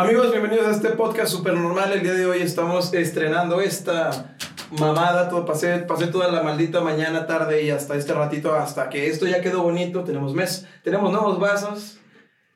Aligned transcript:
Amigos, 0.00 0.30
bienvenidos 0.30 0.66
a 0.66 0.70
este 0.70 0.88
podcast 0.92 1.30
super 1.30 1.52
normal. 1.52 1.92
El 1.92 2.02
día 2.02 2.14
de 2.14 2.24
hoy 2.24 2.40
estamos 2.40 2.94
estrenando 2.94 3.60
esta 3.60 4.34
mamada. 4.70 5.28
Todo, 5.28 5.44
pasé, 5.44 5.80
pasé 5.80 6.06
toda 6.06 6.32
la 6.32 6.42
maldita 6.42 6.80
mañana, 6.80 7.26
tarde 7.26 7.64
y 7.64 7.68
hasta 7.68 7.96
este 7.96 8.14
ratito, 8.14 8.54
hasta 8.54 8.88
que 8.88 9.08
esto 9.08 9.26
ya 9.26 9.42
quedó 9.42 9.62
bonito. 9.62 10.02
Tenemos 10.02 10.32
mes, 10.32 10.66
tenemos 10.82 11.12
nuevos 11.12 11.38
vasos 11.38 12.00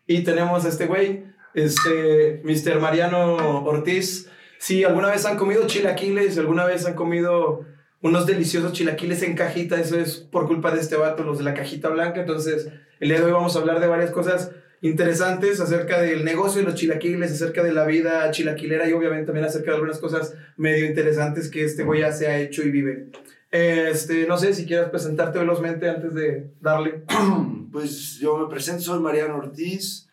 y 0.07 0.25
tenemos 0.25 0.65
este 0.65 0.87
güey, 0.87 1.27
este 1.53 2.41
Mr. 2.45 2.81
Mariano 2.81 3.37
Ortiz. 3.67 4.31
Si 4.59 4.83
alguna 4.83 5.11
vez 5.11 5.27
han 5.27 5.37
comido 5.37 5.67
chilaquiles, 5.67 6.39
alguna 6.39 6.65
vez 6.65 6.87
han 6.87 6.95
comido 6.95 7.67
unos 8.01 8.25
deliciosos 8.25 8.73
chilaquiles 8.73 9.23
en 9.23 9.37
cajita, 9.37 9.79
eso 9.79 9.99
es 9.99 10.17
por 10.17 10.47
culpa 10.47 10.71
de 10.71 10.81
este 10.81 10.97
vato, 10.97 11.25
los 11.25 11.37
de 11.37 11.45
la 11.45 11.53
cajita 11.53 11.91
blanca. 11.91 12.21
Entonces, 12.21 12.71
el 13.01 13.11
día 13.11 13.19
de 13.19 13.27
hoy 13.27 13.33
vamos 13.33 13.55
a 13.55 13.59
hablar 13.59 13.81
de 13.81 13.87
varias 13.87 14.13
cosas 14.13 14.51
interesantes 14.85 15.61
acerca 15.61 16.03
del 16.03 16.27
negocio 16.27 16.61
de 16.61 16.67
los 16.67 16.75
chilaquiles, 16.75 17.33
acerca 17.33 17.63
de 17.63 17.73
la 17.73 17.87
vida 17.87 18.31
chilaquilera 18.31 18.87
y 18.87 18.93
obviamente 18.93 19.25
también 19.25 19.47
acerca 19.47 19.71
de 19.71 19.77
algunas 19.77 19.99
cosas 19.99 20.35
medio 20.59 20.85
interesantes 20.85 21.49
que 21.49 21.65
este 21.65 21.85
güey 21.85 22.01
ya 22.03 22.13
se 22.13 22.27
ha 22.27 22.39
hecho 22.39 22.63
y 22.63 22.71
vive. 22.71 23.09
Este, 23.51 24.27
no 24.27 24.37
sé 24.37 24.53
si 24.53 24.67
quieres 24.67 24.91
presentarte 24.91 25.39
velozmente 25.39 25.89
antes 25.89 26.15
de 26.15 26.53
darle. 26.61 27.03
Pues 27.75 28.19
yo 28.21 28.39
me 28.39 28.49
presento, 28.49 28.83
soy 28.83 29.01
Mariano 29.01 29.37
Ortiz, 29.37 30.09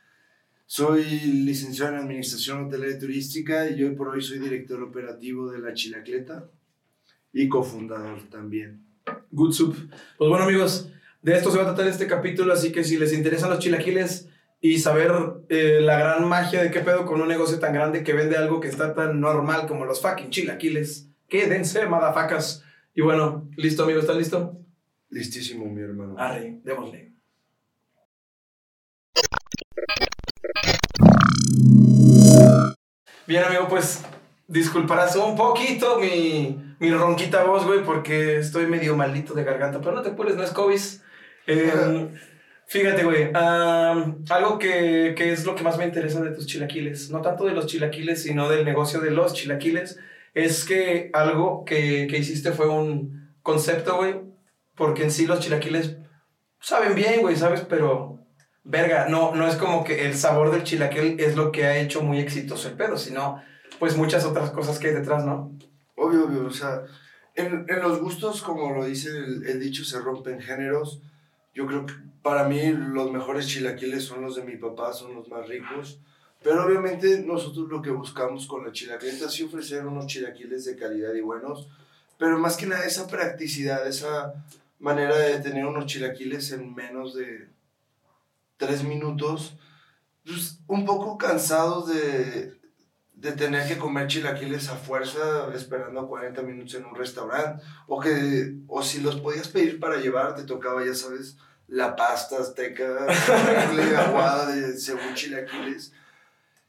soy 0.65 1.03
licenciado 1.03 1.93
en 1.93 1.99
Administración 1.99 2.65
Hotelera 2.65 2.95
y 2.95 2.97
Turística 2.97 3.69
y 3.69 3.83
hoy 3.83 3.93
por 3.93 4.07
hoy 4.07 4.19
soy 4.19 4.39
director 4.39 4.81
operativo 4.81 5.51
de 5.51 5.59
La 5.59 5.71
Chilacleta 5.75 6.49
y 7.31 7.47
cofundador 7.47 8.27
también. 8.31 8.83
Good 9.29 9.51
soup. 9.51 9.75
Pues 10.17 10.27
bueno 10.27 10.45
amigos, 10.45 10.89
de 11.21 11.33
esto 11.33 11.51
se 11.51 11.57
va 11.57 11.63
a 11.63 11.67
tratar 11.67 11.85
este 11.85 12.07
capítulo, 12.07 12.51
así 12.51 12.71
que 12.71 12.83
si 12.83 12.97
les 12.97 13.13
interesan 13.13 13.51
los 13.51 13.59
chilaquiles, 13.59 14.30
y 14.63 14.77
saber 14.77 15.11
eh, 15.49 15.79
la 15.81 15.97
gran 15.97 16.27
magia 16.29 16.61
de 16.61 16.69
qué 16.69 16.81
pedo 16.81 17.07
con 17.07 17.19
un 17.19 17.27
negocio 17.27 17.59
tan 17.59 17.73
grande 17.73 18.03
que 18.03 18.13
vende 18.13 18.37
algo 18.37 18.59
que 18.59 18.67
está 18.67 18.93
tan 18.93 19.19
normal 19.19 19.65
como 19.67 19.85
los 19.85 20.01
fucking 20.01 20.29
chilaquiles. 20.29 21.09
Quédense, 21.27 21.87
madafacas. 21.87 22.63
Y 22.93 23.01
bueno, 23.01 23.49
listo, 23.57 23.83
amigo, 23.83 23.99
¿estás 23.99 24.17
listo? 24.17 24.59
Listísimo, 25.09 25.65
mi 25.65 25.81
hermano. 25.81 26.15
Arre, 26.17 26.59
démosle. 26.63 27.11
Bien, 33.25 33.43
amigo, 33.43 33.67
pues 33.67 34.03
disculparás 34.47 35.15
un 35.15 35.35
poquito 35.35 35.99
mi, 35.99 36.75
mi 36.79 36.91
ronquita 36.91 37.45
voz, 37.45 37.65
güey, 37.65 37.83
porque 37.83 38.37
estoy 38.37 38.67
medio 38.67 38.95
maldito 38.95 39.33
de 39.33 39.43
garganta. 39.43 39.79
Pero 39.79 39.93
no 39.93 40.01
te 40.03 40.11
puedes, 40.11 40.35
no 40.35 40.43
es 40.43 40.51
COVID. 40.51 40.79
Eh, 41.47 42.07
Fíjate, 42.71 43.03
güey, 43.03 43.29
algo 43.33 44.57
que, 44.57 45.13
que, 45.17 45.33
es 45.33 45.43
lo 45.43 45.55
que 45.55 45.63
más 45.63 45.77
me 45.77 45.83
interesa 45.83 46.21
de 46.21 46.31
tus 46.31 46.47
chilaquiles, 46.47 47.09
no 47.11 47.19
tanto 47.19 47.43
de 47.43 47.51
los 47.51 47.65
chilaquiles, 47.65 48.23
sino 48.23 48.47
del 48.47 48.63
negocio 48.63 49.01
de 49.01 49.11
los 49.11 49.33
chilaquiles, 49.33 49.99
es 50.33 50.63
que 50.63 51.09
algo 51.11 51.65
que, 51.65 52.07
que 52.09 52.17
hiciste 52.17 52.53
fue 52.53 52.69
un 52.69 53.35
concepto, 53.41 53.97
güey, 53.97 54.21
porque 54.73 55.03
en 55.03 55.11
sí 55.11 55.27
los 55.27 55.41
chilaquiles 55.41 55.97
saben 56.61 56.95
bien, 56.95 57.19
güey, 57.19 57.35
¿sabes? 57.35 57.59
Pero, 57.67 58.25
verga, 58.63 59.09
no, 59.09 59.35
no 59.35 59.49
es 59.49 59.57
como 59.57 59.83
que 59.83 60.05
el 60.05 60.15
sabor 60.15 60.49
del 60.49 60.63
chilaquil 60.63 61.19
es 61.19 61.35
lo 61.35 61.51
que 61.51 61.65
ha 61.65 61.77
hecho 61.77 62.01
muy 62.01 62.19
exitoso 62.19 62.69
el 62.69 62.75
pedo, 62.75 62.97
sino 62.97 63.43
pues 63.79 63.97
muchas 63.97 64.23
otras 64.23 64.49
cosas 64.51 64.79
que 64.79 64.87
hay 64.87 64.93
detrás, 64.93 65.25
¿no? 65.25 65.51
Obvio, 65.97 66.23
obvio, 66.25 66.45
o 66.45 66.51
sea, 66.51 66.83
en, 67.35 67.65
en 67.67 67.81
los 67.81 67.99
gustos, 67.99 68.41
como 68.41 68.73
lo 68.73 68.85
dice 68.85 69.09
el, 69.09 69.59
dicho, 69.59 69.83
se 69.83 69.99
rompen 69.99 70.39
géneros. 70.39 71.01
Yo 71.53 71.67
creo 71.67 71.85
que 71.85 71.95
para 72.21 72.43
mí 72.47 72.71
los 72.71 73.11
mejores 73.11 73.47
chilaquiles 73.47 74.03
son 74.03 74.21
los 74.21 74.35
de 74.35 74.43
mi 74.43 74.57
papá, 74.57 74.93
son 74.93 75.15
los 75.15 75.27
más 75.29 75.47
ricos. 75.47 75.99
Pero 76.43 76.65
obviamente 76.65 77.19
nosotros 77.19 77.69
lo 77.69 77.81
que 77.81 77.91
buscamos 77.91 78.47
con 78.47 78.65
la 78.65 78.71
chilaquileta 78.71 79.25
es 79.25 79.41
ofrecer 79.43 79.85
unos 79.85 80.07
chilaquiles 80.07 80.65
de 80.65 80.75
calidad 80.75 81.13
y 81.13 81.21
buenos. 81.21 81.67
Pero 82.17 82.37
más 82.39 82.57
que 82.57 82.65
nada 82.65 82.85
esa 82.85 83.07
practicidad, 83.07 83.87
esa 83.87 84.33
manera 84.79 85.15
de 85.15 85.39
tener 85.39 85.65
unos 85.65 85.85
chilaquiles 85.85 86.51
en 86.51 86.73
menos 86.73 87.15
de 87.15 87.47
tres 88.57 88.83
minutos. 88.83 89.55
Pues, 90.25 90.59
un 90.67 90.85
poco 90.85 91.17
cansados 91.17 91.87
de, 91.89 92.53
de 93.13 93.31
tener 93.33 93.67
que 93.67 93.77
comer 93.77 94.07
chilaquiles 94.07 94.69
a 94.69 94.75
fuerza 94.75 95.51
esperando 95.53 96.07
40 96.07 96.41
minutos 96.41 96.73
en 96.75 96.85
un 96.85 96.95
restaurante. 96.95 97.63
O, 97.87 97.99
que, 97.99 98.55
o 98.67 98.81
si 98.81 98.99
los 99.01 99.19
podías 99.19 99.47
pedir 99.47 99.79
para 99.79 99.97
llevar, 99.97 100.35
te 100.35 100.43
tocaba, 100.43 100.83
ya 100.83 100.95
sabes, 100.95 101.37
la 101.71 101.95
pasta 101.95 102.37
azteca, 102.37 102.83
la 102.83 104.01
aguada 104.01 104.45
de 104.53 104.77
según 104.77 105.13
chilaquiles, 105.13 105.93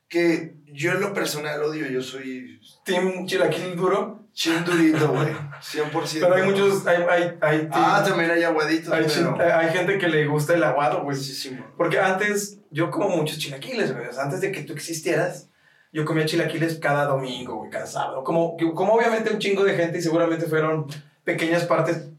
que 0.09 0.55
yo 0.67 0.93
en 0.93 1.01
lo 1.01 1.13
personal 1.13 1.61
odio, 1.63 1.87
yo 1.89 2.01
soy... 2.01 2.61
¿Team 2.85 3.27
chilaquil 3.27 3.77
duro? 3.77 4.21
Chile 4.33 4.61
durito, 4.65 5.13
güey, 5.13 5.33
100%. 5.61 6.21
Pero 6.21 6.35
hay 6.35 6.43
muchos, 6.45 6.87
hay, 6.87 7.03
hay, 7.11 7.39
hay 7.41 7.69
Ah, 7.71 8.03
también 8.07 8.31
hay 8.31 8.45
aguaditos, 8.45 8.93
hay, 8.93 9.05
pero... 9.07 9.37
hay 9.55 9.71
gente 9.71 9.99
que 9.99 10.09
le 10.09 10.27
gusta 10.27 10.55
el 10.55 10.63
aguado, 10.63 11.03
güey. 11.03 11.17
Sí, 11.17 11.35
sí, 11.35 11.59
Porque 11.77 11.99
antes, 11.99 12.61
yo 12.71 12.91
como 12.91 13.09
muchos 13.09 13.39
chilaquiles, 13.39 13.93
güey, 13.95 14.07
antes 14.19 14.41
de 14.41 14.53
que 14.53 14.63
tú 14.63 14.73
existieras, 14.73 15.51
yo 15.93 16.05
comía 16.05 16.25
chilaquiles 16.25 16.79
cada 16.79 17.05
domingo, 17.07 17.57
güey, 17.57 17.71
cada 17.71 17.87
sábado. 17.87 18.25
Como, 18.25 18.57
como 18.75 18.95
obviamente 18.95 19.33
un 19.33 19.39
chingo 19.39 19.65
de 19.65 19.75
gente 19.75 19.99
y 19.99 20.03
seguramente 20.03 20.47
fueron 20.47 20.87
pequeñas 21.25 21.65
partes 21.65 22.12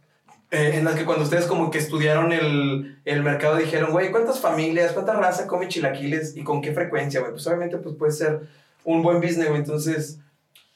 eh, 0.53 0.78
en 0.78 0.86
las 0.86 0.94
que 0.94 1.03
cuando 1.03 1.24
ustedes 1.24 1.47
como 1.47 1.72
que 1.72 1.80
estudiaron 1.80 2.31
el, 2.31 3.00
el 3.06 3.24
mercado 3.24 3.56
dijeron, 3.56 3.90
güey, 3.90 4.12
¿cuántas 4.12 4.40
familias, 4.40 4.91
cuánta 4.91 5.14
raza 5.14 5.47
come 5.47 5.68
chilaquiles 5.68 6.38
y 6.38 6.44
con 6.44 6.62
qué 6.62 6.74
frecuencia, 6.74 7.22
güey? 7.22 7.31
Pues 7.31 7.47
obviamente 7.47 7.78
pues 7.78 7.96
puede 7.96 8.12
ser 8.12 8.41
un 8.84 9.02
buen 9.02 9.19
business, 9.19 9.47
güey. 9.47 9.62
Entonces, 9.62 10.19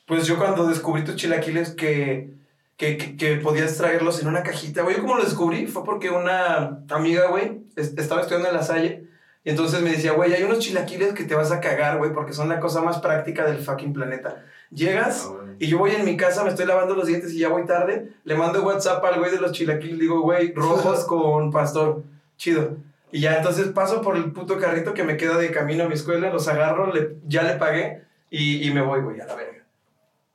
pues 0.07 0.25
yo 0.25 0.39
cuando 0.39 0.67
descubrí 0.67 1.03
tus 1.03 1.15
chilaquiles 1.15 1.75
que, 1.75 2.31
que, 2.75 2.97
que, 3.17 3.35
podías 3.35 3.77
traerlos 3.77 4.19
en 4.19 4.29
una 4.29 4.41
cajita, 4.41 4.81
güey, 4.81 4.95
yo 4.95 5.03
como 5.03 5.17
lo 5.17 5.23
descubrí 5.23 5.67
fue 5.67 5.85
porque 5.85 6.09
una 6.09 6.79
amiga, 6.89 7.27
güey, 7.27 7.61
estaba 7.75 8.21
estudiando 8.21 8.49
en 8.49 8.55
la 8.55 8.63
Salle 8.63 9.07
y 9.43 9.51
entonces 9.51 9.83
me 9.83 9.91
decía, 9.91 10.13
güey, 10.13 10.33
hay 10.33 10.41
unos 10.41 10.57
chilaquiles 10.57 11.13
que 11.13 11.23
te 11.23 11.35
vas 11.35 11.51
a 11.51 11.61
cagar, 11.61 11.99
güey, 11.99 12.13
porque 12.13 12.33
son 12.33 12.49
la 12.49 12.59
cosa 12.59 12.81
más 12.81 12.97
práctica 12.97 13.45
del 13.45 13.59
fucking 13.59 13.93
planeta. 13.93 14.43
Llegas 14.71 15.29
ah, 15.29 15.53
y 15.59 15.67
yo 15.67 15.77
voy 15.77 15.91
en 15.91 16.05
mi 16.05 16.17
casa, 16.17 16.43
me 16.43 16.49
estoy 16.49 16.65
lavando 16.65 16.95
los 16.95 17.07
dientes 17.07 17.33
y 17.33 17.39
ya 17.39 17.49
voy 17.49 17.65
tarde. 17.65 18.11
Le 18.23 18.35
mando 18.35 18.63
WhatsApp 18.63 19.03
al 19.05 19.19
güey 19.19 19.31
de 19.31 19.39
los 19.39 19.51
chilaquiles. 19.51 19.99
Digo, 19.99 20.21
güey, 20.21 20.53
rojos 20.53 21.05
con 21.07 21.51
pastor. 21.51 22.03
Chido. 22.37 22.77
Y 23.11 23.21
ya 23.21 23.37
entonces 23.37 23.69
paso 23.69 24.01
por 24.01 24.17
el 24.17 24.31
puto 24.31 24.59
carrito 24.59 24.93
que 24.93 25.03
me 25.03 25.17
queda 25.17 25.37
de 25.37 25.51
camino 25.51 25.85
a 25.85 25.87
mi 25.87 25.93
escuela, 25.93 26.31
los 26.31 26.47
agarro, 26.47 26.93
le, 26.93 27.15
ya 27.25 27.43
le 27.43 27.53
pagué 27.53 28.03
y, 28.29 28.67
y 28.67 28.73
me 28.73 28.81
voy, 28.81 29.01
güey, 29.01 29.21
a 29.21 29.25
la 29.25 29.35
verga. 29.35 29.63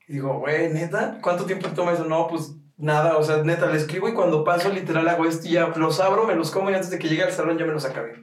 Y 0.08 0.14
digo, 0.14 0.38
güey, 0.38 0.72
neta, 0.72 1.18
¿cuánto 1.22 1.44
tiempo 1.44 1.68
toma 1.68 1.92
eso? 1.92 2.04
No, 2.04 2.26
pues 2.28 2.54
nada, 2.78 3.18
o 3.18 3.22
sea, 3.22 3.42
neta, 3.42 3.66
le 3.66 3.76
escribo 3.76 4.08
y 4.08 4.14
cuando 4.14 4.42
paso 4.42 4.70
literal 4.70 5.06
hago 5.08 5.26
esto 5.26 5.46
y 5.46 5.52
ya 5.52 5.68
los 5.68 6.00
abro, 6.00 6.26
me 6.26 6.34
los 6.34 6.50
como 6.50 6.70
y 6.70 6.74
antes 6.74 6.90
de 6.90 6.98
que 6.98 7.08
llegue 7.08 7.22
al 7.22 7.32
salón 7.32 7.58
ya 7.58 7.66
me 7.66 7.72
los 7.72 7.84
acabé. 7.84 8.14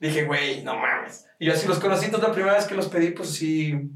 Dije, 0.00 0.24
güey, 0.24 0.64
no 0.64 0.76
mames. 0.76 1.26
Y 1.38 1.46
yo 1.46 1.52
así 1.52 1.68
los 1.68 1.78
conocí, 1.78 2.06
entonces 2.06 2.28
la 2.28 2.34
primera 2.34 2.54
vez 2.54 2.66
que 2.66 2.74
los 2.74 2.88
pedí, 2.88 3.10
pues 3.10 3.30
sí, 3.30 3.90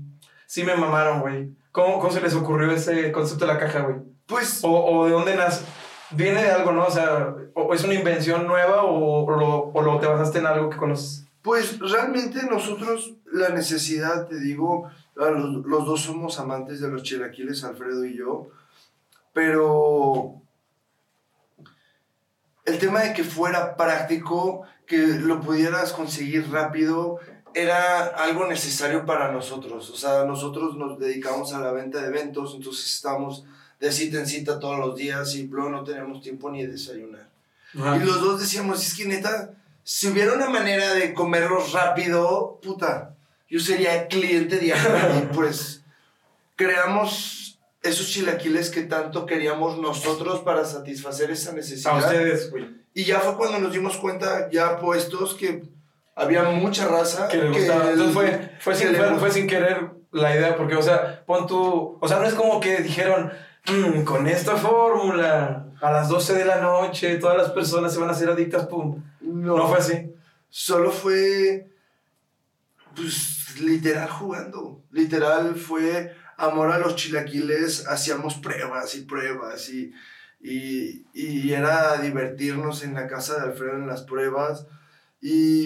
sí 0.46 0.64
me 0.64 0.76
mamaron, 0.76 1.20
güey. 1.20 1.50
¿Cómo, 1.72 1.98
¿Cómo 2.00 2.12
se 2.12 2.20
les 2.20 2.34
ocurrió 2.34 2.70
ese 2.70 3.12
concepto 3.12 3.46
de 3.46 3.52
la 3.52 3.58
caja, 3.58 3.80
güey? 3.80 3.96
Pues... 4.26 4.64
O, 4.64 4.70
o, 4.70 5.06
de 5.06 5.12
dónde 5.12 5.36
nace? 5.36 5.64
¿Viene 6.10 6.42
de 6.42 6.50
algo, 6.50 6.72
no? 6.72 6.86
O 6.86 6.90
sea, 6.90 7.34
¿o 7.54 7.74
es 7.74 7.84
una 7.84 7.94
invención 7.94 8.46
nueva 8.46 8.84
o, 8.84 9.24
o, 9.24 9.30
lo, 9.36 9.58
o 9.72 9.82
lo 9.82 9.98
te 9.98 10.06
basaste 10.06 10.38
en 10.38 10.46
algo 10.46 10.70
que 10.70 10.76
conoces? 10.76 11.26
Pues 11.42 11.78
realmente 11.78 12.42
nosotros, 12.50 13.14
la 13.32 13.50
necesidad, 13.50 14.26
te 14.26 14.40
digo, 14.40 14.90
los, 15.14 15.64
los 15.64 15.86
dos 15.86 16.02
somos 16.02 16.40
amantes 16.40 16.80
de 16.80 16.88
los 16.88 17.02
chilaquiles, 17.02 17.62
Alfredo 17.62 18.04
y 18.04 18.16
yo, 18.16 18.48
pero 19.32 20.42
el 22.64 22.78
tema 22.78 23.00
de 23.02 23.12
que 23.12 23.22
fuera 23.22 23.76
práctico, 23.76 24.62
que 24.86 24.98
lo 24.98 25.40
pudieras 25.40 25.92
conseguir 25.92 26.50
rápido, 26.50 27.20
era 27.56 28.08
algo 28.08 28.46
necesario 28.46 29.06
para 29.06 29.32
nosotros. 29.32 29.88
O 29.88 29.96
sea, 29.96 30.24
nosotros 30.24 30.76
nos 30.76 30.98
dedicamos 30.98 31.54
a 31.54 31.58
la 31.58 31.72
venta 31.72 32.02
de 32.02 32.08
eventos, 32.08 32.54
entonces 32.54 32.84
estamos 32.84 33.44
de 33.80 33.90
cita 33.90 34.18
en 34.18 34.26
cita 34.26 34.60
todos 34.60 34.78
los 34.78 34.94
días 34.94 35.34
y 35.36 35.46
luego 35.46 35.70
no 35.70 35.82
tenemos 35.82 36.20
tiempo 36.20 36.50
ni 36.50 36.66
de 36.66 36.72
desayunar. 36.72 37.30
Y 37.72 38.04
los 38.04 38.20
dos 38.20 38.40
decíamos, 38.40 38.86
es 38.86 38.94
que 38.94 39.06
neta, 39.06 39.54
si 39.82 40.06
hubiera 40.06 40.34
una 40.34 40.50
manera 40.50 40.92
de 40.92 41.14
comerlos 41.14 41.72
rápido, 41.72 42.60
puta, 42.62 43.16
yo 43.48 43.58
sería 43.58 44.06
cliente 44.06 44.58
diario 44.58 45.18
y 45.18 45.34
pues 45.34 45.82
creamos 46.56 47.58
esos 47.82 48.06
chilaquiles 48.06 48.68
que 48.68 48.82
tanto 48.82 49.24
queríamos 49.24 49.78
nosotros 49.78 50.40
para 50.40 50.66
satisfacer 50.66 51.30
esa 51.30 51.52
necesidad. 51.52 51.94
A 51.94 51.98
ustedes, 52.04 52.50
güey. 52.50 52.68
Y 52.92 53.04
ya 53.04 53.20
fue 53.20 53.38
cuando 53.38 53.60
nos 53.60 53.72
dimos 53.72 53.96
cuenta, 53.96 54.50
ya 54.50 54.78
puestos, 54.78 55.34
que 55.34 55.62
había 56.16 56.42
mucha 56.44 56.88
raza 56.88 57.28
que 57.28 57.36
le 57.36 57.50
gustaba. 57.50 57.90
Entonces 57.90 58.14
fue, 58.14 58.50
fue, 58.58 58.74
sin, 58.74 58.94
fue, 59.18 59.30
sin 59.30 59.46
querer 59.46 59.90
la 60.10 60.34
idea, 60.34 60.56
porque, 60.56 60.74
o 60.74 60.82
sea, 60.82 61.24
pon 61.26 61.46
tu. 61.46 61.98
O 62.00 62.08
sea, 62.08 62.18
no 62.18 62.24
es 62.24 62.34
como 62.34 62.58
que 62.58 62.78
dijeron, 62.78 63.30
mm, 63.68 64.02
con 64.02 64.26
esta 64.26 64.56
fórmula, 64.56 65.66
a 65.80 65.90
las 65.92 66.08
12 66.08 66.34
de 66.34 66.44
la 66.46 66.60
noche, 66.60 67.18
todas 67.18 67.36
las 67.36 67.50
personas 67.50 67.92
se 67.92 68.00
van 68.00 68.08
a 68.08 68.12
hacer 68.12 68.30
adictas, 68.30 68.66
pum. 68.66 69.04
No, 69.20 69.58
no 69.58 69.68
fue 69.68 69.78
así. 69.78 70.10
Solo 70.48 70.90
fue. 70.90 71.68
Pues 72.94 73.60
literal 73.60 74.08
jugando. 74.08 74.82
Literal 74.90 75.54
fue 75.54 76.14
amor 76.38 76.72
a 76.72 76.78
los 76.78 76.96
chilaquiles, 76.96 77.86
hacíamos 77.88 78.36
pruebas 78.36 78.94
y 78.94 79.02
pruebas 79.02 79.68
y, 79.68 79.92
y, 80.40 81.06
y 81.12 81.52
era 81.52 81.98
divertirnos 81.98 82.82
en 82.84 82.94
la 82.94 83.06
casa 83.06 83.36
de 83.36 83.50
Alfredo 83.50 83.76
en 83.76 83.86
las 83.86 84.02
pruebas. 84.02 84.66
Y, 85.18 85.64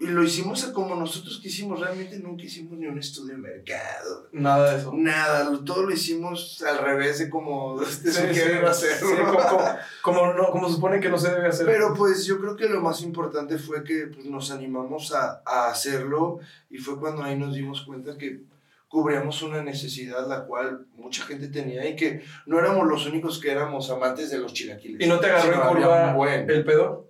y, 0.00 0.06
lo 0.08 0.24
hicimos 0.24 0.64
como 0.66 0.96
nosotros 0.96 1.38
quisimos, 1.40 1.78
realmente 1.80 2.18
nunca 2.18 2.42
hicimos 2.42 2.76
ni 2.78 2.86
un 2.88 2.98
estudio 2.98 3.34
de 3.36 3.40
mercado. 3.40 4.28
Nada 4.32 4.72
de 4.72 4.78
eso. 4.80 4.92
Nada, 4.92 5.48
todo 5.64 5.84
lo 5.84 5.92
hicimos 5.92 6.62
al 6.62 6.78
revés 6.78 7.20
de 7.20 7.30
como 7.30 7.82
se 7.84 8.10
Sí, 8.12 8.20
quiere 8.32 8.58
sí, 8.60 8.66
hacer. 8.66 8.96
sí, 8.98 9.04
como, 9.24 9.38
como- 9.38 9.64
como 10.02 10.32
no, 10.34 10.50
como 10.50 10.68
supone 10.68 10.98
que 11.00 11.08
no 11.08 11.16
se 11.16 11.30
debe 11.30 11.46
hacer. 11.46 11.64
Pero 11.66 11.94
pues 11.94 12.26
yo 12.26 12.40
creo 12.40 12.56
que 12.56 12.68
lo 12.68 12.80
más 12.80 13.00
importante 13.02 13.56
fue 13.56 13.84
que 13.84 14.08
pues, 14.12 14.26
nos 14.26 14.50
animamos 14.50 15.14
a, 15.14 15.42
a 15.46 15.68
hacerlo 15.70 16.40
y 16.68 16.78
fue 16.78 16.98
cuando 16.98 17.22
ahí 17.22 17.38
nos 17.38 17.54
dimos 17.54 17.82
cuenta 17.82 18.18
que 18.18 18.40
cubríamos 18.88 19.42
una 19.42 19.62
necesidad 19.62 20.26
la 20.26 20.44
cual 20.44 20.86
mucha 20.96 21.22
gente 21.24 21.48
tenía 21.48 21.86
y 21.88 21.94
que 21.94 22.22
no 22.46 22.58
éramos 22.58 22.86
los 22.88 23.06
únicos 23.06 23.38
que 23.38 23.52
éramos 23.52 23.90
amantes 23.90 24.30
de 24.30 24.38
los 24.38 24.52
chilaquiles. 24.54 25.06
¿Y 25.06 25.08
no 25.08 25.20
te 25.20 25.26
agarró 25.26 25.54
en 25.54 25.68
curva 26.16 26.26
el 26.48 26.64
pedo? 26.64 27.07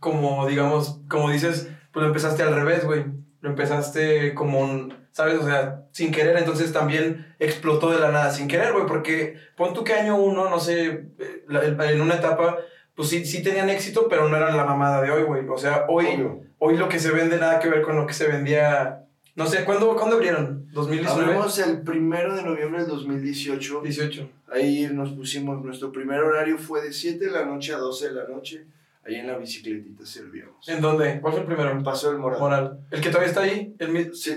Como, 0.00 0.46
digamos, 0.48 1.00
como 1.08 1.30
dices, 1.30 1.68
pues 1.92 2.02
lo 2.02 2.08
empezaste 2.08 2.42
al 2.42 2.54
revés, 2.54 2.84
güey. 2.84 3.04
Lo 3.40 3.50
empezaste 3.50 4.34
como, 4.34 4.60
un- 4.60 4.94
¿sabes? 5.12 5.38
O 5.38 5.44
sea, 5.44 5.84
sin 5.92 6.10
querer, 6.12 6.36
entonces 6.38 6.72
también 6.72 7.34
explotó 7.38 7.90
de 7.90 7.98
la 8.00 8.10
nada, 8.10 8.30
sin 8.32 8.48
querer, 8.48 8.72
güey, 8.72 8.86
porque 8.86 9.36
pon 9.56 9.72
tú 9.74 9.84
que 9.84 9.94
año 9.94 10.16
uno, 10.16 10.48
no 10.50 10.58
sé, 10.60 10.86
eh, 11.18 11.44
en 11.48 12.00
una 12.00 12.14
etapa, 12.16 12.58
pues 12.94 13.08
sí, 13.08 13.24
sí 13.24 13.42
tenían 13.42 13.70
éxito, 13.70 14.06
pero 14.08 14.28
no 14.28 14.36
eran 14.36 14.56
la 14.56 14.64
mamada 14.64 15.00
de 15.02 15.10
hoy, 15.10 15.22
güey. 15.24 15.46
O 15.48 15.58
sea, 15.58 15.86
hoy, 15.88 16.06
Obvio. 16.06 16.40
hoy 16.58 16.76
lo 16.76 16.88
que 16.88 16.98
se 16.98 17.10
vende 17.10 17.38
nada 17.38 17.58
que 17.60 17.68
ver 17.68 17.82
con 17.82 17.96
lo 17.96 18.06
que 18.06 18.14
se 18.14 18.26
vendía, 18.28 19.04
no 19.36 19.46
sé, 19.46 19.64
¿cuándo, 19.64 19.94
¿cuándo 19.96 20.16
abrieron? 20.16 20.66
¿2019? 20.72 21.06
Hablamos 21.08 21.58
el 21.58 21.82
primero 21.82 22.34
de 22.36 22.42
noviembre 22.42 22.82
del 22.82 22.90
2018. 22.90 23.80
18. 23.82 24.30
Ahí 24.52 24.88
nos 24.92 25.10
pusimos, 25.12 25.64
nuestro 25.64 25.90
primer 25.92 26.20
horario 26.20 26.58
fue 26.58 26.82
de 26.82 26.92
7 26.92 27.24
de 27.26 27.30
la 27.30 27.44
noche 27.44 27.72
a 27.72 27.78
12 27.78 28.08
de 28.08 28.14
la 28.14 28.28
noche. 28.28 28.66
Ahí 29.04 29.14
en 29.16 29.26
la 29.26 29.38
bicicletita 29.38 30.04
servíamos. 30.04 30.68
¿En 30.68 30.80
dónde? 30.80 31.20
¿Cuál 31.20 31.32
fue 31.32 31.40
el 31.42 31.46
primero? 31.46 31.70
En 31.70 31.82
Paso 31.82 32.10
del 32.10 32.18
Morado. 32.18 32.40
Moral. 32.40 32.80
El 32.90 33.00
que 33.00 33.08
todavía 33.08 33.28
está 33.30 33.42
ahí, 33.42 33.74
el 33.78 33.88
mi- 33.88 34.14
Sí, 34.14 34.32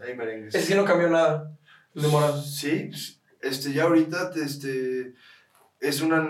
ahí 0.00 0.16
merengues. 0.16 0.54
ese 0.54 0.66
sí 0.66 0.74
no 0.74 0.84
cambió 0.84 1.08
nada, 1.10 1.52
el 1.94 2.02
de 2.02 2.08
Moral. 2.08 2.42
Sí, 2.42 2.90
este, 3.42 3.72
ya 3.72 3.84
ahorita 3.84 4.30
este, 4.42 5.14
es 5.80 6.00
una 6.00 6.26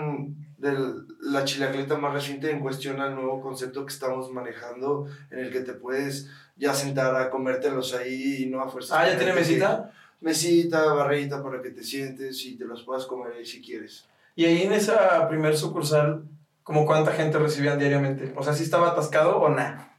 de 0.57 0.73
la 1.21 1.45
chilacleta 1.45 1.97
más 1.97 2.13
reciente 2.13 2.51
en 2.51 2.59
cuestión 2.59 2.99
al 2.99 3.15
nuevo 3.15 3.41
concepto 3.41 3.85
que 3.85 3.93
estamos 3.93 4.29
manejando, 4.33 5.07
en 5.31 5.39
el 5.39 5.49
que 5.51 5.61
te 5.61 5.71
puedes 5.73 6.29
ya 6.57 6.73
sentar 6.73 7.15
a 7.15 7.29
comértelos 7.29 7.93
ahí 7.93 8.43
y 8.43 8.45
no 8.47 8.61
a 8.61 8.67
fuerza. 8.69 8.99
Ah, 8.99 9.07
¿ya 9.09 9.17
tiene 9.17 9.33
mesita? 9.33 9.93
Mesita, 10.19 10.83
barrita 10.93 11.41
para 11.41 11.61
que 11.61 11.69
te 11.69 11.81
sientes 11.81 12.45
y 12.45 12.57
te 12.57 12.65
los 12.65 12.83
puedas 12.83 13.05
comer 13.05 13.31
ahí 13.37 13.45
si 13.45 13.61
quieres. 13.61 14.05
Y 14.35 14.43
ahí 14.43 14.63
en 14.63 14.73
esa 14.73 15.29
primer 15.29 15.55
sucursal, 15.55 16.23
¿como 16.69 16.85
cuánta 16.85 17.13
gente 17.13 17.39
recibían 17.39 17.79
diariamente? 17.79 18.31
O 18.35 18.43
sea, 18.43 18.53
¿sí 18.53 18.61
estaba 18.61 18.91
atascado 18.91 19.37
o 19.37 19.49
nada? 19.49 19.97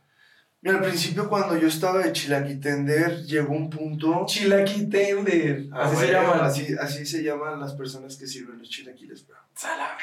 Mira, 0.61 0.77
al 0.77 0.85
principio 0.85 1.29
cuando 1.29 1.57
yo 1.57 1.67
estaba 1.67 1.99
de 1.99 2.13
chilaquitender, 2.13 3.25
llegó 3.25 3.55
un 3.55 3.69
punto... 3.69 4.25
Chilaquí 4.25 4.89
tender. 4.89 5.67
Ah, 5.73 5.87
así 5.87 5.97
se 5.97 6.13
llaman. 6.13 6.41
Así, 6.43 6.77
así 6.81 7.07
se 7.07 7.25
llaman 7.25 7.59
las 7.59 7.75
personas 7.75 8.17
que 8.17 8.29
sirven 8.29 8.61
los 8.61 8.69
chilaquiles, 8.69 9.27
bro. 9.27 9.37
Salame. 9.53 10.01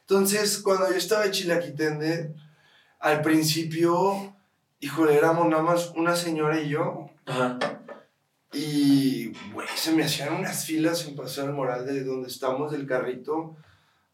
Entonces, 0.00 0.58
cuando 0.58 0.90
yo 0.90 0.96
estaba 0.96 1.26
en 1.26 1.30
Chilaquitende, 1.30 2.34
al 2.98 3.22
principio, 3.22 4.34
híjole, 4.80 5.16
éramos 5.16 5.46
nada 5.46 5.62
más 5.62 5.92
una 5.94 6.16
señora 6.16 6.60
y 6.60 6.70
yo. 6.70 7.08
Ajá. 7.24 7.56
Y, 8.52 9.32
güey, 9.52 9.68
se 9.76 9.92
me 9.92 10.02
hacían 10.02 10.34
unas 10.34 10.64
filas 10.64 11.06
en 11.06 11.14
Paseo 11.14 11.44
del 11.44 11.52
Moral 11.52 11.86
de 11.86 12.02
donde 12.02 12.26
estamos 12.26 12.72
del 12.72 12.84
carrito 12.84 13.54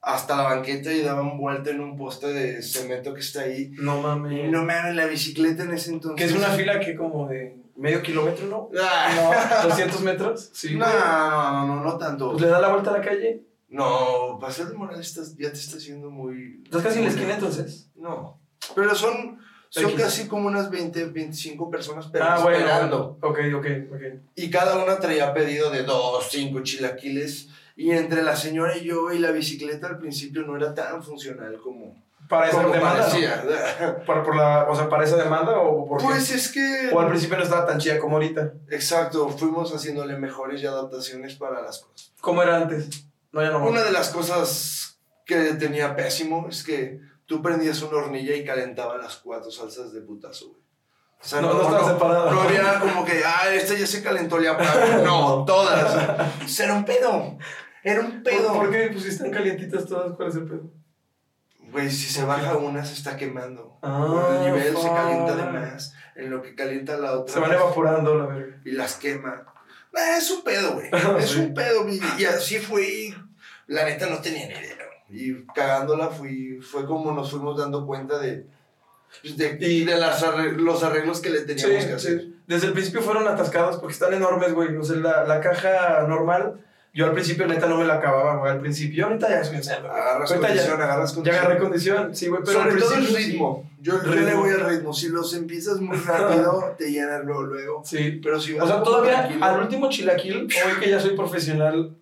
hasta 0.06 0.36
la 0.36 0.42
banqueta 0.42 0.92
y 0.92 1.00
daban 1.00 1.38
vuelta 1.38 1.70
en 1.70 1.80
un 1.80 1.96
poste 1.96 2.26
de 2.32 2.62
cemento 2.62 3.14
que 3.14 3.20
está 3.20 3.40
ahí. 3.42 3.70
No 3.78 3.98
Y 3.98 4.02
mames. 4.02 4.50
no 4.50 4.62
me 4.62 4.74
hagan 4.74 4.96
la 4.96 5.06
bicicleta 5.06 5.62
en 5.62 5.72
ese 5.72 5.90
entonces. 5.92 6.18
Que 6.26 6.30
es 6.32 6.36
una 6.38 6.48
fila 6.54 6.78
que 6.78 6.94
como 6.94 7.26
de 7.28 7.56
medio 7.76 8.02
kilómetro, 8.02 8.46
¿no? 8.46 8.68
Ah, 8.80 9.60
No, 9.62 9.68
200 9.68 10.00
metros. 10.02 10.50
Sí. 10.52 10.76
no, 10.76 10.86
no, 10.86 11.52
no, 11.52 11.66
no, 11.76 11.84
no 11.84 11.96
tanto. 11.98 12.32
Pues 12.32 12.42
le 12.42 12.48
da 12.48 12.60
la 12.60 12.68
vuelta 12.68 12.90
a 12.90 12.98
la 12.98 13.00
calle. 13.04 13.42
No, 13.68 14.38
Paseo 14.40 14.66
del 14.66 14.76
Moral 14.76 15.00
estás- 15.00 15.36
ya 15.36 15.50
te 15.50 15.58
está 15.58 15.78
haciendo 15.78 16.10
muy... 16.10 16.60
Estás 16.64 16.82
casi 16.82 16.98
en 16.98 17.04
la 17.06 17.10
esquina 17.10 17.34
entonces. 17.34 17.90
No, 17.96 18.38
pero 18.76 18.94
son, 18.94 19.38
son 19.68 19.92
casi 19.96 20.28
como 20.28 20.46
unas 20.46 20.70
20, 20.70 21.06
25 21.06 21.70
personas 21.70 22.06
pero 22.12 22.24
ah, 22.24 22.38
bueno. 22.40 22.58
esperando. 22.58 23.18
Ok, 23.20 23.38
ok, 23.56 23.66
ok. 23.92 24.00
Y 24.36 24.50
cada 24.50 24.76
una 24.84 25.00
traía 25.00 25.32
pedido 25.34 25.70
de 25.70 25.82
dos, 25.82 26.28
cinco 26.30 26.60
chilaquiles. 26.62 27.48
Y 27.76 27.90
entre 27.90 28.22
la 28.22 28.36
señora 28.36 28.76
y 28.76 28.84
yo 28.84 29.12
y 29.12 29.18
la 29.18 29.30
bicicleta 29.30 29.88
al 29.88 29.98
principio 29.98 30.42
no 30.42 30.56
era 30.56 30.74
tan 30.74 31.02
funcional 31.02 31.58
como, 31.60 32.00
Para 32.28 32.48
esa 32.48 32.66
demanda. 32.66 33.08
¿no? 33.08 34.04
Para, 34.06 34.22
por 34.22 34.36
la, 34.36 34.66
o 34.68 34.76
sea, 34.76 34.88
para 34.88 35.04
esa 35.04 35.16
demanda 35.16 35.58
o 35.58 35.86
por 35.86 35.98
qué? 35.98 36.06
Pues 36.06 36.30
es 36.30 36.52
que... 36.52 36.90
O 36.92 37.00
al 37.00 37.08
principio 37.08 37.36
no 37.36 37.42
estaba 37.42 37.66
tan 37.66 37.78
chida 37.78 37.98
como 37.98 38.16
ahorita. 38.16 38.52
Exacto, 38.70 39.28
fuimos 39.28 39.74
haciéndole 39.74 40.16
mejores 40.16 40.62
y 40.62 40.66
adaptaciones 40.66 41.34
para 41.34 41.60
las 41.62 41.80
cosas. 41.80 42.12
¿Cómo 42.20 42.42
era 42.42 42.56
antes? 42.56 43.06
No, 43.32 43.42
ya 43.42 43.50
no. 43.50 43.66
Una 43.66 43.82
de 43.82 43.90
las 43.90 44.10
cosas 44.10 44.98
que 45.26 45.54
tenía 45.54 45.96
pésimo 45.96 46.46
es 46.48 46.62
que 46.62 47.00
tú 47.26 47.42
prendías 47.42 47.82
una 47.82 47.98
hornilla 47.98 48.36
y 48.36 48.44
calentaba 48.44 48.96
las 48.96 49.16
cuatro 49.16 49.50
salsas 49.50 49.92
de 49.92 50.00
putazo, 50.00 50.48
güey. 50.48 50.64
O 51.20 51.26
sea, 51.26 51.40
No, 51.40 51.54
no 51.54 51.62
estaba 51.62 51.88
separada. 51.88 52.30
No 52.30 52.42
había 52.42 52.78
como 52.80 53.04
que, 53.04 53.22
ah, 53.24 53.52
esta 53.52 53.74
ya 53.74 53.86
se 53.86 54.02
calentó, 54.02 54.40
ya 54.40 54.52
apaga. 54.52 54.98
No, 55.04 55.44
todas. 55.46 56.60
Era 56.60 56.74
un 56.74 56.84
pedo. 56.84 57.38
Era 57.84 58.00
un 58.00 58.22
pedo. 58.22 58.48
¿Por, 58.48 58.64
por 58.66 58.70
qué 58.72 58.88
pues 58.90 59.04
si 59.04 59.10
están 59.10 59.30
calientitas 59.30 59.86
todas? 59.86 60.12
¿Cuál 60.16 60.28
es 60.30 60.34
el 60.36 60.44
pedo? 60.46 60.70
Güey, 61.70 61.90
si 61.90 62.08
se 62.12 62.24
baja 62.24 62.56
una, 62.56 62.84
se 62.84 62.94
está 62.94 63.16
quemando. 63.16 63.78
Ah, 63.82 64.38
el 64.44 64.52
nivel 64.54 64.76
se 64.76 64.88
calienta 64.88 65.36
de 65.36 65.44
más. 65.52 65.94
En 66.16 66.30
lo 66.30 66.40
que 66.42 66.54
calienta 66.54 66.96
la 66.96 67.12
otra. 67.18 67.34
Se 67.34 67.40
van 67.40 67.52
evaporando, 67.52 68.16
la 68.16 68.26
verga. 68.26 68.60
y 68.64 68.72
las 68.72 68.94
quema. 68.96 69.44
Ah, 69.96 70.16
es 70.18 70.30
un 70.30 70.42
pedo, 70.44 70.74
güey. 70.74 70.88
Es 71.18 71.30
Sí. 71.30 71.40
un 71.40 71.54
pedo. 71.54 71.88
Y, 71.88 72.00
y 72.18 72.24
así 72.24 72.58
fue. 72.58 73.14
la 73.66 73.84
neta 73.84 74.06
no 74.08 74.18
tenía 74.18 74.46
ni 74.48 74.54
idea. 74.54 74.76
Y 75.10 75.44
cagándola 75.54 76.08
fui, 76.08 76.60
fue 76.60 76.86
como 76.86 77.12
nos 77.12 77.30
fuimos 77.30 77.56
dando 77.58 77.86
cuenta 77.86 78.18
de, 78.18 78.46
pues, 79.22 79.36
de, 79.36 79.56
Y- 79.60 79.84
de 79.84 79.96
las 79.96 80.22
arre- 80.24 80.56
los 80.56 80.82
arreglos 80.82 81.20
que 81.20 81.30
le 81.30 81.40
teníamos 81.42 81.84
que 81.86 81.92
hacer. 81.92 82.24
Desde 82.46 82.66
el 82.68 82.72
principio 82.72 83.00
fueron 83.02 83.26
atascados 83.28 83.76
porque 83.78 83.92
están 83.94 84.12
enormes, 84.14 84.52
güey. 84.52 84.76
O 84.76 84.82
sea, 84.84 84.96
la, 84.96 85.24
la 85.24 85.40
caja 85.40 86.04
normal, 86.08 86.60
yo 86.94 87.06
al 87.06 87.12
principio 87.12 87.46
neta 87.46 87.66
no 87.66 87.76
me 87.76 87.84
la 87.84 87.94
acababa, 87.94 88.36
güey. 88.36 88.52
Al 88.52 88.60
principio, 88.60 89.06
ahorita 89.06 89.28
ya 89.28 89.44
cerdo. 89.44 89.88
güey. 89.88 90.00
Agarras 90.00 90.30
Ahorita 90.30 90.46
condición, 90.48 90.78
ya, 90.78 90.84
agarras 90.84 91.10
ya 91.10 91.14
condición. 91.16 91.44
agarré 91.44 91.58
condición, 91.60 92.14
sí, 92.16 92.28
güey. 92.28 92.42
Pero 92.44 92.62
Sobre 92.62 92.80
todo 92.80 92.94
el 92.94 93.06
sí. 93.08 93.14
ritmo. 93.16 93.70
Yo, 93.80 93.98
le 94.02 94.34
voy 94.34 94.50
al 94.50 94.60
ritmo. 94.60 94.94
Si 94.94 95.08
los 95.08 95.34
empiezas 95.34 95.80
muy 95.80 95.96
rápido, 96.06 96.74
te 96.78 96.90
llenas 96.92 97.24
luego, 97.24 97.42
luego. 97.42 97.82
Sí. 97.84 98.20
Pero 98.22 98.40
si 98.40 98.54
O 98.54 98.58
vas 98.58 98.68
sea, 98.68 98.76
un 98.76 98.82
poco 98.84 98.96
todavía 98.98 99.22
tranquilo- 99.28 99.44
al 99.44 99.60
último 99.60 99.90
chilaquil, 99.90 100.36
hoy 100.44 100.80
que 100.80 100.88
ya 100.90 101.00
soy 101.00 101.16
profesional, 101.16 101.94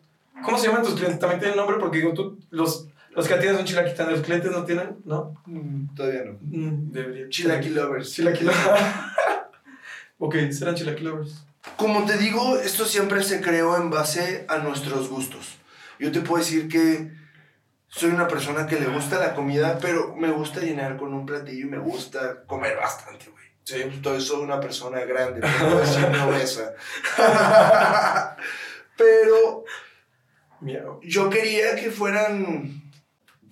¿cómo 0.44 0.58
se 0.58 0.68
llaman 0.68 0.82
tus 0.82 0.94
clientes? 0.94 1.18
También 1.18 1.40
tienen 1.40 1.56
nombre 1.56 1.76
porque 1.80 1.99
digo, 1.99 2.12
tú, 2.12 2.38
los, 2.50 2.87
los 3.16 3.26
que 3.26 3.34
atienden 3.34 3.56
son 3.56 3.64
chilaquitas, 3.66 4.08
los 4.11 4.20
clientes 4.20 4.50
no 4.52 4.64
tienen, 4.64 4.99
¿no? 5.06 5.34
Mm, 5.46 5.94
Todavía 5.96 6.25
no. 6.26 6.32
Mm, 6.42 6.92
debería. 6.92 7.28
Chilaquil 7.30 7.75
lovers. 7.75 8.12
Chilaquilovers. 8.12 8.61
ok, 10.18 10.34
serán 10.50 10.75
chilaquilovers. 10.75 11.44
Como 11.76 12.04
te 12.04 12.19
digo, 12.19 12.59
esto 12.59 12.85
siempre 12.85 13.23
se 13.23 13.40
creó 13.40 13.76
en 13.76 13.90
base 13.90 14.45
a 14.49 14.59
nuestros 14.59 15.09
gustos. 15.09 15.59
Yo 15.99 16.11
te 16.11 16.21
puedo 16.21 16.42
decir 16.42 16.69
que 16.69 17.12
soy 17.87 18.11
una 18.11 18.26
persona 18.26 18.66
que 18.66 18.81
le 18.81 18.87
gusta 18.87 19.19
la 19.19 19.35
comida, 19.35 19.78
pero 19.81 20.16
me 20.16 20.31
gusta 20.31 20.61
llenar 20.61 20.97
con 20.97 21.14
un 21.14 21.26
platillo 21.26 21.66
y 21.66 21.71
me 21.71 21.78
gusta 21.78 22.45
comer 22.47 22.76
bastante, 22.76 23.31
güey. 23.31 23.45
Sí, 23.64 23.81
entonces 23.81 24.25
soy 24.25 24.42
una 24.42 24.59
persona 24.59 25.00
grande, 25.00 25.40
pero 25.61 26.11
no 26.11 26.28
obesa. 26.28 26.75
pero 28.97 29.64
yo 31.02 31.31
quería 31.31 31.76
que 31.76 31.90
fueran 31.90 32.81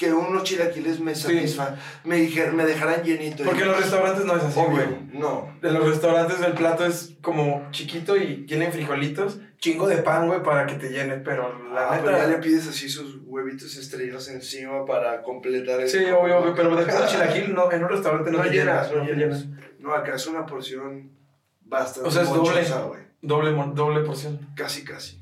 que 0.00 0.12
unos 0.14 0.45
chilaquiles 0.45 0.99
me 0.99 1.14
Sí. 1.14 1.23
satisfa, 1.35 1.76
me, 2.04 2.16
dijer- 2.16 2.52
me 2.54 2.64
dejaran 2.64 3.02
llenito. 3.04 3.45
Porque 3.45 3.62
en 3.62 3.69
los 3.69 3.80
restaurantes 3.80 4.25
no 4.25 4.35
es 4.35 4.42
así, 4.42 4.59
güey. 4.59 4.87
no. 5.12 5.54
En 5.62 5.75
los 5.75 5.87
restaurantes 5.88 6.40
el 6.40 6.54
plato 6.54 6.87
es 6.87 7.16
como 7.21 7.69
chiquito 7.71 8.16
y 8.16 8.47
tienen 8.47 8.73
frijolitos, 8.73 9.38
chingo 9.59 9.87
de 9.87 9.99
pan, 9.99 10.26
güey, 10.26 10.42
para 10.42 10.64
que 10.64 10.76
te 10.76 10.88
llene, 10.88 11.19
pero 11.19 11.52
la 11.75 11.88
Ah, 11.88 11.90
neta... 11.97 12.04
pero 12.07 12.16
ya 12.16 12.26
le 12.28 12.38
pides 12.38 12.66
así 12.66 12.88
sus 12.88 13.19
huevitos 13.26 13.76
estrellados 13.76 14.26
encima 14.30 14.87
para 14.87 15.23
completar 15.23 15.80
el... 15.80 15.88
Sí, 15.90 15.99
obvio, 16.07 16.38
obvio, 16.38 16.54
pero 16.54 16.75
después 16.75 16.99
del 16.99 17.07
chilaquil 17.09 17.54
no, 17.54 17.71
en 17.71 17.85
un 17.85 17.90
restaurante 17.90 18.30
no, 18.30 18.38
No 18.38 18.45
te 18.45 18.50
llenas, 18.50 18.90
llenas, 18.90 19.02
no 19.04 19.07
te 19.11 19.14
llenas. 19.16 19.47
No, 19.78 19.92
acá 19.95 20.14
es 20.14 20.26
una 20.26 20.47
porción 20.47 21.11
bastante 21.61 22.09
O 22.09 22.11
sea, 22.11 22.23
es 22.23 22.28
doble. 22.30 23.11
Doble, 23.21 23.50
doble 23.75 24.00
porción. 24.00 24.40
Casi, 24.57 24.83
casi. 24.83 25.21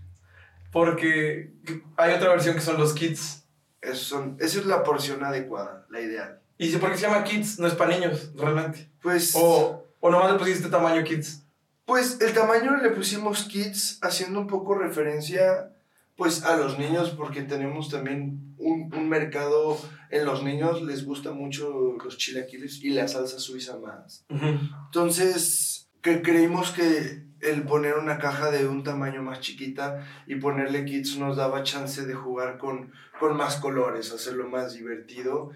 Porque 0.71 1.51
hay 1.97 2.13
otra 2.15 2.29
versión 2.29 2.55
que 2.55 2.61
son 2.61 2.79
los 2.79 2.95
kits. 2.95 3.48
Esos 3.81 4.07
son, 4.07 4.37
esa 4.41 4.59
es 4.59 4.67
la 4.67 4.83
porción 4.83 5.25
adecuada, 5.25 5.87
la 5.91 6.01
ideal. 6.01 6.41
Y 6.59 6.75
¿por 6.77 6.91
qué 6.91 6.97
se 6.97 7.03
llama 7.03 7.25
kits? 7.25 7.59
No 7.59 7.69
es 7.69 7.75
para 7.75 7.97
niños, 7.97 8.33
realmente. 8.35 8.91
Pues, 9.01 9.33
O, 9.35 9.85
o 10.01 10.11
nomás 10.11 10.33
le 10.33 10.39
pusiste 10.39 10.69
tamaño 10.69 11.05
kids. 11.05 11.43
Pues 11.85 12.21
el 12.21 12.35
tamaño 12.35 12.77
le 12.77 12.91
pusimos 12.91 13.45
kids 13.45 13.99
haciendo 14.03 14.41
un 14.41 14.47
poco 14.47 14.75
referencia 14.75 15.73
pues 16.17 16.45
a 16.45 16.57
los 16.57 16.79
niños 16.81 17.11
porque 17.11 17.43
tenemos 17.43 17.89
también 17.91 18.55
un, 18.59 18.93
un 18.93 19.09
mercado 19.09 19.79
en 20.11 20.25
los 20.27 20.43
niños 20.43 20.83
les 20.83 21.05
gusta 21.05 21.31
mucho 21.31 21.97
los 22.03 22.19
chilaquiles 22.19 22.83
y 22.83 22.91
la 22.91 23.07
salsa 23.07 23.39
suiza 23.39 23.79
más. 23.79 24.25
Entonces, 24.29 25.78
que 26.03 26.23
creímos 26.23 26.71
que 26.71 27.23
el 27.41 27.63
poner 27.63 27.95
una 27.95 28.19
caja 28.19 28.51
de 28.51 28.67
un 28.67 28.83
tamaño 28.83 29.23
más 29.23 29.41
chiquita 29.41 30.05
y 30.27 30.37
ponerle 30.37 30.85
kits 30.85 31.19
nos 31.19 31.37
daba 31.37 31.63
chance 31.63 32.05
de 32.05 32.15
jugar 32.15 32.59
con, 32.59 32.93
con 33.21 33.37
más 33.37 33.57
colores, 33.57 34.13
hacerlo 34.13 34.49
más 34.49 34.75
divertido. 34.75 35.51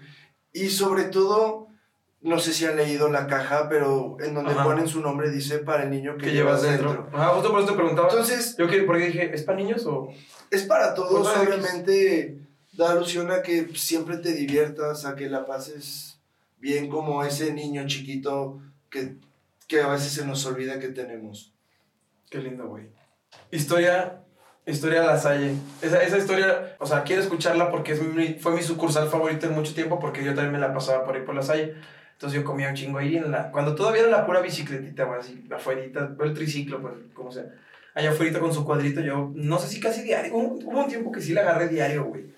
Y 0.53 0.69
sobre 0.69 1.05
todo, 1.05 1.67
no 2.21 2.39
sé 2.39 2.53
si 2.53 2.65
han 2.65 2.77
leído 2.77 3.09
la 3.09 3.27
caja, 3.27 3.67
pero 3.67 4.17
en 4.21 4.33
donde 4.33 4.51
Ajá. 4.51 4.63
ponen 4.63 4.87
su 4.87 5.01
nombre 5.01 5.29
dice 5.29 5.59
para 5.59 5.83
el 5.83 5.89
niño 5.89 6.15
que 6.17 6.31
llevas 6.31 6.61
dentro. 6.61 7.09
Ajá, 7.11 7.29
justo 7.29 7.51
por 7.51 7.59
eso 7.59 7.69
te 7.71 7.75
preguntaba. 7.75 8.07
Entonces, 8.09 8.55
yo 8.57 8.67
que, 8.67 8.83
porque 8.83 9.07
dije, 9.07 9.33
¿es 9.33 9.43
para 9.43 9.57
niños 9.57 9.85
o...? 9.85 10.13
es 10.49 10.63
para 10.63 10.93
todos, 10.93 11.21
Pues, 11.21 11.33
para 11.33 11.49
obviamente 11.49 12.37
da 12.73 12.91
alusión 12.91 13.31
a 13.31 13.41
que 13.41 13.69
siempre 13.75 14.17
te 14.17 14.33
diviertas, 14.33 15.05
a 15.05 15.15
que 15.15 15.27
la 15.29 15.45
pases 15.45 16.19
bien 16.59 16.89
como 16.89 17.23
ese 17.23 17.53
niño 17.53 17.85
chiquito 17.87 18.61
que, 18.89 19.15
que 19.67 19.81
a 19.81 19.87
veces 19.87 20.11
se 20.13 20.25
nos 20.25 20.45
olvida 20.45 20.79
que 20.79 20.89
tenemos. 20.89 21.53
Qué 22.29 22.39
lindo, 22.39 22.67
güey. 22.67 22.87
Historia, 23.51 24.21
historia 24.65 25.01
de 25.01 25.07
la 25.07 25.17
Salle. 25.17 25.55
Esa, 25.81 26.01
esa 26.03 26.17
historia, 26.17 26.75
o 26.79 26.85
sea, 26.85 27.03
quiero 27.03 27.21
escucharla 27.21 27.69
porque 27.71 27.93
es 27.93 28.01
mi- 28.01 28.35
fue 28.35 28.53
mi 28.55 28.61
sucursal 28.61 29.09
favorita 29.09 29.47
en 29.47 29.53
mucho 29.53 29.73
tiempo 29.73 29.99
porque 29.99 30.23
yo 30.23 30.33
también 30.33 30.51
me 30.53 30.59
la 30.59 30.73
pasaba 30.73 31.05
por 31.05 31.15
ahí 31.15 31.21
por 31.23 31.35
la 31.35 31.41
Salle. 31.43 31.75
Entonces 32.13 32.39
yo 32.39 32.45
comía 32.45 32.69
un 32.69 32.75
chingo 32.75 32.99
ahí 32.99 33.17
en 33.17 33.31
la... 33.31 33.51
Cuando 33.51 33.75
todavía 33.75 34.01
era 34.03 34.11
la 34.11 34.25
pura 34.25 34.39
bicicletita, 34.39 35.03
güey, 35.05 35.19
así, 35.19 35.43
afuerita, 35.53 36.15
el 36.23 36.33
triciclo, 36.33 36.81
pues, 36.81 36.93
como 37.13 37.31
sea. 37.31 37.45
Allá 37.95 38.11
afuera 38.11 38.39
con 38.39 38.53
su 38.53 38.63
cuadrito, 38.65 39.01
yo 39.01 39.31
no 39.35 39.59
sé 39.59 39.67
si 39.67 39.79
casi 39.79 40.01
diario, 40.03 40.33
hubo, 40.35 40.55
hubo 40.55 40.79
un 40.83 40.87
tiempo 40.87 41.11
que 41.11 41.21
sí 41.21 41.33
la 41.33 41.41
agarré 41.41 41.67
diario, 41.67 42.05
güey. 42.05 42.33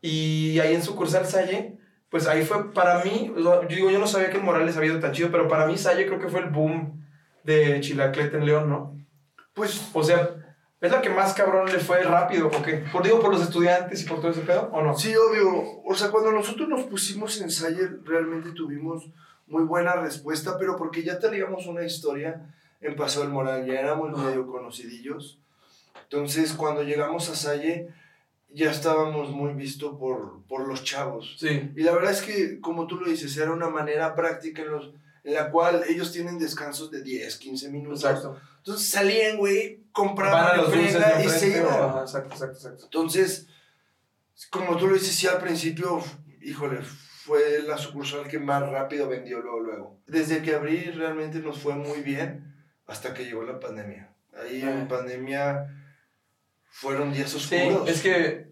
Y 0.00 0.58
ahí 0.60 0.74
en 0.74 0.82
sucursal 0.82 1.26
Salle, 1.26 1.76
pues 2.10 2.26
ahí 2.26 2.44
fue 2.44 2.72
para 2.72 3.04
mí, 3.04 3.32
yo 3.36 3.62
digo, 3.68 3.90
yo 3.90 4.00
no 4.00 4.06
sabía 4.06 4.30
que 4.30 4.38
el 4.38 4.42
Morales 4.42 4.76
había 4.76 4.90
ido 4.90 5.00
tan 5.00 5.12
chido, 5.12 5.30
pero 5.30 5.46
para 5.46 5.66
mí 5.66 5.78
Salle 5.78 6.06
creo 6.06 6.18
que 6.18 6.28
fue 6.28 6.40
el 6.40 6.50
boom 6.50 7.04
de 7.44 7.80
Chilaclete 7.80 8.36
en 8.36 8.46
León, 8.46 8.68
¿no? 8.68 8.98
Pues 9.54 9.90
O 9.94 10.02
sea, 10.02 10.30
¿es 10.80 10.90
la 10.90 11.00
que 11.00 11.10
más 11.10 11.34
cabrón 11.34 11.70
le 11.70 11.78
fue 11.78 12.02
rápido? 12.02 12.48
¿O 12.48 12.62
qué? 12.62 12.84
Por, 12.92 13.04
digo, 13.04 13.20
por 13.20 13.32
los 13.32 13.42
estudiantes 13.42 14.02
y 14.02 14.06
por 14.06 14.20
todo 14.20 14.32
ese 14.32 14.40
pedo, 14.40 14.70
¿o 14.72 14.82
no? 14.82 14.96
sí, 14.96 15.14
obvio, 15.14 15.82
o 15.84 15.94
sea, 15.94 16.10
cuando 16.10 16.32
nosotros 16.32 16.68
nos 16.68 16.82
pusimos 16.82 17.40
en 17.40 17.50
Sayer 17.50 18.00
realmente 18.04 18.50
tuvimos 18.52 19.08
muy 19.46 19.62
buena 19.62 19.94
respuesta, 19.94 20.56
pero 20.58 20.76
porque 20.76 21.04
ya 21.04 21.18
teníamos 21.18 21.66
una 21.66 21.84
historia 21.84 22.54
en 22.80 22.96
Paso 22.96 23.20
del 23.20 23.30
Moral, 23.30 23.66
ya 23.66 23.78
éramos 23.78 24.18
medio 24.18 24.46
conocidillos. 24.48 25.38
Entonces, 26.04 26.54
cuando 26.54 26.82
llegamos 26.82 27.28
a 27.28 27.36
Salle, 27.36 27.88
ya 28.52 28.70
estábamos 28.70 29.30
muy 29.30 29.54
vistos 29.54 29.96
por, 29.98 30.42
por 30.48 30.66
los 30.66 30.82
chavos. 30.84 31.36
Sí. 31.38 31.70
Y 31.76 31.82
la 31.82 31.92
verdad 31.92 32.12
es 32.12 32.22
que, 32.22 32.60
como 32.60 32.86
tú 32.86 32.96
lo 32.96 33.08
dices, 33.08 33.36
era 33.36 33.52
una 33.52 33.68
manera 33.68 34.14
práctica 34.14 34.62
en, 34.62 34.70
los, 34.72 34.92
en 35.24 35.34
la 35.34 35.50
cual 35.50 35.84
ellos 35.88 36.12
tienen 36.12 36.38
descansos 36.38 36.90
de 36.90 37.02
10, 37.02 37.36
15 37.36 37.70
minutos. 37.70 38.04
Exacto. 38.04 38.40
Entonces 38.58 38.88
salían, 38.88 39.38
güey, 39.38 39.84
compraban 39.92 40.58
los 40.58 40.72
dulces 40.72 40.94
de 40.94 41.24
y 41.24 41.28
se 41.28 41.48
iban. 41.58 41.72
Ajá, 41.72 42.00
exacto, 42.02 42.34
exacto, 42.34 42.56
exacto. 42.56 42.84
Entonces, 42.84 43.48
como 44.50 44.76
tú 44.76 44.88
lo 44.88 44.94
dices, 44.94 45.14
sí, 45.14 45.26
al 45.26 45.38
principio, 45.38 46.02
híjole, 46.42 46.80
fue 46.82 47.62
la 47.66 47.78
sucursal 47.78 48.26
que 48.28 48.38
más 48.38 48.68
rápido 48.68 49.08
vendió 49.08 49.40
luego, 49.40 49.60
luego. 49.60 50.00
Desde 50.06 50.42
que 50.42 50.54
abrí 50.54 50.80
realmente 50.90 51.38
nos 51.38 51.58
fue 51.58 51.74
muy 51.74 52.00
bien 52.00 52.54
hasta 52.86 53.14
que 53.14 53.24
llegó 53.24 53.44
la 53.44 53.60
pandemia. 53.60 54.10
Ahí 54.36 54.62
Ah. 54.62 54.70
en 54.72 54.88
pandemia 54.88 55.79
fueron 56.70 57.12
días 57.12 57.30
Sí, 57.30 57.56
oscuros. 57.56 57.88
es 57.88 58.00
que, 58.02 58.50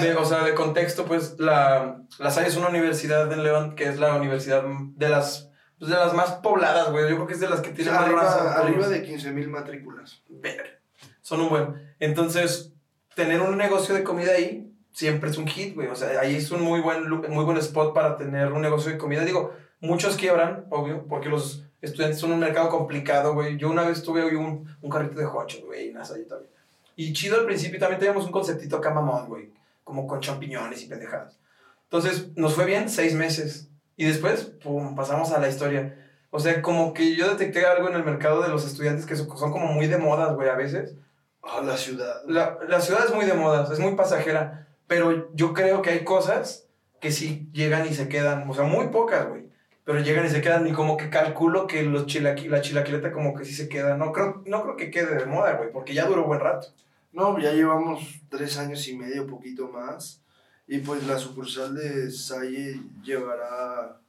de, 0.00 0.14
o 0.14 0.24
sea, 0.24 0.44
de 0.44 0.54
contexto, 0.54 1.04
pues, 1.06 1.36
la, 1.38 2.02
la 2.18 2.30
Salle 2.30 2.48
es 2.48 2.56
una 2.56 2.68
universidad 2.68 3.32
en 3.32 3.42
León 3.42 3.74
que 3.74 3.84
es 3.88 3.98
la 3.98 4.14
universidad 4.16 4.62
de 4.64 5.08
las, 5.08 5.50
pues, 5.78 5.90
de 5.90 5.96
las 5.96 6.14
más 6.14 6.32
pobladas, 6.36 6.90
güey. 6.92 7.08
Yo 7.08 7.16
creo 7.16 7.26
que 7.26 7.34
es 7.34 7.40
de 7.40 7.48
las 7.50 7.60
que 7.60 7.70
O 7.70 7.74
tiene 7.74 7.90
sea, 7.90 8.00
más 8.00 8.12
raza. 8.12 8.38
arriba, 8.40 8.84
arriba 8.84 8.88
de 8.88 9.02
15 9.02 9.30
mil 9.32 9.48
matrículas. 9.48 10.22
Ver. 10.28 10.80
Son 11.22 11.40
un 11.40 11.48
buen. 11.48 11.94
Entonces, 11.98 12.72
tener 13.14 13.40
un 13.40 13.56
negocio 13.56 13.94
de 13.94 14.04
comida 14.04 14.32
ahí 14.32 14.72
siempre 14.92 15.30
es 15.30 15.38
un 15.38 15.46
hit, 15.46 15.74
güey. 15.74 15.88
O 15.88 15.94
sea, 15.96 16.20
ahí 16.20 16.36
es 16.36 16.50
un 16.50 16.62
muy 16.62 16.80
buen, 16.80 17.08
muy 17.08 17.44
buen 17.44 17.56
spot 17.58 17.92
para 17.94 18.16
tener 18.16 18.52
un 18.52 18.62
negocio 18.62 18.90
de 18.92 18.98
comida. 18.98 19.24
Digo, 19.24 19.52
muchos 19.80 20.16
quiebran, 20.16 20.66
obvio, 20.70 21.06
porque 21.08 21.28
los 21.28 21.64
estudiantes 21.80 22.18
son 22.20 22.32
un 22.32 22.40
mercado 22.40 22.68
complicado, 22.68 23.34
güey. 23.34 23.56
Yo 23.56 23.70
una 23.70 23.82
vez 23.84 24.02
tuve 24.02 24.22
hoy 24.22 24.34
un, 24.34 24.76
un 24.80 24.90
carrito 24.90 25.18
de 25.18 25.26
hocho, 25.26 25.58
güey, 25.64 25.88
en 25.90 25.96
ahí 25.98 26.26
también. 26.28 26.50
Y 26.96 27.12
chido 27.12 27.38
al 27.38 27.46
principio 27.46 27.78
también 27.78 27.98
teníamos 27.98 28.26
un 28.26 28.32
conceptito 28.32 28.76
acá 28.76 28.90
mamón, 28.90 29.26
güey. 29.28 29.52
Como 29.84 30.06
con 30.06 30.20
champiñones 30.20 30.82
y 30.82 30.86
pendejadas. 30.86 31.38
Entonces, 31.84 32.28
nos 32.36 32.54
fue 32.54 32.66
bien 32.66 32.88
seis 32.88 33.14
meses. 33.14 33.68
Y 33.96 34.04
después, 34.04 34.44
pum, 34.62 34.94
pasamos 34.94 35.32
a 35.32 35.40
la 35.40 35.48
historia. 35.48 35.96
O 36.30 36.38
sea, 36.38 36.62
como 36.62 36.94
que 36.94 37.16
yo 37.16 37.28
detecté 37.28 37.66
algo 37.66 37.88
en 37.88 37.96
el 37.96 38.04
mercado 38.04 38.42
de 38.42 38.48
los 38.48 38.64
estudiantes 38.64 39.04
que 39.04 39.16
son 39.16 39.26
como 39.26 39.66
muy 39.66 39.88
de 39.88 39.98
modas, 39.98 40.34
güey, 40.34 40.48
a 40.48 40.54
veces. 40.54 40.94
Ah, 41.42 41.60
la 41.64 41.76
ciudad. 41.76 42.22
La, 42.26 42.58
la 42.68 42.80
ciudad 42.80 43.04
es 43.04 43.14
muy 43.14 43.24
de 43.24 43.34
modas, 43.34 43.70
es 43.70 43.80
muy 43.80 43.96
pasajera, 43.96 44.68
pero 44.86 45.34
yo 45.34 45.52
creo 45.54 45.82
que 45.82 45.90
hay 45.90 46.04
cosas 46.04 46.68
que 47.00 47.10
sí 47.10 47.48
llegan 47.52 47.86
y 47.86 47.94
se 47.94 48.08
quedan, 48.08 48.48
o 48.48 48.54
sea, 48.54 48.64
muy 48.64 48.88
pocas, 48.88 49.28
güey, 49.28 49.49
pero 49.90 50.04
llegan 50.04 50.24
y 50.24 50.28
se 50.28 50.40
quedan 50.40 50.68
y 50.68 50.72
como 50.72 50.96
que 50.96 51.10
calculo 51.10 51.66
que 51.66 51.82
los 51.82 52.06
chilaqui, 52.06 52.46
la 52.46 52.60
chilaquileta 52.60 53.10
como 53.10 53.34
que 53.34 53.44
sí 53.44 53.52
se 53.52 53.68
queda, 53.68 53.96
no 53.96 54.12
creo, 54.12 54.40
no 54.46 54.62
creo 54.62 54.76
que 54.76 54.88
quede 54.88 55.16
de 55.16 55.26
moda, 55.26 55.54
güey, 55.54 55.72
porque 55.72 55.94
ya 55.94 56.06
duró 56.06 56.26
buen 56.26 56.38
rato. 56.38 56.68
No, 57.12 57.36
ya 57.40 57.52
llevamos 57.52 58.20
tres 58.28 58.56
años 58.56 58.86
y 58.86 58.96
medio, 58.96 59.26
poquito 59.26 59.66
más. 59.66 60.22
Y 60.68 60.78
pues 60.78 61.04
la 61.08 61.18
sucursal 61.18 61.74
de 61.74 62.08
Salle 62.12 62.80
llevará, 63.02 64.00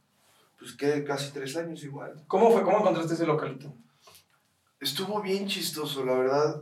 pues 0.60 0.74
que 0.74 1.04
casi 1.04 1.32
tres 1.32 1.58
años 1.58 1.84
igual. 1.84 2.24
¿Cómo 2.28 2.52
fue? 2.52 2.62
¿Cómo 2.62 2.82
encontraste 2.82 3.16
ese 3.16 3.26
localito? 3.26 3.74
Estuvo 4.80 5.20
bien 5.20 5.48
chistoso, 5.48 6.06
la 6.06 6.14
verdad. 6.14 6.62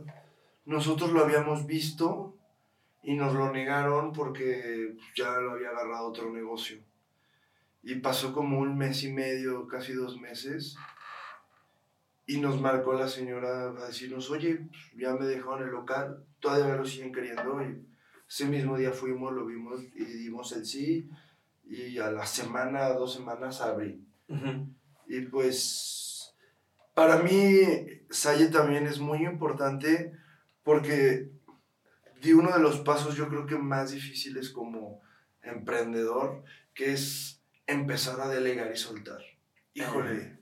Nosotros 0.64 1.12
lo 1.12 1.22
habíamos 1.22 1.66
visto 1.66 2.38
y 3.02 3.16
nos 3.16 3.34
lo 3.34 3.52
negaron 3.52 4.14
porque 4.14 4.94
pues, 4.94 5.08
ya 5.14 5.38
lo 5.40 5.50
había 5.52 5.68
agarrado 5.68 6.06
otro 6.06 6.30
negocio. 6.30 6.78
Y 7.82 7.96
pasó 7.96 8.32
como 8.32 8.58
un 8.58 8.76
mes 8.76 9.04
y 9.04 9.12
medio, 9.12 9.66
casi 9.66 9.92
dos 9.92 10.20
meses. 10.20 10.76
Y 12.26 12.38
nos 12.38 12.60
marcó 12.60 12.92
la 12.92 13.08
señora 13.08 13.70
a 13.70 13.86
decirnos, 13.86 14.30
oye, 14.30 14.56
pues, 14.56 14.92
ya 14.96 15.14
me 15.14 15.26
dejaron 15.26 15.62
el 15.62 15.70
local, 15.70 16.24
todavía 16.38 16.76
lo 16.76 16.84
siguen 16.84 17.12
queriendo. 17.12 17.62
Y 17.62 17.84
ese 18.28 18.46
mismo 18.46 18.76
día 18.76 18.92
fuimos, 18.92 19.32
lo 19.32 19.46
vimos 19.46 19.82
y 19.94 20.04
dimos 20.04 20.52
el 20.52 20.66
sí. 20.66 21.08
Y 21.64 21.98
a 21.98 22.10
la 22.10 22.26
semana, 22.26 22.90
dos 22.90 23.14
semanas 23.14 23.60
abrí. 23.60 24.04
Y 25.08 25.22
pues, 25.22 26.34
para 26.94 27.22
mí, 27.22 27.60
Salle 28.10 28.46
también 28.46 28.86
es 28.86 29.00
muy 29.00 29.24
importante 29.24 30.12
porque 30.62 31.30
di 32.20 32.32
uno 32.32 32.52
de 32.52 32.60
los 32.60 32.80
pasos 32.80 33.16
yo 33.16 33.28
creo 33.28 33.46
que 33.46 33.56
más 33.56 33.92
difíciles 33.92 34.50
como 34.50 35.00
emprendedor, 35.42 36.44
que 36.74 36.92
es 36.92 37.39
empezar 37.70 38.20
a 38.20 38.28
delegar 38.28 38.70
y 38.72 38.76
soltar. 38.76 39.20
Híjole, 39.74 40.38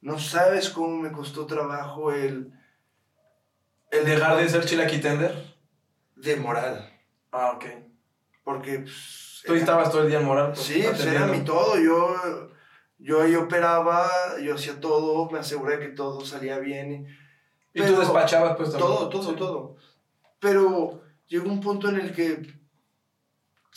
no 0.00 0.18
sabes 0.18 0.70
cómo 0.70 0.96
me 0.98 1.12
costó 1.12 1.46
trabajo 1.46 2.12
el... 2.12 2.52
¿El 3.90 4.04
dejar 4.04 4.36
de 4.36 4.48
ser 4.48 4.64
chilaquitender? 4.64 5.56
De 6.16 6.36
moral, 6.36 6.92
Ah, 7.32 7.52
ok. 7.56 7.64
porque... 8.44 8.80
pues, 8.80 9.42
Tú 9.46 9.52
era- 9.52 9.60
estabas 9.60 9.90
todo 9.90 10.02
el 10.02 10.08
día 10.08 10.18
en 10.20 10.26
moral. 10.26 10.48
pues, 10.52 10.60
Sí, 10.66 10.82
pues 10.86 11.04
era 11.06 11.26
mi 11.26 11.40
todo. 11.42 11.78
Yo, 11.78 12.50
yo 12.98 13.22
ahí 13.22 13.34
operaba, 13.36 14.08
yo 14.42 14.54
hacía 14.56 14.78
todo, 14.80 15.30
me 15.30 15.38
aseguré 15.38 15.78
que 15.78 15.88
todo 15.88 16.20
salía 16.24 16.58
bien. 16.58 17.06
Y 17.72 17.82
tú 17.82 17.96
despachabas, 17.98 18.56
pues 18.56 18.70
también. 18.72 18.90
Todo, 18.90 19.08
todo, 19.08 19.30
Sí. 19.30 19.36
todo. 19.36 19.76
Pero 20.40 21.02
llegó 21.28 21.48
un 21.50 21.60
punto 21.60 21.88
en 21.88 22.00
el 22.00 22.12
que 22.14 22.57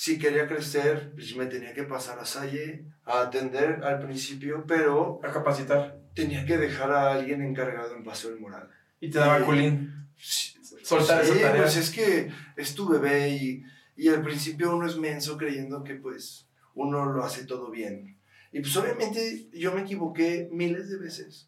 si 0.02 0.18
quería 0.18 0.48
crecer, 0.48 1.12
pues 1.14 1.36
me 1.36 1.46
tenía 1.46 1.76
que 1.76 1.84
pasar 1.84 2.18
a 2.18 2.26
Salle 2.26 2.86
a 3.06 3.22
atender 3.22 3.84
al 3.84 4.00
principio, 4.00 4.66
pero 4.68 5.20
A 5.24 5.32
capacitar. 5.32 6.02
tenía 6.16 6.44
que 6.44 6.58
dejar 6.58 6.90
a 6.92 7.14
alguien 7.14 7.44
encargado 7.44 7.96
en 7.96 8.04
Paseo 8.04 8.32
del 8.32 8.40
Moral. 8.40 8.68
Y 9.00 9.12
te 9.12 9.20
daba 9.20 9.46
culín. 9.46 10.08
Sí, 10.18 10.58
Soltar 10.82 11.24
sí, 11.24 11.34
esa 11.34 11.42
tarea. 11.42 11.62
pues 11.62 11.78
es 11.78 11.92
que 11.92 12.32
es 12.58 12.74
tu 12.74 12.90
bebé 12.90 13.30
y, 13.30 13.64
y 13.96 14.08
al 14.08 14.24
principio 14.24 14.76
uno 14.76 14.88
es 14.88 14.98
menso 14.98 15.38
creyendo 15.38 15.84
que 15.84 15.94
pues 15.94 16.48
uno 16.74 17.06
lo 17.06 17.24
hace 17.24 17.46
todo 17.46 17.70
bien. 17.70 18.18
Y 18.52 18.62
pues 18.62 18.76
obviamente 18.78 19.50
yo 19.54 19.72
me 19.72 19.82
equivoqué 19.82 20.50
miles 20.52 20.90
de 20.90 20.98
veces. 20.98 21.48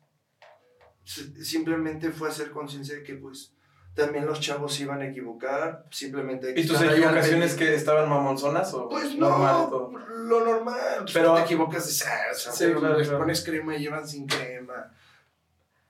Simplemente 1.04 2.12
fue 2.12 2.30
hacer 2.30 2.52
conciencia 2.52 2.94
de 2.94 3.02
que 3.02 3.16
pues 3.16 3.53
también 3.96 4.26
los 4.26 4.40
chavos 4.40 4.74
se 4.74 4.84
iban 4.84 5.02
a 5.02 5.08
equivocar, 5.08 5.86
simplemente... 5.92 6.54
¿Y 6.60 6.66
tus 6.66 6.82
equivocaciones 6.82 7.54
que 7.54 7.76
estaban 7.76 8.10
mamonzonas 8.10 8.74
o 8.74 8.90
Pues 8.90 9.16
normal 9.16 9.54
no, 9.64 9.68
todo? 9.70 9.92
lo 9.98 10.44
normal. 10.46 10.80
Pues 11.02 11.14
Pero- 11.14 11.36
te 11.36 11.42
equivocas 11.42 11.86
de 11.86 11.92
salsa, 11.92 12.52
Sí, 12.52 12.64
pero 12.66 12.80
claro, 12.80 12.98
les 12.98 13.08
claro. 13.08 13.20
pones 13.24 13.44
crema 13.44 13.76
y 13.76 13.80
llevan 13.82 14.08
sin 14.08 14.26
crema. 14.28 14.92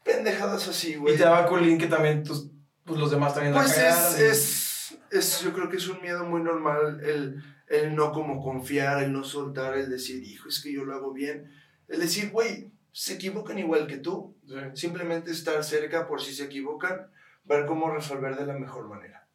pendejadas 0.04 0.68
así, 0.68 0.96
güey. 0.96 1.14
Y 1.14 1.18
te 1.18 1.24
daba 1.24 1.48
culín 1.48 1.78
que 1.78 1.88
también 1.88 2.24
tus, 2.24 2.50
pues, 2.84 3.00
los 3.00 3.10
demás 3.12 3.34
también 3.34 3.54
Pues 3.54 3.70
la 3.78 3.88
es, 3.90 3.96
cagaran 3.96 4.20
y- 4.20 4.24
es, 4.26 4.98
es, 5.12 5.42
yo 5.42 5.54
creo 5.54 5.70
que 5.70 5.78
es 5.78 5.88
un 5.88 6.02
miedo 6.02 6.26
muy 6.26 6.42
normal 6.42 7.00
el, 7.06 7.42
el 7.68 7.96
no 7.96 8.12
como 8.12 8.44
confiar, 8.44 9.02
el 9.02 9.14
no 9.14 9.24
soltar, 9.24 9.78
el 9.78 9.90
decir, 9.90 10.22
hijo, 10.24 10.50
es 10.50 10.62
que 10.62 10.74
yo 10.74 10.84
lo 10.84 10.94
hago 10.94 11.14
bien. 11.14 11.52
El 11.88 12.02
decir, 12.02 12.32
güey, 12.32 12.70
se 12.92 13.14
equivocan 13.14 13.58
igual 13.60 13.88
que 13.88 13.98
tú. 13.98 14.36
Sí. 14.46 14.56
Simplemente 14.74 15.32
estar 15.32 15.64
cerca 15.64 16.06
por 16.06 16.22
si 16.22 16.34
se 16.36 16.44
equivocan, 16.44 17.08
ver 17.46 17.66
cómo 17.66 17.90
resolver 17.90 18.36
de 18.36 18.46
la 18.46 18.54
mejor 18.54 18.88
manera. 18.88 19.28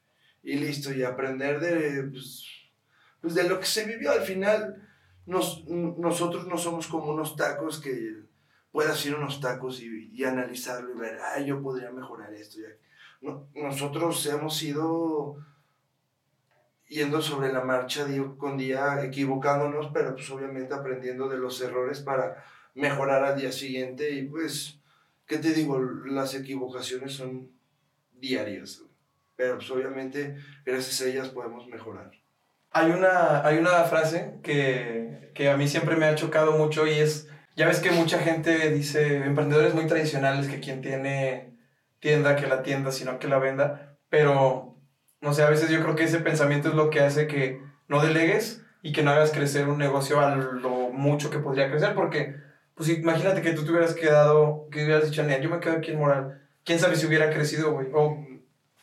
Y 0.42 0.54
listo, 0.54 0.92
y 0.92 1.02
aprender 1.02 1.60
de, 1.60 2.04
pues, 2.04 2.44
pues, 3.20 3.34
de 3.34 3.48
lo 3.48 3.58
que 3.60 3.66
se 3.66 3.84
vivió. 3.84 4.10
Al 4.12 4.22
final, 4.22 4.88
nos, 5.26 5.66
nosotros 5.66 6.46
no 6.46 6.56
somos 6.56 6.86
como 6.86 7.12
unos 7.12 7.36
tacos 7.36 7.80
que 7.80 8.22
puedas 8.72 9.04
ir 9.06 9.14
unos 9.14 9.40
tacos 9.40 9.80
y, 9.80 10.10
y 10.12 10.24
analizarlo 10.24 10.94
y 10.94 10.98
ver, 10.98 11.18
ay, 11.34 11.46
yo 11.46 11.60
podría 11.62 11.90
mejorar 11.90 12.32
esto. 12.32 12.60
y 12.60 12.64
aqu-". 12.64 12.78
No, 13.20 13.48
nosotros 13.54 14.24
hemos 14.26 14.62
ido 14.62 15.36
yendo 16.88 17.20
sobre 17.20 17.52
la 17.52 17.62
marcha 17.62 18.04
día 18.04 18.24
con 18.38 18.56
día, 18.56 19.04
equivocándonos, 19.04 19.90
pero 19.92 20.14
pues 20.14 20.30
obviamente 20.30 20.74
aprendiendo 20.74 21.28
de 21.28 21.36
los 21.36 21.60
errores 21.60 22.00
para 22.00 22.44
mejorar 22.74 23.24
al 23.24 23.38
día 23.38 23.52
siguiente 23.52 24.10
y 24.12 24.22
pues, 24.22 24.78
¿qué 25.26 25.38
te 25.38 25.52
digo? 25.52 25.80
Las 25.80 26.34
equivocaciones 26.34 27.12
son 27.12 27.50
diarias, 28.20 28.82
pero 29.36 29.56
pues 29.56 29.70
obviamente 29.70 30.36
gracias 30.64 31.00
a 31.00 31.06
ellas 31.06 31.28
podemos 31.28 31.66
mejorar. 31.66 32.10
Hay 32.70 32.90
una, 32.90 33.46
hay 33.46 33.58
una 33.58 33.84
frase 33.84 34.34
que, 34.42 35.30
que 35.34 35.48
a 35.48 35.56
mí 35.56 35.68
siempre 35.68 35.96
me 35.96 36.06
ha 36.06 36.14
chocado 36.14 36.52
mucho 36.52 36.86
y 36.86 36.92
es, 36.92 37.28
ya 37.56 37.66
ves 37.66 37.80
que 37.80 37.90
mucha 37.90 38.18
gente 38.18 38.70
dice, 38.70 39.16
emprendedores 39.16 39.74
muy 39.74 39.86
tradicionales, 39.86 40.48
que 40.48 40.60
quien 40.60 40.82
tiene 40.82 41.56
tienda, 42.00 42.36
que 42.36 42.46
la 42.46 42.62
tienda, 42.62 42.92
sino 42.92 43.18
que 43.18 43.28
la 43.28 43.38
venda, 43.38 43.96
pero, 44.08 44.76
no 45.20 45.32
sé, 45.32 45.42
a 45.42 45.50
veces 45.50 45.70
yo 45.70 45.82
creo 45.82 45.96
que 45.96 46.04
ese 46.04 46.20
pensamiento 46.20 46.68
es 46.68 46.74
lo 46.74 46.90
que 46.90 47.00
hace 47.00 47.26
que 47.26 47.60
no 47.88 48.02
delegues 48.02 48.64
y 48.82 48.92
que 48.92 49.02
no 49.02 49.10
hagas 49.10 49.32
crecer 49.32 49.68
un 49.68 49.78
negocio 49.78 50.20
a 50.20 50.36
lo 50.36 50.90
mucho 50.90 51.30
que 51.30 51.38
podría 51.38 51.70
crecer, 51.70 51.94
porque, 51.94 52.36
pues 52.74 52.88
imagínate 52.90 53.42
que 53.42 53.52
tú 53.52 53.64
te 53.64 53.70
hubieras 53.70 53.94
quedado, 53.94 54.68
que 54.70 54.84
hubieras 54.84 55.10
dicho, 55.10 55.22
"Nel, 55.24 55.42
yo 55.42 55.50
me 55.50 55.60
quedo 55.60 55.74
aquí 55.74 55.90
en 55.92 55.98
Moral, 55.98 56.47
quién 56.68 56.78
sabe 56.78 56.96
si 56.96 57.06
hubiera 57.06 57.30
crecido, 57.30 57.72
güey, 57.72 57.88
o 57.94 58.18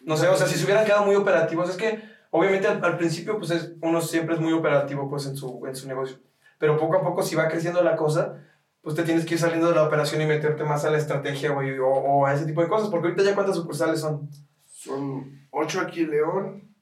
no 0.02 0.18
sé, 0.18 0.28
o 0.28 0.36
sea, 0.36 0.48
si 0.48 0.58
se 0.58 0.66
hubieran 0.66 0.86
quedado 0.86 1.06
muy 1.06 1.14
operativos, 1.14 1.70
es 1.70 1.78
que 1.78 2.02
obviamente 2.32 2.68
al, 2.68 2.84
al 2.84 2.98
principio, 2.98 3.38
pues 3.38 3.52
es, 3.52 3.74
uno 3.80 4.02
siempre 4.02 4.34
es 4.34 4.42
muy 4.42 4.54
operativo, 4.54 5.08
pues 5.08 5.28
en 5.28 5.38
su, 5.38 5.64
en 5.68 5.76
su 5.76 5.88
negocio. 5.88 6.18
Pero 6.58 6.80
poco 6.80 6.98
a 6.98 7.04
poco, 7.04 7.22
si 7.22 7.36
va 7.36 7.48
creciendo 7.48 7.84
la 7.84 7.96
cosa, 7.96 8.44
pues 8.82 8.96
te 8.96 9.04
tienes 9.04 9.24
que 9.24 9.36
ir 9.36 9.40
saliendo 9.40 9.70
de 9.70 9.76
la 9.76 9.84
operación 9.84 10.20
y 10.20 10.26
meterte 10.26 10.64
más 10.64 10.84
a 10.84 10.90
la 10.90 10.98
estrategia, 10.98 11.52
güey, 11.52 11.78
o, 11.78 11.88
o 11.88 12.26
a 12.26 12.34
ese 12.34 12.48
tipo 12.48 12.62
de 12.64 12.68
cosas. 12.68 12.90
Porque 12.90 13.10
ahorita 13.10 13.24
ya 13.24 13.36
cuántas 13.36 13.56
sucursales 13.56 14.00
son. 14.00 14.30
Son 14.66 15.48
ocho 15.52 15.80
aquí 15.80 16.02
en 16.02 16.10
León. 16.10 16.76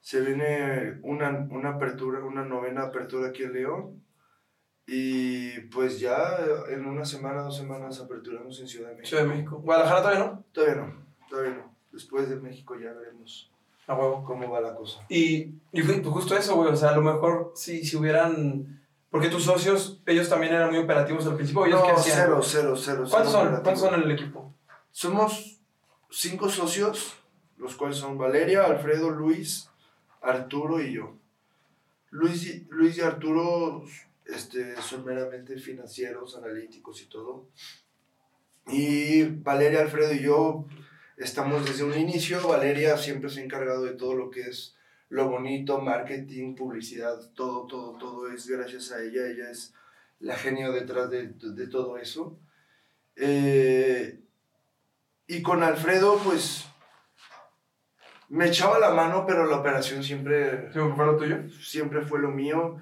Se 0.00 0.20
viene 0.20 0.98
una, 1.02 1.48
una 1.50 1.70
apertura, 1.70 2.22
una 2.22 2.44
novena 2.44 2.82
apertura 2.82 3.28
aquí 3.28 3.44
en 3.44 3.54
León. 3.54 4.04
Y 4.92 5.60
pues 5.72 6.00
ya 6.00 6.36
en 6.68 6.84
una 6.84 7.04
semana, 7.04 7.42
dos 7.42 7.56
semanas 7.56 8.00
aperturamos 8.00 8.58
en 8.58 8.66
Ciudad 8.66 8.88
de 8.88 8.96
México. 8.96 9.08
Ciudad 9.08 9.22
de 9.22 9.28
México. 9.28 9.58
Guadalajara 9.58 10.00
todavía 10.02 10.24
no. 10.24 10.44
Todavía 10.52 10.74
no, 10.82 10.94
todavía 11.28 11.54
no. 11.58 11.74
Después 11.92 12.28
de 12.28 12.34
México 12.36 12.74
ya 12.76 12.92
veremos 12.92 13.52
A 13.86 13.94
huevo. 13.94 14.24
cómo 14.24 14.50
va 14.50 14.60
la 14.60 14.74
cosa. 14.74 15.04
Y, 15.08 15.54
y 15.72 15.82
pues 15.84 16.04
justo 16.04 16.36
eso, 16.36 16.56
güey. 16.56 16.70
O 16.72 16.76
sea, 16.76 16.90
a 16.90 16.96
lo 16.96 17.02
mejor 17.02 17.52
si, 17.54 17.84
si 17.84 17.96
hubieran. 17.96 18.80
Porque 19.12 19.28
tus 19.28 19.44
socios, 19.44 20.00
ellos 20.06 20.28
también 20.28 20.54
eran 20.54 20.70
muy 20.70 20.80
operativos 20.80 21.24
al 21.26 21.36
principio. 21.36 21.66
¿Ellos 21.66 21.80
No, 21.80 21.86
qué 21.86 21.92
hacían? 21.92 22.16
cero, 22.16 22.40
cero, 22.42 22.74
cero. 22.76 23.04
¿Cuántos 23.08 23.32
son? 23.32 23.48
¿Cuántos 23.50 23.80
son 23.80 23.94
en 23.94 24.02
el 24.02 24.10
equipo? 24.10 24.52
Somos 24.90 25.60
cinco 26.10 26.48
socios, 26.48 27.14
los 27.58 27.76
cuales 27.76 27.96
son 27.96 28.18
Valeria, 28.18 28.64
Alfredo, 28.64 29.10
Luis, 29.10 29.70
Arturo 30.20 30.80
y 30.80 30.94
yo. 30.94 31.14
Luis 32.10 32.44
y, 32.46 32.66
Luis 32.70 32.98
y 32.98 33.02
Arturo 33.02 33.84
este, 34.34 34.80
son 34.80 35.04
meramente 35.04 35.56
financieros, 35.58 36.36
analíticos 36.36 37.02
y 37.02 37.06
todo. 37.06 37.48
Y 38.66 39.24
Valeria, 39.24 39.80
Alfredo 39.80 40.12
y 40.12 40.22
yo 40.22 40.66
estamos 41.16 41.64
desde 41.64 41.84
un 41.84 41.98
inicio. 41.98 42.46
Valeria 42.46 42.96
siempre 42.96 43.30
se 43.30 43.40
ha 43.40 43.44
encargado 43.44 43.84
de 43.84 43.92
todo 43.92 44.14
lo 44.14 44.30
que 44.30 44.42
es 44.42 44.76
lo 45.08 45.28
bonito, 45.28 45.80
marketing, 45.80 46.54
publicidad, 46.54 47.18
todo, 47.34 47.66
todo, 47.66 47.98
todo 47.98 48.30
es 48.30 48.46
gracias 48.46 48.92
a 48.92 49.02
ella. 49.02 49.26
Ella 49.26 49.50
es 49.50 49.74
la 50.20 50.36
genio 50.36 50.72
detrás 50.72 51.10
de, 51.10 51.28
de 51.28 51.66
todo 51.66 51.98
eso. 51.98 52.38
Eh, 53.16 54.20
y 55.26 55.42
con 55.42 55.62
Alfredo, 55.62 56.18
pues, 56.24 56.66
me 58.28 58.46
echaba 58.46 58.78
la 58.78 58.90
mano, 58.90 59.24
pero 59.26 59.46
la 59.46 59.56
operación 59.56 60.02
siempre, 60.04 60.72
¿Sí, 60.72 60.78
¿Fue 60.94 61.06
lo 61.06 61.16
tuyo? 61.16 61.50
siempre 61.50 62.02
fue 62.02 62.20
lo 62.20 62.30
mío. 62.30 62.78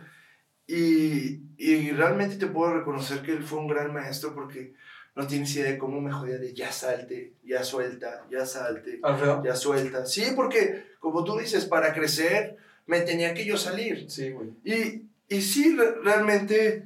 Y, 0.69 1.41
y 1.57 1.91
realmente 1.93 2.37
te 2.37 2.47
puedo 2.47 2.75
reconocer 2.75 3.23
que 3.23 3.33
él 3.33 3.43
fue 3.43 3.59
un 3.59 3.67
gran 3.69 3.93
maestro 3.93 4.35
porque 4.35 4.75
no 5.17 5.27
tienes 5.27 5.57
idea 5.57 5.73
de 5.73 5.79
cómo 5.79 6.01
me 6.01 6.13
jodía 6.13 6.37
de 6.39 6.53
ya 6.55 6.71
salte, 6.71 7.33
ya 7.43 7.65
suelta, 7.65 8.25
ya 8.31 8.45
salte, 8.47 9.01
Alfredo. 9.03 9.43
ya 9.43 9.57
suelta. 9.57 10.05
Sí, 10.07 10.25
porque 10.37 10.85
como 11.01 11.25
tú 11.25 11.39
dices, 11.39 11.65
para 11.65 11.93
crecer 11.95 12.57
me 12.87 13.01
tenía 13.01 13.33
que 13.35 13.45
yo 13.47 13.57
salir. 13.57 14.11
Sí, 14.11 14.31
güey. 14.31 14.51
Y, 14.63 15.09
y 15.35 15.41
sí, 15.43 15.75
re- 15.75 15.97
realmente 16.05 16.85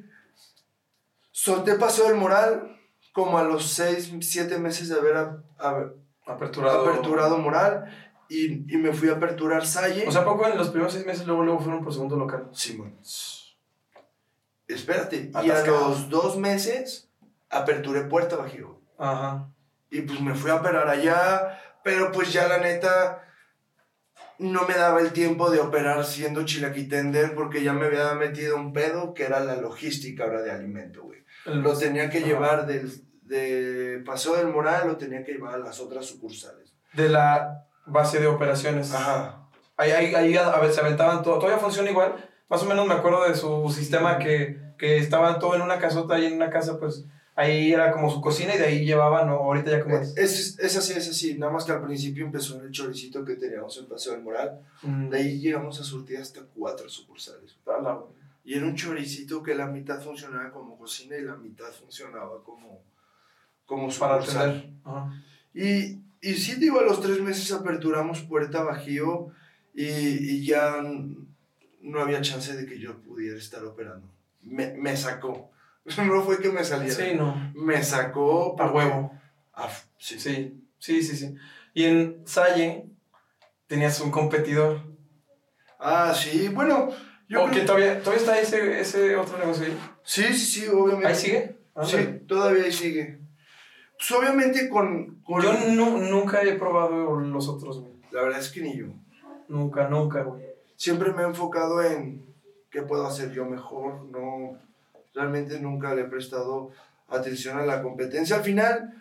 solté 1.33 1.75
Paseo 1.75 2.07
del 2.09 2.17
Moral 2.17 2.79
como 3.13 3.39
a 3.39 3.45
los 3.45 3.67
seis, 3.73 4.13
siete 4.21 4.59
meses 4.59 4.89
de 4.89 4.95
haber 4.99 5.17
a- 5.17 5.43
a- 5.59 5.91
Aperturado. 6.27 6.89
aperturado 6.89 7.37
Moral 7.39 7.85
y, 8.29 8.73
y 8.73 8.79
me 8.79 8.93
fui 8.93 9.09
a 9.09 9.15
aperturar 9.15 9.67
Salle. 9.67 10.05
O 10.07 10.13
sea, 10.13 10.23
¿a 10.23 10.25
poco 10.25 10.47
en 10.47 10.57
los 10.57 10.69
primeros 10.71 10.93
seis 10.95 11.05
meses 11.05 11.27
luego, 11.27 11.43
luego 11.45 11.61
fueron 11.61 11.83
por 11.85 11.93
segundo 11.93 12.17
local? 12.17 12.49
Simón. 12.53 12.95
Espérate. 14.75 15.31
Y 15.43 15.51
a 15.51 15.65
los 15.65 16.09
dos 16.09 16.37
meses 16.37 17.09
aperturé 17.51 18.03
Puerta 18.03 18.37
Bajío. 18.37 18.81
Ajá. 18.99 19.49
Y 19.91 20.03
pues 20.03 20.21
me 20.21 20.35
fui 20.35 20.51
a 20.51 20.57
operar 20.57 20.89
allá, 20.89 21.61
pero 21.83 22.13
pues 22.13 22.33
ya 22.33 22.49
la 22.49 22.59
neta 22.59 23.23
no 24.39 24.67
me 24.67 24.75
daba 24.75 25.01
el 25.01 25.13
tiempo 25.13 25.51
de 25.51 25.61
operar 25.61 26.05
siendo 26.05 26.45
chilaquitender 26.45 27.35
porque 27.35 27.63
ya 27.63 27.73
me 27.73 27.87
había 27.87 28.15
metido 28.15 28.57
un 28.57 28.73
pedo 28.73 29.15
que 29.15 29.25
era 29.25 29.41
la 29.41 29.57
logística 29.57 30.25
ahora 30.25 30.43
de 30.43 30.51
alimento, 30.51 31.03
güey. 31.03 31.23
Lo 31.45 31.77
tenía 31.77 32.09
que 32.09 32.19
Ajá. 32.19 32.27
llevar 32.27 32.67
del, 32.67 32.91
de 33.23 34.03
Paseo 34.05 34.37
del 34.37 34.49
Moral, 34.49 34.89
lo 34.89 34.97
tenía 34.97 35.25
que 35.25 35.33
llevar 35.33 35.55
a 35.55 35.59
las 35.59 35.81
otras 35.81 36.07
sucursales. 36.07 36.73
De 36.93 37.09
la 37.09 37.67
base 37.87 38.21
de 38.21 38.27
operaciones. 38.27 38.93
Ajá. 38.95 39.49
Ahí, 39.77 39.91
ahí, 39.91 40.15
ahí 40.15 40.37
a, 40.37 40.49
a 40.49 40.61
ver, 40.61 40.73
se 40.73 40.81
aventaban 40.81 41.23
todo. 41.23 41.39
Todavía 41.39 41.59
funciona 41.59 41.91
igual. 41.91 42.15
Más 42.49 42.63
o 42.63 42.67
menos 42.67 42.87
me 42.87 42.95
acuerdo 42.95 43.27
de 43.29 43.35
su 43.35 43.71
sistema 43.71 44.19
que, 44.19 44.61
que 44.79 44.99
estaban 44.99 45.39
todo 45.39 45.55
en 45.55 45.63
una 45.63 45.79
casota 45.79 46.19
y 46.19 46.27
en 46.27 46.35
una 46.35 46.51
casa, 46.51 46.79
pues 46.79 47.05
ahí 47.35 47.73
era 47.73 47.93
como 47.93 48.11
su 48.11 48.21
cocina 48.21 48.55
y 48.55 48.59
de 48.59 48.67
ahí 48.67 48.85
llevaban, 48.85 49.27
¿no? 49.29 49.37
Ahorita 49.37 49.71
ya 49.71 49.83
como 49.83 49.97
es. 49.97 50.17
Es, 50.17 50.59
es 50.59 50.77
así, 50.77 50.93
es 50.93 51.09
así. 51.09 51.39
Nada 51.39 51.53
más 51.53 51.65
que 51.65 51.73
al 51.73 51.83
principio 51.83 52.27
empezó 52.27 52.59
en 52.59 52.67
el 52.67 52.73
choricito 52.73 53.25
que 53.25 53.37
teníamos 53.37 53.79
en 53.79 53.87
Paseo 53.87 54.13
del 54.13 54.23
Moral. 54.23 54.61
Mm, 54.83 55.09
De 55.09 55.19
ahí 55.19 55.41
llegamos 55.41 55.81
a 55.81 55.85
surtir 55.85 56.19
hasta 56.19 56.43
cuatro 56.55 56.89
sucursales. 56.89 57.57
Y 58.45 58.55
era 58.55 58.67
un 58.67 58.75
choricito 58.75 59.43
que 59.43 59.55
la 59.55 59.67
mitad 59.67 60.03
funcionaba 60.03 60.51
como 60.51 60.77
cocina 60.77 61.17
y 61.17 61.23
la 61.23 61.37
mitad 61.37 61.71
funcionaba 61.73 62.43
como, 62.45 62.83
como 63.65 63.89
para 63.91 64.17
atender. 64.17 64.69
Ajá. 64.85 65.13
Y, 65.55 66.01
y 66.21 66.35
sí, 66.35 66.57
digo, 66.57 66.81
a 66.81 66.85
los 66.85 67.01
tres 67.01 67.21
meses 67.21 67.53
aperturamos 67.53 68.21
Puerta 68.23 68.63
Bajío 68.63 69.29
y, 69.75 69.85
y 69.87 70.45
ya 70.45 70.83
no 71.83 72.01
había 72.01 72.21
chance 72.23 72.57
de 72.57 72.65
que 72.67 72.79
yo 72.79 72.99
pudiera 73.03 73.37
estar 73.37 73.63
operando. 73.65 74.09
Me, 74.41 74.73
me 74.75 74.97
sacó. 74.97 75.51
No 75.99 76.23
fue 76.23 76.39
que 76.41 76.49
me 76.49 76.63
saliera. 76.65 76.95
Sí, 76.95 77.15
no. 77.17 77.53
Me 77.55 77.83
sacó 77.83 78.53
A 78.53 78.57
porque- 78.57 78.77
huevo. 78.79 79.13
Ah, 79.53 79.69
sí. 79.99 80.19
Sí, 80.19 80.63
sí, 80.79 81.03
sí, 81.03 81.17
sí. 81.17 81.35
Y 81.75 81.85
en 81.85 82.23
Salle 82.25 82.87
tenías 83.67 84.01
un 84.01 84.11
competidor. 84.13 84.81
Ah, 85.81 86.15
sí. 86.15 86.49
Bueno, 86.49 86.89
yo 87.29 87.45
¿O 87.45 87.51
que 87.51 87.63
todavía, 87.63 87.99
todavía 88.01 88.21
está 88.21 88.39
ese, 88.41 88.81
ese 88.81 89.17
otro 89.17 89.39
negocio 89.39 89.67
ahí? 89.67 89.77
Sí, 90.05 90.23
sí, 90.33 90.61
sí, 90.61 90.67
obviamente. 90.69 91.09
¿Ahí 91.09 91.15
sigue? 91.17 91.57
Sí, 91.85 91.97
Ándale. 91.97 92.07
todavía 92.29 92.65
ahí 92.65 92.73
sigue. 92.73 93.19
Pues 93.99 94.11
obviamente 94.13 94.69
con... 94.69 95.17
con- 95.23 95.43
Yo 95.43 95.53
nu- 95.71 95.99
nunca 95.99 96.43
he 96.43 96.53
probado 96.55 97.19
los 97.21 97.49
otros, 97.49 97.81
güey. 97.81 97.93
La 98.13 98.23
verdad 98.23 98.39
es 98.41 98.51
que 98.51 98.61
ni 98.61 98.77
yo. 98.77 98.87
Nunca, 99.49 99.89
nunca, 99.89 100.23
güey. 100.23 100.45
Siempre 100.77 101.13
me 101.13 101.23
he 101.23 101.27
enfocado 101.27 101.83
en 101.83 102.25
qué 102.71 102.83
puedo 102.83 103.07
hacer 103.07 103.33
yo 103.33 103.45
mejor. 103.45 104.05
No, 104.07 104.59
realmente 105.15 105.61
nunca 105.61 105.95
le 105.95 106.03
he 106.03 106.07
prestado 106.07 106.71
atención 107.09 107.59
a 107.59 107.67
la 107.67 107.83
competencia. 107.83 108.37
Al 108.37 108.43
final, 108.43 108.95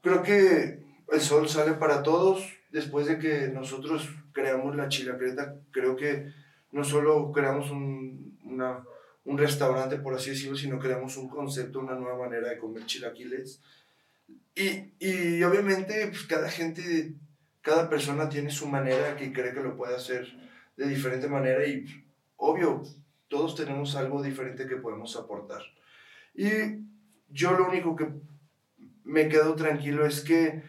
creo 0.00 0.22
que 0.22 0.82
el 1.12 1.20
sol 1.20 1.48
sale 1.48 1.72
para 1.72 2.02
todos. 2.02 2.44
Después 2.70 3.06
de 3.06 3.18
que 3.18 3.48
nosotros 3.48 4.08
creamos 4.32 4.74
la 4.76 4.88
chilacreta, 4.88 5.56
creo 5.72 5.94
que 5.96 6.32
no 6.70 6.84
solo 6.84 7.30
creamos 7.32 7.70
un, 7.70 8.38
una- 8.44 8.82
un 9.24 9.36
restaurante, 9.38 9.96
por 9.98 10.14
así 10.14 10.30
decirlo, 10.30 10.56
sino 10.56 10.78
creamos 10.78 11.16
un 11.18 11.28
concepto, 11.28 11.80
una 11.80 11.94
nueva 11.94 12.16
manera 12.18 12.48
de 12.48 12.58
comer 12.58 12.86
chilaquiles. 12.86 13.60
Y, 14.54 14.92
y 14.98 15.42
obviamente 15.44 16.06
pues, 16.08 16.22
cada 16.24 16.48
gente, 16.50 17.12
cada 17.60 17.88
persona 17.90 18.28
tiene 18.28 18.50
su 18.50 18.66
manera 18.68 19.16
que 19.16 19.32
cree 19.32 19.52
que 19.52 19.60
lo 19.60 19.76
puede 19.76 19.94
hacer 19.96 20.26
de 20.76 20.88
diferente 20.88 21.28
manera 21.28 21.66
y 21.66 21.84
obvio, 22.36 22.82
todos 23.28 23.54
tenemos 23.54 23.94
algo 23.96 24.22
diferente 24.22 24.66
que 24.66 24.76
podemos 24.76 25.16
aportar. 25.16 25.62
Y 26.34 26.48
yo 27.30 27.52
lo 27.52 27.68
único 27.68 27.94
que 27.96 28.08
me 29.04 29.28
quedo 29.28 29.54
tranquilo 29.54 30.04
es 30.06 30.20
que 30.22 30.62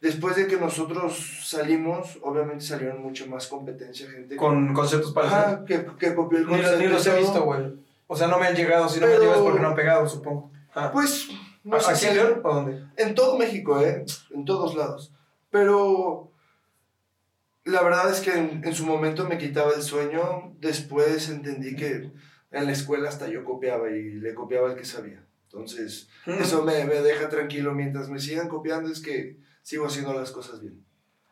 después 0.00 0.36
de 0.36 0.46
que 0.46 0.56
nosotros 0.56 1.42
salimos, 1.48 2.18
obviamente 2.22 2.64
salieron 2.64 3.02
mucho 3.02 3.26
más 3.26 3.46
competencia, 3.46 4.10
gente. 4.10 4.36
Con 4.36 4.72
conceptos 4.74 5.12
parecidos. 5.12 5.44
Ajá, 5.44 5.64
que, 5.64 5.86
que 5.98 6.14
copió 6.14 6.38
el 6.38 6.46
Ni, 6.46 6.50
concepto. 6.52 6.78
ni 6.78 6.86
los 6.88 7.06
he 7.06 7.10
y 7.10 7.12
todo. 7.12 7.20
visto, 7.22 7.44
güey. 7.44 7.74
O 8.06 8.16
sea, 8.16 8.26
no 8.26 8.38
me 8.38 8.46
han 8.46 8.54
llegado. 8.54 8.88
Si 8.88 9.00
no 9.00 9.06
me 9.06 9.14
Pero- 9.14 9.32
es 9.34 9.38
porque 9.38 9.60
no 9.60 9.68
han 9.68 9.74
pegado, 9.74 10.06
supongo. 10.08 10.50
Ah. 10.74 10.90
Pues, 10.92 11.28
no 11.62 11.80
sé 11.80 11.90
¿Aquí 11.90 12.00
si- 12.00 12.06
en 12.08 12.16
León 12.16 12.40
o 12.44 12.54
dónde? 12.54 12.84
En 12.96 13.14
todo 13.14 13.38
México, 13.38 13.80
¿eh? 13.80 14.04
En 14.34 14.44
todos 14.44 14.74
lados. 14.74 15.12
Pero 15.50 16.30
la 17.64 17.82
verdad 17.82 18.10
es 18.10 18.20
que 18.20 18.32
en, 18.32 18.62
en 18.64 18.74
su 18.74 18.84
momento 18.86 19.26
me 19.28 19.38
quitaba 19.38 19.72
el 19.74 19.82
sueño. 19.82 20.54
Después 20.60 21.28
entendí 21.28 21.74
que 21.76 22.10
en 22.50 22.64
la 22.66 22.72
escuela 22.72 23.08
hasta 23.08 23.28
yo 23.28 23.44
copiaba 23.44 23.90
y 23.90 24.14
le 24.14 24.34
copiaba 24.34 24.70
el 24.70 24.76
que 24.76 24.84
sabía. 24.84 25.24
Entonces, 25.44 26.08
eso 26.26 26.64
me, 26.64 26.84
me 26.84 26.96
deja 27.00 27.28
tranquilo. 27.28 27.74
Mientras 27.74 28.08
me 28.08 28.18
sigan 28.18 28.48
copiando 28.48 28.90
es 28.90 29.00
que 29.00 29.38
sigo 29.62 29.86
haciendo 29.86 30.12
las 30.12 30.30
cosas 30.32 30.60
bien. 30.60 30.84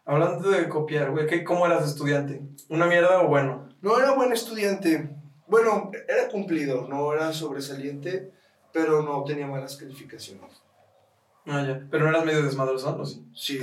Hablando 0.04 0.50
de 0.50 0.68
copiar, 0.68 1.10
güey, 1.12 1.26
¿qué- 1.26 1.44
¿cómo 1.44 1.64
eras 1.66 1.86
estudiante? 1.88 2.42
¿Una 2.68 2.86
mierda 2.86 3.20
o 3.22 3.28
bueno? 3.28 3.68
No 3.82 3.98
era 3.98 4.12
buen 4.14 4.32
estudiante. 4.32 5.10
Bueno, 5.46 5.90
era 6.08 6.28
cumplidor, 6.28 6.88
no 6.88 7.12
era 7.12 7.32
sobresaliente, 7.32 8.32
pero 8.72 9.02
no 9.02 9.22
tenía 9.24 9.46
malas 9.46 9.76
calificaciones. 9.76 10.62
Ah, 11.46 11.64
ya. 11.66 11.86
Pero 11.90 12.04
no 12.04 12.10
eras 12.10 12.24
medio 12.24 12.42
desmadrosón, 12.42 13.00
¿o 13.00 13.04
sí? 13.04 13.24
Sí. 13.34 13.58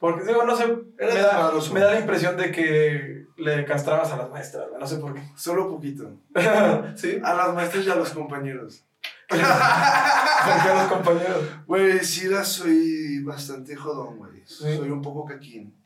Porque, 0.00 0.24
digo, 0.24 0.44
no 0.44 0.56
sé, 0.56 0.66
me 0.66 1.06
da, 1.06 1.52
me 1.72 1.80
da 1.80 1.92
la 1.92 2.00
impresión 2.00 2.34
de 2.38 2.50
que 2.50 3.26
le 3.36 3.64
castrabas 3.66 4.10
a 4.10 4.16
las 4.16 4.30
maestras, 4.30 4.66
no 4.78 4.86
sé 4.86 4.96
por 4.96 5.14
qué. 5.14 5.22
Solo 5.36 5.68
poquito. 5.68 6.10
¿Sí? 6.96 7.20
A 7.22 7.34
las 7.34 7.54
maestras 7.54 7.86
y 7.86 7.90
a 7.90 7.96
los 7.96 8.10
compañeros. 8.10 8.84
¿Por 9.28 9.38
qué 9.38 9.44
a 9.44 10.82
los 10.82 10.92
compañeros? 10.92 11.44
Güey, 11.66 12.00
sí 12.00 12.28
la 12.28 12.44
soy 12.44 13.22
bastante 13.22 13.76
jodón, 13.76 14.16
güey. 14.16 14.42
Sí. 14.46 14.76
Soy 14.76 14.90
un 14.90 15.02
poco 15.02 15.26
caquín. 15.26 15.76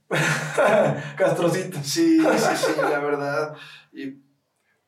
Castrocito. 1.17 1.79
Sí, 1.83 2.21
sí, 2.21 2.57
sí, 2.57 2.73
la 2.81 3.01
verdad. 3.01 3.57
Y, 3.93 4.23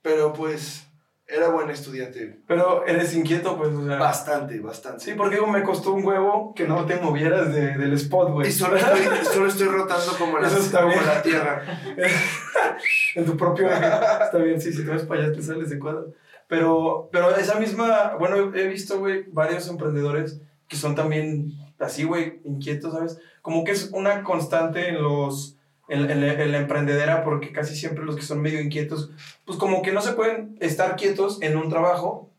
pero 0.02 0.32
pues, 0.32 0.85
era 1.28 1.48
buen 1.48 1.70
estudiante. 1.70 2.40
Pero 2.46 2.86
eres 2.86 3.14
inquieto, 3.14 3.56
pues, 3.56 3.70
o 3.74 3.84
sea. 3.86 3.96
Bastante, 3.96 4.60
bastante. 4.60 5.04
Sí, 5.04 5.14
porque 5.16 5.36
digo, 5.36 5.46
me 5.48 5.62
costó 5.62 5.92
un 5.92 6.04
huevo 6.04 6.54
que 6.54 6.66
no 6.68 6.84
te 6.86 6.96
movieras 6.96 7.52
de- 7.52 7.76
del 7.76 7.92
spot, 7.94 8.30
güey. 8.30 8.48
Y 8.48 8.52
solo 8.52 8.76
estoy, 8.76 9.00
solo 9.24 9.46
estoy 9.48 9.66
rotando 9.68 10.12
como, 10.18 10.38
la, 10.38 10.48
como 10.48 11.00
la 11.02 11.22
tierra. 11.22 11.62
en 13.14 13.24
tu 13.24 13.36
propio. 13.36 13.68
Está 13.70 14.38
bien, 14.38 14.60
sí, 14.60 14.72
si 14.72 14.84
te 14.84 14.90
vas 14.90 15.02
para 15.02 15.24
allá 15.24 15.32
te 15.32 15.42
sales 15.42 15.70
de 15.70 15.78
cuadro. 15.78 16.12
Pero, 16.48 17.08
pero 17.10 17.34
esa 17.34 17.58
misma, 17.58 18.14
bueno, 18.18 18.54
he 18.54 18.66
visto, 18.68 18.98
güey, 19.00 19.24
varios 19.28 19.68
emprendedores 19.68 20.40
que 20.68 20.76
son 20.76 20.94
también 20.94 21.52
así, 21.78 22.04
güey, 22.04 22.40
inquietos, 22.44 22.92
¿sabes? 22.92 23.18
Como 23.42 23.64
que 23.64 23.72
es 23.72 23.90
una 23.92 24.22
constante 24.22 24.88
en 24.88 25.02
los, 25.02 25.55
en, 25.88 26.52
la 26.52 26.58
emprendedera, 26.58 27.24
porque 27.24 27.52
casi 27.52 27.76
siempre 27.76 28.04
los 28.04 28.16
que 28.16 28.22
son 28.22 28.40
medio 28.40 28.60
inquietos, 28.60 29.10
pues 29.44 29.58
como 29.58 29.82
que 29.82 29.92
no 29.92 30.00
se 30.00 30.12
pueden 30.12 30.56
estar 30.60 30.96
quietos 30.96 31.38
en 31.42 31.56
un 31.56 31.68
trabajo 31.68 32.30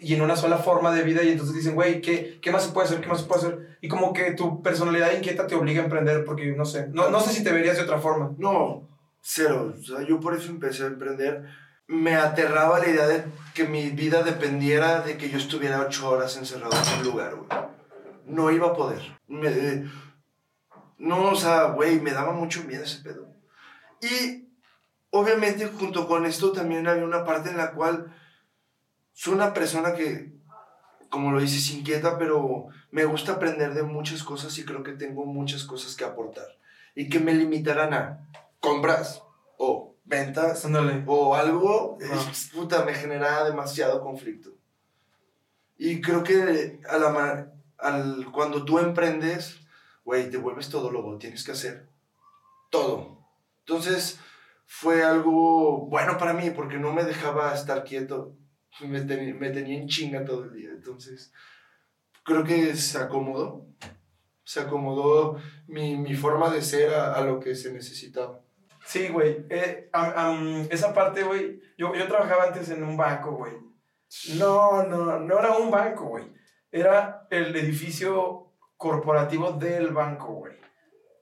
y 0.00 0.14
en 0.14 0.22
una 0.22 0.36
sola 0.36 0.58
forma 0.58 0.94
de 0.94 1.02
vida 1.02 1.22
y 1.22 1.30
entonces 1.30 1.54
dicen, 1.54 1.74
güey, 1.74 2.00
¿qué, 2.00 2.38
¿qué 2.42 2.50
más 2.50 2.64
se 2.64 2.72
puede 2.72 2.86
hacer? 2.86 3.00
¿Qué 3.00 3.08
más 3.08 3.20
se 3.20 3.26
puede 3.26 3.40
hacer? 3.40 3.78
Y 3.80 3.88
como 3.88 4.12
que 4.12 4.32
tu 4.32 4.62
personalidad 4.62 5.12
inquieta 5.16 5.46
te 5.46 5.54
obliga 5.54 5.80
a 5.80 5.84
emprender 5.84 6.24
porque, 6.24 6.52
no 6.52 6.64
sé, 6.64 6.88
no, 6.88 7.08
no 7.10 7.20
sé 7.20 7.32
si 7.32 7.44
te 7.44 7.52
verías 7.52 7.76
de 7.76 7.84
otra 7.84 7.98
forma. 7.98 8.32
No, 8.38 8.88
cero. 9.20 9.74
O 9.78 9.82
sea, 9.82 10.02
yo 10.06 10.20
por 10.20 10.34
eso 10.34 10.50
empecé 10.50 10.84
a 10.84 10.88
emprender. 10.88 11.44
Me 11.88 12.16
aterraba 12.16 12.80
la 12.80 12.88
idea 12.88 13.06
de 13.06 13.24
que 13.54 13.64
mi 13.64 13.90
vida 13.90 14.22
dependiera 14.22 15.02
de 15.02 15.16
que 15.16 15.30
yo 15.30 15.38
estuviera 15.38 15.80
ocho 15.80 16.10
horas 16.10 16.36
encerrado 16.36 16.72
en 16.74 16.98
un 16.98 17.04
lugar, 17.04 17.36
güey. 17.36 17.48
No 18.26 18.50
iba 18.50 18.68
a 18.68 18.74
poder. 18.74 19.00
Me- 19.28 19.84
no, 20.98 21.30
o 21.30 21.36
sea, 21.36 21.64
güey, 21.70 22.00
me 22.00 22.12
daba 22.12 22.32
mucho 22.32 22.64
miedo 22.64 22.84
ese 22.84 23.02
pedo. 23.02 23.28
Y 24.00 24.48
obviamente 25.10 25.66
junto 25.68 26.06
con 26.08 26.26
esto 26.26 26.52
también 26.52 26.86
había 26.86 27.04
una 27.04 27.24
parte 27.24 27.50
en 27.50 27.56
la 27.56 27.72
cual 27.72 28.14
soy 29.12 29.34
una 29.34 29.52
persona 29.54 29.94
que, 29.94 30.32
como 31.10 31.32
lo 31.32 31.40
dices, 31.40 31.70
inquieta, 31.74 32.18
pero 32.18 32.66
me 32.90 33.04
gusta 33.04 33.32
aprender 33.32 33.74
de 33.74 33.82
muchas 33.82 34.22
cosas 34.22 34.56
y 34.58 34.64
creo 34.64 34.82
que 34.82 34.92
tengo 34.92 35.24
muchas 35.24 35.64
cosas 35.64 35.94
que 35.96 36.04
aportar. 36.04 36.46
Y 36.94 37.08
que 37.08 37.20
me 37.20 37.34
limitarán 37.34 37.92
a 37.94 38.28
compras 38.60 39.22
o 39.58 39.94
ventas 40.04 40.64
Ándale. 40.64 41.02
o 41.06 41.34
algo, 41.34 41.98
Ajá. 42.04 42.30
es- 42.30 42.50
puta, 42.54 42.84
me 42.84 42.94
genera 42.94 43.44
demasiado 43.44 44.00
conflicto. 44.02 44.50
Y 45.78 46.00
creo 46.00 46.22
que 46.22 46.80
a 46.88 46.96
la 46.96 47.48
al, 47.78 48.26
cuando 48.32 48.64
tú 48.64 48.78
emprendes, 48.78 49.60
güey, 50.06 50.30
te 50.30 50.38
vuelves 50.38 50.70
todólogo, 50.70 51.18
tienes 51.18 51.44
que 51.44 51.52
hacer 51.52 51.88
todo. 52.70 53.18
Entonces, 53.66 54.18
fue 54.66 55.04
algo 55.04 55.86
bueno 55.88 56.16
para 56.16 56.32
mí 56.32 56.50
porque 56.50 56.78
no 56.78 56.92
me 56.92 57.04
dejaba 57.04 57.52
estar 57.52 57.84
quieto, 57.84 58.36
me, 58.80 59.00
teni- 59.04 59.34
me 59.34 59.50
tenía 59.50 59.78
en 59.78 59.88
chinga 59.88 60.24
todo 60.24 60.44
el 60.44 60.52
día. 60.54 60.70
Entonces, 60.70 61.32
creo 62.22 62.44
que 62.44 62.74
se 62.76 62.98
acomodó, 62.98 63.66
se 64.44 64.60
acomodó 64.60 65.38
mi, 65.66 65.96
mi 65.96 66.14
forma 66.14 66.50
de 66.50 66.62
ser 66.62 66.94
a, 66.94 67.14
a 67.14 67.20
lo 67.22 67.40
que 67.40 67.54
se 67.56 67.72
necesitaba. 67.72 68.40
Sí, 68.84 69.08
güey. 69.08 69.44
Eh, 69.50 69.90
am, 69.92 70.68
esa 70.70 70.94
parte, 70.94 71.24
güey. 71.24 71.60
Yo, 71.76 71.92
yo 71.96 72.06
trabajaba 72.06 72.44
antes 72.44 72.68
en 72.70 72.84
un 72.84 72.96
banco, 72.96 73.32
güey. 73.32 73.54
No, 74.38 74.84
no, 74.84 75.18
no 75.18 75.38
era 75.40 75.56
un 75.58 75.72
banco, 75.72 76.04
güey. 76.06 76.26
Era 76.70 77.26
el 77.30 77.56
edificio 77.56 78.45
corporativo 78.76 79.52
del 79.52 79.92
banco, 79.92 80.32
güey. 80.34 80.54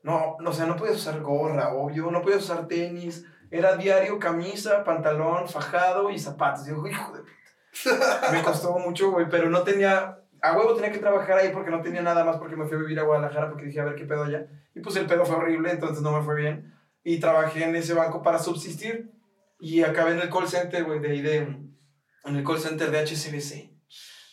No, 0.03 0.37
no, 0.41 0.51
o 0.51 0.53
sea, 0.53 0.67
no 0.67 0.77
podías 0.77 0.97
usar 0.97 1.21
gorra, 1.21 1.73
obvio. 1.75 2.11
No 2.11 2.23
podías 2.23 2.43
usar 2.43 2.69
tenis. 2.69 3.25
Era 3.51 3.77
diario, 3.77 4.19
camisa, 4.19 4.85
pantalón, 4.85 5.49
fajado 5.49 6.11
y 6.11 6.19
zapatos. 6.19 6.67
Digo, 6.67 6.87
hijo 6.87 7.13
de 7.13 7.21
puta. 7.21 8.31
Me 8.33 8.43
costó 8.43 8.79
mucho, 8.79 9.11
güey, 9.11 9.29
pero 9.29 9.49
no 9.49 9.63
tenía. 9.63 10.19
A 10.43 10.57
huevo 10.57 10.75
tenía 10.75 10.93
que 10.93 10.99
trabajar 10.99 11.39
ahí 11.39 11.51
porque 11.53 11.71
no 11.71 11.81
tenía 11.81 12.03
nada 12.03 12.23
más 12.23 12.37
porque 12.37 12.55
me 12.55 12.67
fui 12.67 12.77
a 12.77 12.81
vivir 12.81 13.01
a 13.01 13.05
Guadalajara 13.05 13.49
porque 13.49 13.65
dije 13.65 13.81
a 13.81 13.85
ver 13.85 13.95
qué 13.95 14.05
pedo 14.05 14.25
allá. 14.25 14.47
Y 14.75 14.81
pues 14.81 14.95
el 14.97 15.07
pedo 15.07 15.25
fue 15.25 15.37
horrible, 15.37 15.71
entonces 15.71 16.03
no 16.03 16.13
me 16.13 16.23
fue 16.23 16.35
bien 16.35 16.75
y 17.05 17.21
trabajé 17.21 17.65
en 17.65 17.77
ese 17.77 17.95
banco 17.95 18.23
para 18.23 18.39
subsistir 18.39 19.13
y 19.61 19.83
acabé 19.83 20.13
en 20.13 20.21
el 20.21 20.31
call 20.31 20.49
center, 20.49 20.85
güey, 20.85 20.99
de 20.99 21.11
ahí 21.11 21.21
de, 21.21 21.37
en 21.37 21.77
el 22.25 22.43
call 22.43 22.59
center 22.59 22.91
de 22.91 23.05
HSBC. 23.05 23.71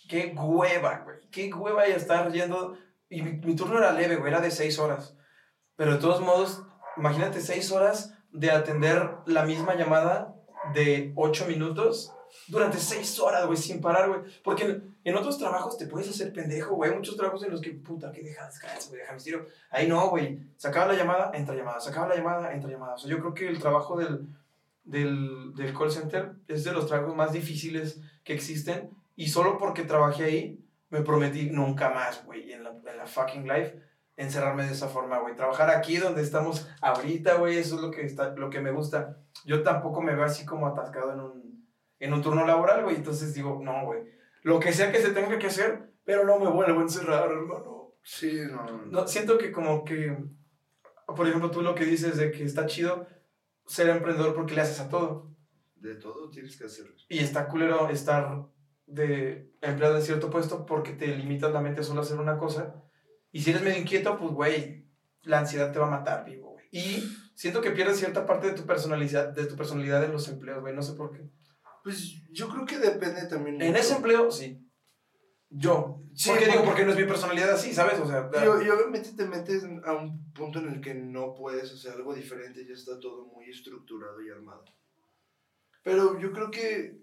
Qué 0.08 0.34
hueva, 0.36 1.02
güey, 1.04 1.30
qué 1.30 1.54
hueva 1.54 1.88
y 1.88 1.92
estar 1.92 2.32
yendo, 2.32 2.78
y 3.12 3.22
mi, 3.22 3.56
turno 3.56 3.78
era 3.78 3.92
leve, 3.92 4.16
güey, 4.16 4.32
era 4.32 4.42
de 4.42 4.50
seis 4.50 4.80
horas, 4.80 5.16
pero 5.76 5.94
de 5.94 6.00
todos 6.00 6.22
modos, 6.22 6.64
imagínate 6.98 7.42
seis 7.42 7.72
horas 7.72 8.16
de 8.32 8.50
atender 8.50 9.12
la 9.26 9.44
misma 9.46 9.76
llamada 9.76 10.36
de 10.74 11.12
ocho 11.16 11.46
minutos 11.46 12.14
durante 12.48 12.78
seis 12.78 13.20
horas, 13.20 13.46
güey, 13.46 13.58
sin 13.58 13.82
parar, 13.82 14.08
güey, 14.08 14.22
porque 14.44 14.64
en, 14.64 14.92
en 15.04 15.16
otros 15.16 15.38
trabajos 15.38 15.78
te 15.78 15.88
puedes 15.88 16.10
hacer 16.10 16.32
pendejo, 16.32 16.76
güey, 16.76 16.92
hay 16.92 16.96
muchos 16.96 17.18
trabajos 17.18 17.44
en 17.44 17.52
los 17.52 17.60
que, 17.60 17.72
puta, 17.72 18.12
que 18.12 18.22
dejas, 18.22 18.54
descansa, 18.54 18.90
güey, 18.90 19.02
déjame 19.02 19.20
tiro. 19.20 19.48
Ahí 19.72 19.88
no, 19.88 20.10
güey. 20.10 20.40
Sacaba 20.58 20.94
la 20.94 20.98
llamada, 20.98 21.32
entra 21.34 21.56
llamada. 21.56 21.80
Sacaba 21.80 22.08
la 22.08 22.16
llamada, 22.16 22.54
entra 22.54 22.70
llamada. 22.70 22.96
O 22.96 22.98
sea, 22.98 23.10
yo 23.10 23.20
creo 23.20 23.34
que 23.34 23.48
el 23.48 23.60
trabajo 23.60 23.98
del, 23.98 24.28
del, 24.84 25.54
del 25.56 25.74
call 25.74 25.92
center 25.92 26.34
es 26.48 26.64
de 26.64 26.72
los 26.72 26.86
trabajos 26.86 27.16
más 27.16 27.34
difíciles 27.34 28.00
que 28.24 28.34
existen. 28.34 28.92
Y 29.16 29.30
solo 29.30 29.58
porque 29.58 29.84
trabajé 29.84 30.24
ahí, 30.24 30.66
me 30.92 31.02
prometí 31.02 31.50
nunca 31.50 31.90
más, 31.90 32.24
güey, 32.26 32.52
en 32.52 32.64
la, 32.64 32.70
en 32.70 32.98
la 32.98 33.06
fucking 33.06 33.48
life, 33.48 33.82
encerrarme 34.18 34.66
de 34.66 34.74
esa 34.74 34.90
forma, 34.90 35.20
güey. 35.20 35.36
Trabajar 35.36 35.70
aquí 35.70 35.98
donde 35.98 36.22
estamos 36.22 36.70
ahorita, 36.82 37.36
güey, 37.36 37.58
eso 37.58 37.76
es 37.76 37.82
lo 37.82 37.90
que, 37.90 38.06
está, 38.06 38.36
lo 38.36 38.50
que 38.50 38.60
me 38.60 38.72
gusta. 38.72 39.18
Yo 39.46 39.64
tampoco 39.64 40.02
me 40.02 40.14
veo 40.14 40.26
así 40.26 40.46
como 40.46 40.68
atascado 40.68 41.14
en 41.14 41.20
un, 41.22 41.68
en 41.98 42.14
un 42.14 42.22
turno 42.22 42.46
laboral, 42.46 42.84
güey. 42.84 42.98
Entonces 42.98 43.34
digo, 43.34 43.60
no, 43.64 43.86
güey. 43.86 44.04
Lo 44.44 44.60
que 44.60 44.74
sea 44.74 44.92
que 44.92 45.00
se 45.00 45.12
tenga 45.12 45.40
que 45.40 45.48
hacer, 45.48 45.94
pero 46.04 46.26
no 46.26 46.38
me 46.40 46.50
vuelvo 46.50 46.80
a 46.80 46.84
encerrar, 46.84 47.32
hermano. 47.32 47.94
Sí, 48.04 48.42
no, 48.52 48.66
no. 48.66 48.86
No, 48.88 49.08
siento 49.08 49.38
que 49.38 49.52
como 49.52 49.86
que, 49.86 50.18
por 51.06 51.28
ejemplo, 51.28 51.52
tú 51.52 51.62
lo 51.62 51.74
que 51.74 51.86
dices 51.86 52.18
de 52.18 52.32
que 52.32 52.44
está 52.44 52.66
chido 52.66 53.08
ser 53.66 53.90
emprendedor 53.90 54.36
porque 54.36 54.56
le 54.56 54.62
haces 54.62 54.82
a 54.82 54.90
todo. 54.90 55.32
De 55.76 55.96
todo 55.96 56.30
tienes 56.30 56.58
que 56.58 56.66
hacerlo. 56.66 56.94
Y 57.08 57.20
está 57.20 57.48
culero 57.48 57.90
estar 57.90 58.46
de 58.92 59.52
empleado 59.62 59.96
en 59.98 60.02
cierto 60.02 60.30
puesto 60.30 60.66
porque 60.66 60.94
te 60.94 61.08
limitas 61.08 61.52
la 61.52 61.62
mente 61.62 61.84
solo 61.84 62.02
a 62.02 62.04
hacer 62.04 62.20
una 62.20 62.38
cosa. 62.38 62.76
Y 63.32 63.42
si 63.42 63.52
eres 63.52 63.62
medio 63.64 63.80
inquieto, 63.80 64.18
pues, 64.18 64.32
güey, 64.34 64.88
la 65.24 65.40
ansiedad 65.40 65.72
te 65.72 65.80
va 65.80 65.88
a 65.88 65.92
matar 66.00 66.26
vivo, 66.26 66.52
güey. 66.52 66.66
Y 66.72 67.04
siento 67.36 67.62
que 67.62 67.72
pierdes 67.72 67.98
cierta 67.98 68.26
parte 68.26 68.48
de 68.48 68.54
tu 68.54 68.66
personalidad, 68.66 69.30
de 69.30 69.46
tu 69.46 69.56
personalidad 69.56 70.04
en 70.04 70.12
los 70.12 70.28
empleos, 70.30 70.62
güey. 70.62 70.76
No 70.76 70.82
sé 70.82 70.94
por 70.94 71.12
qué. 71.12 71.30
Pues 71.84 72.22
yo 72.32 72.48
creo 72.50 72.66
que 72.66 72.78
depende 72.80 73.26
también. 73.28 73.62
En 73.62 73.70
mucho. 73.70 73.80
ese 73.80 73.96
empleo, 73.96 74.32
sí. 74.32 74.60
yo. 75.50 75.98
Sí, 76.14 76.30
¿Por 76.30 76.40
qué 76.40 76.46
digo? 76.46 76.58
porque- 76.58 76.68
Porque 76.70 76.86
no 76.86 76.92
es 76.92 76.98
mi 76.98 77.06
personalidad 77.06 77.52
así, 77.52 77.74
¿sabes? 77.74 78.00
O 78.00 78.06
sea, 78.06 78.30
Y, 78.34 78.66
y 78.66 78.70
obviamente 78.70 79.14
te 79.14 79.26
metes 79.26 79.64
a 79.86 79.94
un 79.94 80.32
punto 80.34 80.60
en 80.60 80.68
el 80.68 80.82
que 80.82 80.94
no 80.94 81.34
puedes 81.34 81.72
hacer 81.72 81.94
algo 81.94 82.14
diferente, 82.14 82.66
ya 82.68 82.74
está 82.74 83.00
todo 83.00 83.26
muy 83.28 83.50
estructurado 83.50 84.22
y 84.22 84.30
armado. 84.30 84.66
Pero 85.84 86.20
yo 86.20 86.32
creo 86.32 86.52
que, 86.52 87.01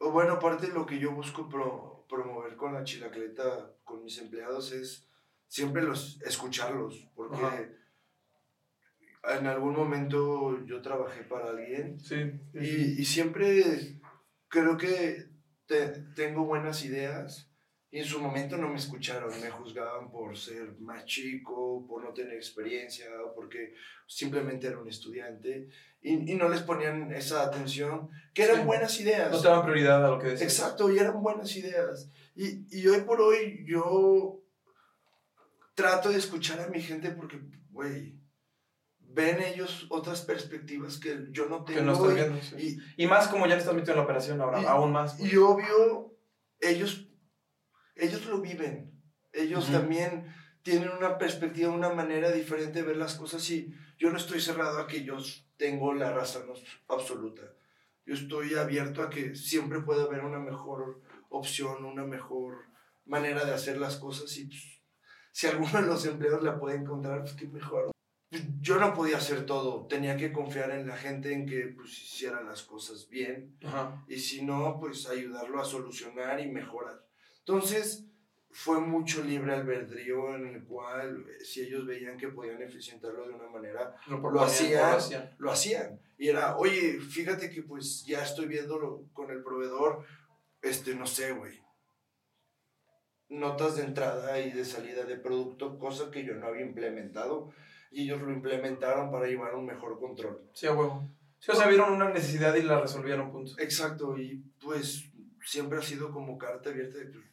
bueno, 0.00 0.34
aparte 0.34 0.68
de 0.68 0.72
lo 0.72 0.86
que 0.86 0.98
yo 0.98 1.12
busco 1.12 1.48
pro- 1.48 2.04
promover 2.08 2.56
con 2.56 2.72
la 2.74 2.84
chilacleta, 2.84 3.72
con 3.84 4.02
mis 4.04 4.18
empleados, 4.18 4.72
es 4.72 5.06
siempre 5.48 5.82
los, 5.82 6.20
escucharlos, 6.22 7.08
porque 7.14 7.36
Ajá. 7.44 7.64
en 9.38 9.46
algún 9.46 9.74
momento 9.74 10.64
yo 10.64 10.80
trabajé 10.80 11.22
para 11.24 11.50
alguien 11.50 11.98
sí. 12.00 12.30
sí, 12.52 12.60
sí. 12.60 12.94
y, 12.96 13.00
y 13.02 13.04
siempre 13.04 14.00
creo 14.48 14.76
que 14.76 15.26
te- 15.66 16.02
tengo 16.14 16.44
buenas 16.44 16.84
ideas. 16.84 17.47
Y 17.90 18.00
en 18.00 18.04
su 18.04 18.20
momento 18.20 18.58
no 18.58 18.68
me 18.68 18.76
escucharon, 18.76 19.30
me 19.40 19.48
juzgaban 19.50 20.10
por 20.10 20.36
ser 20.36 20.74
más 20.78 21.06
chico, 21.06 21.86
por 21.88 22.04
no 22.04 22.12
tener 22.12 22.34
experiencia, 22.34 23.06
porque 23.34 23.72
simplemente 24.06 24.66
era 24.66 24.78
un 24.78 24.88
estudiante. 24.88 25.68
Y, 26.02 26.30
y 26.32 26.34
no 26.36 26.48
les 26.50 26.60
ponían 26.62 27.10
esa 27.12 27.42
atención, 27.44 28.10
que 28.34 28.42
eran 28.44 28.58
Sí. 28.58 28.62
buenas 28.64 29.00
ideas. 29.00 29.32
No 29.32 29.40
te 29.40 29.48
daban 29.48 29.64
prioridad 29.64 30.04
a 30.04 30.10
lo 30.10 30.18
que 30.18 30.28
decías. 30.28 30.52
Exacto, 30.52 30.92
y 30.92 30.98
eran 30.98 31.22
buenas 31.22 31.56
ideas. 31.56 32.10
Y, 32.36 32.66
y 32.70 32.86
hoy 32.86 33.00
por 33.00 33.20
hoy 33.22 33.64
yo 33.66 34.42
trato 35.74 36.10
de 36.10 36.18
escuchar 36.18 36.60
a 36.60 36.68
mi 36.68 36.80
gente 36.82 37.10
porque, 37.10 37.40
güey, 37.70 38.18
ven 39.00 39.40
ellos 39.42 39.86
otras 39.90 40.20
perspectivas 40.22 40.98
que 40.98 41.26
yo 41.30 41.46
no 41.48 41.64
tengo. 41.64 41.78
Que 41.80 41.84
no 41.86 41.92
estás 41.94 42.10
y- 42.10 42.14
viendo. 42.14 42.40
sí. 42.42 42.78
y, 42.96 43.04
Y 43.04 43.06
más 43.06 43.28
como 43.28 43.46
ya 43.46 43.56
estás 43.56 43.74
metido 43.74 43.92
en 43.92 43.98
la 43.98 44.04
operación 44.04 44.40
ahora, 44.40 44.60
Y- 44.62 44.66
aún 44.66 44.92
más. 44.92 45.14
pues. 45.18 45.32
y 45.32 45.36
obvio, 45.36 46.14
ellos, 46.60 47.07
ellos 47.98 48.26
lo 48.26 48.40
viven. 48.40 48.92
Ellos 49.32 49.70
también 49.70 50.32
tienen 50.62 50.90
una 50.90 51.18
perspectiva, 51.18 51.70
una 51.70 51.90
manera 51.90 52.30
diferente 52.30 52.80
de 52.80 52.88
ver 52.88 52.96
las 52.96 53.14
cosas 53.14 53.48
y 53.50 53.74
yo 53.98 54.10
no 54.10 54.16
estoy 54.16 54.40
cerrado 54.40 54.78
a 54.78 54.86
que 54.86 55.04
yo 55.04 55.18
tengo 55.56 55.92
la 55.92 56.12
razón 56.12 56.44
absoluta. 56.88 57.42
Yo 58.06 58.14
estoy 58.14 58.54
abierto 58.54 59.02
a 59.02 59.10
que 59.10 59.34
siempre 59.34 59.80
puede 59.80 60.02
haber 60.02 60.24
una 60.24 60.38
mejor 60.38 61.02
opción, 61.28 61.84
una 61.84 62.04
mejor 62.04 62.66
manera 63.04 63.44
de 63.44 63.52
hacer 63.52 63.78
las 63.78 63.96
cosas 63.96 64.34
y 64.38 64.46
pues, 64.46 64.82
si 65.32 65.46
alguno 65.46 65.80
de 65.80 65.86
los 65.86 66.04
empleados 66.06 66.42
la 66.42 66.58
puede 66.58 66.76
encontrar, 66.76 67.20
pues 67.20 67.34
qué 67.34 67.46
mejor. 67.46 67.90
Yo 68.60 68.78
no 68.78 68.92
podía 68.92 69.16
hacer 69.16 69.46
todo, 69.46 69.86
tenía 69.86 70.16
que 70.16 70.32
confiar 70.32 70.70
en 70.70 70.86
la 70.86 70.96
gente 70.96 71.32
en 71.32 71.46
que 71.46 71.72
pues, 71.74 71.90
hiciera 72.02 72.42
las 72.42 72.62
cosas 72.62 73.08
bien 73.08 73.56
Ajá. 73.64 74.04
y 74.06 74.18
si 74.18 74.44
no, 74.44 74.78
pues 74.78 75.08
ayudarlo 75.08 75.60
a 75.60 75.64
solucionar 75.64 76.40
y 76.40 76.50
mejorar. 76.50 77.07
Entonces, 77.48 78.04
fue 78.50 78.78
mucho 78.78 79.24
libre 79.24 79.54
albedrío 79.54 80.34
en 80.36 80.48
el 80.48 80.64
cual, 80.64 81.24
eh, 81.30 81.42
si 81.42 81.62
ellos 81.62 81.86
veían 81.86 82.18
que 82.18 82.28
podían 82.28 82.60
eficientarlo 82.60 83.26
de 83.26 83.32
una 83.32 83.48
manera, 83.48 83.96
Lo, 84.06 84.16
Lo 84.16 84.22
proponían, 84.22 84.48
hacían. 84.50 84.80
lo 84.90 84.96
hacían. 84.98 85.34
lo 85.38 85.50
hacían. 85.50 86.00
Y 86.18 86.28
era, 86.28 86.58
oye, 86.58 87.00
fíjate 87.00 87.48
que 87.48 87.62
pues 87.62 88.04
ya 88.04 88.22
estoy 88.22 88.48
viéndolo 88.48 89.04
con 89.14 89.30
el 89.30 89.42
proveedor, 89.42 90.04
este, 90.60 90.94
no 90.94 91.06
sé, 91.06 91.32
güey. 91.32 91.58
Notas 93.30 93.76
de 93.76 93.84
entrada 93.84 94.38
y 94.40 94.52
de 94.52 94.66
salida 94.66 95.04
de 95.04 95.16
producto, 95.16 95.78
cosa 95.78 96.10
que 96.10 96.24
yo 96.24 96.34
no 96.34 96.48
había 96.48 96.66
implementado. 96.66 97.50
Y 97.90 98.02
ellos 98.02 98.20
lo 98.20 98.30
implementaron 98.30 99.10
para 99.10 99.26
llevar 99.26 99.54
un 99.54 99.64
mejor 99.64 99.98
control. 99.98 100.42
Sí, 100.52 100.66
a 100.66 100.74
huevo. 100.74 101.08
Sí, 101.38 101.50
o 101.50 101.54
sea, 101.54 101.66
vieron 101.68 101.92
una 101.94 102.10
necesidad 102.10 102.54
y 102.56 102.62
la 102.62 102.78
resolvieron, 102.78 103.32
punto. 103.32 103.52
Exacto, 103.58 104.18
y 104.18 104.42
pues 104.62 105.10
siempre 105.42 105.78
ha 105.78 105.82
sido 105.82 106.12
como 106.12 106.36
carta 106.36 106.68
abierta 106.68 106.98
de 106.98 107.06
pues, 107.06 107.24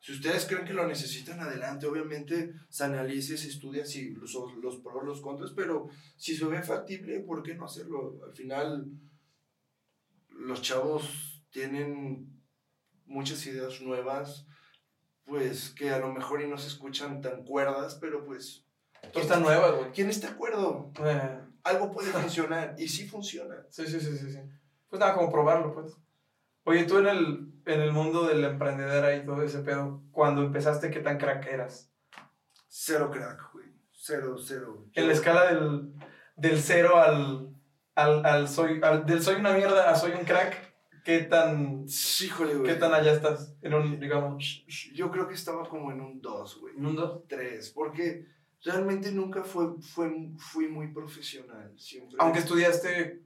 si 0.00 0.12
ustedes 0.12 0.46
creen 0.46 0.64
que 0.64 0.72
lo 0.72 0.86
necesitan, 0.86 1.40
adelante. 1.40 1.86
Obviamente 1.86 2.54
se 2.70 2.84
analice, 2.84 3.36
se 3.36 3.48
estudia 3.48 3.84
si 3.84 4.10
los, 4.14 4.34
los 4.62 4.76
pros, 4.78 5.04
los 5.04 5.20
contras, 5.20 5.52
pero 5.54 5.88
si 6.16 6.34
se 6.34 6.46
ve 6.46 6.62
factible, 6.62 7.20
¿por 7.20 7.42
qué 7.42 7.54
no 7.54 7.66
hacerlo? 7.66 8.18
Al 8.26 8.32
final, 8.32 8.86
los 10.30 10.62
chavos 10.62 11.44
tienen 11.50 12.40
muchas 13.04 13.44
ideas 13.46 13.80
nuevas, 13.82 14.46
pues 15.24 15.70
que 15.70 15.90
a 15.90 15.98
lo 15.98 16.12
mejor 16.12 16.40
y 16.40 16.48
no 16.48 16.56
se 16.56 16.68
escuchan 16.68 17.20
tan 17.20 17.44
cuerdas, 17.44 17.96
pero 18.00 18.24
pues... 18.24 18.64
Todas 19.12 19.26
están 19.26 19.42
nuevas, 19.42 19.76
güey. 19.76 19.92
¿Quién 19.92 20.08
está 20.08 20.28
de 20.28 20.32
acuerdo? 20.34 20.92
Eh, 21.04 21.40
Algo 21.64 21.90
puede 21.92 22.10
funcionar, 22.12 22.74
y 22.78 22.88
sí 22.88 23.06
funciona. 23.06 23.66
sí, 23.68 23.86
sí, 23.86 24.00
sí, 24.00 24.16
sí, 24.16 24.32
sí. 24.32 24.38
Pues 24.88 24.98
nada, 24.98 25.14
como 25.14 25.30
probarlo, 25.30 25.74
pues. 25.74 25.92
Oye, 26.64 26.84
tú 26.84 26.98
en 26.98 27.06
el, 27.08 27.52
en 27.66 27.80
el 27.80 27.92
mundo 27.92 28.26
del 28.26 28.44
emprendedora 28.44 29.14
y 29.16 29.24
todo 29.24 29.42
ese 29.42 29.60
pedo, 29.60 30.02
cuando 30.10 30.42
empezaste, 30.42 30.90
¿qué 30.90 31.00
tan 31.00 31.18
crack 31.18 31.46
eras? 31.46 31.90
Cero 32.68 33.10
crack, 33.10 33.52
güey. 33.52 33.66
Cero, 33.92 34.36
cero. 34.38 34.86
En 34.94 35.06
la 35.06 35.12
escala 35.12 35.52
del, 35.52 35.92
del 36.36 36.58
cero 36.58 36.96
al, 36.96 37.54
al, 37.94 38.24
al 38.24 38.48
soy, 38.48 38.80
al- 38.82 39.04
del 39.06 39.22
soy 39.22 39.36
una 39.36 39.52
mierda 39.52 39.90
a 39.90 39.94
soy 39.94 40.12
un 40.12 40.24
crack, 40.24 40.74
¿qué 41.04 41.20
tan, 41.20 41.88
Sí, 41.88 42.26
Híjole, 42.26 42.54
güey. 42.54 42.72
qué 42.72 42.78
tan 42.78 42.94
allá 42.94 43.12
estás? 43.12 43.54
En 43.62 43.74
un, 43.74 43.98
digamos, 43.98 44.64
Yo 44.94 45.10
creo 45.10 45.26
que 45.28 45.34
estaba 45.34 45.68
como 45.68 45.90
en 45.92 46.00
un 46.00 46.20
2, 46.20 46.60
güey. 46.60 46.76
en 46.76 46.86
un 46.86 46.96
dos. 46.96 47.22
3, 47.28 47.70
porque 47.70 48.26
realmente 48.64 49.10
nunca 49.12 49.42
fue, 49.42 49.80
fue, 49.80 50.30
fui 50.38 50.68
muy 50.68 50.88
profesional. 50.92 51.72
Siempre. 51.78 52.16
Aunque 52.20 52.38
estudiaste 52.40 53.22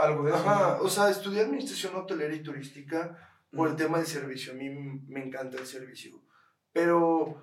algo 0.00 0.24
de 0.24 0.30
eso. 0.30 0.38
Ajá, 0.38 0.76
¿no? 0.78 0.84
o 0.84 0.88
sea, 0.88 1.10
estudié 1.10 1.42
administración 1.42 1.94
hotelera 1.96 2.34
y 2.34 2.42
turística 2.42 3.16
por 3.52 3.68
el 3.68 3.74
Mm. 3.74 3.78
tema 3.78 3.98
del 3.98 4.06
servicio. 4.06 4.52
A 4.52 4.56
mí 4.56 4.68
me 4.70 5.24
encanta 5.24 5.56
el 5.58 5.66
servicio. 5.66 6.20
Pero 6.72 7.40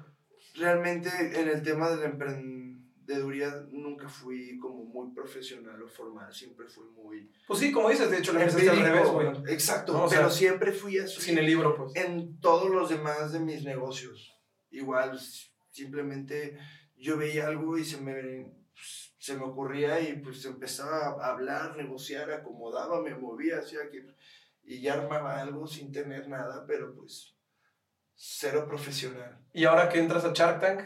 realmente 0.55 1.09
en 1.39 1.49
el 1.49 1.61
tema 1.63 1.89
de 1.89 1.97
la 1.97 2.05
emprendeduría 2.05 3.65
nunca 3.71 4.07
fui 4.07 4.57
como 4.59 4.85
muy 4.85 5.13
profesional 5.13 5.81
o 5.81 5.87
formal. 5.87 6.33
Siempre 6.33 6.67
fui 6.67 6.85
muy. 6.89 7.31
Pues 7.47 7.59
sí, 7.59 7.71
como 7.71 7.89
dices, 7.89 8.09
de 8.09 8.19
hecho, 8.19 8.33
lo 8.33 8.39
empezaste 8.39 8.69
al 8.69 8.79
revés, 8.81 9.09
güey. 9.09 9.27
Exacto, 9.47 9.93
No, 9.93 10.07
pero 10.07 10.29
sea, 10.29 10.29
siempre 10.29 10.71
fui 10.71 10.97
así. 10.99 11.19
Sin 11.21 11.37
el 11.37 11.45
libro, 11.45 11.75
pues. 11.75 11.95
en 11.95 12.39
todos 12.39 12.69
los 12.69 12.89
demás 12.89 13.31
de 13.33 13.39
mis 13.39 13.63
negocios. 13.63 14.31
Igual, 14.71 15.19
simplemente 15.71 16.57
yo 16.97 17.17
veía 17.17 17.47
algo 17.47 17.77
y 17.77 17.85
se 17.85 17.99
me, 18.01 18.51
se 19.25 19.35
me 19.35 19.43
ocurría 19.43 19.99
y 19.99 20.17
pues 20.17 20.45
empezaba 20.45 21.17
a 21.19 21.31
hablar, 21.31 21.75
negociar, 21.75 22.29
acomodaba, 22.29 23.01
me 23.01 23.15
movía, 23.15 23.57
hacía 23.57 23.89
que... 23.91 24.05
Y 24.63 24.81
ya 24.81 24.93
armaba 24.93 25.41
algo 25.41 25.65
sin 25.65 25.91
tener 25.91 26.27
nada, 26.29 26.63
pero 26.67 26.93
pues 26.93 27.35
cero 28.13 28.67
profesional. 28.67 29.39
Y 29.51 29.65
ahora 29.65 29.89
que 29.89 29.97
entras 29.97 30.25
a 30.25 30.31
Shark 30.31 30.59
Tank, 30.59 30.81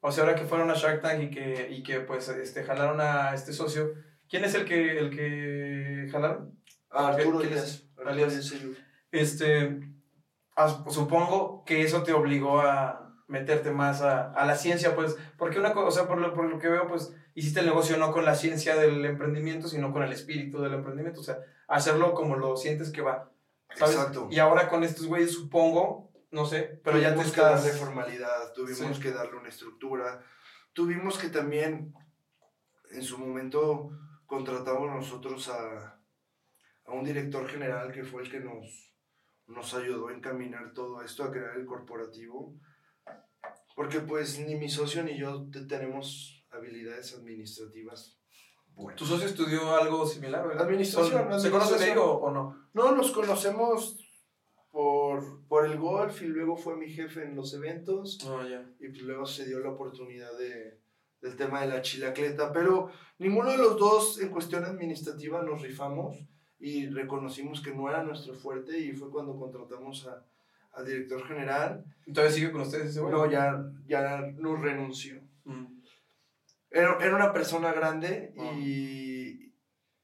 o 0.00 0.12
sea, 0.12 0.24
ahora 0.24 0.36
que 0.36 0.44
fueron 0.44 0.70
a 0.70 0.74
Shark 0.74 1.00
Tank 1.00 1.22
y 1.22 1.30
que, 1.30 1.68
y 1.70 1.82
que 1.82 2.00
pues 2.00 2.28
este, 2.28 2.64
jalaron 2.64 3.00
a 3.00 3.32
este 3.32 3.54
socio, 3.54 3.94
¿quién 4.28 4.44
es 4.44 4.54
el 4.54 4.66
que, 4.66 4.98
el 4.98 5.08
que 5.08 6.08
jalaron? 6.12 6.62
Ah, 6.90 7.14
¿Qué- 7.16 7.22
Arturo 7.22 7.38
Díaz. 7.40 7.84
Alias. 8.04 8.52
Este, 9.10 9.80
supongo 10.90 11.64
que 11.64 11.80
eso 11.80 12.02
te 12.02 12.12
obligó 12.12 12.60
a 12.60 12.99
meterte 13.30 13.70
más 13.70 14.02
a, 14.02 14.32
a 14.32 14.44
la 14.44 14.56
ciencia, 14.56 14.94
pues, 14.94 15.16
porque 15.38 15.58
una 15.58 15.72
cosa, 15.72 15.86
o 15.86 15.90
sea, 15.92 16.06
por 16.08 16.18
lo, 16.18 16.34
por 16.34 16.44
lo 16.50 16.58
que 16.58 16.68
veo, 16.68 16.88
pues, 16.88 17.14
hiciste 17.34 17.60
el 17.60 17.66
negocio 17.66 17.96
no 17.96 18.12
con 18.12 18.24
la 18.24 18.34
ciencia 18.34 18.76
del 18.76 19.04
emprendimiento, 19.04 19.68
sino 19.68 19.92
con 19.92 20.02
el 20.02 20.12
espíritu 20.12 20.60
del 20.60 20.74
emprendimiento, 20.74 21.20
o 21.20 21.24
sea, 21.24 21.38
hacerlo 21.68 22.12
como 22.12 22.36
lo 22.36 22.56
sientes 22.56 22.90
que 22.90 23.02
va, 23.02 23.30
¿sabes? 23.76 23.94
Exacto. 23.94 24.28
Y 24.30 24.38
ahora 24.40 24.68
con 24.68 24.82
estos 24.84 25.06
güeyes, 25.06 25.32
supongo, 25.32 26.10
no 26.32 26.44
sé, 26.44 26.80
pero 26.84 26.98
ya 26.98 27.10
te 27.10 27.14
tuvimos 27.14 27.32
que 27.32 27.40
darle 27.40 27.66
estás... 27.70 27.78
formalidad, 27.78 28.52
tuvimos 28.54 28.96
Sí. 28.96 29.02
que 29.02 29.12
darle 29.12 29.36
una 29.38 29.48
estructura, 29.48 30.22
tuvimos 30.72 31.16
que 31.18 31.28
también, 31.28 31.94
en 32.90 33.02
su 33.02 33.16
momento, 33.18 33.90
contratamos 34.26 34.90
nosotros 34.90 35.48
a, 35.48 36.00
a 36.86 36.92
un 36.92 37.04
director 37.04 37.48
general 37.48 37.92
que 37.92 38.02
fue 38.04 38.22
el 38.22 38.30
que 38.30 38.40
nos, 38.40 38.92
nos 39.46 39.74
ayudó 39.74 40.08
a 40.08 40.12
encaminar 40.14 40.72
todo 40.72 41.02
esto, 41.02 41.22
a 41.24 41.30
crear 41.30 41.56
el 41.56 41.66
corporativo, 41.66 42.54
porque 43.80 44.00
pues 44.00 44.38
ni 44.46 44.56
mi 44.56 44.68
socio 44.68 45.02
ni 45.02 45.16
yo 45.16 45.46
te- 45.50 45.64
tenemos 45.64 46.44
habilidades 46.50 47.14
administrativas 47.14 48.18
buenas. 48.74 48.98
¿Tu 48.98 49.06
socio 49.06 49.26
estudió 49.26 49.74
algo 49.74 50.04
similar? 50.06 50.46
¿verdad? 50.46 50.64
Administración, 50.66 51.40
¿Se 51.40 51.50
conocen 51.50 51.78
de 51.78 51.92
ello 51.92 52.04
o 52.12 52.30
no? 52.30 52.42
No, 52.74 52.94
nos 52.94 53.10
conocemos 53.10 53.96
por, 54.70 55.46
por 55.48 55.64
el 55.64 55.78
golf 55.78 56.20
y 56.20 56.26
luego 56.26 56.58
fue 56.58 56.76
mi 56.76 56.90
jefe 56.90 57.22
en 57.24 57.34
los 57.36 57.54
eventos. 57.54 58.22
No, 58.26 58.46
ya. 58.46 58.60
y 58.80 58.88
pues 58.88 59.00
luego 59.00 59.24
se 59.24 59.46
dio 59.46 59.60
la 59.60 59.70
oportunidad 59.70 60.36
de, 60.36 60.78
del 61.22 61.36
tema 61.36 61.62
de 61.62 61.68
la 61.68 61.80
chilacleta, 61.80 62.52
pero 62.52 62.90
ninguno 63.18 63.50
de 63.50 63.56
los 63.56 63.78
dos 63.78 64.20
en 64.20 64.28
cuestión 64.28 64.62
administrativa 64.64 65.42
nos 65.42 65.62
rifamos 65.62 66.16
y 66.58 66.86
reconocimos 66.90 67.62
que 67.62 67.74
no 67.74 67.88
era 67.88 68.02
nuestro 68.04 68.34
fuerte 68.34 68.78
y 68.78 68.92
fue 68.92 69.10
cuando 69.10 69.34
contratamos 69.38 70.06
a, 70.06 70.22
al 70.72 70.86
director 70.86 71.26
general. 71.26 71.84
Entonces 72.06 72.34
sigue 72.34 72.52
con 72.52 72.62
ustedes 72.62 72.90
ese 72.90 73.00
güey. 73.00 73.12
No, 73.12 73.30
ya, 73.30 73.62
ya 73.86 74.20
nos 74.36 74.60
renunció. 74.60 75.20
Mm. 75.44 75.80
Era, 76.70 76.98
era 77.00 77.16
una 77.16 77.32
persona 77.32 77.72
grande 77.72 78.32
y, 78.58 79.52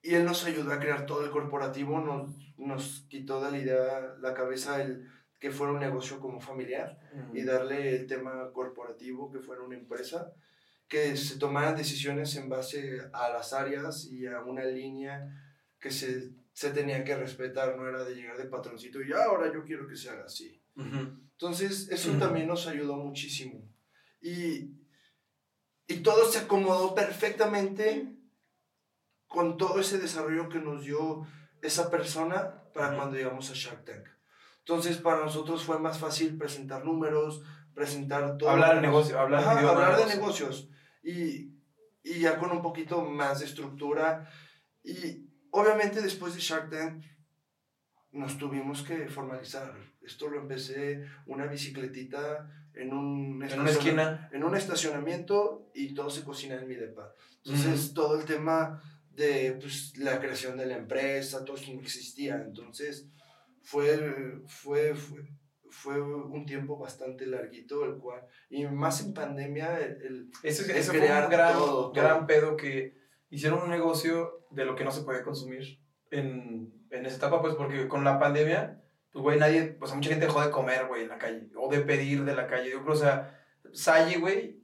y 0.02 0.14
él 0.14 0.24
nos 0.24 0.44
ayudó 0.44 0.72
a 0.72 0.81
crear 0.81 1.07
todo 1.07 1.24
el 1.24 1.31
corporativo, 1.31 2.00
nos, 2.00 2.37
nos 2.57 3.07
quitó 3.09 3.44
de 3.44 3.50
la 3.52 3.59
idea, 3.59 4.14
la 4.20 4.35
cabeza 4.35 4.83
el 4.83 5.07
que 5.38 5.50
fuera 5.50 5.72
un 5.72 5.81
negocio 5.81 6.18
como 6.18 6.40
familiar 6.40 6.98
y 7.35 7.42
darle 7.42 7.94
el 7.94 8.07
tema 8.07 8.50
corporativo, 8.52 9.31
que 9.31 9.40
fuera 9.40 9.62
una 9.62 9.76
empresa, 9.76 10.33
que 10.88 11.16
se 11.16 11.38
tomaran 11.38 11.76
decisiones 11.76 12.35
en 12.37 12.48
base 12.48 13.00
a 13.12 13.29
las 13.29 13.52
áreas 13.52 14.07
y 14.07 14.26
a 14.26 14.40
una 14.40 14.64
línea 14.64 15.29
que 15.79 15.90
se, 15.90 16.33
se 16.56 16.70
tenía 16.70 17.04
que 17.04 17.14
respetar, 17.14 17.76
no 17.76 17.86
era 17.86 18.02
de 18.02 18.14
llegar 18.14 18.38
de 18.38 18.46
patroncito 18.46 19.02
y 19.02 19.12
ahora 19.12 19.52
yo 19.52 19.62
quiero 19.62 19.86
que 19.86 19.94
se 19.94 20.08
haga 20.08 20.24
así. 20.24 20.58
Entonces, 20.74 21.90
eso 21.90 22.12
también 22.12 22.46
nos 22.48 22.66
ayudó 22.66 22.96
muchísimo. 22.96 23.62
Y, 24.22 24.70
y 25.86 25.96
todo 26.02 26.24
se 26.24 26.38
acomodó 26.38 26.94
perfectamente 26.94 28.16
con 29.26 29.58
todo 29.58 29.80
ese 29.80 29.98
desarrollo 29.98 30.48
que 30.48 30.58
nos 30.58 30.82
dio 30.82 31.26
esa 31.60 31.90
persona 31.90 32.62
para 32.72 32.96
cuando 32.96 33.16
llegamos 33.16 33.50
a 33.50 33.54
Shark 33.54 33.84
Tank. 33.84 34.06
Entonces, 34.60 34.96
para 34.96 35.20
nosotros 35.20 35.62
fue 35.62 35.78
más 35.78 35.98
fácil 35.98 36.38
presentar 36.38 36.86
números, 36.86 37.42
presentar 37.74 38.38
todo. 38.38 38.48
Hablar 38.48 38.76
de 38.76 38.80
negocio, 38.80 39.20
hablar, 39.20 39.40
Ajá, 39.44 39.60
de, 39.60 39.68
hablar 39.68 39.96
de 39.98 40.06
negocio. 40.06 40.46
negocios. 40.46 40.70
Y, 41.02 41.52
y 42.02 42.20
ya 42.20 42.38
con 42.38 42.50
un 42.50 42.62
poquito 42.62 43.02
más 43.02 43.40
de 43.40 43.44
estructura. 43.44 44.30
Y 44.82 45.25
obviamente 45.60 46.00
después 46.02 46.34
de 46.34 46.40
Shark 46.40 46.70
Tank 46.70 47.04
nos 48.12 48.38
tuvimos 48.38 48.82
que 48.82 49.08
formalizar. 49.08 49.74
Esto 50.02 50.28
lo 50.28 50.40
empecé 50.40 51.04
una 51.26 51.46
bicicletita 51.46 52.48
en 52.74 52.92
un, 52.92 53.42
En 53.42 53.60
una 53.60 53.70
esquina. 53.70 54.28
en 54.32 54.44
un 54.44 54.54
estacionamiento 54.56 55.70
y 55.74 55.94
todo 55.94 56.08
se 56.10 56.24
cocina 56.24 56.54
en 56.56 56.68
mi 56.68 56.74
depa. 56.76 57.12
Entonces, 57.44 57.92
todo 57.94 58.18
el 58.18 58.24
tema 58.24 58.80
de 59.10 59.56
pues, 59.60 59.96
la 59.98 60.18
creación 60.20 60.56
de 60.56 60.66
la 60.66 60.76
empresa, 60.76 61.44
todo 61.44 61.56
eso 61.56 61.72
no 61.72 61.80
existía. 61.80 62.36
Entonces, 62.36 63.06
fue, 63.62 64.40
fue, 64.46 64.94
fue, 64.94 65.22
fue 65.70 66.00
un 66.00 66.46
tiempo 66.46 66.78
bastante 66.78 67.26
larguito, 67.26 67.84
el 67.84 67.96
cual, 67.98 68.22
y 68.48 68.64
más 68.66 69.00
en 69.04 69.12
pandemia, 69.14 69.78
el, 69.80 70.02
el- 70.02 70.30
Ese, 70.42 70.62
el 70.78 70.82
fue 70.84 70.98
crear 70.98 71.24
un 71.24 71.30
gran, 71.30 71.52
todo, 71.54 71.66
todo. 71.66 71.92
gran 71.92 72.26
pedo 72.26 72.56
que 72.56 72.94
hicieron 73.30 73.62
un 73.62 73.70
negocio 73.70 74.46
de 74.50 74.64
lo 74.64 74.74
que 74.74 74.84
no 74.84 74.90
se 74.90 75.02
podía 75.02 75.22
consumir 75.22 75.80
en, 76.10 76.72
en 76.90 77.06
esa 77.06 77.16
etapa, 77.16 77.40
pues 77.40 77.54
porque 77.54 77.88
con 77.88 78.04
la 78.04 78.18
pandemia, 78.18 78.82
pues 79.12 79.22
güey, 79.22 79.38
nadie, 79.38 79.78
sea, 79.82 79.96
mucha 79.96 80.10
gente 80.10 80.26
dejó 80.26 80.40
de 80.42 80.50
comer, 80.50 80.86
güey, 80.86 81.02
en 81.02 81.08
la 81.08 81.18
calle, 81.18 81.50
o 81.56 81.70
de 81.70 81.80
pedir 81.80 82.24
de 82.24 82.34
la 82.34 82.46
calle. 82.46 82.70
Yo 82.70 82.82
creo, 82.82 82.94
o 82.94 82.96
sea, 82.96 83.32
Salle, 83.72 84.18
güey, 84.18 84.62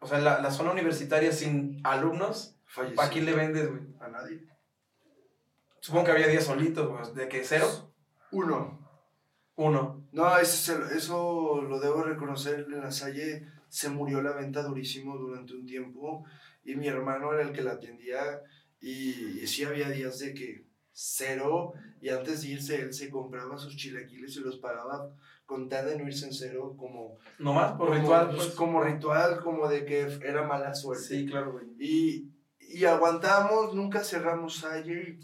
o 0.00 0.06
sea, 0.06 0.18
la, 0.18 0.40
la 0.40 0.50
zona 0.50 0.72
universitaria 0.72 1.32
sin 1.32 1.80
alumnos, 1.84 2.58
falleció. 2.64 2.96
¿para 2.96 3.10
quién 3.10 3.24
le 3.26 3.34
vendes, 3.34 3.68
güey? 3.68 3.82
A 4.00 4.08
nadie. 4.08 4.46
Supongo 5.80 6.06
que 6.06 6.12
había 6.12 6.28
días 6.28 6.44
solitos, 6.44 6.88
güey, 6.88 7.14
de 7.14 7.28
que 7.28 7.44
cero, 7.44 7.66
Uno. 8.30 8.78
uno. 9.56 10.08
No, 10.12 10.36
eso, 10.38 10.86
eso 10.90 11.62
lo 11.62 11.80
debo 11.80 12.02
reconocer. 12.02 12.66
En 12.72 12.80
la 12.80 12.90
Salle 12.90 13.46
se 13.68 13.88
murió 13.88 14.22
la 14.22 14.32
venta 14.32 14.62
durísimo 14.62 15.16
durante 15.16 15.54
un 15.54 15.66
tiempo 15.66 16.24
y 16.66 16.76
mi 16.76 16.88
hermano 16.88 17.32
era 17.32 17.42
el 17.42 17.52
que 17.52 17.62
la 17.62 17.72
atendía 17.72 18.42
y, 18.80 19.40
y 19.40 19.46
sí 19.46 19.64
había 19.64 19.88
días 19.88 20.18
de 20.18 20.34
que 20.34 20.66
cero 20.92 21.72
y 22.00 22.08
antes 22.08 22.42
de 22.42 22.48
irse 22.48 22.80
él 22.80 22.92
se 22.92 23.10
compraba 23.10 23.56
sus 23.58 23.76
chilaquiles 23.76 24.36
y 24.36 24.40
los 24.40 24.56
pagaba 24.56 25.14
con 25.44 25.68
tal 25.68 25.86
de 25.86 25.96
no 25.96 26.08
irse 26.08 26.26
en 26.26 26.32
cero 26.32 26.74
como, 26.76 27.18
Nomás 27.38 27.72
por 27.72 27.88
como, 27.88 28.00
ritual, 28.00 28.26
pues, 28.30 28.44
pues. 28.46 28.54
como 28.56 28.82
ritual, 28.82 29.40
como 29.42 29.68
de 29.68 29.84
que 29.84 30.00
era 30.22 30.42
mala 30.42 30.74
suerte. 30.74 31.04
Sí, 31.04 31.26
claro, 31.26 31.52
güey. 31.52 31.66
Y, 31.78 32.32
y 32.58 32.84
aguantamos, 32.84 33.72
nunca 33.74 34.02
cerramos 34.02 34.66
y, 34.84 35.20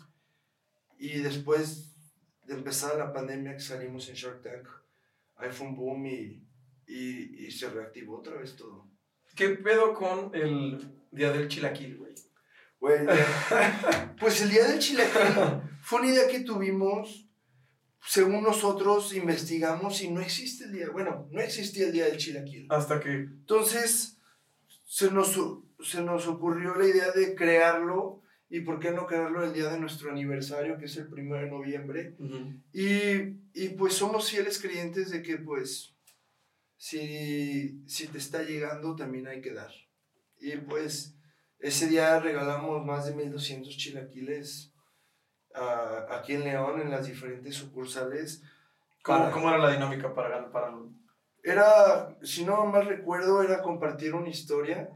y 0.99 1.19
después 1.19 1.97
de 2.45 2.55
empezar 2.55 2.97
la 2.97 3.13
pandemia 3.13 3.55
que 3.55 3.61
salimos 3.61 4.09
en 4.09 4.15
Shark 4.15 4.43
Tank, 4.43 4.69
ahí 5.37 5.51
fue 5.51 5.67
un 5.67 5.77
boom 5.77 6.07
y, 6.07 6.47
y, 6.87 7.47
y 7.47 7.51
se 7.51 7.69
reactivó 7.69 8.19
otra 8.19 8.37
vez 8.37 8.55
todo. 8.55 8.89
¿Qué 9.35 9.49
pedo 9.49 9.95
con 9.95 10.33
el 10.35 11.02
día 11.13 11.33
del 11.33 11.49
chilaquil, 11.49 11.97
güey? 11.97 12.13
Güey, 12.81 13.07
pues 14.19 14.43
el 14.43 14.51
día 14.51 14.67
del 14.67 14.79
chilaquil 14.81 15.63
fue 15.83 16.01
una 16.01 16.11
idea 16.11 16.27
que 16.27 16.41
tuvimos, 16.41 17.29
según 18.05 18.43
nosotros 18.43 19.15
investigamos 19.15 20.03
y 20.03 20.11
no 20.11 20.21
existe 20.21 20.65
el 20.65 20.73
día, 20.73 20.91
bueno, 20.91 21.29
no 21.31 21.41
existía 21.41 21.87
el 21.87 21.93
día 21.93 22.07
del 22.07 22.17
chilaquil. 22.17 22.67
Hasta 22.71 22.99
que 22.99 23.11
Entonces, 23.11 24.19
se 24.85 25.11
nos, 25.11 25.39
se 25.81 26.03
nos 26.03 26.27
ocurrió 26.27 26.75
la 26.75 26.87
idea 26.87 27.13
de 27.13 27.35
crearlo 27.35 28.21
y 28.49 28.61
por 28.61 28.81
qué 28.81 28.91
no 28.91 29.07
crearlo 29.07 29.43
el 29.43 29.55
día 29.55 29.71
de 29.71 29.81
nuestro 29.81 30.11
aniversario, 30.11 30.77
que 30.77 30.85
es 30.85 30.97
el 30.99 31.09
primero 31.09 31.43
de 31.43 31.51
noviembre. 31.51 32.17
Y, 32.73 33.39
y 33.55 33.69
pues 33.79 33.95
somos 33.95 34.31
fieles 34.31 34.61
creyentes 34.61 35.11
de 35.11 35.23
que 35.23 35.39
pues 35.39 35.95
si, 36.77 37.83
si 37.87 38.09
te 38.09 38.19
está 38.19 38.43
llegando 38.43 38.95
también 38.95 39.27
hay 39.27 39.41
que 39.41 39.55
dar. 39.55 39.73
Y 40.43 40.57
pues 40.57 41.15
ese 41.61 41.87
día 41.87 42.19
regalamos 42.19 42.85
más 42.85 43.07
de 43.07 43.15
1200 43.15 43.77
chilaquiles 43.77 44.73
a- 45.55 46.07
aquí 46.11 46.33
en 46.35 46.45
León, 46.45 46.81
en 46.81 46.91
las 46.91 47.07
diferentes 47.07 47.55
sucursales. 47.55 48.43
¿Cómo, 49.05 49.19
Para- 49.21 49.31
cómo 49.31 49.49
era 49.51 49.59
la 49.59 49.71
dinámica 49.71 50.13
para 50.15 50.29
ganar? 50.31 50.51
Para... 50.51 50.73
Era, 51.45 52.17
si 52.23 52.45
no 52.45 52.67
mal 52.67 52.87
recuerdo, 52.87 53.43
era 53.43 53.63
compartir 53.63 54.15
una 54.15 54.29
historia 54.29 54.91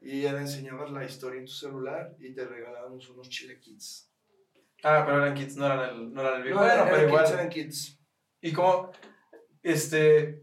y 0.00 0.22
ya 0.22 0.32
le 0.32 0.40
enseñabas 0.40 0.90
la 0.90 1.04
historia 1.04 1.38
en 1.40 1.46
tu 1.46 1.52
celular 1.52 2.14
y 2.18 2.32
te 2.34 2.44
regalábamos 2.44 3.08
unos 3.10 3.28
chilaquiles. 3.28 4.08
Ah, 4.84 5.02
pero 5.06 5.18
eran 5.24 5.34
kits, 5.34 5.56
no 5.56 5.66
eran 5.66 5.90
el, 5.90 6.12
no 6.12 6.20
eran 6.22 6.42
el 6.42 6.50
No, 6.50 6.56
bueno, 6.58 6.72
eran, 6.72 6.84
pero 6.86 6.96
eran 6.96 7.08
igual. 7.08 7.24
kits, 7.24 7.34
eran 7.34 7.48
kits. 7.50 7.98
¿Y 8.40 8.52
cómo, 8.52 8.90
este, 9.62 10.42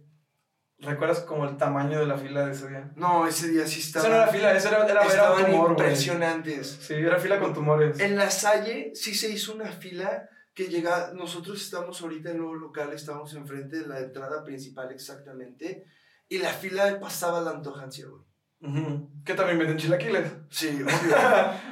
recuerdas 0.81 1.19
como 1.21 1.45
el 1.47 1.57
tamaño 1.57 1.99
de 1.99 2.05
la 2.07 2.17
fila 2.17 2.45
de 2.45 2.51
ese 2.53 2.69
día? 2.69 2.91
No, 2.95 3.27
ese 3.27 3.49
día 3.49 3.65
sí 3.67 3.79
estaba. 3.81 4.05
Eso 4.05 4.15
no 4.15 4.21
era 4.23 4.31
fila, 4.31 4.53
eso 4.53 4.67
era, 4.69 4.77
era, 4.85 4.91
era 4.91 5.03
estaban 5.05 5.45
tumor, 5.45 5.61
güey. 5.61 5.69
impresionantes. 5.71 6.67
Sí, 6.81 6.93
era 6.93 7.19
fila 7.19 7.39
con 7.39 7.53
tumores. 7.53 7.99
En 7.99 8.15
la 8.15 8.29
Salle 8.31 8.91
sí 8.95 9.13
se 9.15 9.29
hizo 9.29 9.53
una 9.53 9.71
fila 9.71 10.27
que 10.53 10.65
llega, 10.65 11.11
nosotros 11.13 11.61
estamos 11.61 12.01
ahorita 12.01 12.29
en 12.29 12.35
el 12.35 12.41
nuevo 12.41 12.55
local, 12.55 12.91
estamos 12.93 13.33
enfrente 13.33 13.77
de 13.81 13.87
la 13.87 13.99
entrada 13.99 14.43
principal 14.43 14.91
exactamente, 14.91 15.85
y 16.27 16.39
la 16.39 16.49
fila 16.49 16.99
pasaba 16.99 17.39
la 17.41 17.51
antojancia, 17.51 18.05
güey. 18.07 18.23
Ujú. 18.61 19.09
Que 19.23 19.35
también 19.35 19.57
venden 19.57 19.77
chilaquiles. 19.77 20.33
Sí, 20.49 20.67
obvio. 20.83 20.85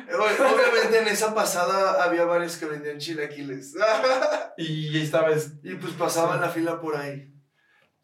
Obviamente 0.09 0.99
en 1.01 1.07
esa 1.09 1.33
pasada 1.35 2.01
había 2.03 2.23
bares 2.23 2.55
que 2.57 2.65
vendían 2.65 2.97
chilaquiles. 2.97 3.73
Y 4.57 4.95
ahí 4.97 5.03
estaba. 5.03 5.31
es- 5.31 5.53
y 5.63 5.75
pues 5.75 5.93
pasaban 5.93 6.39
Sí. 6.39 6.45
la 6.45 6.49
fila 6.49 6.81
por 6.81 6.95
ahí. 6.95 7.33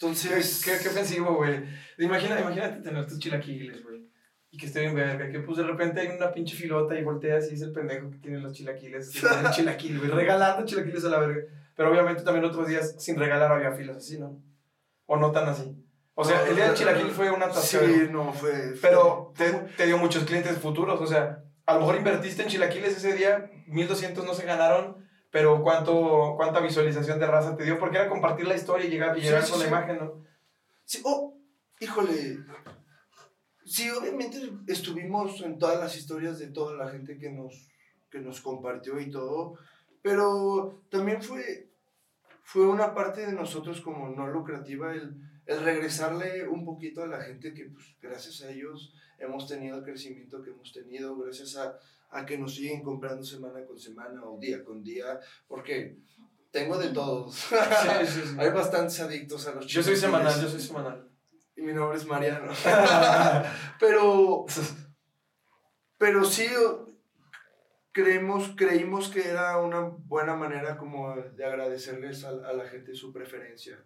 Qué, 0.03 0.27
Entonces, 0.27 0.61
qué, 0.63 0.71
qué 0.81 0.89
ofensivo, 0.89 1.35
güey. 1.35 1.63
Imagina, 1.97 2.39
imagínate 2.39 2.81
tener 2.81 3.05
tus 3.07 3.19
chilaquiles, 3.19 3.83
güey. 3.83 4.09
Y 4.51 4.57
que 4.57 4.65
esté 4.65 4.81
bien 4.81 4.95
verga. 4.95 5.29
Que 5.29 5.39
pues 5.39 5.57
de 5.57 5.63
repente 5.63 6.01
hay 6.01 6.07
una 6.09 6.31
pinche 6.31 6.55
filota 6.55 6.97
y 6.97 7.03
volteas 7.03 7.51
y 7.51 7.55
es 7.55 7.61
el 7.61 7.71
pendejo 7.71 8.11
que 8.11 8.17
tiene 8.17 8.39
los 8.39 8.53
chilaquiles. 8.53 9.09
que 9.09 9.19
tiene 9.19 9.47
el 9.47 9.51
chilaquil, 9.51 9.99
güey. 9.99 10.11
Regalando 10.11 10.65
chilaquiles 10.65 11.05
a 11.05 11.09
la 11.09 11.19
verga. 11.19 11.41
Pero 11.75 11.91
obviamente 11.91 12.23
también 12.23 12.45
otros 12.45 12.67
días 12.67 12.95
sin 12.99 13.17
regalar 13.17 13.51
había 13.51 13.71
filas 13.71 13.97
así, 13.97 14.19
¿no? 14.19 14.39
O 15.05 15.17
no 15.17 15.31
tan 15.31 15.49
así. 15.49 15.75
O 16.15 16.23
sea, 16.23 16.47
el 16.47 16.55
día 16.55 16.65
del 16.65 16.75
chilaquil 16.75 17.09
fue 17.09 17.31
una 17.31 17.47
atascadero. 17.47 17.93
Sí, 17.93 18.07
no, 18.11 18.31
fue... 18.33 18.75
Pero 18.81 19.33
te, 19.35 19.51
te 19.75 19.87
dio 19.87 19.97
muchos 19.97 20.25
clientes 20.25 20.55
futuros, 20.59 21.01
o 21.01 21.07
sea, 21.07 21.43
a 21.65 21.73
lo 21.73 21.79
mejor 21.79 21.95
invertiste 21.95 22.43
en 22.43 22.49
chilaquiles 22.49 22.97
ese 22.97 23.13
día, 23.13 23.49
1200 23.65 24.23
no 24.23 24.35
se 24.35 24.45
ganaron, 24.45 25.02
pero 25.34 25.63
¿cuánto, 25.63 26.36
cuánta 26.38 26.60
visualización 26.60 27.19
de 27.19 27.26
raza 27.26 27.58
te 27.58 27.63
dio, 27.63 27.80
porque 27.80 27.98
era 27.98 28.08
compartir 28.08 28.46
la 28.48 28.54
historia 28.54 28.86
y 28.86 28.91
llegar, 28.91 29.17
y 29.17 29.22
Sí, 29.22 29.26
llegar 29.26 29.43
sí, 29.43 29.50
con 29.52 29.60
la 29.62 29.65
sí. 29.65 29.72
imagen, 29.72 29.98
¿no? 29.98 30.24
Sí, 30.86 31.02
oh, 31.04 31.36
híjole. 31.80 32.38
Sí, 33.65 33.89
obviamente 33.89 34.38
estuvimos 34.67 35.41
en 35.41 35.58
todas 35.58 35.80
las 35.80 35.98
historias 35.98 36.38
de 36.38 36.50
toda 36.52 36.76
la 36.76 36.88
gente 36.88 37.17
que 37.17 37.32
nos, 37.32 37.67
que 38.12 38.19
nos 38.19 38.41
compartió 38.41 39.00
y 39.00 39.10
todo, 39.10 39.56
pero 40.04 40.84
también 40.91 41.19
fue, 41.24 41.67
fue 42.43 42.67
una 42.67 42.93
parte 42.93 43.26
de 43.26 43.34
nosotros 43.34 43.82
como 43.82 44.10
no 44.10 44.28
lucrativa 44.28 44.94
el, 44.94 45.15
el 45.46 45.63
regresarle 45.63 46.48
un 46.48 46.63
poquito 46.65 47.04
a 47.04 47.08
la 47.08 47.21
gente 47.21 47.54
que 47.54 47.65
pues 47.65 47.96
gracias 48.02 48.41
a 48.41 48.52
ellos 48.52 48.94
hemos 49.19 49.48
tenido 49.48 49.77
el 49.77 49.83
crecimiento 49.83 50.41
que 50.41 50.52
hemos 50.52 50.71
tenido, 50.71 51.17
gracias 51.17 51.56
a, 51.58 51.77
a 52.10 52.25
que 52.25 52.37
nos 52.37 52.56
siguen 52.56 52.81
comprando 52.81 53.23
semana 53.23 53.65
con 53.65 53.79
semana 53.79 54.23
o 54.23 54.39
día 54.39 54.63
con 54.63 54.83
día, 54.83 55.19
porque 55.48 55.98
tengo 56.52 56.77
de 56.77 56.89
todos. 56.89 57.35
Sí, 57.35 57.56
sí, 58.06 58.21
sí. 58.25 58.35
Hay 58.37 58.52
bastantes 58.52 59.00
adictos 59.00 59.48
a 59.48 59.56
los 59.56 59.65
Yo 59.67 59.83
soy 59.83 59.96
semanal, 59.96 60.39
yo 60.41 60.48
soy 60.48 60.62
semanal. 60.62 61.10
Y 61.56 61.62
mi 61.62 61.73
nombre 61.73 61.98
es 61.98 62.06
Mariano. 62.06 62.52
pero, 63.79 64.46
pero 65.98 66.23
sí, 66.23 66.48
creemos, 67.91 68.54
creímos 68.56 69.10
que 69.10 69.27
era 69.27 69.60
una 69.60 69.81
buena 69.81 70.35
manera 70.35 70.77
como 70.77 71.15
de 71.15 71.46
agradecerles 71.46 72.23
a, 72.23 72.29
a 72.29 72.54
la 72.54 72.67
gente 72.67 72.96
su 72.96 73.13
preferencia 73.13 73.83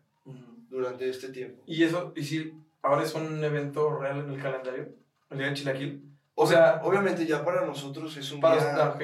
durante 0.69 1.09
este 1.09 1.29
tiempo. 1.29 1.63
Y 1.65 1.83
eso, 1.83 2.13
y 2.15 2.23
si 2.23 2.53
ahora 2.81 3.03
es 3.03 3.13
un 3.13 3.43
evento 3.43 3.97
real 3.97 4.19
en 4.19 4.31
el 4.31 4.41
calendario, 4.41 4.89
el 5.29 5.37
día 5.37 5.47
del 5.47 5.55
chilaquil. 5.55 6.03
O 6.35 6.45
sea, 6.45 6.81
obviamente 6.83 7.25
ya 7.25 7.43
para 7.43 7.65
nosotros 7.65 8.15
es 8.17 8.31
un 8.31 8.39
para... 8.39 8.55
día 8.55 8.75
ah, 8.75 8.89
ok. 8.95 9.03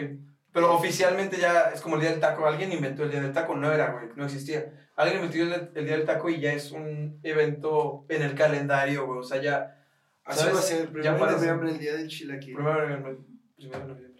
Pero 0.52 0.76
oficialmente 0.76 1.38
ya 1.38 1.72
es 1.74 1.82
como 1.82 1.96
el 1.96 2.02
día 2.02 2.12
del 2.12 2.20
taco. 2.20 2.46
Alguien 2.46 2.72
inventó 2.72 3.04
el 3.04 3.10
día 3.10 3.22
del 3.22 3.34
taco. 3.34 3.56
No 3.56 3.74
era, 3.74 3.92
güey. 3.92 4.06
No 4.16 4.26
existía. 4.26 4.72
Alguien 4.96 5.24
inventó 5.24 5.56
el, 5.56 5.72
el 5.74 5.86
día 5.86 5.98
del 5.98 6.06
taco 6.06 6.30
y 6.30 6.40
ya 6.40 6.54
es 6.54 6.72
un 6.72 7.20
evento 7.24 8.06
en 8.08 8.22
el 8.22 8.36
calendario, 8.36 9.08
güey. 9.08 9.20
O 9.20 9.24
sea, 9.24 9.42
ya. 9.42 9.84
Así 10.24 10.46
va 10.46 10.60
a 10.60 10.62
ser, 10.62 10.90
primero 10.90 11.26
de 11.26 11.32
noviembre, 11.32 11.72
el 11.72 11.80
día 11.80 11.96
del 11.96 12.08
chilaquil. 12.08 12.54
Primero 12.54 12.82
de 12.82 12.88
noviembre. 12.88 13.14
De. 13.58 14.14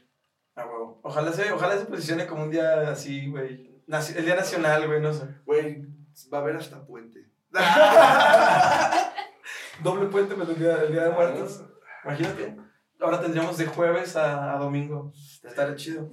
Ah, 0.56 0.66
huevo. 0.66 1.00
Ojalá 1.04 1.32
se, 1.32 1.52
ojalá 1.52 1.78
se 1.78 1.86
posicione 1.86 2.26
como 2.26 2.44
un 2.44 2.52
día 2.52 2.90
así, 2.90 3.30
güey. 3.30 3.72
El 4.16 4.26
día 4.26 4.36
nacional, 4.36 4.88
güey, 4.88 5.02
no 5.02 5.14
sé. 5.14 5.26
Güey, 5.46 5.86
va 6.32 6.40
a 6.40 6.42
haber 6.42 6.58
hasta 6.58 6.86
puente. 6.86 7.30
Doble 9.84 10.08
puente, 10.08 10.36
pero 10.36 10.52
el 10.52 10.60
día, 10.60 10.84
el 10.84 10.92
día 10.92 11.06
de 11.06 11.12
muertos. 11.12 11.64
Imagínate. 12.04 12.58
Ahora 13.00 13.22
tendríamos 13.22 13.58
de 13.58 13.66
jueves 13.66 14.16
a, 14.16 14.56
a 14.56 14.58
domingo. 14.58 15.12
Estaría 15.44 15.76
chido. 15.76 16.10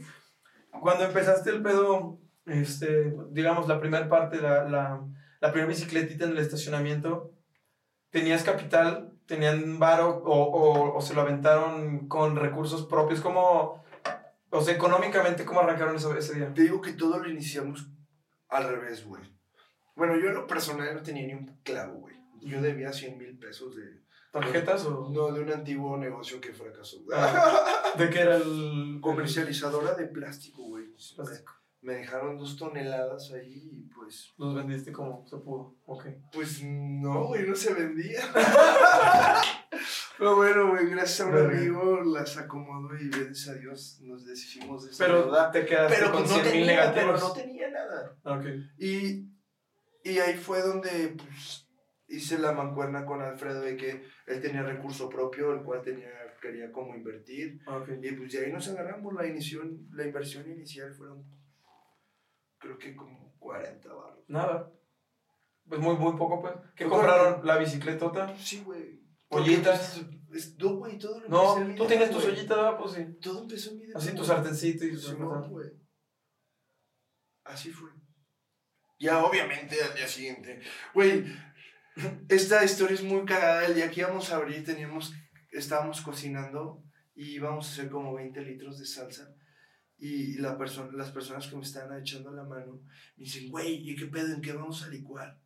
Cuando 0.81 1.05
empezaste 1.05 1.51
el 1.51 1.63
pedo, 1.63 2.19
este, 2.47 3.15
digamos, 3.31 3.69
la 3.69 3.81
primera 3.81 4.09
parte, 4.09 4.41
la, 4.41 4.65
la, 4.65 5.05
la 5.41 5.53
primera 5.53 5.69
bicicletita 5.69 6.25
en 6.25 6.33
el 6.33 6.39
estacionamiento, 6.39 7.33
¿tenías 8.11 8.43
capital? 8.43 9.13
¿Tenían 9.27 9.79
varo 9.79 10.23
o, 10.25 10.43
o, 10.43 10.97
o 10.97 11.01
se 11.01 11.15
lo 11.15 11.21
aventaron 11.21 12.09
con 12.09 12.37
recursos 12.37 12.87
propios? 12.87 13.21
¿Cómo, 13.21 13.85
o 14.51 14.61
sea, 14.61 14.75
económicamente, 14.75 15.45
cómo 15.45 15.61
arrancaron 15.61 15.97
eso, 15.97 16.17
ese 16.17 16.35
día? 16.35 16.53
Te 16.53 16.63
digo 16.63 16.81
que 16.81 16.93
todo 16.93 17.19
lo 17.19 17.29
iniciamos 17.29 17.89
al 18.49 18.69
revés, 18.69 19.05
güey. 19.05 19.23
Bueno, 20.01 20.17
yo 20.19 20.29
en 20.29 20.35
lo 20.35 20.47
personal 20.47 20.95
no 20.95 21.03
tenía 21.03 21.27
ni 21.27 21.35
un 21.35 21.61
clavo, 21.63 21.99
güey. 21.99 22.17
Yo 22.41 22.63
debía 22.63 22.91
100 22.91 23.19
mil 23.19 23.39
pesos 23.39 23.77
de... 23.77 24.01
¿Tarjetas 24.33 24.87
o...? 24.87 25.11
No, 25.13 25.31
de 25.31 25.43
un 25.43 25.53
antiguo 25.53 25.95
negocio 25.99 26.41
que 26.41 26.55
fracasó. 26.55 27.05
Ah. 27.13 27.93
¿De 27.99 28.09
qué 28.09 28.21
era 28.21 28.37
el...? 28.37 28.99
Comercializadora 29.03 29.93
de 29.93 30.07
plástico, 30.07 30.63
güey. 30.63 30.87
Plástico. 31.15 31.53
Me 31.83 31.97
dejaron 31.97 32.39
dos 32.39 32.57
toneladas 32.57 33.31
ahí 33.33 33.69
y 33.73 33.83
pues... 33.95 34.33
Los 34.39 34.55
vendiste 34.55 34.91
como 34.91 35.27
se 35.29 35.37
pudo. 35.37 35.77
Ok. 35.85 36.07
Pues 36.33 36.63
no, 36.63 37.27
güey, 37.27 37.47
no 37.47 37.55
se 37.55 37.75
vendía. 37.75 38.23
Pero 40.17 40.37
bueno, 40.37 40.71
güey, 40.71 40.87
gracias 40.89 41.21
a 41.21 41.27
un 41.27 41.33
Verga. 41.33 41.59
amigo 41.59 42.01
las 42.05 42.39
acomodó 42.39 42.95
y 42.99 43.11
gracias 43.11 43.49
a 43.49 43.55
Dios 43.55 43.99
nos 44.01 44.25
deshicimos 44.25 44.85
de 44.85 44.93
esa 44.93 45.05
Pero 45.05 45.23
deuda. 45.25 45.51
te 45.51 45.67
quedaste 45.67 45.97
Pero 45.99 46.13
con 46.13 46.23
pues 46.25 46.31
no 46.37 46.43
100 46.43 46.57
mil 46.57 46.67
tenía, 46.67 46.93
pero 46.95 47.07
negativos. 47.13 47.21
no 47.21 47.33
tenía 47.35 47.71
nada. 47.71 48.17
Ok. 48.25 48.45
Y, 48.79 49.30
y 50.05 50.19
ahí 50.19 50.37
fue 50.37 50.63
donde 50.63 51.15
pues, 51.17 51.69
hice 52.09 52.39
la 52.39 52.53
mancuerna 52.53 53.05
con 53.05 53.23
Alfredo 53.23 53.61
de 53.61 53.77
que 53.77 54.05
él 54.27 54.41
tenía 54.41 54.63
recurso 54.63 55.09
propio, 55.09 55.53
el 55.53 55.63
cual 55.63 55.83
tenía, 55.83 56.11
quería 56.41 56.73
como 56.73 56.95
invertir. 56.95 57.61
Ok. 57.67 57.91
Y 58.03 58.13
pues 58.13 58.33
de 58.33 58.45
ahí 58.45 58.53
nos 58.53 58.69
agarramos. 58.69 59.15
La, 59.15 59.27
inición, 59.27 59.89
la 59.93 60.07
inversión 60.07 60.51
inicial 60.51 60.93
fueron, 60.95 61.25
creo 62.59 62.79
que 62.79 62.97
como 62.97 63.35
40 63.39 63.93
baros. 63.93 64.25
Nada. 64.29 64.73
Pues 65.69 65.81
muy, 65.81 65.97
muy 65.97 66.17
poco, 66.17 66.41
pues. 66.41 66.55
¿Qué 66.75 66.85
Fue 66.87 66.97
compraron? 66.97 67.47
¿La 67.47 67.59
bicicletota? 67.59 68.37
Sí, 68.37 68.63
güey. 68.65 69.01
Ollitas. 69.29 70.03
Pues, 70.29 70.47
es- 70.47 70.59
No, 70.59 70.77
güey, 70.77 70.99
todo 70.99 71.21
lo 71.21 71.29
No, 71.29 71.75
tú 71.77 71.87
tienes 71.87 72.11
tus 72.11 72.25
ollitas. 72.25 72.75
Pues 72.81 72.93
sí. 72.93 73.07
Todo 73.21 73.43
empezó 73.43 73.71
en 73.71 73.79
mi 73.79 73.85
Así 73.95 74.15
tu 74.15 74.25
sartencito 74.25 74.85
y 74.85 74.93
tu. 74.93 75.61
Así 77.45 77.71
fue. 77.71 77.91
Ya, 79.01 79.25
obviamente, 79.25 79.83
al 79.83 79.95
día 79.95 80.07
siguiente. 80.07 80.61
Güey, 80.93 81.25
esta 82.29 82.63
historia 82.63 82.95
es 82.95 83.03
muy 83.03 83.25
cagada. 83.25 83.65
El 83.65 83.75
día 83.75 83.91
que 83.91 84.01
íbamos 84.01 84.31
a 84.31 84.37
abrir, 84.37 84.63
teníamos, 84.63 85.15
estábamos 85.51 86.03
cocinando 86.03 86.85
y 87.15 87.37
íbamos 87.37 87.67
a 87.67 87.73
hacer 87.73 87.91
como 87.91 88.15
20 88.15 88.39
litros 88.43 88.79
de 88.79 88.85
salsa. 88.85 89.35
Y 89.97 90.35
la 90.35 90.59
persona, 90.59 90.91
las 90.93 91.11
personas 91.13 91.47
que 91.47 91.57
me 91.57 91.63
estaban 91.63 91.99
echando 91.99 92.31
la 92.31 92.45
mano 92.45 92.83
me 93.17 93.25
dicen, 93.25 93.51
güey, 93.51 93.89
¿y 93.89 93.97
qué 93.97 94.07
pedo? 94.07 94.35
¿En 94.35 94.43
qué 94.43 94.53
vamos 94.53 94.83
a 94.83 94.89
licuar? 94.89 95.41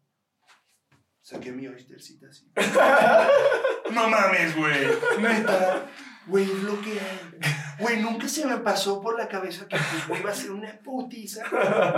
Saqué 1.22 1.52
mi 1.52 1.68
oystercita 1.68 2.26
así. 2.26 2.50
no 3.94 4.08
mames, 4.08 4.56
güey. 4.56 4.86
Neta. 5.20 5.88
Güey, 6.26 6.44
es 6.44 6.62
lo 6.62 6.80
que 6.80 6.92
hay. 7.00 7.40
Güey, 7.80 8.00
nunca 8.02 8.26
se 8.28 8.46
me 8.46 8.56
pasó 8.58 9.00
por 9.00 9.18
la 9.18 9.28
cabeza 9.28 9.66
que 9.68 9.76
pues, 9.76 10.08
güey, 10.08 10.20
iba 10.20 10.30
a 10.30 10.34
ser 10.34 10.50
una 10.52 10.78
putiza. 10.80 11.42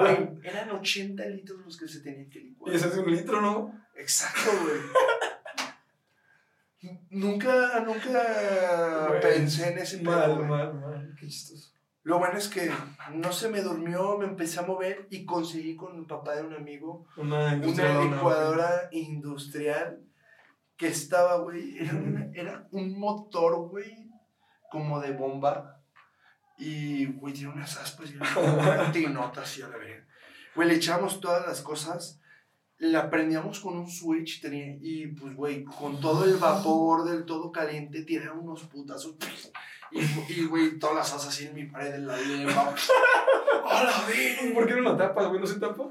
Güey, 0.01 0.31
eran 0.43 0.71
80 0.71 1.25
litros 1.27 1.61
los 1.65 1.77
que 1.77 1.87
se 1.87 2.01
tenían 2.01 2.29
que 2.31 2.41
licuar. 2.41 2.73
Y 2.73 2.77
ese 2.77 2.89
es 2.89 2.97
un 2.97 3.11
litro, 3.11 3.41
¿no? 3.41 3.73
Exacto, 3.97 4.51
güey. 4.63 4.81
Nunca, 7.11 7.81
nunca 7.81 9.07
Güey, 9.09 9.21
pensé 9.21 9.73
en 9.73 9.79
ese 9.79 10.03
Mal, 10.03 10.45
mal, 10.47 10.75
mal. 10.75 11.15
Qué 11.19 11.27
chistoso. 11.27 11.73
Lo 12.05 12.19
bueno 12.21 12.39
es 12.39 12.49
que 12.49 12.71
no 13.15 13.33
se 13.33 13.49
me 13.49 13.63
durmió, 13.63 14.17
me 14.19 14.27
empecé 14.27 14.61
a 14.61 14.63
mover 14.63 15.09
y 15.11 15.25
conseguí 15.25 15.75
con 15.75 15.97
el 15.97 16.07
papá 16.07 16.37
de 16.37 16.43
un 16.43 16.55
amigo 16.55 17.07
Una, 17.17 17.55
una 17.55 18.01
licuadora 18.05 18.89
industrial 18.93 20.01
que 20.77 20.87
estaba, 20.89 21.39
güey, 21.39 21.79
era, 21.79 21.95
una- 21.95 22.31
era 22.35 22.69
un 22.71 22.97
motor, 23.01 23.69
güey, 23.71 24.06
como 24.79 25.01
de 25.01 25.13
bomba. 25.13 25.81
Y, 26.59 27.07
güey, 27.07 27.35
tiene 27.35 27.53
unas 27.53 27.77
aspas 27.77 28.11
y 28.11 28.17
una 28.17 28.91
tinota 28.93 29.43
así 29.43 29.63
a 29.63 29.69
la 29.69 29.77
verga. 29.77 30.05
Güey, 30.55 30.69
le 30.69 30.75
echamos 30.77 31.21
todas 31.21 31.47
las 31.47 31.61
cosas, 31.61 32.19
la 32.79 33.11
prendíamos 33.11 33.61
con 33.61 33.77
un 33.77 33.91
switch 33.91 34.41
tenía, 34.41 34.77
y, 34.81 35.09
pues, 35.09 35.35
güey, 35.35 35.65
con 35.65 36.01
todo 36.01 36.25
el 36.25 36.37
vapor 36.37 37.05
del 37.05 37.25
todo 37.27 37.53
caliente, 37.53 38.03
tiraba 38.03 38.39
unos 38.39 38.63
putazos. 38.65 39.17
Y, 39.91 40.01
y, 40.33 40.47
güey, 40.47 40.79
todas 40.79 40.97
las 40.97 41.13
asas 41.13 41.29
así 41.29 41.47
en 41.47 41.55
mi 41.55 41.65
pared 41.67 41.93
del 41.93 42.07
lado 42.07 42.23
y 42.25 42.43
¡A 42.45 43.85
la 43.85 44.07
verga! 44.07 44.55
¿Por 44.55 44.67
qué 44.67 44.75
no 44.77 44.81
lo 44.81 44.97
tapas, 44.97 45.29
güey? 45.29 45.41
¿No 45.41 45.47
se 45.47 45.61
tapa? 45.61 45.91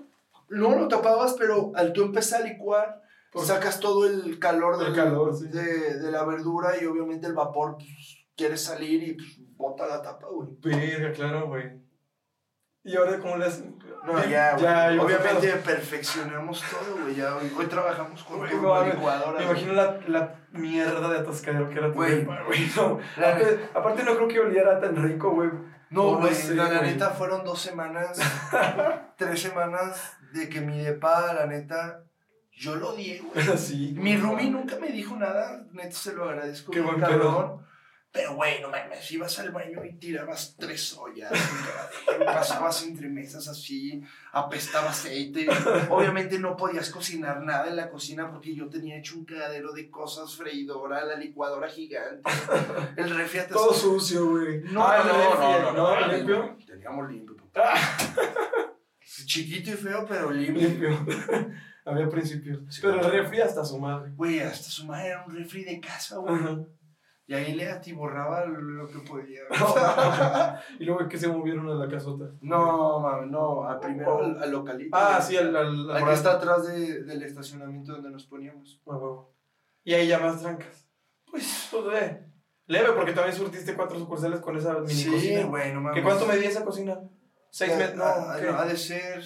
No 0.50 0.76
lo 0.76 0.88
tapabas, 0.88 1.36
pero 1.38 1.72
al 1.76 1.94
tú 1.94 2.04
empezar 2.04 2.42
a 2.42 2.46
licuar, 2.46 3.02
sacas 3.44 3.80
todo 3.80 4.06
el 4.08 4.40
calor, 4.40 4.76
El 4.80 4.86
del- 4.94 4.96
calor, 4.96 5.36
sí. 5.36 5.48
de, 5.48 6.00
de 6.00 6.12
la 6.12 6.24
verdura 6.24 6.82
y 6.82 6.86
obviamente 6.86 7.28
el 7.28 7.34
vapor 7.34 7.78
pues, 7.78 8.25
quiere 8.36 8.58
salir 8.58 9.04
y 9.04 9.14
pues, 9.14 9.38
bota 9.56 9.88
la 9.88 10.02
tapa, 10.02 10.28
güey. 10.28 10.50
Verga, 10.62 11.12
claro, 11.14 11.48
güey. 11.48 11.86
¿Y 12.84 12.96
ahora 12.96 13.18
cómo 13.20 13.38
le 13.38 13.46
hacen? 13.46 13.80
No, 14.06 14.24
ya, 14.26 14.56
güey. 14.56 15.00
Obviamente 15.00 15.52
perfeccionamos 15.56 16.64
todo, 16.70 17.02
güey. 17.02 17.16
Ya, 17.16 17.36
hoy, 17.36 17.52
hoy 17.58 17.66
trabajamos 17.66 18.24
con 18.24 18.38
Güey, 18.38 18.52
turbo 18.52 18.76
mames, 18.76 18.94
licuadora. 18.94 19.40
Me 19.40 19.46
imagino 19.46 19.74
la, 19.74 20.00
la 20.08 20.36
mierda 20.52 21.10
de 21.10 21.20
atascadero 21.20 21.68
que 21.70 21.80
era 21.80 21.92
tu 21.92 21.96
Güey. 21.96 22.26
No. 22.76 23.00
Aparte, 23.18 23.70
aparte 23.74 24.04
no 24.04 24.16
creo 24.16 24.28
que 24.28 24.40
oliera 24.40 24.80
tan 24.80 24.96
rico, 24.96 25.32
güey. 25.32 25.50
No, 25.90 26.12
No 26.14 26.18
güey, 26.20 26.36
sé, 26.36 26.54
la, 26.54 26.82
neta 26.82 27.12
fueron 27.12 27.44
dos 27.44 27.62
semanas, 27.62 28.20
tres 29.18 29.42
semanas 29.42 30.18
de 30.34 30.50
que 30.50 30.60
mi 30.60 30.84
depa, 30.84 31.34
la 31.34 31.46
neta, 31.46 32.04
yo 32.52 32.76
lo 32.76 32.90
odié, 32.90 33.22
güey. 33.22 33.48
Así. 33.54 33.96
Mi 33.98 34.18
roomie 34.18 34.50
nunca 34.50 34.78
me 34.78 34.92
dijo 34.92 35.16
nada, 35.16 35.66
neta 35.72 35.96
se 35.96 36.14
lo 36.14 36.26
agradezco. 36.26 36.72
Qué 36.72 36.82
buen 36.82 37.00
cabrón. 37.00 37.66
Pero, 38.16 38.34
güey, 38.36 38.62
no 38.62 38.70
mames, 38.70 39.12
ibas 39.12 39.38
al 39.40 39.52
baño 39.52 39.84
y 39.84 39.94
tirabas 39.98 40.56
tres 40.58 40.98
ollas, 40.98 41.32
pasabas 42.26 42.82
entre 42.84 43.10
mesas 43.10 43.46
así, 43.50 44.02
apestaba 44.32 44.92
aceite. 44.92 45.46
Obviamente 45.90 46.40
no 46.40 46.56
podías 46.56 46.90
cocinar 46.90 47.42
nada 47.44 47.68
en 47.68 47.76
la 47.76 47.90
cocina 47.90 48.32
porque 48.32 48.56
yo 48.56 48.70
tenía 48.70 48.98
hecho 48.98 49.18
un 49.18 49.26
cagadero 49.26 49.74
de 49.74 49.90
cosas, 49.90 50.34
freidora, 50.34 51.04
la 51.04 51.18
licuadora 51.18 51.68
gigante, 51.68 52.24
el 52.96 53.10
refri 53.18 53.40
atas- 53.40 53.52
Todo 53.54 53.74
sucio, 53.74 54.30
güey. 54.30 54.62
No, 54.62 54.86
Ah, 54.88 55.04
no, 55.06 55.36
no, 55.36 55.62
no, 55.62 55.72
no, 55.74 56.00
no, 56.08 56.14
¿Limpio? 56.14 56.58
Teníamos 56.66 57.12
limpio, 57.12 57.36
papá. 57.52 57.74
Chiquito 59.26 59.72
y 59.72 59.74
feo, 59.74 60.06
pero 60.08 60.32
limpio. 60.32 60.68
Limpio. 60.70 61.00
Había 61.86 62.10
principios. 62.10 62.60
Sí. 62.74 62.80
Pero 62.82 63.00
el 63.00 63.12
refri 63.12 63.42
hasta 63.42 63.64
su 63.64 63.78
madre. 63.78 64.12
Güey, 64.16 64.40
hasta 64.40 64.70
su 64.70 64.86
madre 64.86 65.08
era 65.10 65.24
un 65.26 65.36
refri 65.36 65.64
de 65.66 65.80
casa, 65.80 66.18
güey. 66.18 66.66
Y 67.28 67.34
ahí 67.34 67.54
le 67.56 67.68
atiborraba 67.70 68.46
lo 68.46 68.88
que 68.88 69.00
podía. 69.00 69.42
y 70.80 70.86
luego 70.86 71.08
que 71.10 71.18
se 71.18 71.28
movieron 71.28 71.68
a 71.70 71.74
la 71.74 71.88
casota. 71.90 72.26
No, 72.42 73.00
mames, 73.00 73.32
no. 73.32 73.68
A 73.68 73.80
primero 73.80 74.20
al, 74.20 74.44
al 74.44 74.52
localito. 74.52 74.96
Ah, 74.96 75.20
sí, 75.20 75.36
al, 75.36 75.56
al, 75.56 75.90
Al 75.92 76.06
que 76.06 76.14
está 76.14 76.34
atrás 76.34 76.68
de- 76.68 77.04
del 77.04 77.24
estacionamiento 77.24 77.94
donde 77.94 78.12
nos 78.12 78.26
poníamos. 78.28 78.80
Ah, 78.86 78.92
huevo. 78.92 79.34
Y 79.84 79.94
ahí 79.96 80.08
ya 80.08 80.20
más 80.20 80.40
trancas. 80.42 80.88
Pues, 81.30 81.68
pues, 81.72 81.86
ve. 81.86 82.26
Leve, 82.68 82.94
porque 82.94 83.14
también 83.14 83.36
surtiste 83.36 83.76
cuatro 83.76 83.98
sucursales 84.00 84.40
con 84.40 84.56
esa 84.58 84.74
mini 84.80 84.94
Sí, 84.94 85.10
cocina. 85.12 85.46
güey, 85.46 85.74
no 85.74 85.82
mames. 85.82 85.96
¿Qué 86.00 86.04
cuánto 86.04 86.26
medía 86.28 86.50
esa 86.50 86.64
cocina? 86.64 87.00
¿Seis 87.50 87.76
metros? 87.78 87.98
No, 87.98 88.04
ha, 88.06 88.40
¿qué? 88.40 88.50
ha 88.50 88.66
de 88.66 88.78
ser 88.78 89.24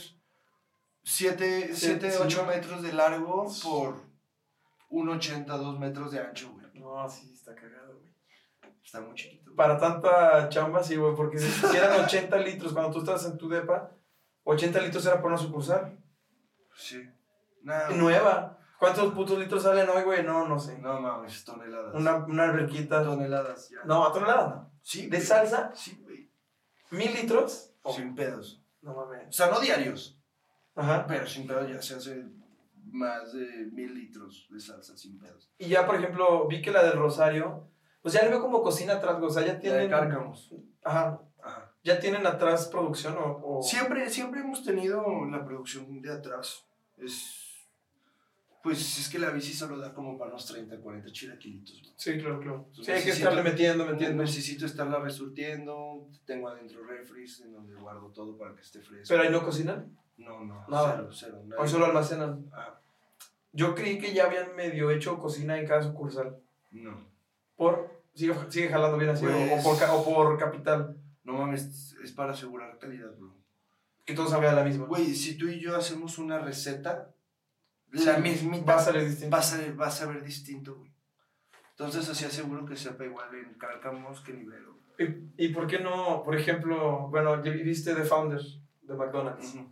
7, 1.03 1.71
Siete, 1.73 2.11
8 2.19 2.39
sí. 2.41 2.45
metros 2.47 2.81
de 2.83 2.93
largo 2.93 3.45
por 3.63 3.95
1,80, 4.89 5.45
2 5.45 5.79
metros 5.79 6.11
de 6.11 6.19
ancho, 6.19 6.51
güey. 6.53 6.65
No, 6.73 7.07
sí, 7.09 7.31
está 7.33 7.55
cagado. 7.55 7.78
Está 8.89 9.01
muy 9.01 9.13
chiquito. 9.13 9.53
Para 9.55 9.77
tanta 9.77 10.49
chamba, 10.49 10.81
sí, 10.81 10.95
güey, 10.95 11.15
porque 11.15 11.37
si 11.37 11.77
eran 11.77 12.05
80 12.05 12.35
litros 12.37 12.73
cuando 12.73 12.91
tú 12.91 12.97
estabas 12.97 13.23
en 13.27 13.37
tu 13.37 13.47
depa, 13.47 13.91
80 14.45 14.81
litros 14.81 15.05
era 15.05 15.21
por 15.21 15.29
una 15.29 15.37
sucursal. 15.37 15.95
Sí. 16.73 17.07
Nada. 17.61 17.91
Nueva. 17.91 18.57
¿Cuántos 18.79 19.13
putos 19.13 19.37
litros 19.37 19.61
salen 19.61 19.87
hoy, 19.89 20.01
güey? 20.01 20.23
No, 20.23 20.47
no 20.47 20.57
sé. 20.57 20.79
No 20.79 20.99
mames, 20.99 21.45
toneladas. 21.45 21.93
Una, 21.93 22.15
una 22.25 22.45
alberquita. 22.45 23.03
toneladas 23.03 23.69
ya. 23.69 23.77
No, 23.85 24.07
a 24.07 24.11
toneladas 24.11 24.49
no. 24.55 24.71
Sí. 24.81 25.03
¿De 25.03 25.17
güey. 25.17 25.21
salsa? 25.21 25.71
Sí, 25.75 26.01
güey. 26.01 26.31
¿Mil 26.89 27.13
litros? 27.13 27.71
Sin 27.95 28.15
pedos. 28.15 28.63
No 28.81 28.95
mames. 28.95 29.27
O 29.27 29.31
sea, 29.31 29.51
no 29.51 29.59
diarios, 29.59 30.19
Ajá. 30.73 31.05
pero 31.07 31.27
sin 31.27 31.45
pedos 31.45 31.69
ya 31.69 31.79
se 31.79 31.93
hace 31.93 32.25
más 32.91 33.33
de 33.33 33.67
mil 33.71 33.93
litros 33.93 34.47
de 34.49 34.59
salsa 34.59 34.97
sin 34.97 35.19
pedos. 35.19 35.51
Y 35.59 35.67
ya, 35.67 35.85
por 35.85 35.93
ejemplo, 35.93 36.47
vi 36.47 36.59
que 36.63 36.71
la 36.71 36.81
del 36.81 36.93
Rosario, 36.97 37.69
pues 38.01 38.13
ya 38.13 38.21
le 38.23 38.29
veo 38.29 38.41
como 38.41 38.61
cocina 38.61 38.93
atrás, 38.93 39.17
o 39.21 39.29
sea, 39.29 39.45
ya 39.45 39.59
tienen... 39.59 39.89
cárcamos. 39.89 40.51
Ajá. 40.83 41.21
Ajá. 41.41 41.71
¿Ya 41.83 41.99
tienen 41.99 42.25
atrás 42.27 42.67
producción 42.67 43.17
o...? 43.17 43.41
o- 43.59 43.63
Siempre, 43.63 44.09
siempre 44.09 44.41
hemos 44.41 44.63
tenido 44.63 45.03
la 45.25 45.45
producción 45.45 46.01
de 46.01 46.11
atrás. 46.11 46.65
Es. 46.97 47.45
Pues 48.61 48.97
es 48.99 49.07
que 49.09 49.19
la 49.19 49.29
bici 49.29 49.53
solo 49.53 49.77
da 49.77 49.93
como 49.93 50.17
para 50.17 50.31
unos 50.31 50.45
30, 50.45 50.81
40 50.81 51.09
chilaquilitos. 51.13 51.81
¿no? 51.81 51.93
Sí, 51.95 52.17
claro, 52.19 52.39
claro. 52.41 52.65
Entonces, 52.67 52.85
Sí, 52.85 52.91
hay 52.91 52.99
que 52.99 53.05
necesito- 53.11 53.29
estarle 53.29 53.49
metiendo, 53.49 53.85
metiendo. 53.85 54.21
Necesito 54.23 54.65
estarla 54.65 54.99
resurtiendo. 54.99 56.05
Tengo 56.25 56.49
adentro 56.49 56.83
refries 56.83 57.39
en 57.41 57.53
donde 57.53 57.75
guardo 57.75 58.07
todo 58.09 58.37
para 58.37 58.53
que 58.55 58.61
esté 58.61 58.81
fresco. 58.81 59.05
¿Pero 59.07 59.23
ahí 59.23 59.29
no 59.31 59.43
cocinan? 59.45 59.97
No, 60.17 60.43
no, 60.43 60.65
Nada. 60.67 60.95
cero, 60.97 61.09
cero. 61.13 61.55
¿O 61.57 61.65
solo 61.65 61.85
almacenan? 61.85 62.49
Ajá. 62.51 62.81
Yo 63.53 63.73
creí 63.73 63.97
que 63.97 64.13
ya 64.13 64.25
habían 64.25 64.53
medio 64.57 64.91
hecho 64.91 65.17
cocina 65.17 65.57
en 65.57 65.65
cada 65.65 65.81
sucursal. 65.81 66.37
No. 66.71 67.07
¿Por? 67.59 68.01
¿Sigue, 68.15 68.33
sigue 68.49 68.69
jalando 68.69 68.97
bien 68.97 69.09
así? 69.11 69.25
o- 69.25 69.29
Pues- 69.29 69.51
o, 69.65 69.69
por, 69.69 69.77
ca- 69.79 69.93
o 69.93 70.03
por 70.05 70.37
capital? 70.39 70.95
No 71.25 71.33
mames, 71.33 71.95
es 72.03 72.11
para 72.13 72.31
asegurar 72.31 72.77
calidad, 72.79 73.11
bro. 73.17 73.35
Que 74.05 74.13
todo 74.15 74.27
salga 74.27 74.49
de 74.49 74.55
la 74.55 74.63
misma. 74.63 74.85
Güey, 74.87 75.13
si 75.13 75.37
tú 75.37 75.47
y 75.49 75.59
yo 75.59 75.75
hacemos 75.75 76.17
una 76.17 76.39
receta, 76.39 77.13
la 77.91 78.15
Sí, 78.15 78.21
mismita 78.21 78.73
Va 78.73 78.79
a 78.79 78.83
salir 78.83 79.03
distinto. 79.07 79.35
va 79.35 79.41
a 79.43 79.73
va 79.75 79.87
a 79.87 79.91
saber 79.91 80.23
distinto, 80.23 80.75
güey. 80.77 80.91
Entonces 81.71 82.09
así 82.09 82.25
aseguro 82.25 82.65
que 82.65 82.75
sepa 82.75 83.03
igual 83.05 83.29
en 83.35 83.53
Cárcamos 83.55 84.21
que 84.21 84.31
Ibero. 84.31 84.79
¿Y, 84.97 85.45
y 85.45 85.49
por 85.49 85.67
qué 85.67 85.79
no, 85.79 86.23
por 86.23 86.35
ejemplo, 86.35 87.07
bueno, 87.09 87.43
ya 87.43 87.51
viste 87.51 87.93
The 87.93 88.03
Founder 88.03 88.41
de 88.81 88.93
McDonald's? 88.95 89.53
Ujú. 89.55 89.71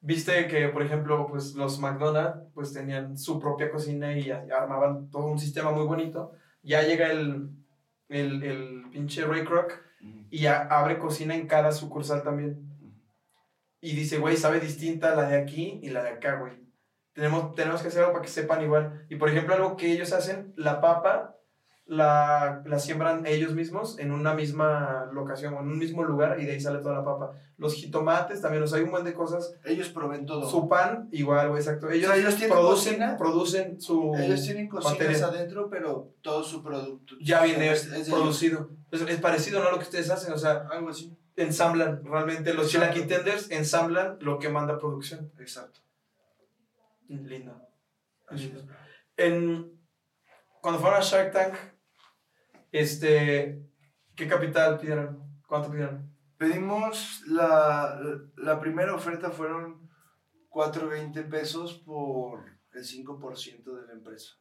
Viste 0.00 0.46
que, 0.48 0.68
por 0.68 0.82
ejemplo, 0.82 1.26
pues 1.28 1.54
los 1.54 1.78
McDonald's 1.80 2.50
pues 2.54 2.72
tenían 2.72 3.16
su 3.16 3.38
propia 3.40 3.70
cocina 3.70 4.16
y 4.18 4.30
a- 4.30 4.44
armaban 4.60 5.10
todo 5.10 5.26
un 5.26 5.38
sistema 5.38 5.70
muy 5.70 5.86
bonito. 5.86 6.32
Ya 6.66 6.82
llega 6.82 7.10
el, 7.12 7.50
el, 8.08 8.42
el 8.42 8.90
pinche 8.90 9.24
Ray 9.24 9.44
Kroc 9.44 9.72
y 10.30 10.46
a- 10.46 10.62
abre 10.62 10.98
cocina 10.98 11.34
en 11.34 11.46
cada 11.46 11.70
sucursal 11.70 12.22
también. 12.24 12.58
Y 13.80 13.94
dice, 13.94 14.18
güey, 14.18 14.36
sabe 14.36 14.58
distinta 14.58 15.14
la 15.14 15.28
de 15.28 15.36
aquí 15.38 15.78
y 15.82 15.90
la 15.90 16.02
de 16.02 16.10
acá, 16.10 16.34
güey. 16.40 16.54
Tenemos, 17.12 17.54
tenemos 17.54 17.80
que 17.82 17.88
hacer 17.88 18.00
algo 18.00 18.14
para 18.14 18.24
que 18.24 18.30
sepan 18.30 18.62
igual. 18.62 19.06
Y 19.08 19.16
por 19.16 19.28
ejemplo, 19.28 19.54
algo 19.54 19.76
que 19.76 19.92
ellos 19.92 20.12
hacen, 20.12 20.52
la 20.56 20.80
papa 20.80 21.35
la, 21.88 22.62
la 22.66 22.78
siembran 22.80 23.26
ellos 23.26 23.52
mismos 23.54 23.98
en 24.00 24.10
una 24.10 24.34
misma 24.34 25.08
locación 25.12 25.54
o 25.54 25.60
en 25.60 25.68
un 25.68 25.78
mismo 25.78 26.02
lugar 26.02 26.40
y 26.40 26.44
de 26.44 26.52
ahí 26.52 26.60
sale 26.60 26.80
toda 26.80 26.94
la 26.96 27.04
papa. 27.04 27.32
Los 27.58 27.74
jitomates 27.74 28.40
también, 28.42 28.62
o 28.62 28.66
sea, 28.66 28.78
hay 28.78 28.84
un 28.84 28.90
buen 28.90 29.04
de 29.04 29.14
cosas. 29.14 29.54
Ellos 29.64 29.88
proveen 29.90 30.26
todo. 30.26 30.48
Su 30.50 30.68
pan, 30.68 31.08
igual, 31.12 31.48
güey, 31.48 31.60
exacto. 31.62 31.88
Ellos, 31.88 32.10
O 32.10 32.12
sea, 32.12 32.20
ellos 32.20 32.34
tienen 32.36 32.56
producen, 32.56 32.92
cocina. 32.94 33.16
producen 33.16 33.80
su 33.80 34.14
Ellos 34.18 34.42
tienen 34.42 34.68
cocinas 34.68 35.22
adentro, 35.22 35.70
pero 35.70 36.12
todo 36.22 36.42
su 36.42 36.62
producto 36.62 37.14
Ya 37.20 37.42
viene 37.44 37.70
es, 37.70 37.86
producido. 38.10 38.70
Es, 38.90 39.00
es 39.02 39.20
parecido, 39.20 39.62
¿no? 39.62 39.70
Lo 39.70 39.78
que 39.78 39.84
ustedes 39.84 40.10
hacen, 40.10 40.32
o 40.34 40.38
sea, 40.38 40.66
Algo 40.70 40.90
así. 40.90 41.16
ensamblan 41.36 42.04
realmente. 42.04 42.52
Los 42.52 42.66
Exacto. 42.66 42.92
chilaquintenders 42.94 43.50
ensamblan 43.50 44.18
lo 44.20 44.38
que 44.40 44.48
manda 44.48 44.78
producción. 44.78 45.30
Exacto. 45.38 45.80
Lindo. 47.08 47.62
En, 49.16 49.72
cuando 50.60 50.80
fueron 50.80 50.98
a 50.98 51.02
Shark 51.02 51.32
Tank, 51.32 51.54
este, 52.78 53.62
¿qué 54.14 54.26
capital 54.28 54.78
pidieron? 54.78 55.40
¿Cuánto 55.46 55.70
pidieron? 55.70 56.10
Pedimos 56.38 57.22
la, 57.26 58.00
la 58.36 58.60
primera 58.60 58.94
oferta 58.94 59.30
fueron 59.30 59.88
4.20 60.50 61.28
pesos 61.30 61.74
por 61.74 62.44
el 62.72 62.84
5% 62.84 63.64
de 63.80 63.86
la 63.86 63.92
empresa. 63.92 64.34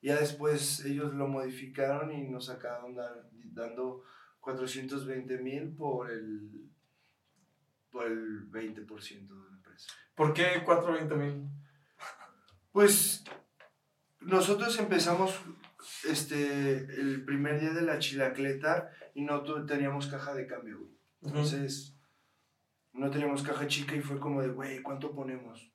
Ya 0.00 0.16
después 0.16 0.84
ellos 0.84 1.14
lo 1.14 1.26
modificaron 1.28 2.12
y 2.12 2.28
nos 2.28 2.50
acabaron 2.50 2.94
dar- 2.94 3.28
dando 3.32 4.02
420 4.40 5.38
mil 5.38 5.74
por 5.74 6.10
el, 6.10 6.70
por 7.90 8.06
el 8.06 8.50
20% 8.50 8.86
de 8.86 9.50
la 9.50 9.56
empresa. 9.56 9.88
¿Por 10.14 10.32
qué 10.34 10.62
420 10.64 11.14
mil? 11.16 11.48
Pues 12.72 13.24
nosotros 14.20 14.78
empezamos 14.78 15.40
este, 16.08 16.76
el 16.76 17.24
primer 17.24 17.60
día 17.60 17.70
de 17.70 17.82
la 17.82 17.98
chilacleta 17.98 18.90
y 19.14 19.22
no 19.22 19.42
teníamos 19.66 20.06
caja 20.06 20.34
de 20.34 20.46
cambio, 20.46 20.78
güey. 20.78 20.94
Entonces, 21.22 21.96
no 22.92 23.10
teníamos 23.10 23.42
caja 23.42 23.66
chica 23.66 23.94
y 23.96 24.00
fue 24.00 24.18
como 24.18 24.42
de, 24.42 24.48
güey, 24.48 24.82
¿cuánto 24.82 25.14
ponemos? 25.14 25.72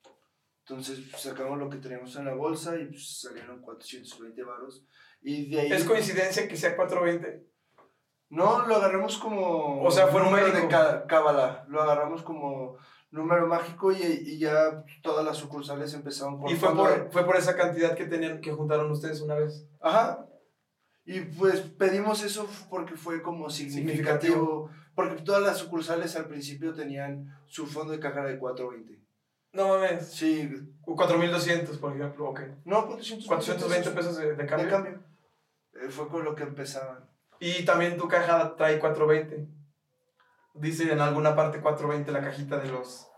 Entonces, 0.61 1.07
pues, 1.09 1.23
sacamos 1.23 1.57
lo 1.57 1.69
que 1.69 1.77
teníamos 1.77 2.15
en 2.15 2.25
la 2.25 2.33
bolsa 2.33 2.75
y 2.79 2.85
pues, 2.85 3.21
salieron 3.21 3.61
420 3.61 4.43
varos. 4.43 4.85
Y 5.21 5.49
de 5.49 5.61
ahí... 5.61 5.71
¿Es 5.71 5.83
coincidencia 5.83 6.47
que 6.47 6.55
sea 6.55 6.75
420? 6.75 7.49
No, 8.29 8.67
lo 8.67 8.75
agarramos 8.75 9.17
como... 9.17 9.81
O 9.81 9.89
sea, 9.89 10.07
fue 10.07 10.21
número 10.21 10.47
numérico. 10.47 10.77
de 10.77 11.07
cábala. 11.07 11.65
Lo 11.67 11.81
agarramos 11.81 12.21
como 12.21 12.77
número 13.11 13.47
mágico 13.47 13.91
y, 13.91 13.97
y 14.03 14.37
ya 14.39 14.83
todas 15.01 15.25
las 15.25 15.37
sucursales 15.37 15.93
empezaron 15.93 16.39
con... 16.39 16.49
Y 16.49 16.55
fue 16.55 16.69
de- 16.69 16.75
por, 16.75 17.11
fue 17.11 17.25
por 17.25 17.35
esa 17.37 17.55
cantidad 17.55 17.95
que 17.95 18.05
tenían 18.05 18.39
que 18.41 18.51
juntaron 18.51 18.91
ustedes 18.91 19.21
una 19.21 19.35
vez. 19.35 19.65
Ajá. 19.81 20.25
Y 21.05 21.21
pues 21.21 21.61
pedimos 21.61 22.23
eso 22.23 22.47
porque 22.69 22.95
fue 22.95 23.21
como 23.21 23.49
significativo. 23.49 24.69
Porque 24.95 25.21
todas 25.23 25.41
las 25.41 25.57
sucursales 25.57 26.15
al 26.15 26.25
principio 26.27 26.73
tenían 26.73 27.35
su 27.47 27.65
fondo 27.65 27.93
de 27.93 27.99
caja 27.99 28.23
de 28.25 28.37
420. 28.37 28.99
No 29.53 29.69
mames. 29.69 30.07
Sí. 30.11 30.47
4200, 30.81 31.77
por 31.79 31.95
ejemplo, 31.95 32.29
ok. 32.29 32.41
No, 32.65 32.85
420, 32.85 33.27
420 33.27 33.89
pesos 33.91 34.17
de, 34.17 34.25
de 34.27 34.35
de 34.35 34.45
cambio. 34.45 34.69
cambio. 34.69 34.99
Eh, 35.73 35.89
fue 35.89 36.07
con 36.09 36.23
lo 36.23 36.35
que 36.35 36.43
empezaban. 36.43 37.09
Y 37.39 37.63
también 37.65 37.97
tu 37.97 38.07
caja 38.07 38.55
trae 38.57 38.77
420. 38.79 39.47
Dice 40.53 40.91
en 40.91 40.99
alguna 40.99 41.35
parte 41.35 41.61
420 41.61 42.11
la 42.11 42.21
cajita 42.21 42.57
de 42.57 42.69
los 42.69 43.09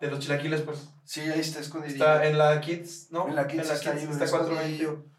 de 0.00 0.10
los 0.10 0.20
chilaquiles, 0.20 0.62
pues. 0.62 0.90
Sí, 1.04 1.20
ahí 1.20 1.40
está 1.40 1.60
escondido. 1.60 1.92
Está 1.92 2.26
en 2.26 2.38
la 2.38 2.60
Kids, 2.60 3.10
¿no? 3.10 3.28
En 3.28 3.34
la 3.34 3.46
Kids 3.46 3.70
está 3.70 3.92
ahí, 3.92 4.04
está 4.04 4.30
420. 4.30 5.10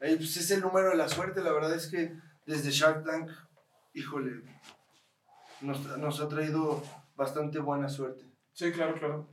Ahí, 0.00 0.16
pues 0.16 0.36
es 0.36 0.50
el 0.50 0.60
número 0.60 0.90
de 0.90 0.96
la 0.96 1.08
suerte. 1.08 1.42
La 1.42 1.52
verdad 1.52 1.74
es 1.74 1.88
que 1.88 2.14
desde 2.46 2.70
Shark 2.70 3.04
Tank, 3.04 3.30
híjole, 3.94 4.42
nos, 5.60 5.84
nos 5.98 6.20
ha 6.20 6.28
traído 6.28 6.82
bastante 7.14 7.58
buena 7.58 7.88
suerte. 7.88 8.24
Sí, 8.52 8.70
claro, 8.72 8.94
claro. 8.94 9.28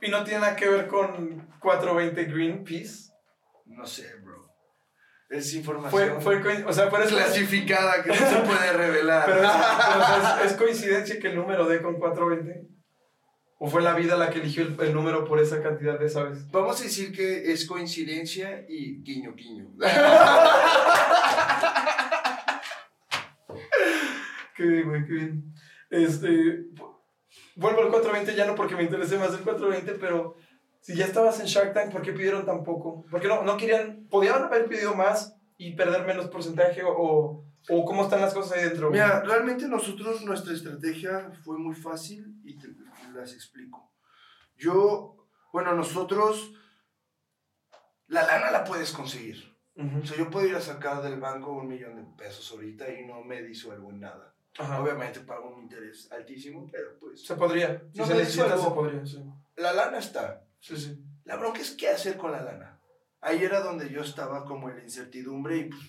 Y 0.00 0.10
no 0.10 0.22
tiene 0.24 0.40
nada 0.40 0.56
que 0.56 0.68
ver 0.68 0.86
con 0.88 1.48
420 1.60 2.24
Greenpeace. 2.24 3.12
No 3.64 3.86
sé, 3.86 4.14
bro. 4.22 4.45
Es 5.28 5.52
información. 5.54 6.20
Fue, 6.20 6.40
fue, 6.40 6.64
o 6.64 6.72
sea, 6.72 6.86
es, 6.86 7.08
clasificada 7.08 8.02
que 8.02 8.10
no 8.10 8.14
se 8.14 8.36
puede 8.36 8.72
revelar. 8.72 9.24
pero 9.26 9.42
es, 9.42 9.50
pero, 9.50 10.44
es- 10.44 10.52
es 10.52 10.56
coincidencia 10.56 11.18
que 11.18 11.28
el 11.28 11.36
número 11.36 11.66
dé 11.66 11.82
con 11.82 11.98
420. 11.98 12.68
¿O 13.58 13.68
fue 13.68 13.80
la 13.82 13.94
vida 13.94 14.16
la 14.16 14.28
que 14.30 14.38
eligió 14.40 14.62
el, 14.64 14.76
el 14.80 14.92
número 14.92 15.24
por 15.24 15.40
esa 15.40 15.62
cantidad 15.62 15.98
de 15.98 16.10
sabes? 16.10 16.50
Vamos 16.50 16.78
a 16.80 16.84
decir 16.84 17.10
que 17.10 17.50
es 17.52 17.66
coincidencia 17.66 18.66
y 18.68 19.02
guiño, 19.02 19.34
guiño. 19.34 19.70
Qué 24.54 24.64
bien, 24.64 24.88
güey, 24.88 25.06
qué 25.06 25.12
bien. 25.12 25.54
Este, 25.90 26.64
vuelvo 27.56 27.82
al 27.82 27.88
420 27.90 28.34
ya 28.34 28.46
no 28.46 28.54
porque 28.54 28.74
me 28.74 28.84
interese 28.84 29.18
más 29.18 29.30
el 29.34 29.40
420, 29.40 29.92
pero 30.00 30.36
si 30.86 30.94
ya 30.94 31.06
estabas 31.06 31.40
en 31.40 31.46
Shark 31.46 31.74
Tank, 31.74 31.90
¿por 31.90 32.00
qué 32.00 32.12
pidieron 32.12 32.46
tan 32.46 32.62
poco? 32.62 33.04
¿Por 33.10 33.20
qué 33.20 33.26
no, 33.26 33.42
no 33.42 33.56
querían, 33.56 34.06
podían 34.08 34.40
haber 34.44 34.66
pedido 34.66 34.94
más 34.94 35.36
y 35.56 35.74
perder 35.74 36.06
menos 36.06 36.28
porcentaje 36.28 36.80
o, 36.84 37.44
o 37.68 37.84
cómo 37.84 38.04
están 38.04 38.20
las 38.20 38.32
cosas 38.32 38.56
ahí 38.56 38.68
dentro? 38.68 38.88
Mira, 38.88 39.20
realmente 39.22 39.66
nosotros, 39.66 40.22
nuestra 40.22 40.54
estrategia 40.54 41.32
fue 41.42 41.58
muy 41.58 41.74
fácil 41.74 42.40
y 42.44 42.56
te 42.56 42.68
las 43.12 43.32
explico. 43.32 43.92
Yo, 44.56 45.26
bueno, 45.52 45.74
nosotros, 45.74 46.52
la 48.06 48.24
lana 48.24 48.52
la 48.52 48.62
puedes 48.62 48.92
conseguir. 48.92 49.58
Ujú. 49.74 49.98
O 50.04 50.06
sea, 50.06 50.16
yo 50.16 50.30
puedo 50.30 50.46
ir 50.46 50.54
a 50.54 50.60
sacar 50.60 51.02
del 51.02 51.18
banco 51.18 51.50
un 51.50 51.66
millón 51.66 51.96
de 51.96 52.04
pesos 52.16 52.48
ahorita 52.52 52.88
y 52.92 53.04
no 53.04 53.24
me 53.24 53.42
disuelvo 53.42 53.90
en 53.90 53.98
nada. 53.98 54.36
Ajá. 54.56 54.80
Obviamente 54.80 55.18
pago 55.18 55.52
un 55.52 55.64
interés 55.64 56.10
altísimo, 56.12 56.68
pero 56.70 56.96
pues... 57.00 57.26
Se 57.26 57.34
podría. 57.34 57.82
Si 57.92 57.98
No 57.98 58.06
se 58.06 58.14
me 58.14 58.20
necesita, 58.20 58.56
se 58.56 58.70
podría, 58.70 59.04
sí. 59.04 59.20
La 59.56 59.72
lana 59.72 59.98
está. 59.98 60.45
Sí, 60.60 60.76
sí. 60.76 61.04
La 61.24 61.36
bronca 61.36 61.60
es 61.60 61.72
qué 61.72 61.88
hacer 61.88 62.16
con 62.16 62.32
la 62.32 62.42
lana. 62.42 62.80
Ahí 63.20 63.42
era 63.42 63.60
donde 63.60 63.90
yo 63.90 64.02
estaba 64.02 64.44
como 64.44 64.70
en 64.70 64.76
la 64.76 64.82
incertidumbre 64.82 65.58
y 65.58 65.64
pues, 65.64 65.82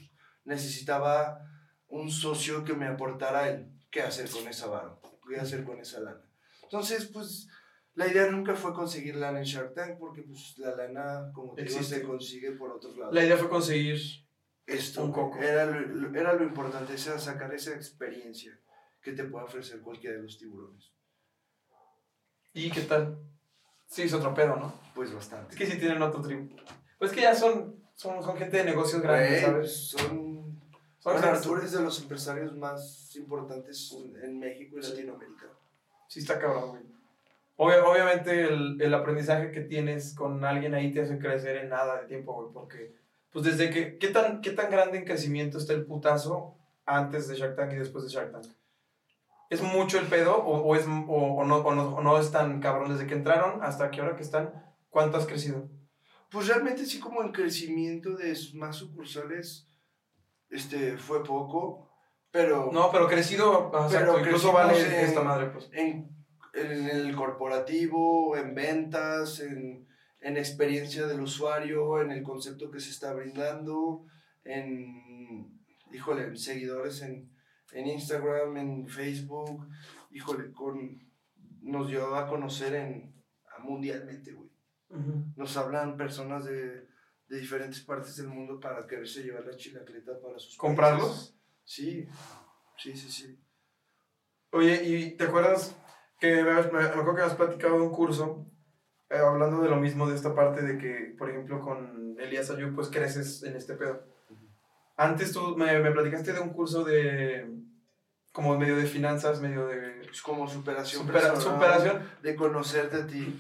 necesitaba 0.46 1.40
un 1.88 2.10
socio 2.10 2.64
que 2.64 2.74
me 2.74 2.88
aportara 2.88 3.50
el 3.50 3.72
qué 3.90 4.02
hacer 4.02 4.30
con 4.30 4.48
esa 4.48 4.68
varo, 4.68 5.02
qué 5.28 5.38
hacer 5.38 5.64
con 5.64 5.80
esa 5.80 6.00
lana. 6.00 6.24
Entonces, 6.64 7.06
pues, 7.06 7.48
la 7.94 8.08
idea 8.08 8.30
nunca 8.30 8.56
fue 8.56 8.74
conseguir 8.74 9.16
lana 9.16 9.40
en 9.40 9.46
Shark 9.46 9.74
Tank 9.74 9.98
porque 9.98 10.22
pues 10.22 10.58
la 10.58 10.76
lana, 10.76 11.32
como 11.34 11.56
te 11.56 11.64
digo, 11.64 11.82
se 11.82 12.04
consigue 12.04 12.52
por 12.52 12.72
otros 12.72 12.96
lados. 12.98 13.14
La 13.14 13.24
idea 13.24 13.38
fue 13.38 13.50
conseguir. 13.50 14.00
Esto 14.66 15.06
un 15.06 15.14
coco. 15.14 15.40
Era, 15.40 15.66
lo, 15.66 16.14
era 16.14 16.34
lo 16.34 16.44
importante, 16.44 16.94
era 16.94 17.18
sacar 17.18 17.54
esa 17.54 17.74
experiencia. 17.74 18.60
que 19.02 19.14
te 19.14 19.24
pueda 19.24 19.46
ofrecer 19.46 19.82
cualquiera 19.82 20.18
de 20.18 20.24
los 20.24 20.38
tiburones. 20.38 20.92
¿Y 22.54 22.70
qué 22.70 22.82
tal? 22.82 23.18
Sí, 23.88 24.04
es 24.04 24.14
otro 24.14 24.34
pedo, 24.34 24.56
¿no? 24.58 24.74
Pues 24.94 25.14
bastante. 25.14 25.54
Es 25.54 25.58
que 25.58 25.66
sí 25.66 25.78
tienen 25.80 26.02
otro 26.02 26.22
tribu. 26.22 26.48
Pues 27.00 27.12
que 27.12 27.22
ya 27.22 27.34
son, 27.36 27.76
son, 27.96 28.22
son 28.24 28.38
gente 28.38 28.58
de 28.58 28.64
negocios 28.66 29.02
grandes, 29.02 29.30
Güey, 29.30 29.42
¿sabes? 29.42 29.90
Son, 29.90 30.60
Son 31.00 31.14
bueno, 31.14 31.28
Arturo 31.28 31.62
es 31.62 31.72
de 31.72 31.82
los 31.82 32.02
empresarios 32.02 32.56
más 32.56 33.16
importantes 33.16 33.96
en 34.24 34.40
México 34.40 34.78
y 34.78 34.82
Latinoamérica. 34.82 35.46
Sí 36.08 36.20
está 36.20 36.40
cabrón, 36.40 36.70
güey. 36.70 36.84
Obvia- 37.60 37.84
obviamente 37.86 38.44
el, 38.44 38.80
el 38.82 38.94
aprendizaje 38.94 39.52
que 39.52 39.62
tienes 39.62 40.14
con 40.14 40.44
alguien 40.46 40.74
ahí 40.76 40.92
te 40.92 41.02
hace 41.02 41.18
crecer 41.18 41.58
en 41.58 41.70
nada 41.70 42.02
de 42.02 42.08
tiempo, 42.08 42.34
güey, 42.34 42.54
porque 42.54 42.94
pues 43.32 43.46
desde 43.46 43.70
que, 43.72 43.98
¿qué 43.98 44.10
tan, 44.10 44.42
qué 44.42 44.52
tan 44.52 44.70
grande 44.70 44.98
en 45.00 45.06
crecimiento 45.06 45.58
está 45.58 45.74
el 45.74 45.86
putazo 45.86 46.56
antes 46.86 47.28
de 47.28 47.36
Shark 47.36 47.56
Tank 47.56 47.74
y 47.74 47.78
después 47.78 48.04
de 48.04 48.10
Shark 48.12 48.32
Tank? 48.32 48.46
¿Es 49.50 49.62
mucho 49.62 49.98
el 50.00 50.08
pedo 50.08 50.36
o, 50.38 50.60
o 50.62 50.76
es, 50.76 50.86
o, 50.88 50.92
o 51.38 51.46
no, 51.46 51.58
o, 51.58 51.74
no, 51.76 51.96
o 51.96 52.02
no 52.02 52.20
es 52.20 52.32
tan 52.32 52.60
cabrón 52.60 52.92
desde 52.92 53.08
que 53.08 53.14
entraron 53.16 53.64
hasta 53.64 53.90
que 53.92 54.02
ahora 54.02 54.16
que 54.16 54.24
están? 54.24 54.52
¿Cuánto 54.90 55.18
has 55.18 55.26
crecido? 55.26 55.70
Pues 56.30 56.48
realmente 56.48 56.86
sí 56.86 57.00
como 57.00 57.22
en 57.24 57.32
crecimiento 57.32 58.16
de 58.18 58.38
más 58.56 58.76
sucursales 58.76 59.68
este, 60.50 60.98
fue 60.98 61.24
poco, 61.24 61.90
pero 62.32 62.70
No, 62.74 62.92
pero 62.92 63.08
crecido, 63.08 63.72
Pero 63.72 63.86
exacto, 63.86 64.20
incluso 64.20 64.52
vale 64.52 64.80
en- 64.80 65.06
esta 65.06 65.22
madre, 65.22 65.48
pues. 65.48 65.70
en, 65.72 66.10
en 66.54 66.90
el 66.90 67.16
corporativo, 67.16 68.36
en 68.36 68.54
ventas, 68.56 69.40
en, 69.40 69.88
en 70.20 70.38
experiencia 70.38 71.08
del 71.08 71.22
usuario, 71.22 72.02
en 72.02 72.12
el 72.12 72.24
concepto 72.24 72.70
que 72.72 72.80
se 72.82 72.90
está 72.90 73.14
brindando, 73.14 74.06
en, 74.44 75.62
híjole, 75.94 76.24
en 76.24 76.38
seguidores 76.38 77.02
en, 77.02 77.32
en 77.72 77.88
Instagram, 77.88 78.58
en 78.58 78.88
Facebook, 78.88 79.68
híjole, 80.12 80.52
con, 80.52 81.00
nos 81.62 81.88
dio 81.88 82.16
a 82.16 82.28
conocer 82.28 82.76
en, 82.76 83.14
mundialmente, 83.60 84.32
güey. 84.34 84.50
Nos 85.36 85.58
hablan 85.58 85.98
personas 85.98 86.46
de, 86.46 86.88
de 87.28 87.40
diferentes 87.40 87.82
partes 87.82 88.16
del 88.16 88.28
mundo 88.30 88.60
para 88.60 88.88
quererse 88.88 89.24
llevar 89.24 89.46
la 89.46 89.56
chilacleta 89.58 90.20
para 90.22 90.40
sus 90.40 90.56
¿Comprarlos? 90.58 91.08
países. 91.08 91.36
Sí, 91.66 92.08
sí, 92.78 92.96
sí, 92.96 93.12
sí. 93.12 93.40
Oye, 94.52 94.82
¿y 94.84 95.18
te 95.18 95.26
acuerdas 95.26 95.76
que 96.20 96.42
me, 96.44 96.54
me- 96.54 96.72
me 96.72 96.86
acuerdo 96.86 97.16
que 97.16 97.22
has 97.22 97.36
platicado 97.36 97.76
de 97.76 97.82
un 97.82 97.92
curso 97.92 98.46
eh, 99.10 99.18
hablando 99.18 99.62
de 99.62 99.70
lo 99.70 99.76
mismo, 99.76 100.08
de 100.08 100.16
esta 100.16 100.34
parte 100.34 100.62
de 100.62 100.78
que, 100.78 101.16
por 101.18 101.30
ejemplo, 101.30 101.60
con 101.62 102.16
Elías 102.20 102.50
Ayub, 102.50 102.74
pues 102.76 102.88
creces 102.90 103.44
en 103.44 103.56
este 103.56 103.74
pedo? 103.76 104.06
Antes 104.98 105.32
tú 105.32 105.56
me, 105.56 105.80
me 105.80 105.92
platicaste 105.92 106.34
de 106.34 106.40
un 106.40 106.50
curso 106.50 106.84
de, 106.84 107.48
como 108.34 108.58
medio 108.58 108.76
de 108.76 108.86
finanzas, 108.86 109.40
medio 109.40 109.68
de 109.68 110.02
Es 110.12 110.22
como 110.22 110.48
superación 110.48 111.04
supera- 111.06 111.32
personal, 111.34 111.54
superación, 111.60 112.02
de 112.24 112.36
conocerte 112.36 112.98
a 112.98 113.08
ti. 113.08 113.40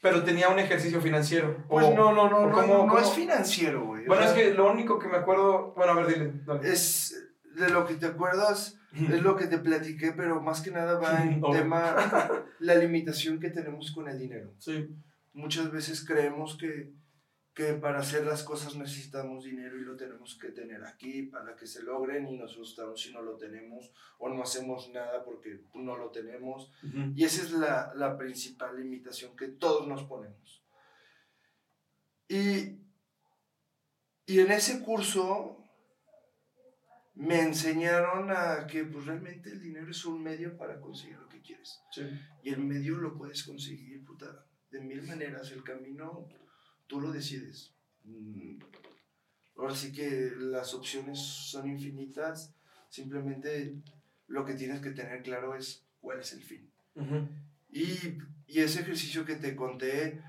pero 0.00 0.22
tenía 0.22 0.48
un 0.48 0.58
ejercicio 0.58 1.00
financiero. 1.00 1.56
Pues 1.68 1.84
O- 1.86 1.94
no, 1.94 2.12
no, 2.14 2.30
no, 2.30 2.38
o 2.38 2.46
no, 2.48 2.62
no, 2.62 2.66
no 2.66 2.78
cómo- 2.86 2.98
es 2.98 3.10
financiero, 3.12 3.84
güey. 3.84 4.04
o 4.04 4.06
Bueno, 4.08 4.22
es 4.24 4.30
sea, 4.30 4.38
que 4.42 4.54
lo 4.54 4.70
único 4.70 4.98
que 4.98 5.08
me 5.08 5.16
acuerdo, 5.18 5.72
bueno, 5.76 5.92
a 5.92 5.96
ver, 5.96 6.06
dile. 6.06 6.32
dale. 6.46 6.72
es 6.72 7.14
de 7.56 7.68
lo 7.70 7.84
que 7.86 7.94
te 7.94 8.06
acuerdas, 8.06 8.76
es 8.92 9.20
lo 9.22 9.36
que 9.36 9.46
te 9.48 9.58
platiqué, 9.58 10.12
pero 10.12 10.40
más 10.40 10.60
que 10.62 10.70
nada 10.70 10.98
va 10.98 11.22
en 11.22 11.40
tema 11.52 11.94
la 12.60 12.74
limitación 12.76 13.38
que 13.40 13.50
tenemos 13.50 13.90
con 13.92 14.08
el 14.08 14.18
dinero. 14.18 14.52
Sí. 14.58 14.88
Muchas 15.34 15.70
veces 15.70 16.04
creemos 16.06 16.56
que, 16.56 16.90
que 17.58 17.74
para 17.74 17.98
hacer 17.98 18.24
las 18.24 18.44
cosas 18.44 18.76
necesitamos 18.76 19.42
dinero 19.42 19.76
y 19.76 19.82
lo 19.82 19.96
tenemos 19.96 20.36
que 20.36 20.50
tener 20.50 20.84
aquí 20.84 21.24
para 21.24 21.56
que 21.56 21.66
se 21.66 21.82
logren 21.82 22.28
y 22.28 22.38
nos 22.38 22.52
asustamos 22.52 23.02
si 23.02 23.12
no 23.12 23.20
lo 23.20 23.36
tenemos 23.36 23.92
o 24.18 24.28
no 24.28 24.44
hacemos 24.44 24.88
nada 24.90 25.24
porque 25.24 25.64
no 25.74 25.96
lo 25.96 26.12
tenemos. 26.12 26.70
Y 27.16 27.24
esa 27.24 27.42
es 27.42 27.50
la, 27.50 27.92
la 27.96 28.16
principal 28.16 28.76
limitación 28.76 29.36
que 29.36 29.48
todos 29.48 29.88
nos 29.88 30.04
ponemos. 30.04 30.62
Y, 32.28 32.78
y 34.26 34.38
en 34.38 34.52
ese 34.52 34.80
curso 34.80 35.56
me 37.16 37.40
enseñaron 37.40 38.30
a 38.30 38.68
que 38.68 38.84
pues, 38.84 39.06
realmente 39.06 39.50
el 39.50 39.60
dinero 39.60 39.90
es 39.90 40.04
un 40.04 40.22
medio 40.22 40.56
para 40.56 40.80
conseguir 40.80 41.18
lo 41.18 41.28
que 41.28 41.42
quieres. 41.42 41.80
Sí. 41.90 42.02
Y 42.44 42.50
el 42.50 42.60
medio 42.60 42.98
lo 42.98 43.18
puedes 43.18 43.42
conseguir, 43.42 44.04
puta, 44.04 44.46
de 44.70 44.80
mil 44.80 45.02
maneras. 45.02 45.50
El 45.50 45.64
camino 45.64 46.28
tú 46.88 47.00
lo 47.00 47.12
decides. 47.12 47.72
Mm, 48.04 48.58
Ahora 49.56 49.74
sí 49.74 49.92
que 49.92 50.30
las 50.38 50.72
opciones 50.74 51.18
son 51.18 51.68
infinitas. 51.68 52.54
Simplemente 52.90 53.74
lo 54.28 54.44
que 54.44 54.54
tienes 54.54 54.80
que 54.80 54.90
tener 54.92 55.22
claro 55.24 55.56
es 55.56 55.84
cuál 56.00 56.20
es 56.20 56.32
el 56.32 56.42
fin. 56.44 56.70
Y, 57.68 58.18
y 58.46 58.60
ese 58.60 58.80
ejercicio 58.82 59.24
que 59.24 59.34
te 59.36 59.56
conté, 59.56 60.22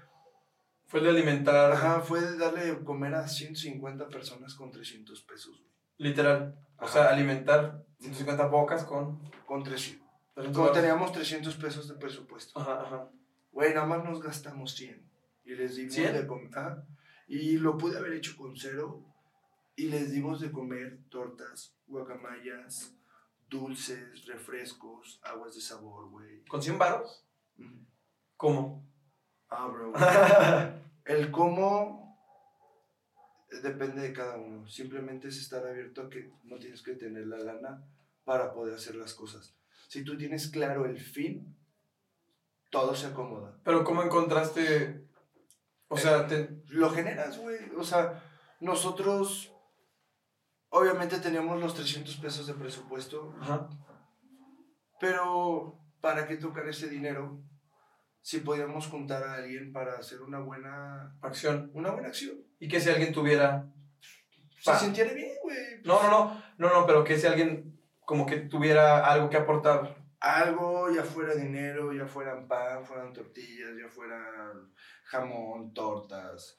Fue 0.87 0.99
de 1.01 1.09
alimentar, 1.09 1.71
ajá, 1.71 2.01
fue 2.01 2.21
de 2.21 2.37
darle 2.37 2.65
de 2.65 2.83
comer 2.83 3.13
a 3.13 3.27
150 3.27 4.07
personas 4.09 4.55
con 4.55 4.71
300 4.71 5.21
pesos. 5.21 5.63
literal. 5.97 6.55
O 6.79 6.85
Ajá. 6.85 6.93
sea, 6.93 7.09
alimentar 7.09 7.85
150 7.99 8.47
bocas 8.47 8.83
con... 8.83 9.19
Con 9.45 9.63
300. 9.63 10.07
300 10.35 10.57
Como 10.57 10.71
teníamos 10.73 11.11
300 11.11 11.55
pesos 11.57 11.87
de 11.87 11.95
presupuesto. 11.95 12.59
Ajá, 12.59 12.81
ajá. 12.81 13.09
Güey, 13.51 13.73
nada 13.75 13.85
más 13.85 14.03
nos 14.03 14.21
gastamos 14.21 14.73
100. 14.75 15.08
Y 15.49 15.55
les 15.55 15.75
dimos 15.75 15.97
¿100? 15.97 16.13
de 16.13 16.27
comer. 16.27 16.83
Y 17.27 17.57
lo 17.57 17.75
pude 17.75 17.97
haber 17.97 18.13
hecho 18.13 18.37
con 18.37 18.55
cero. 18.55 19.03
Y 19.75 19.87
les 19.87 20.11
dimos 20.11 20.41
de 20.41 20.51
comer 20.51 20.99
tortas, 21.09 21.75
guacamayas, 21.87 22.95
dulces, 23.49 24.27
refrescos, 24.27 25.19
aguas 25.23 25.55
de 25.55 25.61
sabor, 25.61 26.07
güey. 26.09 26.43
¿Con 26.45 26.61
100 26.61 26.77
varos? 26.77 27.25
Ujú. 27.57 27.83
¿Cómo? 28.37 28.87
Ah, 29.49 29.67
bro. 29.67 29.91
El 31.05 31.31
cómo 31.31 32.15
depende 33.63 34.03
de 34.03 34.13
cada 34.13 34.37
uno. 34.37 34.67
Simplemente 34.67 35.29
es 35.29 35.37
estar 35.37 35.65
abierto 35.65 36.03
a 36.03 36.09
que 36.09 36.31
no 36.43 36.59
tienes 36.59 36.83
que 36.83 36.93
tener 36.93 37.25
la 37.25 37.39
lana 37.39 37.83
para 38.23 38.53
poder 38.53 38.75
hacer 38.75 38.95
las 38.95 39.15
cosas. 39.15 39.55
Si 39.87 40.03
tú 40.03 40.15
tienes 40.15 40.49
claro 40.49 40.85
el 40.85 40.99
fin, 40.99 41.57
todo 42.69 42.93
se 42.93 43.07
acomoda. 43.07 43.59
Pero 43.63 43.83
¿cómo 43.83 44.03
encontraste? 44.03 45.08
O 45.89 45.97
sea, 45.97 46.25
te- 46.27 46.61
Lo 46.67 46.89
generas, 46.91 47.37
güey. 47.37 47.57
O 47.77 47.83
sea, 47.83 48.23
nosotros 48.61 49.51
obviamente 50.69 51.19
teníamos 51.19 51.59
los 51.59 51.73
300 51.73 52.15
pesos 52.17 52.47
de 52.47 52.53
presupuesto, 52.53 53.35
ajá. 53.41 53.67
pero 54.99 55.79
¿para 55.99 56.27
qué 56.27 56.37
tocar 56.37 56.67
ese 56.67 56.87
dinero 56.89 57.41
si 58.21 58.39
podíamos 58.39 58.87
juntar 58.87 59.23
a 59.23 59.33
alguien 59.35 59.71
para 59.73 59.97
hacer 59.97 60.21
una 60.21 60.39
buena, 60.39 61.15
acción. 61.21 61.71
una 61.73 61.91
buena 61.91 62.09
acción? 62.09 62.37
Y 62.59 62.67
que 62.67 62.79
si 62.79 62.89
alguien 62.89 63.11
tuviera... 63.13 63.65
Se 64.61 64.75
sintiera 64.75 65.13
bien, 65.13 65.31
güey. 65.41 65.57
No, 65.85 66.03
no, 66.03 66.09
no, 66.09 66.41
no, 66.57 66.69
no, 66.81 66.85
pero 66.85 67.03
que 67.03 67.17
si 67.17 67.25
alguien 67.25 67.79
como 68.05 68.25
que 68.25 68.37
tuviera 68.37 69.05
algo 69.05 69.29
que 69.29 69.37
aportar. 69.37 69.98
Algo, 70.19 70.91
ya 70.91 71.03
fuera 71.03 71.33
dinero, 71.33 71.93
ya 71.93 72.05
fueran 72.05 72.47
pan, 72.47 72.85
fueran 72.85 73.13
tortillas, 73.13 73.71
ya 73.81 73.87
fueran 73.87 74.73
jamón, 75.05 75.73
tortas. 75.73 76.57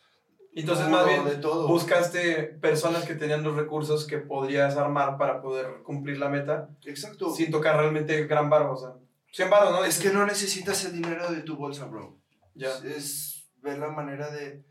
Entonces 0.52 0.88
más 0.88 1.06
bien 1.06 1.24
de 1.24 1.36
todo. 1.36 1.68
buscaste 1.68 2.42
personas 2.60 3.04
que 3.04 3.14
tenían 3.14 3.44
los 3.44 3.54
recursos 3.54 4.06
que 4.06 4.18
podrías 4.18 4.76
armar 4.76 5.16
para 5.16 5.40
poder 5.40 5.82
cumplir 5.84 6.18
la 6.18 6.28
meta 6.28 6.70
Exacto. 6.84 7.30
sin 7.32 7.52
tocar 7.52 7.76
realmente 7.76 8.26
gran 8.26 8.50
barro, 8.50 8.72
o 8.72 8.76
sea, 8.76 8.94
100 9.32 9.48
baros, 9.48 9.70
¿no? 9.70 9.84
Es 9.84 10.00
que 10.00 10.10
no 10.10 10.26
necesitas 10.26 10.84
el 10.86 10.92
dinero 10.92 11.30
de 11.30 11.42
tu 11.42 11.56
bolsa, 11.56 11.86
bro. 11.86 12.18
Ya. 12.54 12.70
Es 12.84 13.48
ver 13.62 13.78
la 13.78 13.90
manera 13.90 14.28
de 14.30 14.64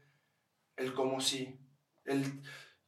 el 0.76 0.94
cómo 0.94 1.22
sí. 1.22 1.58
El, 2.04 2.26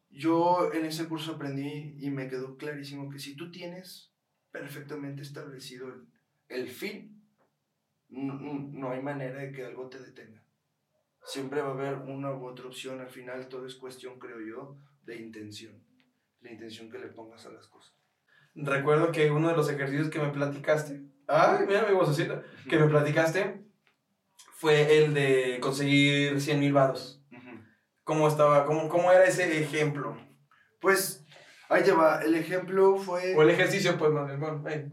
yo 0.10 0.74
en 0.74 0.86
ese 0.86 1.08
curso 1.08 1.34
aprendí 1.34 1.96
y 1.98 2.10
me 2.10 2.28
quedó 2.28 2.58
clarísimo 2.58 3.10
que 3.10 3.20
si 3.20 3.38
tú 3.38 3.52
tienes 3.52 4.11
perfectamente 4.52 5.22
establecido 5.22 5.88
el, 5.88 6.08
el 6.50 6.70
fin, 6.70 7.24
no, 8.10 8.34
no- 8.36 8.70
no 8.72 8.92
hay 8.92 9.02
manera 9.02 9.40
de 9.42 9.52
que 9.52 9.66
algo 9.66 9.88
te 9.90 10.00
detenga. 10.00 10.44
Siempre 11.24 11.62
va 11.62 11.70
a 11.70 11.74
haber 11.74 11.96
una 11.96 12.32
u 12.34 12.46
otra 12.46 12.66
opción. 12.66 13.00
Al 13.00 13.10
final 13.10 13.48
todo 13.48 13.66
es 13.68 13.76
cuestión, 13.76 14.18
creo 14.20 14.40
yo, 14.42 14.78
de 15.04 15.18
intención. 15.18 15.84
La 16.42 16.52
intención 16.52 16.90
que 16.90 16.98
le 16.98 17.08
pongas 17.08 17.46
a 17.46 17.52
las 17.52 17.68
cosas. 17.68 17.96
Recuerdo 18.56 19.12
que 19.12 19.30
uno 19.32 19.48
de 19.50 19.56
los 19.56 19.70
ejercicios 19.70 20.10
que 20.10 20.20
me 20.20 20.30
platicaste, 20.30 21.04
ay, 21.28 21.66
mira 21.68 21.88
mi 21.88 21.94
vocecita, 21.94 22.44
que 22.68 22.78
me 22.78 22.88
platicaste 22.88 23.64
fue 24.56 24.98
el 25.04 25.14
de 25.14 25.60
conseguir 25.62 26.42
100 26.42 26.60
mil 26.60 26.74
varos. 26.74 27.24
¿Cómo 28.04 28.28
estaba? 28.28 28.66
¿Cómo, 28.66 28.90
¿Cómo 28.90 29.12
era 29.12 29.24
ese 29.26 29.62
ejemplo? 29.62 30.18
Pues 30.82 31.21
ahí 31.72 31.84
te 31.84 31.92
va. 31.92 32.22
El 32.22 32.36
ejemplo 32.36 32.98
fue... 32.98 33.36
O 33.36 33.42
el 33.42 33.50
ejercicio, 33.50 33.98
pues, 33.98 34.12
más 34.12 34.28
bien, 34.28 34.40
bueno, 34.40 34.64
hey, 34.68 34.92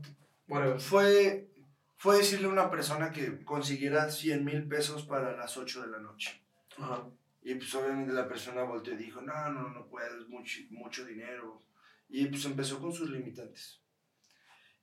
fue, 0.79 1.51
fue 1.97 2.18
decirle 2.18 2.47
a 2.47 2.51
una 2.51 2.70
persona 2.70 3.11
que 3.11 3.45
consiguiera 3.45 4.11
100 4.11 4.45
mil 4.45 4.66
pesos 4.66 5.05
para 5.05 5.37
las 5.37 5.57
8 5.57 5.83
de 5.83 5.89
la 5.89 5.99
noche. 5.99 6.43
Ajá. 6.79 7.05
Y 7.43 7.55
pues 7.55 7.74
obviamente 7.74 8.12
la 8.12 8.29
persona 8.29 8.62
volteó 8.62 8.95
y 8.95 8.99
dijo, 8.99 9.22
no, 9.22 9.51
no, 9.51 9.68
no 9.70 9.87
puedo, 9.87 10.18
es 10.18 10.29
mucho, 10.29 10.61
mucho 10.70 11.05
dinero. 11.05 11.62
Y 12.09 12.26
pues 12.26 12.45
empezó 12.45 12.81
con 12.81 12.93
sus 12.93 13.11
limitantes. 13.11 13.81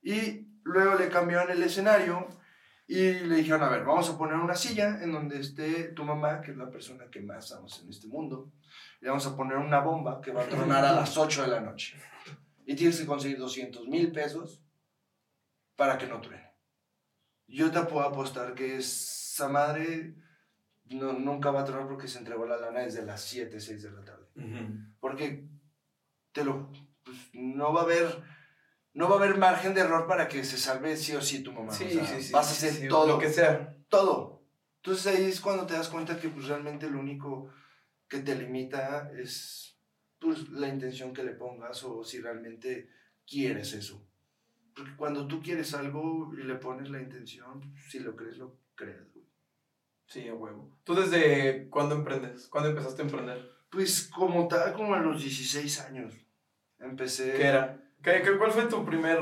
Y 0.02 0.46
luego 0.64 0.96
le 0.96 1.08
cambiaron 1.08 1.50
el 1.50 1.62
escenario 1.62 2.28
y 2.88 3.12
le 3.12 3.36
dijeron, 3.36 3.62
a 3.62 3.68
ver, 3.68 3.84
vamos 3.84 4.08
a 4.08 4.16
poner 4.16 4.36
una 4.36 4.54
silla 4.54 5.02
en 5.02 5.12
donde 5.12 5.40
esté 5.40 5.88
tu 5.88 6.04
mamá, 6.04 6.40
que 6.40 6.52
es 6.52 6.56
la 6.56 6.70
persona 6.70 7.10
que 7.10 7.20
más 7.20 7.52
amas 7.52 7.80
en 7.82 7.90
este 7.90 8.06
mundo. 8.06 8.52
Le 9.06 9.10
vamos 9.10 9.26
a 9.28 9.36
poner 9.36 9.56
una 9.56 9.78
bomba 9.78 10.20
que 10.20 10.32
va 10.32 10.42
a 10.42 10.48
tronar 10.48 10.84
a 10.84 10.90
las 10.90 11.16
8 11.16 11.42
de 11.42 11.46
la 11.46 11.60
noche. 11.60 11.96
Y 12.64 12.74
tienes 12.74 12.98
que 12.98 13.06
conseguir 13.06 13.38
200 13.38 13.86
mil 13.86 14.10
pesos 14.10 14.64
para 15.76 15.96
que 15.96 16.08
no 16.08 16.20
truene. 16.20 16.50
Yo 17.46 17.70
te 17.70 17.80
puedo 17.82 18.04
apostar 18.04 18.54
que 18.54 18.78
esa 18.78 19.48
madre 19.48 20.16
no, 20.86 21.12
nunca 21.12 21.52
va 21.52 21.60
a 21.60 21.64
tronar 21.64 21.86
porque 21.86 22.08
se 22.08 22.18
entregó 22.18 22.46
la 22.46 22.56
lana 22.56 22.80
desde 22.80 23.04
las 23.04 23.20
7, 23.20 23.60
6 23.60 23.80
de 23.80 23.90
la 23.92 24.04
tarde. 24.04 24.26
Porque 24.98 25.46
te 26.32 26.42
lo, 26.42 26.72
pues, 27.04 27.16
no 27.32 27.72
va 27.72 27.82
a 27.82 27.84
haber 27.84 28.24
no 28.92 29.08
va 29.08 29.14
a 29.14 29.18
haber 29.18 29.38
margen 29.38 29.72
de 29.72 29.82
error 29.82 30.08
para 30.08 30.26
que 30.26 30.42
se 30.42 30.58
salve 30.58 30.96
sí 30.96 31.14
o 31.14 31.22
sí 31.22 31.44
tu 31.44 31.52
mamá. 31.52 31.70
Sí, 31.70 31.88
sí, 31.88 32.22
sí. 32.22 32.32
Vas 32.32 32.48
a 32.48 32.50
hacer 32.50 32.88
todo. 32.88 33.06
Lo 33.06 33.18
que 33.20 33.30
sea. 33.30 33.72
Todo. 33.88 34.42
Entonces 34.78 35.06
ahí 35.06 35.26
es 35.26 35.40
cuando 35.40 35.64
te 35.64 35.74
das 35.74 35.90
cuenta 35.90 36.18
que 36.18 36.28
pues 36.28 36.48
realmente 36.48 36.90
lo 36.90 36.98
único 36.98 37.52
que 38.08 38.20
te 38.20 38.34
limita 38.34 39.10
es 39.16 39.76
pues, 40.18 40.48
la 40.50 40.68
intención 40.68 41.12
que 41.12 41.24
le 41.24 41.32
pongas 41.32 41.82
o 41.84 42.04
si 42.04 42.20
realmente 42.20 42.88
quieres 43.26 43.72
eso. 43.72 44.06
Porque 44.74 44.96
cuando 44.96 45.26
tú 45.26 45.42
quieres 45.42 45.74
algo 45.74 46.32
y 46.34 46.42
le 46.42 46.56
pones 46.56 46.90
la 46.90 47.00
intención, 47.00 47.74
si 47.88 48.00
lo 48.00 48.14
crees, 48.14 48.38
lo 48.38 48.58
crees, 48.74 49.12
güey. 49.12 49.24
Sí, 50.06 50.28
a 50.28 50.34
huevo. 50.34 50.76
¿Tú 50.84 50.94
desde 50.94 51.68
cuándo 51.68 51.94
emprendes? 51.94 52.46
¿Cuándo 52.48 52.70
empezaste 52.70 53.02
a 53.02 53.04
emprender? 53.06 53.50
Pues 53.70 54.08
como 54.08 54.46
tal, 54.46 54.72
como 54.74 54.94
a 54.94 55.00
los 55.00 55.22
16 55.22 55.80
años. 55.80 56.14
Empecé... 56.78 57.32
¿Qué 57.32 57.46
era? 57.46 57.82
¿Qué, 58.02 58.22
qué, 58.22 58.36
cuál 58.38 58.52
fue 58.52 58.66
tu 58.66 58.84
primer, 58.84 59.18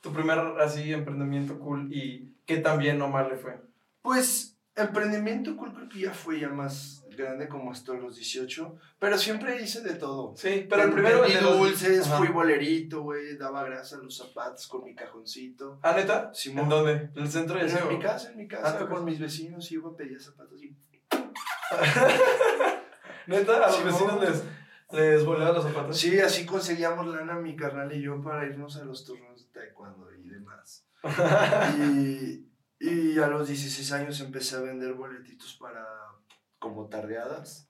tu 0.00 0.12
primer 0.12 0.38
así 0.60 0.92
emprendimiento 0.92 1.58
cool 1.58 1.92
y 1.92 2.36
qué 2.46 2.58
tan 2.58 2.78
bien 2.78 3.02
o 3.02 3.08
mal 3.08 3.28
le 3.28 3.36
fue? 3.36 3.60
Pues 4.00 4.58
emprendimiento 4.74 5.56
cool 5.56 5.74
creo 5.74 5.88
que 5.88 6.00
ya 6.00 6.14
fue 6.14 6.40
ya 6.40 6.48
más 6.48 6.99
grande 7.20 7.48
como 7.48 7.70
hasta 7.70 7.92
los 7.94 8.16
18, 8.16 8.76
pero 8.98 9.18
siempre 9.18 9.60
hice 9.62 9.82
de 9.82 9.94
todo. 9.94 10.34
Sí, 10.36 10.66
pero 10.68 10.82
el 10.84 10.92
primero 10.92 11.22
de 11.22 11.38
dulces, 11.40 12.08
fui 12.08 12.28
bolerito, 12.28 13.02
güey, 13.02 13.36
daba 13.36 13.64
grasa 13.64 13.96
a 13.96 14.00
los 14.00 14.16
zapatos 14.16 14.66
con 14.66 14.84
mi 14.84 14.94
cajoncito. 14.94 15.78
¿Ah, 15.82 15.92
neta? 15.94 16.32
Simón. 16.34 16.64
¿En 16.64 16.70
dónde? 16.70 16.92
¿En 17.14 17.22
el 17.22 17.30
centro 17.30 17.58
de 17.58 17.70
En 17.70 17.88
mi 17.88 17.98
casa, 17.98 18.30
en 18.30 18.36
mi 18.36 18.48
casa, 18.48 18.78
Ah, 18.80 18.86
con 18.88 19.04
mis 19.04 19.18
vecinos 19.18 19.70
iba 19.72 19.90
a 19.90 19.96
pedir 19.96 20.20
zapatos 20.20 20.62
y... 20.62 20.74
¿Neta? 23.26 23.56
¿A 23.56 23.66
los 23.68 23.76
Simón. 23.76 23.92
vecinos 23.92 24.20
les, 24.20 24.44
les 24.92 25.24
volaban 25.24 25.54
los 25.54 25.64
zapatos? 25.64 25.98
Sí, 25.98 26.18
así 26.18 26.46
conseguíamos 26.46 27.06
lana 27.06 27.36
mi 27.36 27.54
carnal 27.56 27.92
y 27.92 28.02
yo 28.02 28.20
para 28.22 28.46
irnos 28.46 28.76
a 28.76 28.84
los 28.84 29.04
turnos 29.04 29.46
de 29.46 29.52
taekwondo 29.60 30.08
y 30.14 30.28
demás. 30.28 30.86
y, 31.78 32.46
y 32.80 33.18
a 33.18 33.26
los 33.28 33.48
16 33.48 33.92
años 33.92 34.20
empecé 34.20 34.56
a 34.56 34.60
vender 34.60 34.94
boletitos 34.94 35.56
para 35.60 35.86
como 36.60 36.88
tardeadas. 36.88 37.68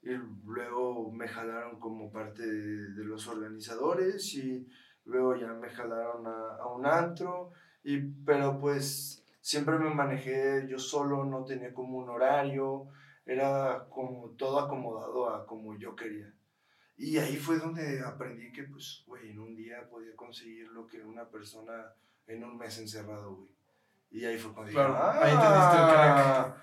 Y 0.00 0.10
luego 0.44 1.12
me 1.12 1.28
jalaron 1.28 1.78
como 1.78 2.10
parte 2.10 2.42
de, 2.46 2.92
de 2.94 3.04
los 3.04 3.28
organizadores 3.28 4.34
y 4.34 4.66
luego 5.04 5.36
ya 5.36 5.48
me 5.52 5.68
jalaron 5.68 6.26
a, 6.26 6.56
a 6.60 6.66
un 6.72 6.86
antro. 6.86 7.50
Y, 7.84 7.98
pero 8.24 8.58
pues 8.58 9.24
siempre 9.40 9.78
me 9.78 9.90
manejé 9.94 10.66
yo 10.68 10.78
solo, 10.78 11.24
no 11.24 11.44
tenía 11.44 11.74
como 11.74 11.98
un 11.98 12.08
horario, 12.08 12.88
era 13.26 13.86
como 13.90 14.30
todo 14.30 14.58
acomodado 14.60 15.28
a 15.28 15.46
como 15.46 15.76
yo 15.76 15.94
quería. 15.94 16.32
Y 16.96 17.18
ahí 17.18 17.36
fue 17.36 17.58
donde 17.58 18.00
aprendí 18.00 18.52
que, 18.52 18.64
pues, 18.64 19.02
güey, 19.06 19.30
en 19.30 19.38
un 19.40 19.56
día 19.56 19.88
podía 19.88 20.14
conseguir 20.14 20.68
lo 20.68 20.86
que 20.86 21.02
una 21.02 21.24
persona 21.28 21.92
en 22.26 22.44
un 22.44 22.56
mes 22.56 22.78
encerrado, 22.78 23.34
güey. 23.36 23.50
Y 24.10 24.24
ahí 24.26 24.36
fue 24.38 24.52
cuando 24.52 24.72
Claro, 24.72 24.92
dije, 24.94 25.24
ahí 25.24 25.32
entendiste 25.32 25.76
el 25.76 25.82
"Ah, 25.82 26.56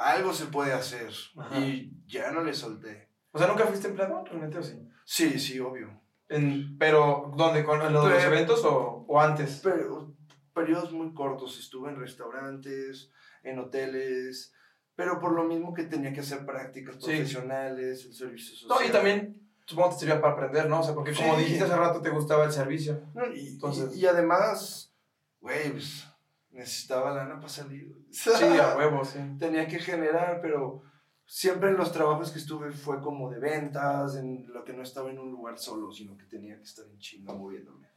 Algo 0.00 0.32
se 0.32 0.46
puede 0.46 0.72
hacer. 0.72 1.10
Ajá. 1.36 1.58
Y 1.58 1.92
ya 2.06 2.30
no 2.32 2.42
le 2.42 2.54
solté. 2.54 3.10
O 3.32 3.38
sea, 3.38 3.46
¿nunca 3.48 3.66
fuiste 3.66 3.88
empleado 3.88 4.24
realmente 4.24 4.58
o 4.58 4.62
sí? 4.62 4.80
Sí, 5.04 5.38
sí, 5.38 5.60
obvio. 5.60 6.00
En, 6.28 6.78
pero, 6.78 7.32
¿dónde? 7.36 7.64
¿Con, 7.64 7.82
¿En 7.82 7.92
los, 7.92 8.04
los 8.04 8.12
Pero- 8.14 8.32
eventos 8.32 8.64
o, 8.64 9.04
o 9.06 9.20
antes? 9.20 9.60
Pero 9.62 10.14
periodos 10.54 10.92
muy 10.92 11.12
cortos. 11.12 11.58
Estuve 11.58 11.90
en 11.90 11.96
restaurantes, 12.00 13.10
en 13.42 13.58
hoteles, 13.58 14.52
pero 14.94 15.18
por 15.20 15.32
lo 15.32 15.44
mismo 15.44 15.74
que 15.74 15.84
tenía 15.84 16.12
que 16.12 16.20
hacer 16.20 16.44
prácticas 16.46 16.96
Sí. 16.96 17.02
profesionales, 17.06 18.04
el 18.06 18.14
servicio 18.14 18.68
No, 18.68 18.74
social. 18.76 18.88
y 18.88 18.92
también 18.92 19.50
supongo 19.66 19.90
que 19.90 19.94
te 19.96 20.00
servía 20.00 20.20
para 20.20 20.32
aprender, 20.34 20.68
¿no? 20.68 20.80
O 20.80 20.82
sea, 20.82 20.94
porque 20.94 21.14
como 21.14 21.34
Sí. 21.36 21.40
dijiste 21.44 21.64
hace 21.64 21.76
rato, 21.76 22.00
te 22.00 22.10
gustaba 22.10 22.44
el 22.44 22.52
servicio. 22.52 23.02
No, 23.14 23.26
y, 23.32 23.48
Entonces- 23.48 23.94
y, 23.96 24.00
y 24.00 24.06
además, 24.06 24.92
güey, 25.40 25.70
pues, 25.72 26.06
necesitaba 26.52 27.12
lana 27.12 27.36
para 27.36 27.48
salir. 27.48 27.96
Sí, 28.10 28.30
a 28.58 28.74
huevo, 28.76 29.04
sí. 29.04 29.18
Tenía 29.38 29.66
que 29.68 29.78
generar, 29.78 30.40
pero 30.40 30.82
siempre 31.24 31.70
en 31.70 31.76
los 31.76 31.92
trabajos 31.92 32.30
que 32.30 32.38
estuve 32.38 32.72
fue 32.72 33.00
como 33.00 33.30
de 33.30 33.38
ventas, 33.38 34.16
en 34.16 34.52
lo 34.52 34.64
que 34.64 34.72
no 34.72 34.82
estaba 34.82 35.10
en 35.10 35.18
un 35.18 35.30
lugar 35.30 35.58
solo, 35.58 35.92
sino 35.92 36.16
que 36.16 36.24
tenía 36.24 36.56
que 36.56 36.64
estar 36.64 36.84
en 36.86 36.98
chinga 36.98 37.32
moviéndome. 37.32 37.88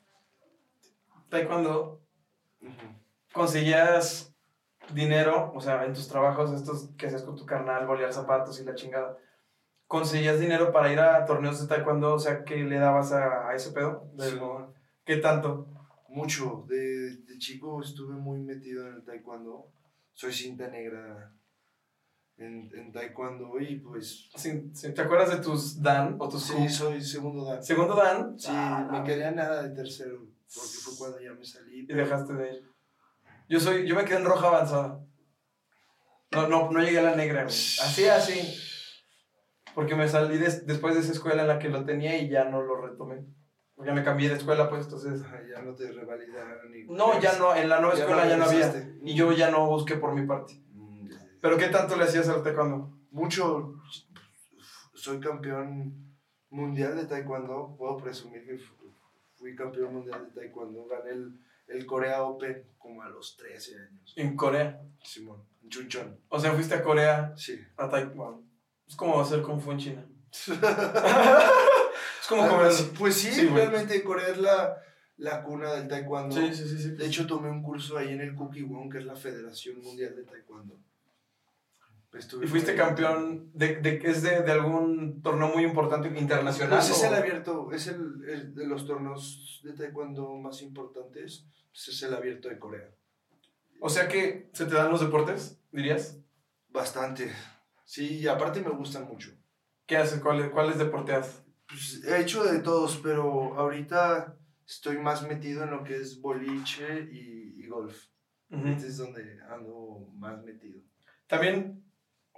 Taekwondo, 1.29 2.01
Ujú. 2.61 2.71
conseguías 3.33 4.33
dinero, 4.93 5.51
o 5.55 5.61
sea, 5.61 5.85
en 5.85 5.93
tus 5.93 6.07
trabajos 6.07 6.51
estos 6.51 6.89
que 6.97 7.07
hacías 7.07 7.23
con 7.23 7.35
tu 7.35 7.45
carnal, 7.45 7.87
bolear 7.87 8.13
zapatos 8.13 8.59
y 8.59 8.65
la 8.65 8.75
chingada, 8.75 9.17
conseguías 9.87 10.39
dinero 10.39 10.71
para 10.71 10.91
ir 10.91 10.99
a 10.99 11.25
torneos 11.25 11.59
de 11.59 11.67
taekwondo, 11.67 12.13
o 12.13 12.19
sea, 12.19 12.43
¿qué 12.43 12.57
le 12.57 12.77
dabas 12.77 13.11
a, 13.13 13.47
a 13.49 13.55
ese 13.55 13.71
pedo? 13.71 14.11
Simón. 14.19 14.73
¿Qué 15.05 15.17
tanto? 15.17 15.67
Mucho. 16.13 16.65
De, 16.67 17.17
de 17.17 17.37
chico 17.37 17.81
estuve 17.81 18.15
muy 18.15 18.39
metido 18.39 18.87
en 18.87 18.95
el 18.95 19.03
taekwondo. 19.03 19.71
Soy 20.13 20.31
cinta 20.31 20.67
negra 20.67 21.33
en, 22.37 22.69
en 22.75 22.91
taekwondo 22.91 23.59
y 23.59 23.77
pues... 23.79 24.29
Sí, 24.35 24.69
sí, 24.73 24.93
¿Te 24.93 25.01
acuerdas 25.01 25.31
de 25.31 25.37
tus 25.43 25.81
Dan 25.81 26.15
o 26.19 26.29
tus 26.29 26.43
Sí, 26.43 26.69
soy 26.69 27.01
segundo 27.01 27.45
dan. 27.45 27.63
Segundo 27.63 27.95
Dan. 27.95 28.37
Sí, 28.39 28.47
Ah, 28.51 28.87
me 28.91 29.03
quedé 29.03 29.31
nada 29.31 29.63
de 29.63 29.75
tercero, 29.75 30.19
porque 30.19 30.77
fue 30.83 30.93
cuando 30.97 31.19
ya 31.19 31.33
me 31.33 31.43
salí. 31.45 31.79
Y 31.81 31.85
dejaste 31.93 32.33
de 32.33 32.53
ir. 32.53 32.69
Yo 33.49 33.59
soy, 33.59 33.87
yo 33.87 33.95
me 33.95 34.05
quedé 34.05 34.17
en 34.17 34.25
roja 34.25 34.47
avanzada. 34.47 34.99
No, 36.31 36.47
no, 36.47 36.71
no 36.71 36.79
llegué 36.79 36.99
a 36.99 37.03
la 37.03 37.15
negra, 37.15 37.43
güey. 37.43 37.53
Así, 37.55 38.05
así. 38.05 38.39
Porque 39.75 39.95
me 39.95 40.07
salí 40.07 40.37
des- 40.37 40.65
después 40.65 40.93
de 40.95 41.01
esa 41.01 41.11
escuela 41.11 41.41
en 41.43 41.47
la 41.47 41.59
que 41.59 41.69
lo 41.69 41.83
tenía 41.85 42.17
y 42.19 42.29
ya 42.29 42.45
no 42.45 42.61
lo 42.61 42.79
retomé. 42.81 43.25
Ya 43.85 43.91
me 43.93 44.03
cambié 44.03 44.29
de 44.29 44.35
escuela, 44.35 44.69
pues, 44.69 44.85
entonces... 44.85 45.21
Ajá, 45.23 45.41
Ya 45.49 45.61
no 45.61 45.73
te 45.75 45.91
revalidaron. 45.91 46.75
y- 46.75 46.83
No, 46.85 47.19
ya 47.19 47.37
no, 47.39 47.55
en 47.55 47.67
la 47.69 47.79
nueva 47.79 47.95
Ya 47.95 48.01
escuela 48.01 48.23
no 48.23 48.29
ya 48.29 48.37
no 48.37 48.45
había. 48.45 48.93
Y 49.03 49.15
yo 49.15 49.31
ya 49.31 49.49
no 49.51 49.67
busqué 49.67 49.95
por 49.95 50.13
mi 50.13 50.25
parte. 50.27 50.53
Mm, 50.73 51.07
ya, 51.09 51.17
ya. 51.17 51.27
¿Pero 51.41 51.57
qué 51.57 51.67
tanto 51.67 51.95
le 51.97 52.03
hacías 52.03 52.29
al 52.29 52.43
taekwondo? 52.43 52.97
Mucho. 53.11 53.73
Soy 54.93 55.19
campeón 55.19 56.15
mundial 56.49 56.95
de 56.95 57.05
taekwondo. 57.05 57.75
Puedo 57.77 57.97
presumir 57.97 58.45
que 58.45 58.57
fu- 58.57 58.93
fui 59.35 59.55
campeón 59.55 59.93
mundial 59.95 60.25
de 60.33 60.41
taekwondo. 60.41 60.85
Gané 60.87 61.09
el, 61.11 61.39
el 61.67 61.85
Corea 61.85 62.23
Open 62.23 62.63
como 62.77 63.01
a 63.01 63.09
los 63.09 63.35
13 63.37 63.75
años. 63.75 64.13
En 64.15 64.35
Corea. 64.37 64.81
Simón, 65.03 65.43
en 65.63 65.69
Chunchon. 65.69 66.19
O 66.29 66.39
sea, 66.39 66.53
fuiste 66.53 66.75
a 66.75 66.83
Corea 66.83 67.33
Sí. 67.35 67.59
a 67.75 67.89
taekwondo. 67.89 68.43
Es 68.87 68.95
como 68.95 69.19
hacer 69.19 69.41
kung 69.41 69.59
fu 69.59 69.71
en 69.71 69.77
China. 69.79 70.07
como. 72.35 72.97
Pues 72.99 73.15
sí, 73.15 73.31
Sí, 73.31 73.45
güey. 73.47 73.55
realmente 73.65 74.03
Corea 74.03 74.27
es 74.29 74.37
la, 74.37 74.77
la 75.17 75.43
cuna 75.43 75.73
del 75.73 75.87
taekwondo. 75.87 76.35
Sí, 76.35 76.53
sí, 76.53 76.67
sí, 76.67 76.77
sí. 76.77 76.91
De 76.91 77.05
hecho, 77.05 77.25
tomé 77.27 77.49
un 77.49 77.61
curso 77.63 77.97
ahí 77.97 78.09
en 78.13 78.21
el 78.21 78.35
Kukiwon, 78.35 78.89
que 78.89 78.99
es 78.99 79.05
la 79.05 79.15
Federación 79.15 79.81
Mundial 79.81 80.15
de 80.15 80.23
Taekwondo. 80.23 80.77
Estuve 82.13 82.45
¿Y 82.45 82.47
fuiste 82.47 82.75
campeón 82.75 83.49
de, 83.55 83.77
de, 83.77 83.99
es 84.03 84.21
de, 84.21 84.43
de 84.43 84.51
algún 84.51 85.23
torneo 85.23 85.47
muy 85.47 85.63
importante 85.63 86.07
internacional? 86.19 86.77
Pues 86.77 86.91
es 86.91 87.03
o- 87.03 87.07
el 87.07 87.13
abierto, 87.15 87.71
es 87.71 87.87
el, 87.87 88.23
el 88.29 88.53
de 88.53 88.67
los 88.67 88.85
torneos 88.85 89.61
de 89.63 89.73
taekwondo 89.73 90.35
más 90.35 90.61
importantes, 90.61 91.47
pues 91.71 91.87
es 91.87 92.03
el 92.03 92.13
abierto 92.13 92.49
de 92.49 92.59
Corea. 92.59 92.87
O 93.79 93.89
sea 93.89 94.07
que 94.07 94.47
se 94.53 94.65
te 94.67 94.75
dan 94.75 94.91
los 94.91 95.01
deportes, 95.01 95.57
dirías. 95.71 96.19
Bastante. 96.69 97.31
Sí, 97.83 98.19
y 98.19 98.27
aparte 98.27 98.61
me 98.61 98.69
gustan 98.69 99.05
mucho. 99.07 99.31
¿Qué 99.87 99.97
haces? 99.97 100.19
¿Cuáles, 100.21 100.51
cuáles 100.51 100.77
deporteas? 100.77 101.41
Pues 101.73 102.03
he 102.05 102.21
hecho 102.21 102.43
de 102.43 102.59
todos, 102.59 102.99
pero 103.01 103.57
ahorita 103.57 104.37
estoy 104.63 104.99
más 104.99 105.27
metido 105.27 105.63
en 105.63 105.71
lo 105.71 105.83
que 105.83 105.95
es 105.95 106.21
boliche 106.21 107.09
y, 107.11 107.63
y 107.63 107.67
golf. 107.67 107.97
Este 108.51 108.87
es 108.89 108.97
donde 108.97 109.39
ando 109.49 110.07
más 110.13 110.43
metido. 110.43 110.79
También 111.25 111.83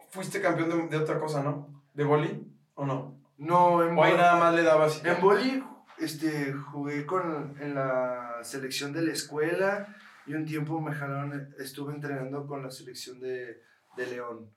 fuiste 0.09 0.41
campeón 0.41 0.69
de, 0.69 0.87
de 0.87 1.03
otra 1.03 1.19
cosa, 1.19 1.43
¿no? 1.43 1.83
¿De 1.93 2.05
boli 2.05 2.49
o 2.75 2.85
no? 2.85 3.19
No, 3.37 3.83
en 3.83 3.97
O 3.97 4.03
ahí 4.03 4.13
nada 4.13 4.37
más 4.37 4.55
le 4.55 4.63
dabas. 4.63 5.03
En 5.03 5.19
boli 5.19 5.61
este, 5.97 6.53
jugué 6.53 7.05
con, 7.05 7.57
en 7.59 7.75
la 7.75 8.39
selección 8.41 8.93
de 8.93 9.01
la 9.01 9.11
escuela 9.11 9.93
y 10.25 10.33
un 10.33 10.45
tiempo 10.45 10.79
me 10.79 10.95
jalaron, 10.95 11.53
estuve 11.59 11.93
entrenando 11.93 12.47
con 12.47 12.63
la 12.63 12.71
selección 12.71 13.19
de, 13.19 13.61
de 13.97 14.07
León. 14.07 14.49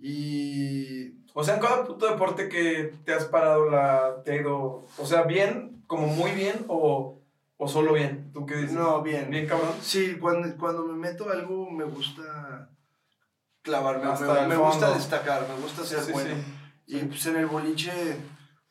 Y 0.00 1.14
O 1.34 1.42
sea, 1.44 1.54
en 1.54 1.60
cada 1.60 1.84
puto 1.84 2.06
deporte 2.06 2.48
que 2.48 2.92
te 3.04 3.14
has 3.14 3.24
parado, 3.26 3.70
la, 3.70 4.22
te 4.24 4.32
ha 4.32 4.36
ido, 4.36 4.86
o 4.98 5.06
sea, 5.06 5.22
bien, 5.22 5.82
como 5.86 6.06
muy 6.08 6.32
bien, 6.32 6.64
o, 6.68 7.18
¿O 7.64 7.68
solo 7.68 7.92
bien? 7.92 8.32
¿Tú 8.32 8.44
qué 8.44 8.56
dices? 8.56 8.72
No, 8.72 9.02
bien. 9.02 9.30
¿Bien, 9.30 9.46
cabrón? 9.46 9.70
Sí, 9.80 10.16
cuando, 10.20 10.56
cuando 10.56 10.84
me 10.84 10.94
meto 10.94 11.28
a 11.28 11.32
algo 11.34 11.70
me 11.70 11.84
gusta 11.84 12.68
clavarme, 13.62 14.10
Hasta 14.10 14.48
me, 14.48 14.48
me 14.48 14.56
gusta 14.56 14.92
destacar, 14.92 15.46
me 15.48 15.62
gusta 15.62 15.84
ser 15.84 16.00
Sí, 16.00 16.10
bueno. 16.12 16.34
sí. 16.34 16.96
Y 16.96 17.04
pues 17.04 17.24
en 17.26 17.36
el 17.36 17.46
boliche 17.46 17.92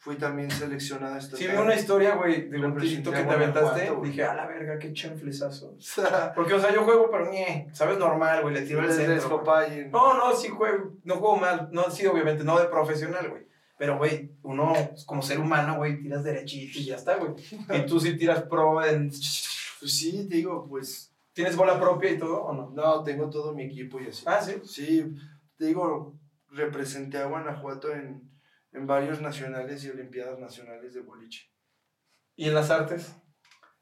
fui 0.01 0.15
también 0.15 0.49
seleccionada 0.49 1.19
esta 1.19 1.37
Sí, 1.37 1.45
vi 1.45 1.55
una 1.55 1.75
historia, 1.75 2.15
güey, 2.15 2.49
de 2.49 2.57
un 2.57 2.75
tito 2.75 3.11
que 3.11 3.23
te 3.23 3.29
aventaste. 3.29 3.91
Dije, 4.01 4.23
a 4.23 4.33
la 4.33 4.47
verga, 4.47 4.79
qué 4.79 4.91
chanflesazo. 4.93 5.77
Porque, 6.35 6.55
o 6.55 6.59
sea, 6.59 6.73
yo 6.73 6.83
juego, 6.83 7.09
pero 7.11 7.29
ñe, 7.29 7.69
¿sabes? 7.71 7.99
Normal, 7.99 8.41
güey, 8.41 8.55
le 8.55 8.63
tiro 8.63 8.83
el 8.83 8.91
centro. 8.91 9.43
No, 9.91 10.17
no, 10.17 10.35
sí 10.35 10.49
juego, 10.49 10.93
no 11.03 11.17
juego 11.17 11.37
mal, 11.37 11.69
no, 11.71 11.91
sí, 11.91 12.07
obviamente, 12.07 12.43
no 12.43 12.59
de 12.59 12.65
profesional, 12.65 13.29
güey. 13.29 13.45
Pero, 13.77 13.99
güey, 13.99 14.31
uno, 14.41 14.73
como 15.05 15.21
ser 15.21 15.39
humano, 15.39 15.77
güey, 15.77 16.01
tiras 16.01 16.23
derechito 16.23 16.79
y 16.79 16.85
ya 16.85 16.95
está, 16.95 17.17
güey. 17.17 17.33
Y 17.77 17.85
tú 17.85 17.99
sí 17.99 18.17
tiras 18.17 18.41
pro 18.43 18.83
en... 18.83 19.09
Pues 19.09 19.97
sí, 19.97 20.27
te 20.27 20.37
digo, 20.37 20.65
pues 20.67 21.11
¿Tienes 21.33 21.55
bola 21.55 21.79
propia 21.79 22.11
y 22.11 22.17
todo 22.17 22.43
o 22.43 22.53
no? 22.53 22.71
no, 22.71 23.03
tengo 23.03 23.29
todo 23.29 23.53
mi 23.53 23.63
equipo 23.63 23.99
y 24.01 24.07
así. 24.07 24.23
Ah, 24.25 24.41
sí. 24.41 24.55
Sí, 24.65 25.15
te 25.57 25.65
digo, 25.65 26.15
representé 26.49 27.19
a 27.19 27.27
Guanajuato 27.27 27.93
en, 27.93 28.30
en 28.74 28.88
varios 28.88 29.22
nacionales 29.22 29.84
y 29.84 29.89
olimpiadas 29.89 30.39
nacionales 30.39 30.93
de 30.93 31.01
boliche. 31.01 31.51
¿Y 32.36 32.47
en 32.47 32.55
las 32.55 32.69
artes? 32.72 33.15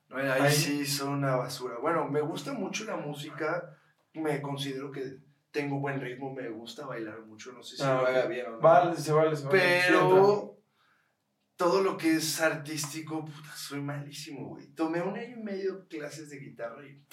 No, 0.07 0.17
ahí, 0.17 0.27
Ahí- 0.27 0.51
sí 0.51 0.85
son 0.85 1.09
una 1.13 1.35
basura. 1.35 1.77
Bueno, 1.79 2.07
me 2.07 2.21
gusta 2.21 2.53
mucho 2.53 2.83
la 2.85 2.95
música, 2.97 3.77
me 4.13 4.41
considero 4.41 4.91
que 4.91 5.19
tengo 5.51 5.79
buen 5.79 6.01
ritmo, 6.01 6.33
me 6.33 6.49
gusta 6.49 6.85
bailar 6.85 7.21
mucho, 7.25 7.51
no 7.51 7.61
sé 7.63 7.77
si 7.77 7.83
Ah, 7.83 8.01
ok. 8.01 8.07
haga 8.07 8.25
bien 8.25 8.45
o 8.47 8.51
no. 8.51 8.59
Vale, 8.59 8.95
se 8.97 9.11
vale, 9.13 9.35
se 9.35 9.45
vale. 9.45 9.59
Pero 9.87 10.57
todo 11.55 11.83
lo 11.83 11.97
que 11.97 12.15
es 12.15 12.39
artístico, 12.41 13.23
puta, 13.25 13.51
soy 13.55 13.81
malísimo, 13.81 14.47
güey. 14.49 14.67
Tomé 14.73 15.01
un 15.01 15.17
año 15.17 15.37
y 15.37 15.43
medio 15.43 15.87
clases 15.87 16.29
de 16.29 16.37
guitarra 16.39 16.87
y 16.87 17.03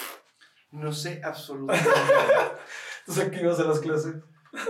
no 0.70 0.93
sé 0.93 1.20
absolutamente 1.22 1.89
nada. 1.91 2.59
Entonces, 3.01 3.27
aquí 3.27 3.41
ibas 3.41 3.61
a 3.61 3.64
las 3.64 3.81
clases. 3.81 4.14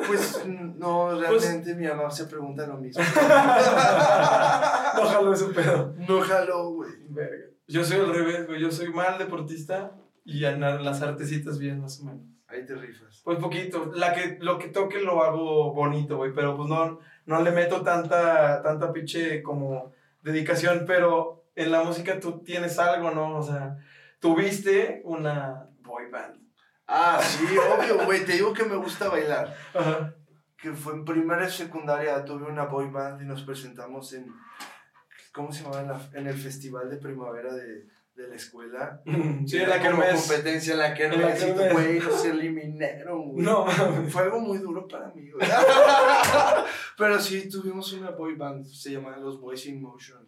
Pues 0.06 0.44
no, 0.46 1.08
Pues- 1.28 1.42
realmente 1.42 1.74
mi 1.74 1.86
mamá 1.86 2.10
se 2.10 2.26
pregunta 2.26 2.66
lo 2.66 2.76
mismo. 2.78 3.02
no 4.96 5.04
jalo 5.04 5.32
ese 5.32 5.46
pedo. 5.46 5.94
No 6.08 6.20
jaló, 6.20 6.70
güey. 6.70 6.90
Verga. 7.08 7.46
Yo 7.68 7.84
soy 7.84 8.00
al 8.00 8.12
revés, 8.14 8.46
güey. 8.46 8.60
Yo 8.60 8.70
soy 8.70 8.92
mal 8.92 9.18
deportista 9.18 9.92
y 10.24 10.44
en 10.44 10.60
las 10.60 11.02
artesitas 11.02 11.58
bien, 11.58 11.80
más 11.80 12.00
o 12.00 12.04
menos. 12.04 12.22
Ahí 12.48 12.64
te 12.64 12.74
rifas. 12.74 13.22
Pues 13.24 13.38
poquito. 13.38 13.90
La 13.94 14.14
que, 14.14 14.38
lo 14.40 14.58
que 14.58 14.68
toque 14.68 15.00
lo 15.00 15.22
hago 15.22 15.72
bonito, 15.74 16.16
güey. 16.16 16.32
Pero 16.32 16.56
pues 16.56 16.68
no, 16.68 17.00
no 17.26 17.42
le 17.42 17.50
meto 17.50 17.82
tanta, 17.82 18.62
tanta 18.62 18.92
pinche 18.92 19.42
como 19.42 19.92
dedicación. 20.22 20.84
Pero 20.86 21.44
en 21.56 21.72
la 21.72 21.82
música 21.82 22.20
tú 22.20 22.40
tienes 22.44 22.78
algo, 22.78 23.10
¿no? 23.10 23.36
O 23.36 23.42
sea, 23.42 23.76
tuviste 24.20 25.02
una 25.04 25.68
boy 25.80 26.08
band. 26.10 26.45
Ah, 26.88 27.20
sí, 27.22 27.44
obvio, 27.58 28.04
güey. 28.04 28.24
Te 28.24 28.32
digo 28.34 28.52
que 28.52 28.64
me 28.64 28.76
gusta 28.76 29.08
bailar. 29.08 29.56
Ajá. 29.74 30.14
que 30.56 30.72
fue 30.72 30.94
en 30.94 31.04
primera 31.04 31.46
y 31.46 31.50
secundaria, 31.50 32.24
tuve 32.24 32.46
una 32.46 32.64
boy 32.64 32.88
band 32.90 33.20
y 33.22 33.24
nos 33.26 33.42
presentamos 33.42 34.12
en, 34.14 34.32
¿cómo 35.32 35.52
se 35.52 35.62
llamaba? 35.62 35.82
En, 35.82 35.88
la- 35.88 36.10
en 36.20 36.26
el 36.28 36.34
festival 36.36 36.88
de 36.88 36.96
primavera 36.96 37.52
de, 37.52 37.84
de 38.14 38.28
la 38.28 38.34
escuela. 38.34 39.00
Sí, 39.46 39.58
en 39.58 39.68
la 39.68 39.80
kermés. 39.80 40.14
competencia 40.26 40.72
en 40.72 40.78
la 40.78 40.94
que 40.94 41.04
En 41.04 41.20
la 41.20 41.34
kermés. 41.34 41.72
güey, 41.72 41.98
nos 42.00 42.24
eliminaron, 42.24 43.32
güey. 43.32 43.44
No. 43.44 43.66
Fue 44.08 44.22
algo 44.22 44.40
muy 44.40 44.58
duro 44.58 44.88
para 44.88 45.08
mí, 45.14 45.30
güey. 45.30 45.46
Pero 46.96 47.18
sí, 47.20 47.48
tuvimos 47.48 47.92
una 47.92 48.10
boy 48.10 48.34
band, 48.36 48.64
se 48.64 48.92
llamaban 48.92 49.22
los 49.22 49.40
Boys 49.40 49.66
in 49.66 49.80
Motion. 49.82 50.26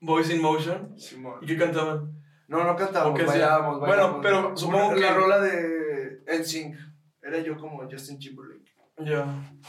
Boys 0.00 0.28
in 0.30 0.42
Motion. 0.42 0.98
Simón. 0.98 1.38
¿Y 1.42 1.46
qué 1.46 1.56
cantaban? 1.56 2.12
No, 2.46 2.62
no 2.62 2.76
cantábamos, 2.76 3.18
sí. 3.18 3.24
bailábamos, 3.24 3.80
Bueno, 3.80 3.88
bailábamos. 4.20 4.20
pero 4.22 4.56
supongo 4.56 4.86
Una- 4.88 4.94
que- 4.96 5.00
La 5.00 5.14
rola 5.14 5.40
de 5.40 5.83
NSYNC, 6.26 6.76
era 7.22 7.38
yo 7.38 7.56
como 7.56 7.88
Justin 7.90 8.18
Timberlake. 8.18 8.72
Ya. 8.98 9.26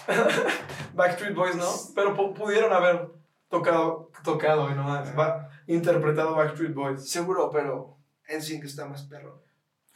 Backstreet 0.93 1.33
Boys, 1.35 1.55
¿no? 1.55 1.67
Pero 1.95 2.15
pu- 2.15 2.33
pudieron 2.33 2.71
haber 2.71 3.09
tocado, 3.49 4.11
tocado 4.23 4.69
y 4.69 4.75
nomás. 4.75 5.17
Va, 5.17 5.49
interpretado 5.67 6.35
Backstreet 6.35 6.73
Boys. 6.73 7.09
Seguro, 7.09 7.49
pero 7.49 7.97
NSYNC 8.29 8.65
está 8.65 8.85
más 8.85 9.03
perro. 9.03 9.43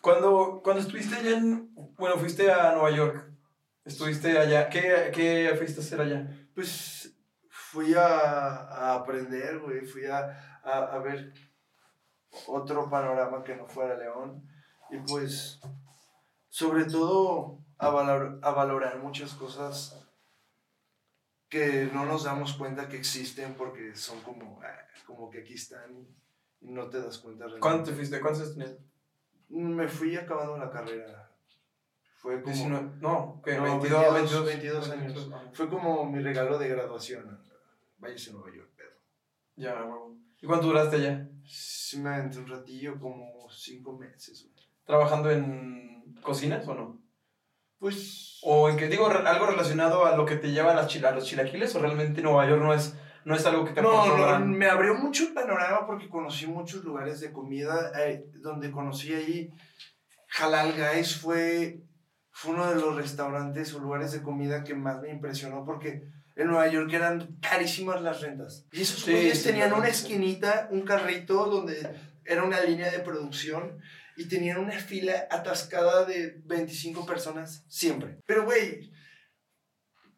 Cuando, 0.02 0.62
cuando 0.64 0.82
estuviste 0.82 1.16
allá 1.16 1.38
en. 1.38 1.74
Bueno, 1.98 2.16
fuiste 2.18 2.52
a 2.52 2.72
Nueva 2.74 2.92
York. 2.92 3.30
Estuviste 3.86 4.38
allá. 4.38 4.70
¿Qué, 4.70 5.12
qué 5.14 5.54
fuiste 5.58 5.82
a 5.82 5.84
hacer 5.84 6.02
allá? 6.02 6.28
Pues 6.56 7.14
fui 7.50 7.94
a, 7.94 8.06
a 8.06 8.96
aprender, 8.96 9.60
güey, 9.60 9.86
fui 9.86 10.06
a, 10.06 10.60
a, 10.64 10.78
a 10.94 11.00
ver 11.00 11.34
otro 12.48 12.90
panorama 12.90 13.44
que 13.44 13.56
no 13.56 13.66
fuera 13.68 13.96
León 13.98 14.44
y 14.92 14.98
pues 15.00 15.60
sobre 16.50 16.86
todo 16.86 17.60
a, 17.78 17.90
valor- 17.90 18.40
a 18.42 18.52
valorar 18.52 19.00
muchas 19.00 19.34
cosas 19.34 19.96
que 21.48 21.90
no 21.94 22.06
nos 22.06 22.24
damos 22.26 22.54
cuenta 22.54 22.88
que 22.88 22.98
existen 22.98 23.56
porque 23.56 23.96
son 23.96 24.22
como, 24.22 24.60
ah, 24.64 24.88
como 25.06 25.30
que 25.30 25.40
aquí 25.40 25.54
están 25.56 26.08
y 26.62 26.72
no 26.72 26.90
te 26.90 27.02
das 27.02 27.18
cuenta 27.20 27.46
realmente. 27.46 27.62
¿Cuándo 27.62 27.84
te 27.84 27.94
fuiste? 27.94 28.20
¿Cuántos 28.20 28.42
años 28.44 28.54
tenías? 28.56 28.78
Me 29.50 29.88
fui 29.88 30.16
acabando 30.16 30.58
la 30.58 30.70
carrera. 30.70 31.32
Fue 32.18 32.42
como... 32.42 32.54
19. 32.54 32.90
No, 33.00 33.42
¿qué? 33.44 33.56
No, 33.58 33.64
22, 33.64 34.14
22, 34.14 34.46
22, 34.46 34.46
22 34.46 34.90
años. 34.92 35.14
22, 35.16 35.32
ah. 35.34 35.50
Fue 35.54 35.70
como 35.70 36.06
mi 36.06 36.20
regalo 36.22 36.60
de 36.60 36.68
graduación. 36.68 37.42
Váyase 37.98 38.30
a 38.30 38.34
Nueva 38.34 38.56
York, 38.56 38.70
Pedro. 38.76 38.92
Ya. 39.56 39.86
¿Y 40.42 40.46
cuánto 40.46 40.68
duraste 40.68 40.98
allá? 40.98 41.28
Sí, 41.46 41.98
me 42.00 42.22
un 42.22 42.48
ratillo, 42.48 43.00
como 43.00 43.50
cinco 43.50 43.98
meses. 43.98 44.48
¿Trabajando 44.90 45.30
en 45.30 46.16
cocinas 46.24 46.68
o 46.68 46.74
no? 46.74 47.00
Pues. 47.78 48.40
¿O 48.42 48.72
en 48.72 48.76
que 48.76 48.88
digo 48.88 49.06
algo 49.08 49.46
relacionado 49.46 50.04
a 50.08 50.18
lo 50.18 50.26
que 50.26 50.36
te 50.36 50.50
lleva 50.52 50.72
a, 50.72 50.74
las 50.74 50.96
a 50.96 51.12
los 51.12 51.26
chilaquiles? 51.26 51.76
¿O 51.76 51.80
realmente 51.80 52.24
Nueva 52.24 52.50
York 52.50 52.60
no 52.60 52.74
es, 52.74 52.96
no 53.24 53.36
es 53.36 53.46
algo 53.46 53.66
que 53.66 53.74
te 53.74 53.84
No, 53.84 54.18
no, 54.18 54.40
me 54.48 54.66
abrió 54.66 54.96
mucho 54.96 55.28
el 55.28 55.34
panorama 55.34 55.86
porque 55.86 56.10
conocí 56.10 56.48
muchos 56.48 56.84
lugares 56.84 57.20
de 57.20 57.32
comida. 57.32 57.92
eh, 58.04 58.26
donde 58.42 58.72
conocí 58.72 59.14
ahí 59.14 59.52
Halal 60.40 60.74
Guys 60.74 61.18
fue, 61.18 61.84
fue 62.32 62.56
uno 62.56 62.68
de 62.74 62.82
los 62.82 62.96
restaurantes 62.96 63.72
o 63.76 63.80
lugares 63.80 64.12
de 64.12 64.24
comida 64.24 64.64
que 64.64 64.74
más 64.74 65.04
me 65.04 65.12
impresionó 65.12 65.66
porque 65.66 66.02
en 66.36 66.48
Nueva 66.48 66.68
York 66.68 66.92
eran 66.92 67.38
carísimas 67.40 68.02
las 68.02 68.22
rentas. 68.22 68.66
Y 68.72 68.82
esos 68.82 69.04
Sí, 69.04 69.30
sí, 69.36 69.44
tenían 69.50 69.68
claro, 69.70 69.84
una 69.84 69.94
sí. 69.94 70.02
esquinita, 70.02 70.68
un 70.72 70.82
carrito 70.82 71.46
donde 71.46 71.96
era 72.26 72.44
una 72.44 72.60
línea 72.62 72.90
de 72.90 73.00
producción 73.00 73.78
y 74.20 74.28
tenían 74.28 74.58
una 74.60 74.78
fila 74.78 75.28
atascada 75.32 76.04
de 76.04 76.42
25 76.44 77.06
personas 77.06 77.64
siempre. 77.70 78.20
Pero, 78.26 78.44
güey, 78.44 78.92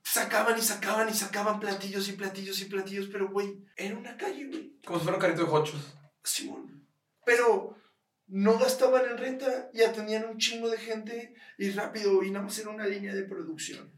sacaban 0.04 0.58
y 0.58 0.62
sacaban 0.62 1.08
y 1.08 1.14
sacaban 1.14 1.60
platillos 1.60 2.10
y 2.10 2.14
platillos 2.14 2.60
y 2.62 2.66
platillos, 2.66 3.10
pero, 3.12 3.30
güey, 3.30 3.64
era 3.78 3.96
una 3.96 4.18
calle, 4.18 4.48
güey. 4.48 4.76
Como 4.84 4.98
si 4.98 5.04
fuera 5.04 5.18
un 5.18 5.22
carrito 5.22 5.46
de 5.46 5.52
hochos. 5.52 5.94
Simón. 6.24 6.88
Pero 7.24 7.78
no 8.26 8.58
gastaban 8.58 9.06
en 9.12 9.18
renta 9.20 9.70
y 9.72 9.84
atendían 9.84 10.26
un 10.26 10.38
chingo 10.40 10.68
de 10.70 10.80
gente 10.80 11.36
y 11.60 11.70
rápido 11.70 12.24
y 12.24 12.32
nada 12.32 12.46
más 12.46 12.58
era 12.58 12.72
una 12.72 12.88
línea 12.88 13.14
de 13.14 13.24
producción. 13.24 13.92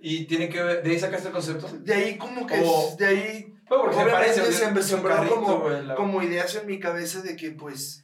Y 0.00 0.26
tiene 0.26 0.48
que 0.48 0.60
ver, 0.60 0.82
¿de 0.82 0.90
ahí 0.90 0.98
sacaste 0.98 1.28
el 1.28 1.32
concepto? 1.34 1.68
De 1.68 1.94
ahí 1.94 2.18
como 2.18 2.46
que, 2.48 2.58
Como- 2.60 2.96
de 2.98 3.06
ahí 3.06 3.54
Bueno, 3.68 3.84
porque 3.84 3.96
se 3.96 4.04
parece, 4.10 4.52
se 4.82 5.02
carrito, 5.02 5.34
como, 5.40 5.68
la- 5.70 5.94
como 5.94 6.20
ideas 6.22 6.52
en 6.56 6.66
mi 6.66 6.80
cabeza 6.80 7.22
de 7.22 7.36
que 7.36 7.52
pues, 7.52 8.02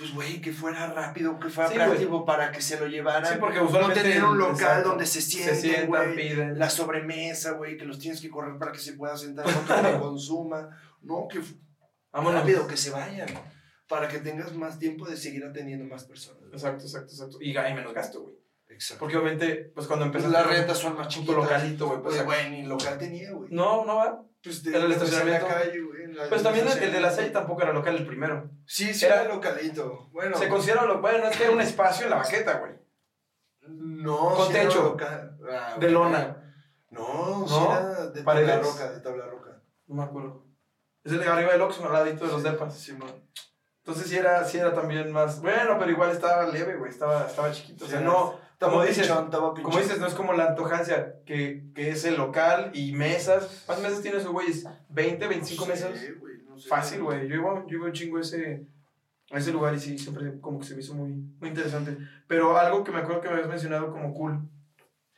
pues 0.00 0.14
güey, 0.14 0.40
que 0.40 0.50
fuera 0.52 0.86
rápido, 0.86 1.38
que 1.38 1.50
fuera 1.50 1.68
Sí, 1.68 1.76
práctico 1.76 2.24
para 2.24 2.50
que 2.50 2.62
se 2.62 2.80
lo 2.80 2.86
llevaran. 2.86 3.30
Sí, 3.30 3.38
porque 3.38 3.58
no 3.58 3.66
usualmente... 3.66 4.02
tener 4.02 4.24
un 4.24 4.38
local 4.38 4.54
exacto. 4.54 4.88
donde 4.88 5.06
se 5.06 5.20
sienten, 5.20 5.54
se 5.54 5.60
sientan, 5.60 6.14
piden. 6.16 6.58
la 6.58 6.70
sobremesa, 6.70 7.52
güey, 7.52 7.76
que 7.76 7.84
los 7.84 7.98
tienes 7.98 8.20
que 8.22 8.30
correr 8.30 8.58
para 8.58 8.72
que 8.72 8.78
se 8.78 8.94
pueda 8.94 9.14
sentar 9.16 9.46
otro 9.46 9.82
que 9.92 9.98
consuma. 10.00 10.70
No, 11.02 11.28
que 11.28 11.40
Vámonos. 12.12 12.40
rápido, 12.40 12.66
que 12.66 12.76
se 12.78 12.90
vayan. 12.90 13.28
Para 13.86 14.08
que 14.08 14.18
tengas 14.20 14.54
más 14.54 14.78
tiempo 14.78 15.06
de 15.06 15.16
seguir 15.18 15.44
atendiendo 15.44 15.84
más 15.84 16.04
personas. 16.04 16.42
Exacto, 16.52 16.84
exacto, 16.84 17.12
exacto. 17.12 17.36
Y 17.40 17.54
hay 17.56 17.74
menos 17.74 17.92
gasto, 17.92 18.22
güey. 18.22 18.34
Exacto. 18.70 19.00
Porque 19.00 19.16
obviamente, 19.18 19.70
pues 19.74 19.86
cuando 19.86 20.10
Pues 20.10 20.22
empezaste... 20.24 20.48
las 20.50 20.58
rentas 20.58 20.78
son 20.78 20.96
más 20.96 21.08
chiquitas. 21.08 21.36
localito, 21.36 21.86
güey. 21.88 22.00
Pues, 22.00 22.14
Pues, 22.14 22.24
güey, 22.24 22.50
ni 22.50 22.62
local 22.66 22.96
tenía, 22.98 23.32
güey. 23.32 23.50
no, 23.52 23.84
no 23.84 23.96
va. 23.96 24.24
Pues 24.42 24.64
Era 24.66 24.78
el 24.78 24.84
en 24.86 24.92
estacionamiento. 24.92 25.48
la 25.48 25.54
calle, 25.54 25.80
güey. 25.82 26.02
en 26.04 26.16
la- 26.16 26.28
Pues 26.28 26.42
también 26.42 26.66
el, 26.66 26.82
el 26.82 26.92
de 26.92 27.00
la 27.00 27.10
serie 27.10 27.30
tampoco 27.30 27.62
era 27.62 27.72
local 27.72 27.94
el 27.96 28.06
primero. 28.06 28.50
Sí, 28.66 28.94
sí, 28.94 29.04
Era- 29.04 29.22
era 29.24 29.34
localito. 29.34 30.08
Bueno. 30.12 30.36
Se 30.36 30.48
considera 30.48 30.84
lo 30.86 31.00
bueno, 31.00 31.26
es 31.28 31.36
que 31.36 31.44
era 31.44 31.52
un 31.52 31.60
espacio 31.60 32.04
en 32.04 32.10
la 32.10 32.16
baqueta, 32.16 32.58
güey. 32.58 32.72
No, 33.68 34.34
Con 34.34 34.46
sí 34.48 34.52
techo. 34.54 34.82
local. 34.82 35.38
Ah, 35.50 35.76
De 35.78 35.90
lona. 35.90 36.36
No, 36.90 37.44
sí 37.46 37.54
¿No? 37.54 37.70
era 37.72 38.06
de 38.08 38.22
tabla 38.22 38.58
roca, 38.60 38.90
de 38.92 39.00
tabla 39.00 39.26
roca. 39.26 39.62
No 39.86 39.94
me 39.96 40.02
acuerdo. 40.04 40.46
Es 41.04 41.12
el 41.12 41.20
de 41.20 41.28
arriba 41.28 41.52
del 41.52 41.60
Oxxo, 41.62 41.86
al 41.86 41.92
ladito 41.92 42.26
de 42.26 42.32
los 42.32 42.42
Sí, 42.42 42.48
depas. 42.48 42.78
Simón. 42.78 43.30
Entonces 43.84 44.08
sí 44.08 44.16
era, 44.16 44.44
sí 44.44 44.58
era 44.58 44.74
también 44.74 45.10
más... 45.10 45.40
Bueno, 45.40 45.76
pero 45.78 45.90
igual 45.90 46.10
estaba 46.10 46.46
leve, 46.46 46.76
güey. 46.76 46.90
Estaba, 46.90 47.26
estaba 47.26 47.50
chiquito. 47.50 47.84
O 47.84 47.88
sea, 47.88 48.00
no... 48.00 48.38
Como 48.58 48.82
dices, 48.82 49.06
pinchón. 49.08 49.30
Como 49.30 49.78
dices, 49.78 49.98
no 49.98 50.06
es 50.06 50.12
como 50.12 50.34
la 50.34 50.48
antojancia, 50.48 51.14
que, 51.24 51.64
que 51.74 51.90
es 51.90 52.04
el 52.04 52.18
local 52.18 52.70
y 52.74 52.92
mesas. 52.92 53.62
¿Cuántas 53.64 53.88
mesas 53.88 54.02
tiene 54.02 54.18
eso, 54.18 54.32
güey? 54.32 54.48
¿20, 54.48 55.28
25 55.28 55.64
Sí, 55.64 55.70
mesas? 55.70 55.90
güey, 56.20 56.42
no 56.46 56.58
sé. 56.58 56.68
Fácil, 56.68 57.02
güey. 57.02 57.26
Yo 57.26 57.36
iba, 57.36 57.64
yo 57.66 57.78
iba 57.78 57.86
un 57.86 57.92
chingo 57.92 58.18
ese, 58.18 58.66
a 59.30 59.38
ese 59.38 59.50
lugar 59.52 59.74
y 59.74 59.80
sí, 59.80 59.96
siempre 59.96 60.38
como 60.42 60.58
que 60.58 60.66
se 60.66 60.74
me 60.74 60.82
hizo 60.82 60.92
muy, 60.92 61.08
muy 61.40 61.48
interesante. 61.48 61.96
Pero 62.28 62.58
algo 62.58 62.84
que 62.84 62.92
me 62.92 62.98
acuerdo 62.98 63.22
que 63.22 63.28
me 63.28 63.34
habías 63.34 63.48
mencionado 63.48 63.90
como 63.92 64.12
cool 64.12 64.40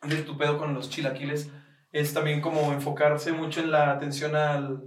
de 0.02 0.16
tu 0.22 0.38
pedo 0.38 0.56
con 0.56 0.72
los 0.72 0.88
chilaquiles 0.88 1.50
es 1.90 2.14
también 2.14 2.40
como 2.40 2.72
enfocarse 2.72 3.32
mucho 3.32 3.60
en 3.60 3.72
la 3.72 3.90
atención 3.90 4.36
al, 4.36 4.84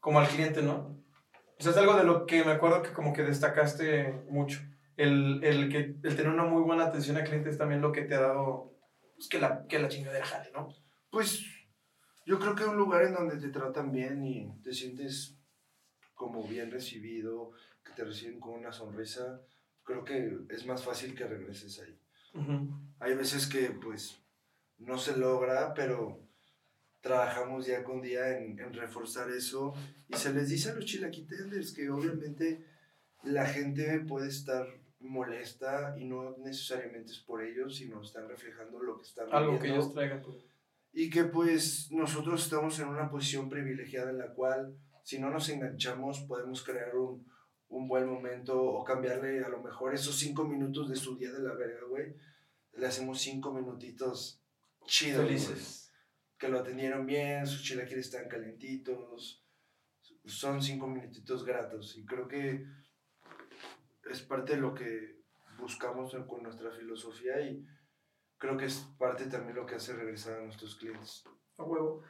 como 0.00 0.18
al 0.18 0.26
cliente, 0.26 0.60
¿no? 0.60 0.95
O 1.58 1.62
sea, 1.62 1.72
es 1.72 1.78
algo 1.78 1.96
de 1.96 2.04
lo 2.04 2.26
que 2.26 2.44
me 2.44 2.52
acuerdo 2.52 2.82
que 2.82 2.92
como 2.92 3.12
que 3.12 3.22
destacaste 3.22 4.24
mucho. 4.28 4.60
El, 4.96 5.42
el, 5.42 5.68
que, 5.70 5.96
el 6.02 6.16
tener 6.16 6.28
una 6.28 6.44
muy 6.44 6.62
buena 6.62 6.86
atención 6.86 7.16
al 7.16 7.24
cliente 7.24 7.50
es 7.50 7.58
también 7.58 7.80
lo 7.80 7.92
que 7.92 8.02
te 8.02 8.14
ha 8.14 8.20
dado, 8.20 8.74
pues, 9.14 9.28
que 9.28 9.38
la, 9.38 9.66
que 9.66 9.78
la 9.78 9.88
chingadera 9.88 10.24
jale, 10.24 10.50
¿no? 10.52 10.68
Pues 11.10 11.44
yo 12.26 12.38
creo 12.38 12.54
que 12.54 12.64
un 12.64 12.76
lugar 12.76 13.04
en 13.04 13.14
donde 13.14 13.38
te 13.38 13.48
tratan 13.48 13.92
bien 13.92 14.24
y 14.24 14.52
te 14.62 14.72
sientes 14.72 15.38
como 16.14 16.42
bien 16.42 16.70
recibido, 16.70 17.52
que 17.84 17.92
te 17.92 18.04
reciben 18.04 18.40
con 18.40 18.54
una 18.54 18.72
sonrisa, 18.72 19.40
creo 19.84 20.04
que 20.04 20.38
es 20.48 20.66
más 20.66 20.84
fácil 20.84 21.14
que 21.14 21.26
regreses 21.26 21.80
ahí. 21.80 21.98
Hay 22.98 23.14
veces 23.14 23.46
que 23.46 23.70
pues 23.70 24.20
no 24.78 24.98
se 24.98 25.16
logra, 25.16 25.72
pero 25.72 26.25
trabajamos 27.06 27.66
día 27.66 27.84
con 27.84 28.02
día 28.02 28.36
en, 28.36 28.58
en, 28.58 28.72
reforzar 28.74 29.30
eso 29.30 29.72
y 30.08 30.16
se 30.16 30.32
les 30.32 30.48
dice 30.48 30.70
a 30.70 30.74
los 30.74 30.84
chilaquitenders 30.84 31.72
que 31.72 31.88
obviamente 31.88 32.64
la 33.22 33.46
gente 33.46 34.00
puede 34.00 34.28
estar 34.28 34.66
molesta 34.98 35.94
y 35.96 36.04
no 36.04 36.36
necesariamente 36.38 37.12
es 37.12 37.20
por 37.20 37.44
ellos, 37.44 37.76
sino 37.76 38.02
están 38.02 38.28
reflejando 38.28 38.80
lo 38.80 38.96
que 38.96 39.04
están 39.04 39.28
Algo 39.30 39.58
que 39.58 39.68
ellos 39.68 39.92
traigan. 39.92 40.20
Pues. 40.22 40.38
Y 40.92 41.08
que 41.08 41.24
pues 41.24 41.92
nosotros 41.92 42.42
estamos 42.42 42.78
en 42.80 42.88
una 42.88 43.08
posición 43.08 43.48
privilegiada 43.48 44.10
en 44.10 44.18
la 44.18 44.34
cual 44.34 44.76
si 45.04 45.20
no 45.20 45.30
nos 45.30 45.48
enganchamos 45.48 46.22
podemos 46.22 46.64
crear 46.64 46.96
un, 46.96 47.24
un 47.68 47.86
buen 47.86 48.08
momento 48.08 48.60
o 48.60 48.82
cambiarle 48.82 49.44
a 49.44 49.48
lo 49.48 49.62
mejor 49.62 49.94
esos 49.94 50.18
cinco 50.18 50.44
minutos 50.44 50.88
de 50.88 50.96
su 50.96 51.16
día 51.16 51.30
de 51.30 51.40
la 51.40 51.54
verga, 51.54 51.86
güey. 51.88 52.16
Le 52.72 52.86
hacemos 52.86 53.20
cinco 53.20 53.52
minutitos 53.52 54.42
chidos. 54.86 55.24
Felices. 55.24 55.85
Que 56.38 56.48
lo 56.48 56.60
atendieron 56.60 57.06
bien, 57.06 57.46
sus 57.46 57.62
chilaquiles 57.62 58.06
están 58.06 58.28
calentitos. 58.28 59.44
Son 60.24 60.62
cinco 60.62 60.86
minutitos 60.86 61.44
gratos. 61.44 61.96
Y 61.96 62.04
creo 62.04 62.28
que 62.28 62.64
es 64.10 64.22
parte 64.22 64.54
de 64.54 64.60
lo 64.60 64.74
que 64.74 65.16
buscamos 65.58 66.14
con 66.28 66.42
nuestra 66.42 66.70
filosofía 66.70 67.40
y 67.40 67.66
creo 68.38 68.56
que 68.56 68.66
es 68.66 68.86
parte 68.98 69.26
también 69.26 69.56
lo 69.56 69.66
que 69.66 69.76
hace 69.76 69.94
regresar 69.94 70.38
a 70.38 70.42
nuestros 70.42 70.76
clientes. 70.76 71.24
A 71.58 71.64
huevo. 71.64 72.02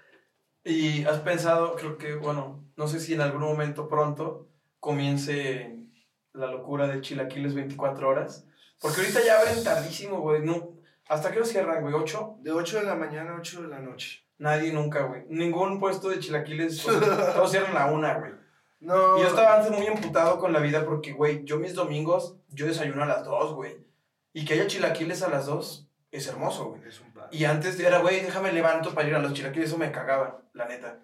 Y 0.65 1.05
has 1.05 1.21
pensado, 1.21 1.77
creo 1.77 1.97
que, 1.97 2.15
bueno, 2.17 2.69
no 2.77 2.89
sé 2.89 2.99
si 2.99 3.15
en 3.15 3.21
algún 3.21 3.43
momento 3.43 3.89
pronto 3.89 4.49
comience 4.81 5.87
la 6.33 6.49
locura 6.49 6.89
de 6.89 7.01
chilaquiles 7.01 7.55
24 7.55 8.09
horas. 8.09 8.47
Porque 8.81 9.01
ahorita 9.01 9.25
ya 9.25 9.41
abren 9.41 9.63
tardísimo, 9.63 10.21
güey. 10.21 10.43
No, 10.43 10.76
¿Hasta 11.09 11.31
qué 11.31 11.39
hora 11.39 11.47
cierran, 11.47 11.83
güey? 11.83 11.95
¿8? 11.95 12.43
De 12.43 12.53
8 12.53 12.81
de 12.81 12.85
la 12.85 12.95
mañana 12.95 13.33
a 13.33 13.37
8 13.37 13.63
de 13.63 13.69
la 13.69 13.79
noche. 13.81 14.27
Nadie 14.39 14.73
nunca, 14.73 15.03
güey. 15.03 15.25
Ningún 15.29 15.79
puesto 15.79 16.11
de 16.11 16.19
chilaquiles, 16.19 16.83
todos 16.85 17.51
cierran 17.51 17.77
a 17.77 17.87
una, 17.87 18.15
güey. 18.15 18.33
No. 18.81 19.17
Y 19.19 19.23
yo 19.23 19.29
estaba 19.29 19.57
antes 19.57 19.71
muy 19.71 19.87
emputado 19.87 20.39
con 20.39 20.53
la 20.53 20.61
vida 20.61 20.85
porque, 20.85 21.13
güey, 21.13 21.45
yo 21.45 21.59
mis 21.59 21.75
domingos, 21.75 22.37
yo 22.49 22.67
desayuno 22.67 23.03
a 23.03 23.07
las 23.07 23.25
2, 23.25 23.55
güey. 23.55 23.87
Y 24.33 24.45
que 24.45 24.55
haya 24.55 24.67
chilaquiles 24.67 25.23
a 25.23 25.31
las 25.31 25.47
2 25.47 25.89
es 26.11 26.27
hermoso, 26.27 26.71
güey. 26.71 26.87
Es 26.87 27.01
un 27.01 27.13
pan. 27.13 27.29
Y 27.31 27.45
antes 27.45 27.79
era, 27.81 27.99
güey, 27.99 28.21
déjame 28.21 28.53
levanto 28.53 28.95
para 28.95 29.09
ir 29.09 29.15
a 29.15 29.21
los 29.21 29.33
chilaquiles, 29.33 29.71
eso 29.71 29.79
me 29.79 29.93
cagaba, 29.93 30.43
la 30.53 30.67
neta. 30.67 31.01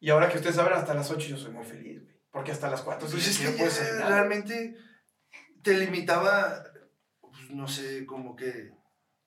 Y 0.00 0.10
ahora 0.10 0.28
que 0.28 0.38
ustedes 0.38 0.56
saben, 0.56 0.72
hasta 0.72 0.94
las 0.94 1.10
8 1.10 1.28
yo 1.28 1.36
soy 1.36 1.52
muy 1.52 1.64
feliz, 1.64 2.02
güey. 2.02 2.14
Porque 2.30 2.50
hasta 2.50 2.68
las 2.68 2.82
4 2.82 3.08
pues 3.08 3.28
es 3.28 3.56
puedes 3.56 3.98
realmente 3.98 4.76
te 5.62 5.74
limitaba, 5.74 6.64
pues, 7.20 7.50
no 7.50 7.68
sé, 7.68 8.04
como 8.04 8.34
que 8.34 8.72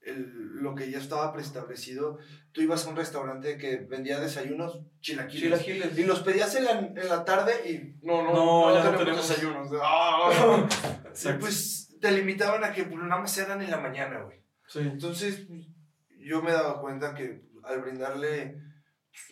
el, 0.07 0.61
lo 0.61 0.75
que 0.75 0.89
ya 0.89 0.97
estaba 0.97 1.31
preestablecido. 1.33 2.17
Tú 2.51 2.61
ibas 2.61 2.85
a 2.85 2.89
un 2.89 2.95
restaurante 2.95 3.57
que 3.57 3.77
vendía 3.77 4.19
desayunos, 4.19 4.79
chilaquiles. 5.01 5.61
Chilaquiles. 5.61 5.97
Y 5.97 6.03
los 6.03 6.21
pedías 6.21 6.55
en 6.55 6.65
la, 6.65 6.71
en 6.79 7.09
la 7.09 7.23
tarde 7.25 7.69
y 7.69 8.05
no, 8.05 8.23
no, 8.23 8.33
no, 8.33 8.73
ya 8.73 8.83
no 8.83 8.97
tenemos, 8.97 9.27
tenemos. 9.27 9.69
desayunos. 9.69 9.71
Ah. 9.83 10.67
y 11.25 11.33
pues 11.39 11.97
te 11.99 12.11
limitaban 12.11 12.63
a 12.63 12.71
que 12.71 12.83
pues, 12.83 12.97
nada 13.03 13.21
más 13.21 13.37
eran 13.37 13.61
en 13.61 13.71
la 13.71 13.79
mañana, 13.79 14.21
güey. 14.21 14.41
Sí. 14.67 14.79
Entonces, 14.79 15.47
yo 16.19 16.41
me 16.41 16.51
he 16.51 16.53
dado 16.53 16.81
cuenta 16.81 17.13
que 17.13 17.43
al 17.63 17.81
brindarle 17.81 18.61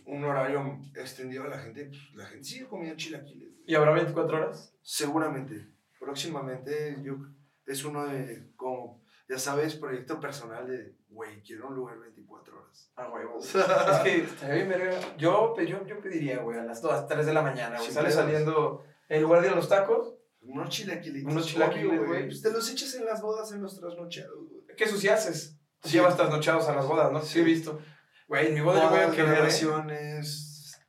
un 0.05 0.23
horario 0.23 0.79
extendido 0.95 1.43
a 1.43 1.49
la 1.49 1.59
gente, 1.59 1.85
pues, 1.85 1.99
la 2.13 2.25
gente 2.25 2.43
sigue 2.43 2.67
comiendo 2.67 2.97
chilaquiles. 2.97 3.49
güey. 3.49 3.63
¿Y 3.67 3.75
habrá 3.75 3.91
24 3.93 4.37
horas? 4.37 4.73
Seguramente. 4.81 5.69
Próximamente 5.99 6.97
yo 7.03 7.17
es 7.65 7.83
uno 7.83 8.05
de, 8.05 8.51
como, 8.55 9.04
ya 9.27 9.39
sabes, 9.39 9.75
proyecto 9.75 10.19
personal 10.19 10.67
de, 10.67 10.95
güey, 11.09 11.41
quiero 11.41 11.67
un 11.67 11.75
lugar 11.75 11.97
24 11.99 12.57
horas. 12.59 12.91
Ah, 12.95 13.09
huevo. 13.13 13.39
es 13.39 13.51
que 14.03 14.17
estaría 14.23 14.55
bien 14.55 14.69
verga. 14.69 14.99
Yo, 15.17 15.53
pe- 15.55 15.65
yo, 15.67 15.85
yo 15.85 15.99
pediría, 15.99 16.39
güey, 16.39 16.59
a 16.59 16.63
las 16.63 16.81
2, 16.81 17.07
3 17.07 17.25
de 17.25 17.33
la 17.33 17.41
mañana, 17.41 17.77
güey. 17.77 17.91
Sale 17.91 18.11
saliendo, 18.11 18.83
en 19.09 19.21
lugar 19.23 19.41
de 19.41 19.51
los 19.51 19.67
tacos, 19.69 20.13
Unos 20.41 20.69
chilaquilitos. 20.69 21.31
Unos 21.31 21.47
chilaquiles, 21.47 22.05
güey. 22.05 22.25
Pues 22.27 22.41
te 22.41 22.51
los 22.51 22.69
echas 22.69 22.93
en 22.95 23.05
las 23.05 23.21
bodas, 23.21 23.51
en 23.51 23.61
los 23.63 23.79
trasnochados, 23.79 24.47
güey. 24.49 24.61
¿qué 24.77 24.83
eso 24.83 24.97
sí 24.97 25.07
haces? 25.07 25.57
Sí. 25.83 25.93
Llevas 25.93 26.15
trasnochados 26.15 26.67
a 26.67 26.75
las 26.75 26.85
bodas, 26.85 27.11
¿no? 27.11 27.21
Sí, 27.21 27.39
he 27.39 27.43
visto. 27.43 27.79
Güey, 28.27 28.47
en 28.47 28.53
mi 28.55 28.61
boda 28.61 28.83
yo 28.83 28.89
voy 28.89 28.99
a 28.99 29.01
Bodas, 29.07 29.15
querer, 29.15 29.91
¿eh? 29.91 30.21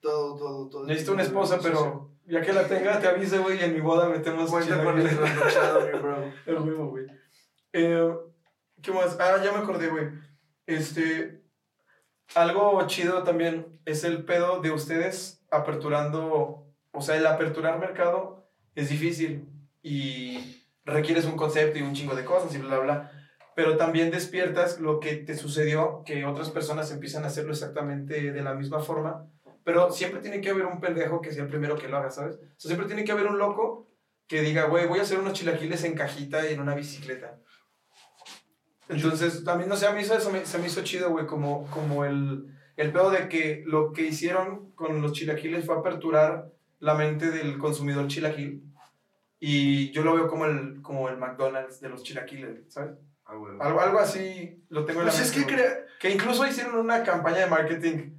todo, 0.01 0.37
todo, 0.37 0.68
todo. 0.68 0.84
Necesito 0.87 1.12
una 1.12 1.22
esposa, 1.22 1.59
pero 1.62 2.11
ya 2.26 2.41
que 2.43 2.53
la 2.53 2.66
tenga, 2.66 2.99
te 3.01 3.07
avise, 3.09 3.39
güey, 3.39 3.59
y 3.61 3.64
en 3.64 3.74
mi 3.74 3.80
boda 3.80 4.09
metemos 4.09 4.51
Cuenta 4.51 4.82
con 4.82 4.99
el 4.99 5.09
trasnochado, 5.16 5.87
mi 5.87 5.99
bro. 5.99 6.32
El 6.47 6.59
huevo, 6.59 6.89
güey. 6.91 7.07
Eh, 7.72 8.14
¿Qué 8.87 8.93
más? 8.93 9.16
Ah, 9.18 9.43
ya 9.43 9.51
me 9.51 9.59
acordé, 9.59 9.89
güey. 9.89 10.07
Este. 10.64 11.43
Algo 12.37 12.87
chido 12.87 13.24
también 13.24 13.80
es 13.84 14.05
el 14.05 14.24
pedo 14.24 14.61
de 14.61 14.70
ustedes 14.70 15.45
aperturando. 15.51 16.72
O 16.93 17.01
sea, 17.01 17.16
el 17.16 17.26
aperturar 17.26 17.80
mercado 17.80 18.49
es 18.76 18.89
difícil 18.89 19.49
y 19.82 20.64
requieres 20.84 21.24
un 21.24 21.37
concepto 21.37 21.80
y 21.80 21.82
un 21.82 21.95
chingo 21.95 22.14
de 22.14 22.24
cosas 22.24 22.55
y 22.55 22.59
bla, 22.59 22.78
bla. 22.78 23.11
Pero 23.57 23.76
también 23.76 24.12
despiertas 24.12 24.78
lo 24.78 25.01
que 25.01 25.16
te 25.16 25.34
sucedió, 25.34 26.05
que 26.07 26.24
otras 26.24 26.51
personas 26.51 26.93
empiezan 26.93 27.24
a 27.24 27.26
hacerlo 27.26 27.51
exactamente 27.51 28.30
de 28.30 28.43
la 28.45 28.55
misma 28.55 28.78
forma. 28.78 29.28
Pero 29.64 29.91
siempre 29.91 30.20
tiene 30.20 30.41
que 30.41 30.51
haber 30.51 30.66
un 30.66 30.78
pendejo 30.78 31.20
que 31.20 31.32
sea 31.32 31.43
el 31.43 31.49
primero 31.49 31.76
que 31.76 31.89
lo 31.89 31.97
haga, 31.97 32.11
¿sabes? 32.11 32.37
O 32.37 32.55
sea, 32.57 32.68
siempre 32.68 32.87
tiene 32.87 33.03
que 33.03 33.11
haber 33.11 33.26
un 33.26 33.39
loco 33.39 33.91
que 34.28 34.43
diga, 34.43 34.66
güey, 34.66 34.87
voy 34.87 35.01
a 35.01 35.03
hacer 35.03 35.18
unos 35.18 35.32
chilaquiles 35.32 35.82
en 35.82 35.95
cajita 35.95 36.47
en 36.47 36.61
una 36.61 36.76
bicicleta. 36.76 37.41
Entonces, 38.89 39.43
también, 39.45 39.68
no 39.68 39.76
sé, 39.76 39.87
a 39.87 39.93
mí 39.93 40.01
eso 40.03 40.30
me- 40.30 40.47
se 40.47 40.59
me 40.59 40.66
hizo 40.66 40.82
chido, 40.84 41.11
güey, 41.11 41.26
como, 41.26 41.66
como 41.70 42.05
el, 42.05 42.47
el 42.76 42.93
pedo 42.93 43.11
de 43.11 43.28
que 43.28 43.62
lo 43.66 43.93
que 43.93 44.03
hicieron 44.03 44.70
con 44.72 45.03
los 45.03 45.12
chilaquiles 45.12 45.64
fue 45.66 45.76
aperturar 45.76 46.53
la 46.78 46.95
mente 46.95 47.30
del 47.30 47.59
consumidor 47.59 48.07
chilaquil. 48.07 48.62
Y 49.41 49.91
yo 49.91 50.03
lo 50.03 50.14
veo 50.14 50.28
como 50.28 50.47
el, 50.47 50.80
como 50.82 51.09
el 51.09 51.16
McDonald's 51.18 51.80
de 51.80 51.89
los 51.89 52.03
chilaquiles, 52.03 52.61
¿sabes? 52.72 52.97
Ah, 53.24 53.34
güey. 53.34 53.55
Algo, 53.61 53.80
algo 53.80 53.99
así 53.99 54.62
lo 54.68 54.84
tengo 54.84 55.01
en 55.01 55.07
la 55.07 55.12
Pues 55.12 55.22
es 55.24 55.37
mente, 55.37 55.47
que 55.53 55.55
güey. 55.57 55.66
crea... 55.68 55.87
Que 55.99 56.11
incluso 56.11 56.47
hicieron 56.47 56.76
una 56.78 57.03
campaña 57.03 57.39
de 57.39 57.47
marketing 57.47 58.11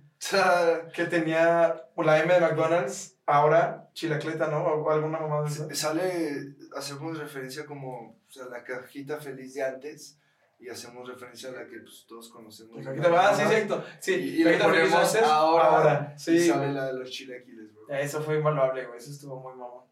que 0.94 1.06
tenía 1.06 1.82
la 1.96 2.20
M 2.24 2.34
de 2.34 2.40
McDonald's, 2.42 3.16
ahora 3.26 3.88
chilacleta, 3.94 4.48
¿no? 4.48 4.64
O 4.64 4.90
alguna 4.92 5.20
mamada 5.20 5.44
de 5.44 5.50
esa. 5.50 5.74
sale, 5.76 6.56
hacemos 6.76 7.18
referencia 7.20 7.66
como 7.66 8.18
o 8.28 8.32
sea, 8.32 8.46
la 8.46 8.64
cajita 8.64 9.18
feliz 9.20 9.54
de 9.54 9.64
antes 9.64 10.18
y 10.60 10.70
hacemos 10.70 11.08
referencia 11.08 11.50
a 11.50 11.54
la 11.54 11.68
que 11.68 11.78
pues, 11.80 12.06
todos 12.08 12.30
conocemos. 12.30 12.86
Ah, 12.88 13.34
sí, 13.36 13.44
cierto. 13.48 13.84
Sí, 14.00 14.14
Y, 14.16 14.42
y 14.42 14.44
le 14.44 14.58
ponemos 14.58 14.94
antes, 14.94 15.24
ahora, 15.24 16.14
Sí, 16.18 16.32
y 16.38 16.48
la 16.48 16.86
de 16.88 16.94
los 16.94 17.10
chilaquiles, 17.10 17.74
bro. 17.74 17.96
Eso 17.96 18.22
fue 18.22 18.38
invaluable, 18.38 18.86
güey. 18.86 18.98
Eso 18.98 19.12
estuvo 19.12 19.40
muy 19.40 19.54
mamón. 19.54 19.86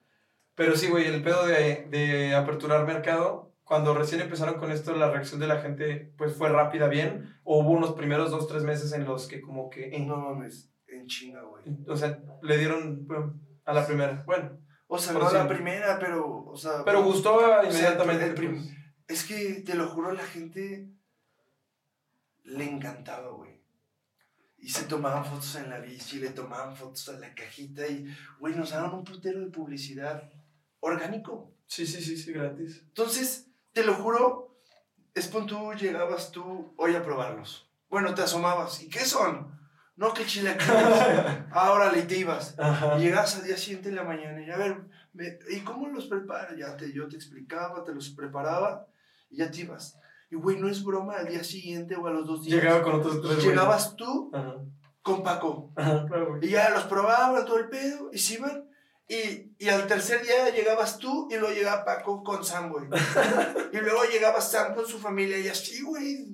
Pero 0.55 0.75
sí, 0.75 0.87
güey, 0.87 1.05
el 1.07 1.21
pedo 1.21 1.45
de, 1.45 1.87
de 1.89 2.33
aperturar 2.33 2.85
mercado, 2.87 3.51
cuando 3.63 3.93
recién 3.93 4.21
empezaron 4.21 4.55
con 4.55 4.71
esto, 4.71 4.95
la 4.95 5.11
reacción 5.11 5.39
de 5.39 5.47
la 5.47 5.57
gente, 5.61 6.13
pues 6.17 6.33
fue 6.35 6.49
rápida, 6.49 6.87
bien. 6.87 7.35
O 7.43 7.59
hubo 7.59 7.71
unos 7.71 7.93
primeros 7.93 8.31
dos, 8.31 8.47
tres 8.47 8.63
meses 8.63 8.93
en 8.93 9.05
los 9.05 9.27
que 9.27 9.41
como 9.41 9.69
que, 9.69 9.99
No 9.99 10.17
mames, 10.17 10.71
en 10.87 11.05
China, 11.07 11.41
güey. 11.41 11.63
o 11.87 11.95
sea, 11.97 12.19
le 12.41 12.57
dieron 12.57 13.05
pum, 13.05 13.39
a 13.65 13.73
la 13.73 13.85
primera. 13.85 14.23
Bueno, 14.25 14.57
O 14.87 14.97
sea, 14.97 15.13
no 15.13 15.19
la 15.19 15.29
siempre. 15.29 15.55
primera, 15.57 15.99
pero, 15.99 16.45
o 16.45 16.55
sea... 16.55 16.83
pero 16.85 17.03
gustó 17.03 17.37
sea, 17.39 17.63
inmediatamente. 17.65 18.25
el 18.25 18.33
prim- 18.33 18.53
pues. 18.55 18.71
Es 19.07 19.23
que, 19.23 19.61
te 19.65 19.75
lo 19.75 19.87
juro, 19.89 20.11
la 20.13 20.23
gente 20.25 20.87
le 22.43 22.63
encantaba, 22.69 23.29
güey. 23.31 23.55
Y 24.57 24.69
se 24.69 24.85
tomaban 24.85 25.25
fotos 25.25 25.55
en 25.55 25.69
la 25.69 25.79
bici, 25.79 26.19
le 26.19 26.29
tomaban 26.29 26.75
fotos 26.75 27.09
a 27.09 27.13
la 27.19 27.33
cajita 27.35 27.85
y, 27.87 28.07
güey, 28.39 28.55
nos 28.55 28.71
daban 28.71 28.93
un 28.93 29.03
putero 29.03 29.39
de 29.41 29.51
publicidad 29.51 30.31
orgánico. 30.79 31.53
Sí, 31.67 31.85
sí, 31.85 32.01
sí, 32.01 32.17
sí, 32.17 32.31
gratis. 32.31 32.81
Entonces, 32.87 33.47
te 33.73 33.83
lo 33.83 33.93
juro, 33.93 34.59
es 35.13 35.27
pon 35.27 35.45
tú, 35.45 35.73
llegabas 35.73 36.31
tú 36.31 36.73
hoy 36.77 36.95
a 36.95 37.03
probarlos. 37.03 37.69
Bueno, 37.89 38.13
te 38.15 38.23
asomabas. 38.23 38.81
¿Y 38.81 38.89
qué 38.89 38.99
son? 39.01 39.53
No, 39.95 40.13
que 40.13 40.25
chilaquiles. 40.25 40.67
Ahora 41.51 41.91
le 41.91 42.03
te 42.03 42.17
ibas. 42.17 42.57
Ajá. 42.59 42.97
Y 42.97 43.03
llegabas 43.03 43.35
al 43.37 43.43
día 43.45 43.57
siguiente 43.57 43.89
en 43.89 43.95
la 43.95 44.03
mañana 44.03 44.41
y 44.41 44.49
a 44.49 44.57
ver, 44.57 44.81
me- 45.13 45.37
¿y 45.49 45.61
cómo 45.61 45.87
los 45.89 46.07
preparo? 46.07 46.55
Ya 46.57 46.75
te, 46.75 46.91
yo 46.91 47.07
te 47.07 47.15
explicaba, 47.15 47.83
te 47.83 47.93
los 47.93 48.09
preparaba 48.09 48.87
y 49.29 49.37
ya 49.37 49.51
te 49.51 49.61
ibas. 49.61 49.97
Y 50.31 50.35
güey, 50.35 50.57
no 50.57 50.67
es 50.69 50.83
broma, 50.83 51.15
al 51.17 51.27
día 51.27 51.43
siguiente 51.43 51.95
o 51.95 52.07
a 52.07 52.11
los 52.11 52.25
dos 52.27 52.43
días. 52.43 52.61
Llegaba 52.61 52.81
con 52.83 52.95
otros 52.95 53.21
tres. 53.21 53.43
Llegabas 53.43 53.95
tú 53.95 54.31
Ajá. 54.33 54.55
con 55.01 55.23
Paco. 55.23 55.71
Ajá, 55.75 56.05
claro. 56.07 56.39
Y 56.41 56.49
ya 56.49 56.69
los 56.71 56.83
probaban 56.85 57.45
todo 57.45 57.57
el 57.57 57.69
pedo 57.69 58.09
y 58.11 58.17
se 58.19 58.35
iban. 58.35 58.69
Y, 59.07 59.51
y 59.59 59.69
al 59.69 59.85
tercer 59.85 60.23
día 60.23 60.49
llegabas 60.49 60.97
tú 60.97 61.27
y 61.29 61.35
luego 61.37 61.53
llegaba 61.53 61.85
Paco 61.85 62.23
con 62.23 62.43
Sam, 62.43 62.71
güey. 62.71 62.85
y 63.71 63.77
luego 63.77 64.01
llegaba 64.11 64.41
Sam 64.41 64.73
con 64.73 64.87
su 64.87 64.97
familia 64.97 65.37
y 65.37 65.47
así, 65.47 65.83
güey. 65.83 66.25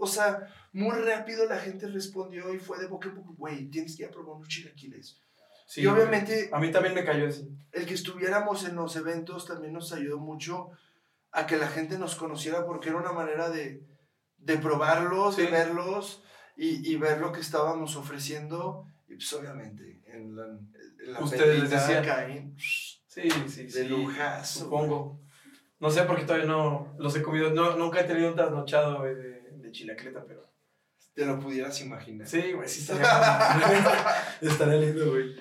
O 0.00 0.08
sea, 0.08 0.48
muy 0.72 0.96
rápido 0.96 1.46
la 1.46 1.56
gente 1.60 1.86
respondió 1.86 2.52
y 2.52 2.58
fue 2.58 2.78
de 2.80 2.88
boca 2.88 3.08
en 3.08 3.14
boca, 3.14 3.30
güey, 3.38 3.70
tienes 3.70 3.96
que 3.96 4.02
ir 4.02 4.08
a 4.08 4.12
probar 4.12 4.36
unos 4.36 4.48
chilaquiles. 4.48 5.22
Sí, 5.68 5.82
y 5.82 5.86
obviamente 5.86 6.50
A 6.52 6.58
mí 6.58 6.70
también 6.72 6.94
me 6.94 7.04
cayó 7.04 7.28
así. 7.28 7.48
el 7.72 7.86
que 7.86 7.94
estuviéramos 7.94 8.64
en 8.68 8.74
los 8.76 8.94
eventos 8.96 9.46
también 9.46 9.72
nos 9.72 9.92
ayudó 9.92 10.18
mucho 10.18 10.70
a 11.36 11.46
que 11.46 11.56
la 11.56 11.68
gente 11.68 11.98
nos 11.98 12.14
conociera 12.16 12.64
porque 12.66 12.88
era 12.88 12.98
una 12.98 13.12
manera 13.12 13.48
de, 13.50 13.82
de 14.38 14.56
probarlos, 14.58 15.36
de 15.36 15.46
Sí. 15.46 15.50
verlos 15.52 16.22
y, 16.56 16.90
y 16.92 16.96
ver 16.96 17.20
lo 17.20 17.30
que 17.32 17.40
estábamos 17.40 17.96
ofreciendo. 17.96 18.86
Y 19.08 19.14
pues 19.16 19.32
obviamente 19.34 20.02
en 20.06 20.34
la, 20.34 20.46
en 20.46 21.12
la 21.12 21.20
Ustedes 21.20 21.60
les 21.60 21.70
decían. 21.70 22.04
caen 22.04 22.56
Sí, 22.58 23.28
sí, 23.48 23.64
de 23.64 23.70
sí. 23.70 23.88
lujazo. 23.88 24.60
Supongo. 24.60 25.20
No 25.78 25.90
sé 25.90 26.02
porque 26.04 26.24
todavía 26.24 26.46
no 26.46 26.94
los 26.98 27.14
he 27.16 27.22
comido. 27.22 27.50
No, 27.50 27.76
nunca 27.76 28.00
he 28.00 28.04
tenido 28.04 28.28
un 28.30 28.34
trasnochado 28.34 28.98
güey, 29.00 29.14
de, 29.14 29.40
de 29.52 29.72
chilacleta, 29.72 30.24
pero. 30.26 30.46
Te 31.14 31.24
lo 31.24 31.38
pudieras 31.40 31.80
imaginar. 31.80 32.26
Sí, 32.26 32.52
güey, 32.52 32.68
sí 32.68 32.80
estaría. 32.80 33.06
estaría 34.40 34.74
lindo, 34.76 35.10
güey. 35.10 35.34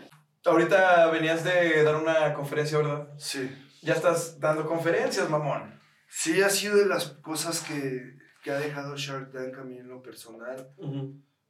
Ahorita 0.46 1.08
venías 1.08 1.44
de 1.44 1.84
dar 1.84 1.96
una 1.96 2.34
conferencia, 2.34 2.78
¿verdad? 2.78 3.10
Sí. 3.18 3.50
Ya 3.82 3.94
estás 3.94 4.40
dando 4.40 4.66
conferencias, 4.66 5.30
mamón. 5.30 5.78
Sí, 6.18 6.42
ha 6.42 6.50
sido 6.50 6.78
de 6.78 6.86
las 6.86 7.08
cosas 7.22 7.60
que, 7.62 8.18
que 8.42 8.50
ha 8.50 8.58
dejado 8.58 8.96
Shark 8.96 9.34
Tank 9.34 9.58
a 9.58 9.66
mí 9.66 9.78
en 9.78 9.90
lo 9.90 10.02
personal. 10.02 10.74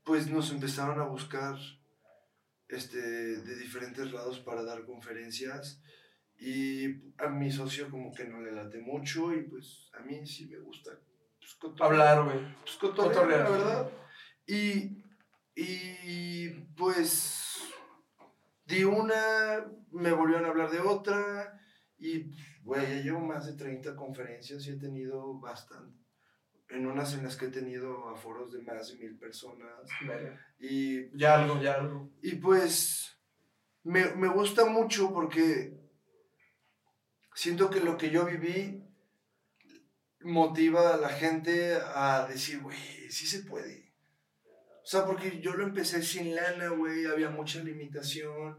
pues 0.04 0.28
nos 0.28 0.50
empezaron 0.52 1.00
a 1.00 1.04
buscar 1.06 1.56
este, 2.68 2.98
de 3.00 3.56
diferentes 3.58 4.12
lados 4.12 4.40
para 4.40 4.64
dar 4.64 4.84
conferencias 4.84 5.84
y 6.40 6.86
a 7.20 7.28
mi 7.30 7.52
socio 7.52 7.92
como 7.92 8.12
que 8.12 8.26
no 8.26 8.42
le 8.42 8.52
late 8.54 8.80
mucho 8.80 9.32
y 9.34 9.44
pues 9.44 9.92
a 9.94 10.00
mí 10.02 10.26
sí 10.26 10.48
me 10.48 10.58
gusta 10.58 10.92
pues, 11.40 11.80
Hablar, 11.80 12.24
güey. 12.24 12.40
pues, 12.64 12.76
cotorrear, 12.78 13.14
cotorrear. 13.14 13.44
la 13.44 13.50
verdad. 13.58 13.92
Y, 14.48 14.98
y 15.56 16.50
pues 16.76 17.62
di 18.66 18.84
una, 18.84 19.64
me 19.92 20.12
volvieron 20.12 20.46
a 20.46 20.50
hablar 20.50 20.72
de 20.72 20.80
otra 20.80 21.62
y 22.00 22.32
güey, 22.66 22.82
ya 22.98 23.02
llevo 23.04 23.20
más 23.22 23.46
de 23.46 23.54
30 23.54 23.96
conferencias 23.96 24.66
y 24.68 24.72
he 24.72 24.78
tenido 24.78 25.40
bastante. 25.40 25.98
En 26.70 26.88
unas 26.88 27.14
en 27.14 27.24
las 27.24 27.36
que 27.38 27.46
he 27.46 27.50
tenido 27.52 28.10
aforos 28.10 28.52
de 28.52 28.62
más 28.64 28.90
de 28.92 28.98
mil 28.98 29.18
personas. 29.18 29.88
Y, 30.60 31.16
Ya 31.18 31.42
algo, 31.42 31.62
ya 31.62 31.76
algo. 31.76 32.10
y 32.24 32.36
pues 32.36 33.18
me, 33.84 34.16
me 34.16 34.28
gusta 34.28 34.66
mucho 34.66 35.14
porque 35.14 35.78
siento 37.36 37.70
que 37.70 37.82
lo 37.82 37.98
que 37.98 38.10
yo 38.10 38.26
viví 38.26 38.84
motiva 40.22 40.96
a 40.96 40.98
la 40.98 41.10
gente 41.10 41.76
a 41.76 42.26
decir, 42.28 42.62
güey, 42.62 42.78
sí 43.12 43.28
se 43.28 43.44
puede. 43.44 43.94
O 44.84 44.88
sea, 44.88 45.06
porque 45.06 45.40
yo 45.40 45.54
lo 45.54 45.64
empecé 45.64 46.02
sin 46.02 46.36
lana, 46.36 46.70
güey, 46.70 47.06
había 47.06 47.30
mucha 47.30 47.64
limitación. 47.64 48.58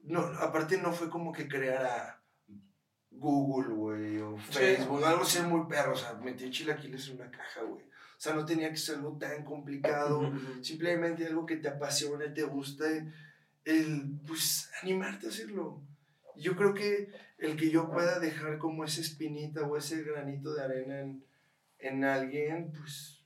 No, 0.00 0.20
aparte 0.20 0.76
no 0.78 0.92
fue 0.92 1.08
como 1.08 1.32
que 1.32 1.48
creara 1.48 2.17
Google, 3.18 3.74
güey, 3.74 4.18
o 4.20 4.36
Sí. 4.50 4.52
Facebook, 4.58 5.04
algo 5.04 5.22
así 5.22 5.40
muy 5.42 5.66
perro, 5.68 5.92
o 5.92 5.96
sea, 5.96 6.14
metí 6.14 6.50
chilaquiles 6.50 7.08
en 7.08 7.16
una 7.16 7.30
caja, 7.30 7.62
güey. 7.62 7.84
O 7.84 8.20
sea, 8.20 8.34
no 8.34 8.44
tenía 8.44 8.70
que 8.70 8.76
ser 8.76 8.96
algo 8.96 9.16
tan 9.18 9.44
complicado 9.44 10.32
simplemente 10.60 11.26
algo 11.26 11.46
que 11.46 11.56
te 11.56 11.68
apasione, 11.68 12.30
te 12.30 12.42
guste, 12.42 13.12
el, 13.64 14.18
pues, 14.26 14.70
animarte 14.82 15.26
a 15.26 15.30
hacerlo. 15.30 15.80
Yo 16.36 16.56
creo 16.56 16.74
que 16.74 17.10
el 17.38 17.56
que 17.56 17.70
yo 17.70 17.90
pueda 17.90 18.18
dejar 18.18 18.58
como 18.58 18.84
esa 18.84 19.00
espinita 19.00 19.62
o 19.62 19.76
ese 19.76 20.02
granito 20.02 20.54
de 20.54 20.62
arena 20.62 21.00
en, 21.00 21.24
en 21.78 22.04
alguien, 22.04 22.72
pues, 22.72 23.22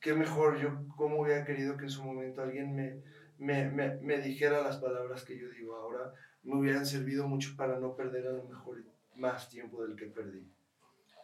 qué 0.00 0.14
mejor. 0.14 0.58
Yo, 0.60 0.86
como 0.96 1.20
hubiera 1.20 1.44
querido 1.44 1.76
que 1.76 1.84
en 1.84 1.90
su 1.90 2.02
momento 2.04 2.42
alguien 2.42 2.74
me, 2.74 3.02
me, 3.38 3.70
me, 3.70 3.96
me 3.96 4.18
dijera 4.18 4.62
las 4.62 4.78
palabras 4.78 5.24
que 5.24 5.38
yo 5.38 5.48
digo 5.50 5.76
ahora, 5.76 6.12
me 6.48 6.58
hubieran 6.58 6.86
servido 6.86 7.28
mucho 7.28 7.54
para 7.56 7.78
no 7.78 7.94
perder 7.94 8.26
a 8.26 8.32
lo 8.32 8.44
mejor 8.44 8.82
más 9.14 9.50
tiempo 9.50 9.82
del 9.82 9.96
que 9.96 10.06
perdí. 10.06 10.50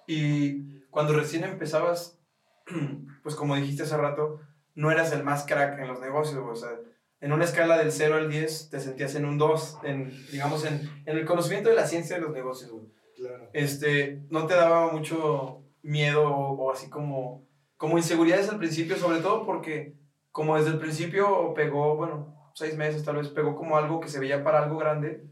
Y 0.07 0.81
cuando 0.91 1.15
recién 1.15 1.45
empezabas, 1.45 2.19
pues 3.23 3.35
como 3.35 3.57
dijiste 3.57 3.85
hace 3.85 3.97
rato, 3.97 4.41
no 4.75 4.91
eras 4.91 5.13
el 5.13 5.25
más 5.25 5.47
crack 5.47 5.79
en 5.79 5.89
los 5.89 6.01
negocios. 6.01 6.45
O 6.47 6.55
sea, 6.55 6.71
en 7.21 7.33
una 7.33 7.45
escala 7.45 7.79
del 7.79 7.91
0 7.91 8.17
al 8.17 8.31
10 8.31 8.69
te 8.69 8.81
sentías 8.81 9.15
en 9.15 9.25
un 9.25 9.39
2, 9.39 9.79
en, 9.85 10.13
digamos, 10.31 10.67
en, 10.67 10.91
en 11.07 11.17
el 11.17 11.25
conocimiento 11.25 11.71
de 11.71 11.77
la 11.77 11.87
ciencia 11.87 12.17
de 12.17 12.23
los 12.23 12.33
negocios, 12.33 12.71
güey. 12.71 12.87
Claro. 13.17 13.49
Este, 13.55 14.23
¿no 14.29 14.47
te 14.47 14.55
daba 14.55 14.93
mucho 14.93 15.63
miedo 15.83 16.29
o, 16.29 16.65
o 16.65 16.73
así 16.73 16.91
como, 16.91 17.47
como 17.79 17.97
inseguridades 17.97 18.51
al 18.51 18.59
principio? 18.59 18.97
Sobre 18.97 19.21
todo 19.21 19.47
porque 19.47 19.95
como 20.33 20.57
desde 20.57 20.71
el 20.71 20.79
principio 20.79 21.55
pegó, 21.55 21.97
bueno, 21.97 22.35
seis 22.55 22.77
meses 22.77 23.05
tal 23.05 23.17
vez, 23.17 23.29
pegó 23.29 23.55
como 23.55 23.77
algo 23.77 24.01
que 24.01 24.09
se 24.09 24.21
veía 24.21 24.43
para 24.43 24.63
algo 24.63 24.79
grande, 24.79 25.29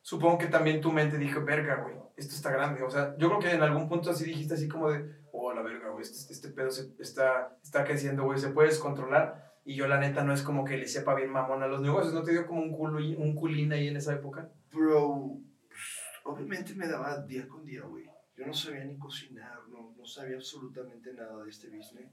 supongo 0.00 0.38
que 0.38 0.46
también 0.46 0.80
tu 0.80 0.90
mente 0.90 1.18
dijo, 1.18 1.44
verga, 1.44 1.76
güey, 1.76 1.96
esto 2.16 2.34
está 2.34 2.50
grande. 2.50 2.82
O 2.82 2.90
sea, 2.90 3.16
yo 3.18 3.28
creo 3.28 3.40
que 3.40 3.50
en 3.52 3.62
algún 3.62 3.88
punto 3.88 4.10
así 4.10 4.24
dijiste 4.24 4.54
así 4.54 4.68
como 4.68 4.90
de, 4.90 5.22
oh, 5.32 5.52
la 5.52 5.62
verga, 5.62 5.90
güey, 5.90 6.02
este, 6.02 6.32
este 6.32 6.48
pedo 6.48 6.70
se, 6.70 6.94
está, 6.98 7.56
está 7.62 7.84
creciendo, 7.84 8.24
güey, 8.24 8.38
se 8.38 8.50
puede 8.50 8.68
descontrolar. 8.68 9.52
Y 9.64 9.76
yo 9.76 9.86
la 9.86 10.00
neta 10.00 10.24
no 10.24 10.32
es 10.32 10.42
como 10.42 10.64
que 10.64 10.76
le 10.76 10.88
sepa 10.88 11.14
bien 11.14 11.30
mamón 11.30 11.62
a 11.62 11.68
los 11.68 11.82
negocios, 11.82 12.12
¿no 12.12 12.24
te 12.24 12.32
dio 12.32 12.46
como 12.46 12.62
un, 12.62 12.72
culo, 12.72 12.98
un 12.98 13.34
culín 13.36 13.72
ahí 13.72 13.86
en 13.86 13.96
esa 13.96 14.14
época? 14.14 14.50
Bro, 14.72 15.38
pues, 15.68 16.00
obviamente 16.24 16.74
me 16.74 16.88
daba 16.88 17.22
día 17.22 17.46
con 17.46 17.64
día, 17.64 17.82
güey. 17.82 18.04
Yo 18.36 18.46
no 18.46 18.54
sabía 18.54 18.84
ni 18.84 18.98
cocinar, 18.98 19.60
no, 19.68 19.94
no 19.96 20.04
sabía 20.04 20.36
absolutamente 20.36 21.12
nada 21.12 21.44
de 21.44 21.50
este 21.50 21.68
business. 21.68 22.10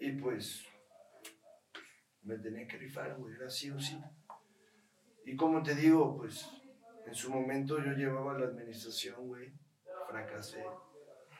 Y 0.00 0.12
pues, 0.12 0.64
me 2.28 2.38
tenía 2.38 2.68
que 2.68 2.76
rifar, 2.76 3.16
güey, 3.16 3.34
era 3.34 3.48
sí 3.48 3.70
o 3.70 3.80
sí. 3.80 3.98
Y 5.24 5.34
como 5.34 5.62
te 5.62 5.74
digo, 5.74 6.16
pues, 6.18 6.46
en 7.06 7.14
su 7.14 7.30
momento 7.30 7.78
yo 7.78 7.92
llevaba 7.92 8.38
la 8.38 8.46
administración, 8.46 9.26
güey, 9.26 9.50
fracasé, 10.06 10.62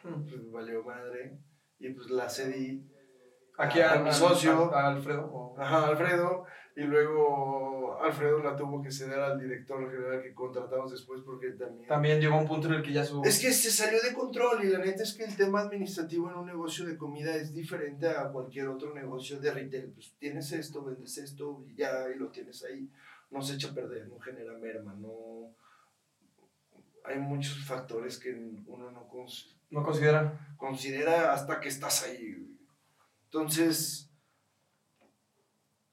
pues 0.03 0.43
me 0.43 0.51
valió 0.51 0.83
madre, 0.83 1.39
y 1.79 1.91
pues 1.91 2.09
la 2.11 2.29
cedí 2.29 2.83
Aquí 3.59 3.81
A- 3.81 3.91
a, 3.93 3.95
a 3.95 4.03
mi 4.03 4.09
a- 4.09 4.13
socio. 4.13 4.73
a- 4.75 4.83
a 4.83 4.89
Alfredo. 4.89 5.27
o- 5.33 5.59
Ajá, 5.61 5.89
Alfredo, 5.89 6.45
y 6.77 6.83
luego 6.83 7.99
Alfredo 8.01 8.41
la 8.41 8.55
tuvo 8.55 8.81
que 8.81 8.93
ceder 8.93 9.19
al 9.19 9.41
director 9.41 9.91
general 9.91 10.23
que 10.23 10.33
contratamos 10.33 10.93
después 10.93 11.21
porque 11.27 11.51
también... 11.51 11.89
También 11.89 12.21
llegó 12.21 12.39
un 12.39 12.47
punto 12.47 12.69
en 12.69 12.75
el 12.75 12.83
que 12.83 12.93
ya 12.93 13.05
su... 13.05 13.21
Es 13.25 13.41
que 13.41 13.51
se 13.53 13.73
salió 13.73 13.99
de 14.01 14.15
control 14.15 14.63
y 14.65 14.69
la 14.69 14.79
neta 14.79 15.03
es 15.03 15.13
que 15.15 15.25
el 15.25 15.37
tema 15.37 15.61
administrativo 15.63 16.31
en 16.31 16.37
un 16.37 16.47
negocio 16.47 16.87
de 16.87 16.97
comida 16.97 17.35
es 17.35 17.53
diferente 17.53 18.09
a 18.09 18.29
cualquier 18.31 18.69
otro 18.69 18.95
negocio 18.95 19.41
de 19.41 19.51
retail. 19.51 19.91
Pues 19.93 20.15
tienes 20.21 20.53
esto, 20.53 20.85
vendes 20.85 21.19
esto 21.19 21.65
y 21.67 21.75
ya, 21.75 22.09
y 22.15 22.17
lo 22.19 22.29
tienes 22.29 22.63
ahí. 22.65 22.89
No 23.33 23.43
se 23.43 23.55
echa 23.57 23.71
a 23.71 23.75
perder, 23.75 24.07
no 24.09 24.21
genera 24.21 24.53
merma, 24.57 24.95
no... 24.95 25.53
Hay 27.05 27.19
muchos 27.19 27.65
factores 27.65 28.19
que 28.19 28.31
uno 28.67 28.91
no 28.93 29.09
cons- 29.09 29.57
no 29.71 29.83
considera. 29.83 30.55
considera 30.57 31.33
hasta 31.33 31.59
que 31.59 31.69
estás 31.69 32.05
ahí. 32.05 32.48
Entonces, 33.31 34.11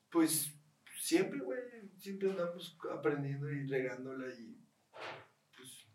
pues 0.10 0.54
siempre, 1.00 1.40
güey, 1.40 1.60
siempre 1.98 2.30
andamos 2.30 2.78
aprendiendo 2.94 3.52
y 3.52 3.68
regándola 3.68 4.28
y 4.34 4.58
pues, 5.56 5.88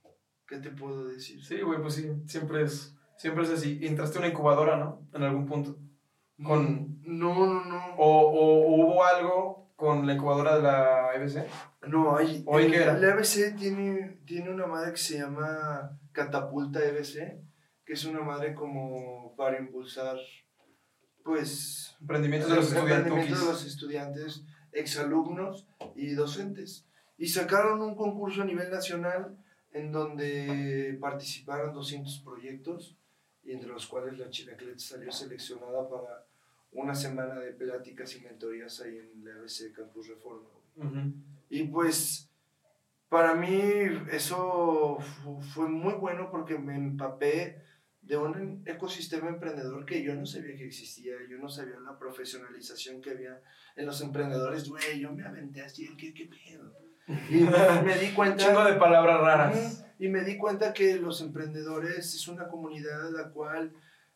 ¿qué 0.46 0.58
te 0.58 0.70
puedo 0.70 1.06
decir? 1.08 1.42
Sí, 1.44 1.60
güey, 1.62 1.80
pues 1.80 1.94
sí, 1.94 2.10
siempre 2.26 2.62
es, 2.62 2.94
siempre 3.16 3.44
es 3.44 3.50
así. 3.50 3.78
Entraste 3.82 4.18
a 4.18 4.20
una 4.20 4.28
incubadora, 4.30 4.76
¿no? 4.76 5.08
En 5.14 5.22
algún 5.22 5.46
punto. 5.46 5.78
Con- 6.42 7.00
No, 7.02 7.34
no, 7.46 7.64
no. 7.64 7.94
O, 7.96 8.20
o 8.30 8.76
hubo 8.76 9.04
algo 9.04 9.72
con 9.76 10.06
la 10.06 10.12
incubadora 10.14 10.56
de 10.56 10.62
la 10.62 11.14
EBC. 11.14 11.46
No, 11.88 12.16
hay. 12.16 12.44
¿Hoy 12.46 12.70
qué 12.70 12.76
era? 12.82 12.98
La 12.98 13.14
EBC 13.14 13.56
tiene, 13.58 14.20
tiene 14.26 14.50
una 14.50 14.66
madre 14.66 14.90
que 14.92 14.98
se 14.98 15.18
llama 15.18 15.98
Catapulta 16.12 16.84
EBC, 16.84 17.42
que 17.86 17.94
es 17.94 18.04
una 18.04 18.20
madre 18.20 18.54
como 18.54 19.34
para 19.36 19.58
impulsar, 19.58 20.18
pues, 21.24 21.96
Emprendimientos 22.00 22.50
de 22.50 22.56
los 22.56 22.72
el 22.72 22.78
emprendimiento 22.78 23.38
de 23.38 23.44
los 23.46 23.66
estudiantes, 23.66 24.42
exalumnos 24.72 25.66
y 25.94 26.14
docentes. 26.14 26.86
Y 27.18 27.26
sacaron 27.28 27.82
un 27.82 27.94
concurso 27.94 28.42
a 28.42 28.46
nivel 28.46 28.70
nacional 28.70 29.36
en 29.72 29.92
donde 29.92 30.96
participaron 31.00 31.74
200 31.74 32.18
proyectos 32.20 32.96
y 33.44 33.52
entre 33.52 33.68
los 33.68 33.86
cuales 33.86 34.18
la 34.18 34.30
Chilaclet 34.30 34.78
salió 34.78 35.12
seleccionada 35.12 35.88
para 35.88 36.26
una 36.72 36.94
semana 36.94 37.34
de 37.34 37.52
pláticas 37.52 38.14
y 38.16 38.20
mentorías 38.20 38.80
ahí 38.80 38.96
en 38.96 39.24
la 39.24 39.34
ABC 39.34 39.72
Campus 39.74 40.08
Reforma. 40.08 40.48
güey. 40.76 40.88
Ujú. 40.88 41.12
Y 41.50 41.64
pues 41.64 42.26
Para 43.08 43.34
mí 43.34 43.60
eso 44.12 44.98
fu- 45.00 45.40
fue 45.40 45.68
muy 45.68 45.94
bueno 45.94 46.30
porque 46.30 46.56
me 46.58 46.76
empapé 46.76 47.60
de 48.10 48.16
un 48.16 48.64
ecosistema 48.66 49.28
emprendedor 49.28 49.86
que 49.86 50.02
yo 50.02 50.16
no 50.16 50.26
sabía 50.26 50.56
que 50.56 50.66
existía, 50.66 51.14
yo 51.30 51.38
no 51.38 51.48
sabía 51.48 51.78
la 51.78 51.96
profesionalización 51.96 53.00
que 53.00 53.10
había 53.10 53.40
en 53.76 53.86
los 53.86 54.00
emprendedores, 54.00 54.68
güey, 54.68 54.98
yo 54.98 55.12
me 55.12 55.24
aventé 55.24 55.62
así, 55.62 55.88
¿qué, 55.96 56.12
qué 56.12 56.26
pedo? 56.26 56.74
Y 57.06 57.44
me 57.84 57.98
di 58.00 58.10
cuenta... 58.10 58.36
chingo 58.44 58.64
de 58.64 58.72
palabras 58.72 59.20
raras. 59.20 59.86
Y 60.00 60.08
me 60.08 60.22
di 60.22 60.36
cuenta 60.38 60.72
que 60.72 60.96
los 60.96 61.20
emprendedores 61.20 62.12
es 62.12 62.26
una 62.26 62.48
comunidad 62.48 63.06
en 63.06 63.14
la 63.14 63.30
cual 63.30 63.72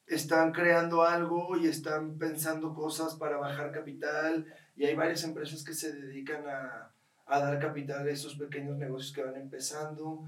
están 0.08 0.50
creando 0.50 1.04
algo 1.04 1.56
y 1.56 1.68
están 1.68 2.18
pensando 2.18 2.74
cosas 2.74 3.14
para 3.14 3.36
bajar 3.36 3.70
capital 3.70 4.44
y 4.74 4.86
hay 4.86 4.96
varias 4.96 5.22
empresas 5.22 5.62
que 5.62 5.72
se 5.72 5.92
dedican 5.92 6.42
a, 6.48 6.92
a 7.26 7.38
dar 7.38 7.60
capital 7.60 8.08
a 8.08 8.10
esos 8.10 8.34
pequeños 8.34 8.76
negocios 8.76 9.12
que 9.12 9.22
van 9.22 9.36
empezando 9.36 10.24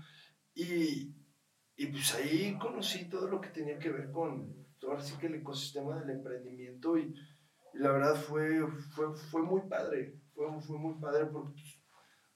y, 0.55 1.11
y 1.77 1.87
pues 1.89 2.15
ahí 2.15 2.57
conocí 2.59 3.09
todo 3.09 3.29
lo 3.29 3.41
que 3.41 3.49
tenía 3.51 3.79
que 3.79 3.91
ver 3.91 4.11
con 4.11 4.55
ahora 4.83 5.01
sí 5.03 5.17
que 5.19 5.27
el 5.27 5.35
ecosistema 5.37 5.99
del 6.01 6.11
emprendimiento 6.11 6.97
y, 6.97 7.13
y 7.75 7.79
la 7.79 7.91
verdad 7.93 8.15
fue, 8.15 8.65
fue, 8.95 9.15
fue 9.17 9.43
muy 9.43 9.63
padre, 9.69 10.15
fue, 10.35 10.47
fue 10.63 10.79
muy 10.79 10.95
padre 11.01 11.27
porque 11.27 11.55
pues, 11.55 11.81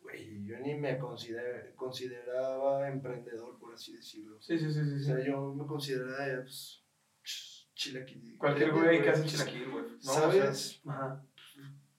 güey, 0.01 0.45
yo 0.45 0.59
ni 0.59 0.75
me 0.75 0.99
consider- 0.99 1.75
consideraba 1.77 2.89
emprendedor, 2.89 3.57
por 3.61 3.75
así 3.75 3.95
decirlo. 3.95 4.41
Sí, 4.41 4.59
sí, 4.59 4.73
sí, 4.73 4.81
O 4.81 4.85
sí. 4.85 4.99
sí. 4.99 5.05
sea, 5.05 5.25
yo 5.25 5.55
me 5.55 5.65
consideraba 5.67 6.43
pues, 6.43 6.83
ch- 7.25 7.69
chilaquil. 7.75 8.37
Cualquier 8.37 8.73
güey 8.73 9.01
que 9.03 9.11
hace 9.11 9.25
chilaquil, 9.27 9.71
güey. 9.71 9.85
O 9.85 10.01
¿Sabes? 10.01 10.81
Ajá. 10.87 11.23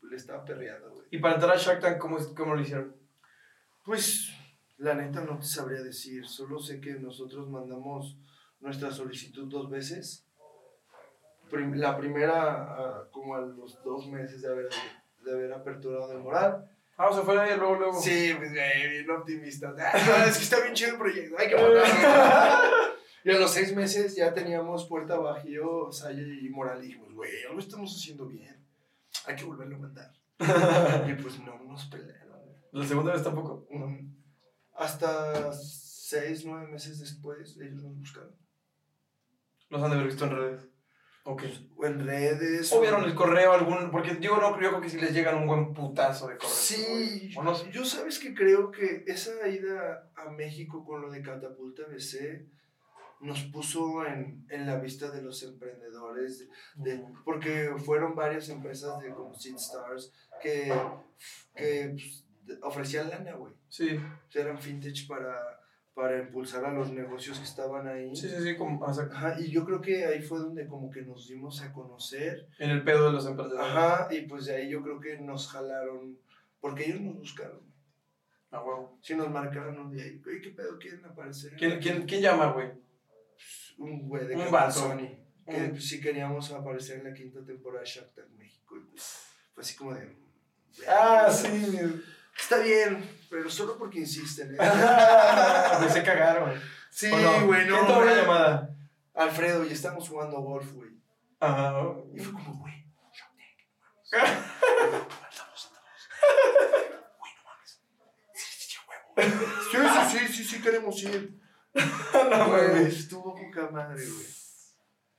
Le 0.09 0.15
estaba 0.17 0.43
perreando, 0.43 0.91
güey. 0.91 1.07
Y 1.11 1.19
para 1.19 1.35
entrar 1.35 1.55
a 1.55 1.57
Shark 1.57 1.79
Tank, 1.79 1.97
¿cómo, 1.99 2.17
cómo 2.35 2.55
lo 2.55 2.61
hicieron? 2.61 2.93
Pues, 3.85 4.30
la 4.81 4.95
neta 4.95 5.21
no 5.21 5.37
te 5.37 5.45
sabría 5.45 5.81
decir. 5.81 6.27
Solo 6.27 6.59
sé 6.59 6.81
que 6.81 6.93
nosotros 6.95 7.47
mandamos 7.49 8.17
nuestra 8.59 8.91
solicitud 8.91 9.47
dos 9.47 9.69
veces. 9.69 10.25
Prim- 11.49 11.75
la 11.75 11.97
primera, 11.97 12.63
ah, 12.63 13.07
como 13.11 13.35
a 13.35 13.41
los 13.41 13.81
dos 13.83 14.07
meses 14.07 14.41
de 14.41 14.49
haber, 14.49 14.69
de 15.23 15.31
haber 15.31 15.53
aperturado 15.53 16.11
el 16.13 16.19
moral. 16.19 16.67
Ah, 16.97 17.09
o 17.09 17.13
sea, 17.13 17.23
fue 17.23 17.39
ahí 17.39 17.57
luego, 17.57 17.75
luego. 17.75 18.01
Sí, 18.01 18.33
pues, 18.37 18.51
bien 18.51 19.09
optimista. 19.09 19.73
Ah, 19.77 20.25
es 20.27 20.37
que 20.37 20.43
está 20.43 20.59
bien 20.61 20.73
chido 20.73 20.91
el 20.91 20.97
proyecto, 20.97 21.35
hay 21.37 21.47
que 21.49 21.55
mandarlo. 21.55 21.83
y 23.23 23.29
a 23.31 23.39
los 23.39 23.51
seis 23.51 23.75
meses 23.75 24.15
ya 24.15 24.33
teníamos 24.33 24.87
Puerta 24.87 25.17
Bajío, 25.17 25.91
Salle 25.91 26.39
y 26.41 26.49
Moral. 26.49 26.81
Dijimos, 26.81 27.13
güey, 27.13 27.31
algo 27.47 27.59
estamos 27.59 27.95
haciendo 27.95 28.25
bien. 28.27 28.55
Hay 29.27 29.35
que 29.35 29.43
volverlo 29.43 29.75
a 29.75 29.79
mandar. 29.79 30.11
y 31.09 31.13
pues 31.21 31.39
no 31.39 31.55
nos 31.65 31.85
pelearon. 31.85 32.39
La 32.71 32.85
segunda 32.85 33.13
vez 33.13 33.23
tampoco. 33.23 33.67
Ujú. 33.69 34.20
Hasta 34.81 35.53
seis, 35.53 36.43
nueve 36.45 36.67
meses 36.67 36.99
después, 36.99 37.57
ellos 37.61 37.83
nos 37.83 37.95
buscaron. 37.97 38.35
Los 39.69 39.81
han 39.81 39.89
de 39.91 39.95
haber 39.95 40.07
visto 40.07 40.25
en 40.25 40.35
redes. 40.35 40.67
Ok. 41.23 41.43
O 41.77 41.85
en 41.85 42.03
redes. 42.05 42.73
¿O 42.73 42.81
vieron 42.81 43.03
el 43.03 43.13
correo 43.13 43.53
algún? 43.53 43.91
Porque 43.91 44.17
yo 44.19 44.37
no 44.37 44.57
creo 44.57 44.81
que 44.81 44.89
si 44.89 44.99
les 44.99 45.13
llegan 45.13 45.37
un 45.37 45.47
buen 45.47 45.73
putazo 45.73 46.27
de 46.27 46.35
correo. 46.37 46.49
Sí, 46.53 47.31
O 47.37 47.43
no 47.43 47.53
sé. 47.53 47.69
yo 47.71 47.85
sabes 47.85 48.17
que 48.19 48.33
creo 48.33 48.71
que 48.71 49.03
esa 49.07 49.47
ida 49.47 50.11
a 50.15 50.31
México 50.31 50.83
con 50.83 51.01
lo 51.03 51.11
de 51.11 51.21
Catapulta 51.21 51.83
BC 51.87 52.47
nos 53.19 53.43
puso 53.43 54.03
en, 54.07 54.47
en 54.49 54.65
la 54.65 54.79
vista 54.79 55.11
de 55.11 55.21
los 55.21 55.43
emprendedores, 55.43 56.49
de- 56.73 57.05
porque 57.23 57.71
fueron 57.77 58.15
varias 58.15 58.49
empresas 58.49 58.99
de 58.99 59.13
como 59.13 59.35
Seed 59.35 59.57
Stars 59.57 60.11
que, 60.41 60.73
que 61.55 61.89
pues, 61.93 62.25
ofrecían 62.61 63.09
lana, 63.09 63.33
güey. 63.33 63.53
Sí, 63.69 63.89
O 63.97 64.31
sea, 64.31 64.41
eran 64.43 64.59
fintech 64.59 65.07
para, 65.07 65.35
para 65.93 66.19
impulsar 66.19 66.65
a 66.65 66.73
los 66.73 66.91
negocios 66.91 67.37
que 67.39 67.45
estaban 67.45 67.87
ahí. 67.87 68.15
sí, 68.15 68.27
sí, 68.29 68.35
sí, 68.41 68.55
como 68.57 68.93
sea, 68.93 69.05
Ajá, 69.11 69.35
y 69.39 69.49
yo 69.51 69.65
creo 69.65 69.81
que 69.81 70.05
ahí 70.05 70.21
fue 70.21 70.39
donde 70.39 70.67
como 70.67 70.89
que 70.91 71.01
nos 71.01 71.27
dimos 71.27 71.61
a 71.61 71.71
conocer. 71.73 72.47
en 72.59 72.69
el 72.71 72.83
pedo 72.83 73.07
de 73.07 73.13
los 73.13 73.25
emprendedores. 73.25 73.69
Ajá, 73.69 74.07
y 74.13 74.21
pues 74.21 74.45
de 74.45 74.55
ahí 74.55 74.69
yo 74.69 74.81
creo 74.81 74.99
que 74.99 75.19
nos 75.19 75.47
jalaron, 75.49 76.17
porque 76.59 76.85
ellos 76.85 77.01
nos 77.01 77.15
buscaron. 77.17 77.61
Ah, 78.51 78.61
huevo. 78.63 78.97
Si 79.01 79.15
nos 79.15 79.29
marcaron 79.29 79.79
un 79.79 79.91
día, 79.91 80.05
y, 80.05 80.21
"Oye, 80.27 80.41
¿qué 80.41 80.49
pedo 80.49 80.77
quieren 80.77 81.05
aparecer? 81.05 81.55
¿Quién, 81.55 81.79
quién, 81.79 82.05
¿Quién 82.05 82.21
llama, 82.21 82.51
güey? 82.51 82.69
Un 83.77 84.07
güey 84.09 84.27
de 84.27 84.35
Un. 84.35 84.71
Sony. 84.71 85.07
Que 85.45 85.69
pues, 85.69 85.87
sí 85.87 85.99
queríamos 86.01 86.51
aparecer 86.51 86.99
en 86.99 87.05
la 87.05 87.13
quinta 87.13 87.43
temporada 87.43 87.81
de 87.83 87.89
Shark 87.89 88.13
Tank 88.13 88.29
México. 88.37 88.77
Y 88.77 88.81
pues 88.91 89.25
fue 89.53 89.63
así 89.63 89.75
como 89.75 89.93
de. 89.93 90.15
Ah, 90.87 91.27
sí. 91.31 91.47
Está 92.41 92.57
bien, 92.57 93.07
pero 93.29 93.49
solo 93.49 93.77
porque 93.77 93.99
insisten. 93.99 94.55
¿eh? 94.55 94.57
Me 95.81 95.89
se 95.89 96.03
cagaron. 96.03 96.59
sí, 96.89 97.09
güey, 97.09 97.65
no. 97.67 97.75
¿Quién 97.75 97.87
tomó 97.87 98.01
la 98.01 98.11
güey. 98.11 98.15
llamada? 98.21 98.75
Alfredo, 99.13 99.65
y 99.65 99.71
estamos 99.71 100.09
jugando 100.09 100.41
golf, 100.41 100.71
güey. 100.73 100.89
Ajá. 101.39 101.73
Y 102.13 102.19
fue 102.19 102.33
como, 102.33 102.59
güey. 102.59 102.73
Andamos, 104.11 105.71
andamos. 105.71 106.09
Güey, 107.19 107.31
no 107.37 107.43
mames. 107.45 107.81
Sí, 108.33 108.45
sí, 108.57 108.67
sí, 108.69 108.77
huevo. 108.89 109.31
Sí, 109.71 109.77
sí, 109.77 110.27
sí, 110.27 110.33
sí, 110.33 110.43
sí, 110.43 110.61
queremos 110.61 111.01
ir. 111.03 111.39
no, 111.73 112.49
güey. 112.49 112.87
estuvo 112.87 113.33
poca 113.33 113.69
madre, 113.71 114.03
güey. 114.03 114.27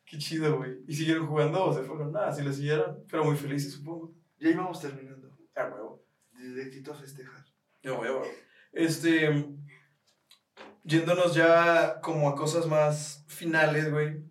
Qué 0.04 0.18
chido, 0.18 0.58
güey. 0.58 0.84
¿Y 0.86 0.94
siguieron 0.94 1.26
jugando 1.26 1.64
o 1.64 1.72
se 1.72 1.82
fueron? 1.82 2.12
Nada, 2.12 2.30
si 2.30 2.42
le 2.42 2.52
siguieron. 2.52 3.02
Pero 3.10 3.24
muy 3.24 3.36
felices, 3.36 3.72
supongo. 3.72 4.12
Ya 4.38 4.50
íbamos 4.50 4.78
terminando. 4.78 5.30
Ah, 5.56 5.70
huevo. 5.72 6.01
Directito 6.48 6.92
a 6.92 6.96
festejar. 6.96 7.44
Yo, 7.82 7.98
huevo. 8.00 8.22
Este. 8.72 9.46
Yéndonos 10.84 11.34
ya 11.34 12.00
como 12.00 12.28
a 12.28 12.34
cosas 12.34 12.66
más 12.66 13.24
finales, 13.28 13.90
güey. 13.90 14.24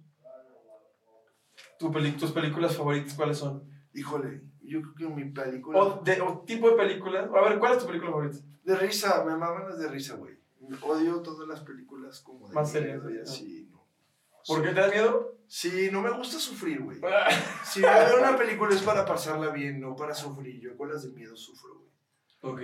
Tu 1.80 1.92
peli- 1.92 2.12
¿Tus 2.18 2.32
películas 2.32 2.76
favoritas 2.76 3.14
cuáles 3.14 3.38
son? 3.38 3.64
Híjole, 3.94 4.44
yo 4.62 4.82
creo 4.82 4.94
que 5.10 5.16
mi 5.16 5.32
película. 5.32 5.80
O, 5.80 6.02
de, 6.04 6.22
o 6.22 6.40
tipo 6.46 6.70
de 6.70 6.76
películas. 6.76 7.30
A 7.34 7.42
ver, 7.50 7.58
¿cuál 7.60 7.74
es 7.74 7.80
tu 7.80 7.88
película 7.88 8.12
favorita? 8.12 8.38
De 8.64 8.76
risa, 8.76 9.24
me 9.26 9.36
maman 9.36 9.70
las 9.70 9.80
de 9.80 9.88
risa, 9.88 10.16
güey. 10.16 10.36
Odio 10.84 11.22
todas 11.22 11.48
las 11.48 11.62
películas 11.62 12.20
como 12.22 12.48
de 12.48 12.54
Más 12.56 12.72
miedo 12.74 13.02
serias, 13.04 13.04
y 13.12 13.14
¿no? 13.16 13.22
así, 13.24 13.68
no. 13.72 13.88
¿Por 14.46 14.62
qué 14.62 14.70
te 14.70 14.80
da 14.82 14.88
miedo? 14.90 15.36
Sí, 15.48 15.90
no 15.92 16.02
me 16.02 16.12
gusta 16.12 16.38
sufrir, 16.40 16.82
güey. 16.82 17.00
Si 17.66 17.82
veo 17.82 18.20
una 18.20 18.38
película 18.38 18.74
es 18.74 18.82
para 18.82 19.04
pasarla 19.06 19.50
bien, 19.50 19.82
no 19.82 19.96
para 19.96 20.14
sufrir. 20.14 20.62
Yo 20.62 20.78
con 20.78 20.90
las 20.90 21.04
de 21.04 21.10
miedo 21.10 21.36
sufro, 21.36 21.76
güey. 21.76 21.91
Ok. 22.42 22.62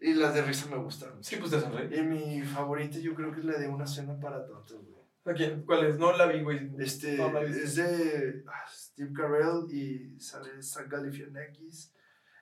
Y 0.00 0.14
las 0.14 0.34
de 0.34 0.42
risa 0.42 0.68
me 0.70 0.76
gustan. 0.76 1.22
Sí, 1.22 1.36
pues 1.36 1.50
te 1.50 1.60
sonreí. 1.60 1.98
Y 1.98 2.02
mi 2.02 2.42
favorita 2.42 2.98
yo 2.98 3.14
creo 3.14 3.32
que 3.32 3.40
es 3.40 3.46
la 3.46 3.58
de 3.58 3.68
Una 3.68 3.86
cena 3.86 4.18
para 4.20 4.46
tontos, 4.46 4.84
güey. 4.84 4.98
¿A 5.24 5.34
quién? 5.34 5.62
¿Cuál 5.62 5.86
es? 5.86 5.98
No 5.98 6.16
la 6.16 6.26
vi, 6.26 6.42
güey. 6.42 6.70
Este, 6.78 7.16
No 7.16 7.30
la 7.32 7.42
es 7.42 7.74
de 7.76 8.44
ah, 8.46 8.64
Steve 8.72 9.12
Carell 9.12 9.70
y 9.70 10.18
sale 10.20 10.62
Zach 10.62 10.88
Galifianakis. 10.88 11.92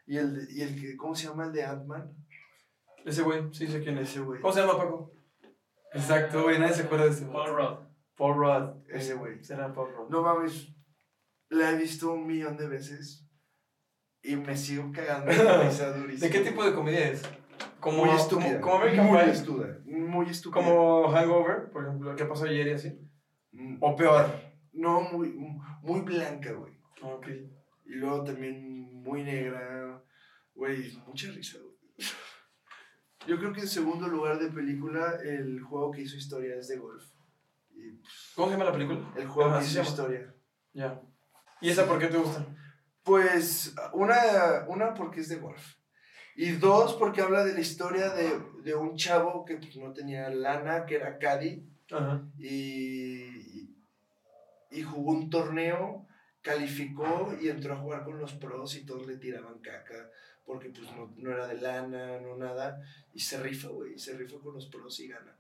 Y 0.07 0.19
el, 0.19 0.47
y 0.51 0.63
el 0.63 0.81
que, 0.81 0.97
¿cómo 0.97 1.15
se 1.15 1.27
llama? 1.27 1.47
El 1.47 1.53
de 1.53 1.65
Ant-Man. 1.65 2.15
Ese 3.05 3.23
güey, 3.23 3.53
sí 3.53 3.67
sé 3.67 3.83
quién 3.83 3.99
es. 3.99 4.11
Ese 4.11 4.21
güey. 4.21 4.41
¿Cómo 4.41 4.53
se 4.53 4.61
llama, 4.61 4.77
Paco? 4.77 5.13
Exacto, 5.93 6.43
güey, 6.45 6.59
nadie 6.59 6.75
se 6.75 6.83
acuerda 6.83 7.07
de 7.07 7.11
ese. 7.11 7.27
Paul 7.27 7.57
Rudd. 7.57 7.79
Paul 8.17 8.37
Rudd. 8.37 8.83
Ese 8.89 9.15
güey. 9.15 9.43
Será 9.43 9.73
Paul 9.73 9.93
Rudd. 9.93 10.11
No 10.11 10.23
mames, 10.23 10.69
la 11.49 11.73
he 11.73 11.77
visto 11.77 12.13
un 12.13 12.27
millón 12.27 12.57
de 12.57 12.69
veces 12.69 13.26
y 14.27 14.36
me 14.36 14.57
sigo 14.57 14.90
cagando 14.93 15.27
de 15.32 15.62
risa 15.65 15.93
durísimo. 15.97 16.27
¿De 16.27 16.31
qué 16.31 16.40
tipo 16.48 16.65
de 16.65 16.74
comedia 16.74 17.09
es? 17.11 17.23
Como, 17.81 18.05
Muy 18.05 18.15
estúpida. 18.16 18.61
Como, 18.61 18.73
como 18.73 18.77
American 18.82 19.07
muy 19.07 19.19
Pie. 19.20 19.31
estúpida. 19.32 19.78
Muy 19.85 20.28
estúpida. 20.31 20.62
Como 20.65 21.09
Hangover, 21.12 21.70
por 21.70 21.85
ejemplo, 21.86 22.16
¿qué 22.16 22.24
pasó 22.24 22.44
ayer 22.44 22.66
y 22.69 22.73
así? 22.73 22.98
Mm, 23.53 23.77
O 23.81 23.94
peor. 23.97 24.27
No, 24.73 25.01
muy, 25.01 25.35
muy 25.82 26.01
blanca, 26.01 26.53
güey. 26.53 26.74
Ok. 27.03 27.28
Y 27.86 27.94
luego 27.94 28.24
también 28.24 29.03
muy 29.03 29.23
negra. 29.23 30.03
Güey, 30.55 30.97
mucha 31.07 31.31
risa, 31.31 31.59
güey. 31.62 31.77
Yo 33.27 33.39
creo 33.39 33.53
que 33.53 33.61
en 33.61 33.69
segundo 33.69 34.07
lugar 34.09 34.39
de 34.39 34.51
película, 34.51 35.15
el 35.24 35.61
juego 35.62 35.90
que 35.90 36.03
hizo 36.03 36.16
historia 36.16 36.57
es 36.57 36.69
de 36.69 36.77
golf. 36.78 37.05
Y 37.70 37.90
pues, 37.93 38.32
¿Cómo 38.35 38.48
se 38.48 38.53
llama 38.55 38.65
la 38.65 38.73
película? 38.73 39.12
el 39.16 39.27
juego 39.27 39.51
Ajá, 39.51 39.61
que 39.61 39.66
hizo 39.66 39.82
historia. 39.82 40.35
Ya. 40.73 41.01
¿Y 41.61 41.70
esa 41.70 41.86
por 41.86 41.98
qué 41.98 42.07
te 42.09 42.16
gusta? 42.19 42.44
Pues 43.07 43.74
una, 43.93 44.65
una 44.69 44.93
porque 44.95 45.20
es 45.20 45.28
de 45.28 45.37
golf. 45.37 45.77
Y 46.35 46.51
dos 46.53 46.93
porque 46.95 47.23
habla 47.23 47.45
de 47.45 47.55
la 47.55 47.61
historia 47.61 48.11
de, 48.11 48.39
de 48.62 48.74
un 48.74 48.97
chavo 48.97 49.45
que 49.47 49.57
pues, 49.57 49.77
no 49.77 49.93
tenía 49.95 50.28
lana, 50.28 50.85
que 50.85 50.97
era 50.97 51.16
Caddy, 51.19 51.66
y, 52.39 53.70
y 54.70 54.83
jugó 54.83 55.12
un 55.12 55.31
torneo, 55.31 56.07
calificó 56.43 57.33
y 57.41 57.49
entró 57.49 57.74
a 57.74 57.78
jugar 57.78 58.05
con 58.05 58.19
los 58.19 58.35
pros 58.35 58.77
y 58.77 58.85
todos 58.85 59.07
le 59.07 59.16
tiraban 59.19 59.61
caca 59.61 60.11
porque 60.45 60.69
pues 60.70 60.91
no, 60.93 61.12
no 61.16 61.31
era 61.33 61.47
de 61.49 61.61
lana, 61.61 62.20
no 62.20 62.37
nada. 62.37 62.81
Y 63.15 63.20
se 63.20 63.39
rifa, 63.41 63.69
güey, 63.69 63.99
se 63.99 64.16
rifa 64.16 64.39
con 64.39 64.55
los 64.55 64.66
pros 64.66 65.01
y 65.01 65.09
gana. 65.09 65.37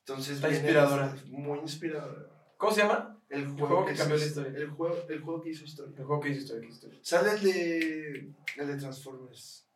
Entonces 0.00 0.36
Está 0.36 0.48
viene- 0.48 0.62
inspiradora. 0.64 1.14
Muy 1.26 1.58
inspiradora. 1.60 2.28
¿Cómo 2.62 2.72
se 2.72 2.82
llama? 2.82 3.18
El 3.28 3.44
juego, 3.48 3.66
juego 3.66 3.86
que 3.86 3.92
hizo 3.94 4.02
cambió 4.04 4.16
la 4.18 4.22
his- 4.22 4.28
historia. 4.28 4.52
El 4.56 4.70
juego, 4.70 4.96
el 5.08 5.20
juego 5.20 5.42
que 5.42 5.50
hizo 5.50 5.64
historia. 5.64 5.94
El 5.98 6.04
juego 6.04 6.22
que 6.22 6.28
hiciste, 6.28 6.60
que 6.60 6.66
hiciste. 6.68 6.98
Sale 7.02 7.30
el 7.32 7.42
de, 7.42 8.32
el 8.56 8.66
de 8.68 8.76
Transformers. 8.76 9.66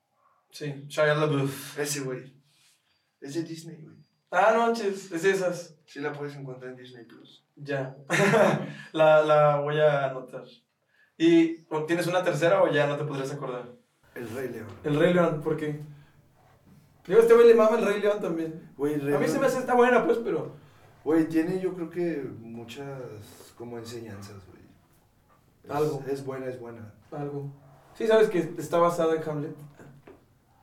Sí, 0.52 0.84
Shia 0.86 1.14
LaBeouf. 1.16 1.76
Ese 1.80 2.00
güey. 2.02 2.32
Es 3.20 3.34
de 3.34 3.42
Disney, 3.42 3.76
güey. 3.82 3.96
Ah, 4.30 4.52
no 4.54 4.66
manches, 4.68 5.10
es 5.10 5.22
de 5.22 5.30
esas. 5.32 5.74
Sí 5.84 5.98
la 5.98 6.12
puedes 6.12 6.36
encontrar 6.36 6.70
en 6.70 6.76
Disney 6.76 7.04
Plus. 7.06 7.44
Ya. 7.56 7.96
la, 8.92 9.22
la 9.24 9.56
voy 9.56 9.80
a 9.80 10.06
anotar. 10.10 10.44
¿Y 11.18 11.64
tienes 11.88 12.06
una 12.06 12.22
tercera 12.22 12.62
o 12.62 12.70
ya 12.70 12.86
no 12.86 12.96
te 12.96 13.02
podrías 13.04 13.32
acordar? 13.32 13.72
El 14.14 14.30
Rey 14.30 14.48
León. 14.48 14.68
El 14.84 14.96
Rey 14.96 15.12
León, 15.12 15.40
¿por 15.40 15.56
qué? 15.56 15.80
Digo, 17.04 17.18
este 17.20 17.34
güey 17.34 17.48
le 17.48 17.54
mama 17.56 17.78
el 17.80 17.84
Rey 17.84 18.00
León 18.00 18.20
también. 18.20 18.72
Güey, 18.76 18.94
el 18.94 19.00
Rey 19.00 19.14
A 19.14 19.18
mí 19.18 19.26
se 19.26 19.40
me 19.40 19.46
hace 19.46 19.58
esta 19.58 19.74
buena, 19.74 20.04
pues, 20.06 20.18
pero. 20.18 20.64
Güey, 21.06 21.28
tiene 21.28 21.60
yo 21.60 21.72
creo 21.72 21.88
que 21.88 22.28
muchas 22.40 23.00
como 23.56 23.78
enseñanzas, 23.78 24.44
güey. 24.48 24.58
Algo. 25.68 26.02
Es 26.08 26.26
buena, 26.26 26.46
es 26.46 26.58
buena. 26.58 26.94
Algo. 27.12 27.48
Sí, 27.94 28.08
sabes 28.08 28.28
que 28.28 28.40
está 28.58 28.78
basada 28.78 29.14
en 29.14 29.22
Hamlet. 29.22 29.56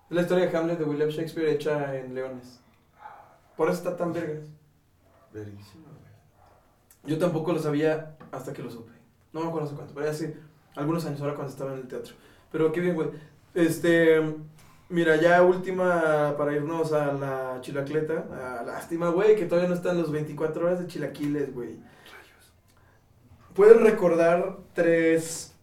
Es 0.09 0.15
la 0.17 0.21
historia 0.23 0.45
de 0.45 0.57
Hamlet 0.57 0.79
de 0.79 0.83
William 0.83 1.07
Shakespeare 1.07 1.49
hecha 1.49 1.97
en 1.97 2.13
leones. 2.13 2.59
Por 3.55 3.69
eso 3.69 3.77
está 3.77 3.95
tan 3.95 4.11
vergas. 4.11 4.49
Verguísima, 5.31 5.87
güey. 5.87 7.13
Yo 7.13 7.17
tampoco 7.17 7.53
lo 7.53 7.59
sabía 7.59 8.17
hasta 8.33 8.51
que 8.51 8.63
lo 8.63 8.69
supe. 8.69 8.91
No 9.31 9.39
me 9.39 9.47
acuerdo 9.47 9.67
hace 9.67 9.77
cuánto, 9.77 9.93
pero 9.93 10.09
hace 10.09 10.35
algunos 10.75 11.05
años 11.05 11.21
ahora 11.21 11.35
cuando 11.35 11.53
estaba 11.53 11.71
en 11.71 11.79
el 11.79 11.87
teatro. 11.87 12.15
Pero 12.51 12.69
qué 12.73 12.81
bien, 12.81 12.95
güey. 12.95 13.11
Este, 13.53 14.19
mira, 14.93 15.15
ya 15.15 15.43
última 15.43 16.35
para 16.37 16.53
irnos 16.53 16.93
a 16.93 17.13
la 17.13 17.57
chilacleta. 17.61 18.25
Ah, 18.31 18.63
lástima, 18.65 19.09
güey, 19.09 19.35
que 19.35 19.45
todavía 19.45 19.69
no 19.69 19.75
están 19.75 19.97
los 19.97 20.11
24 20.11 20.65
horas 20.65 20.79
de 20.79 20.87
chilaquiles, 20.87 21.53
güey. 21.53 21.77
¿Puedes 23.55 23.81
recordar 23.81 24.57
tres... 24.73 25.55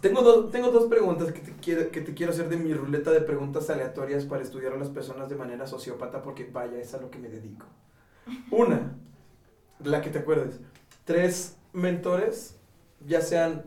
Tengo, 0.00 0.22
dos 0.22 0.50
tengo 0.50 0.70
dos 0.70 0.88
preguntas 0.88 1.30
que 1.32 1.40
te, 1.40 1.52
quiero, 1.56 1.90
que 1.90 2.00
te 2.00 2.14
quiero 2.14 2.32
hacer 2.32 2.48
de 2.48 2.56
mi 2.56 2.72
ruleta 2.72 3.10
de 3.10 3.20
preguntas 3.20 3.68
aleatorias 3.68 4.24
para 4.24 4.42
estudiar 4.42 4.72
a 4.72 4.78
las 4.78 4.88
personas 4.88 5.28
de 5.28 5.36
manera 5.36 5.66
sociópata, 5.66 6.22
porque 6.22 6.48
vaya, 6.50 6.78
es 6.78 6.94
a 6.94 7.00
lo 7.00 7.10
que 7.10 7.18
me 7.18 7.28
dedico. 7.28 7.66
Una, 8.50 8.96
la 9.84 10.00
que 10.00 10.08
te 10.08 10.20
acuerdes. 10.20 10.58
Tres 11.04 11.58
mentores, 11.74 12.56
ya 13.06 13.20
sean 13.20 13.64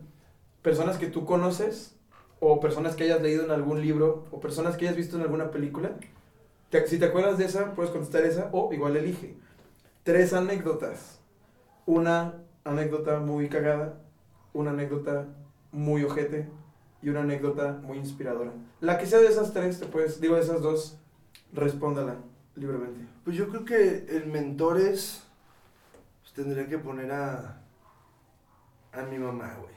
personas 0.64 0.98
que 0.98 1.08
tú 1.08 1.26
conoces 1.26 1.96
o 2.46 2.60
personas 2.60 2.96
que 2.96 3.06
hayas 3.06 3.22
leído 3.22 3.46
en 3.46 3.52
algún 3.52 3.82
libro 3.82 4.26
o 4.32 4.42
personas 4.42 4.76
que 4.76 4.86
hayas 4.86 4.98
visto 4.98 5.16
en 5.16 5.24
alguna 5.24 5.50
película. 5.50 5.92
Si 6.88 7.00
te 7.00 7.06
acuerdas 7.06 7.38
de 7.38 7.46
esa, 7.46 7.74
puedes 7.74 7.92
contestar 7.92 8.26
esa 8.26 8.50
o 8.52 8.74
igual 8.74 8.98
elige. 8.98 9.38
Tres 10.04 10.34
anécdotas. 10.34 11.22
Una 11.86 12.34
anécdota 12.66 13.20
muy 13.20 13.48
cagada, 13.48 14.02
una 14.52 14.72
anécdota 14.72 15.28
muy 15.72 16.04
ojete 16.04 16.50
y 17.02 17.10
una 17.10 17.22
anécdota 17.22 17.80
muy 17.82 17.98
inspiradora. 17.98 18.52
La 18.82 18.98
que 18.98 19.06
sea 19.06 19.20
de 19.20 19.28
esas 19.28 19.54
tres, 19.54 19.80
te 19.80 19.86
puedes, 19.86 20.20
digo 20.20 20.36
de 20.36 20.42
esas 20.42 20.62
dos, 20.62 20.98
respóndala 21.54 22.18
libremente. 22.56 23.06
Pues 23.24 23.38
yo 23.38 23.48
creo 23.48 23.64
que 23.64 24.06
el 24.10 24.28
mentores 24.28 25.24
pues, 26.22 26.34
tendría 26.34 26.68
que 26.68 26.78
poner 26.78 27.10
a, 27.12 27.62
a 28.92 29.02
mi 29.04 29.18
mamá, 29.18 29.58
güey. 29.62 29.74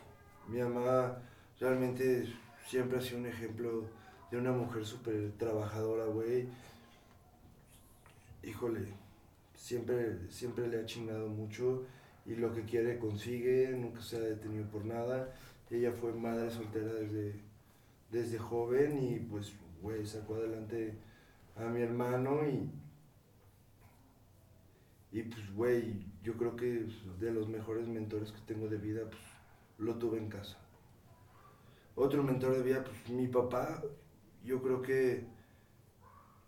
Mi 0.48 0.68
mamá 0.68 1.18
realmente 1.60 2.26
siempre 2.66 2.98
ha 2.98 3.01
sido 3.01 3.18
un 3.18 3.26
ejemplo 3.26 3.84
de 4.30 4.38
una 4.38 4.52
mujer 4.52 4.84
súper 4.84 5.32
trabajadora, 5.38 6.06
güey. 6.06 6.48
Híjole, 8.43 8.86
siempre, 9.55 10.30
siempre 10.30 10.68
le 10.68 10.80
ha 10.80 10.86
chingado 10.86 11.28
mucho 11.28 11.84
y 12.24 12.34
lo 12.34 12.52
que 12.52 12.64
quiere 12.64 12.98
consigue, 12.98 13.70
nunca 13.76 14.02
se 14.02 14.16
ha 14.16 14.20
detenido 14.20 14.68
por 14.68 14.84
nada. 14.84 15.34
Ella 15.70 15.93
fue 15.93 16.12
madre 16.12 16.51
soltera 16.51 16.93
desde, 16.93 17.34
desde 18.10 18.38
joven 18.38 19.02
y 19.02 19.18
pues, 19.20 19.52
güey, 19.80 20.05
sacó 20.06 20.36
adelante 20.36 20.94
a 21.56 21.64
mi 21.64 21.82
hermano 21.82 22.47
y, 22.47 22.70
y 25.12 25.22
pues, 25.22 25.55
güey, 25.55 26.05
yo 26.22 26.34
creo 26.36 26.56
que 26.56 26.86
de 27.20 27.30
los 27.32 27.48
mejores 27.48 27.88
mentores 27.88 28.32
que 28.32 28.40
tengo 28.47 28.68
de 28.68 28.76
vida, 28.76 29.02
pues, 29.09 29.22
lo 29.78 29.94
tuve 29.97 30.18
en 30.18 30.28
casa. 30.28 30.65
Otro 31.97 32.23
mentor 32.23 32.56
de 32.56 32.62
vida, 32.62 32.85
pues, 32.85 33.09
mi 33.09 33.27
papá, 33.27 33.82
yo 34.44 34.62
creo 34.62 34.82
que 34.82 35.27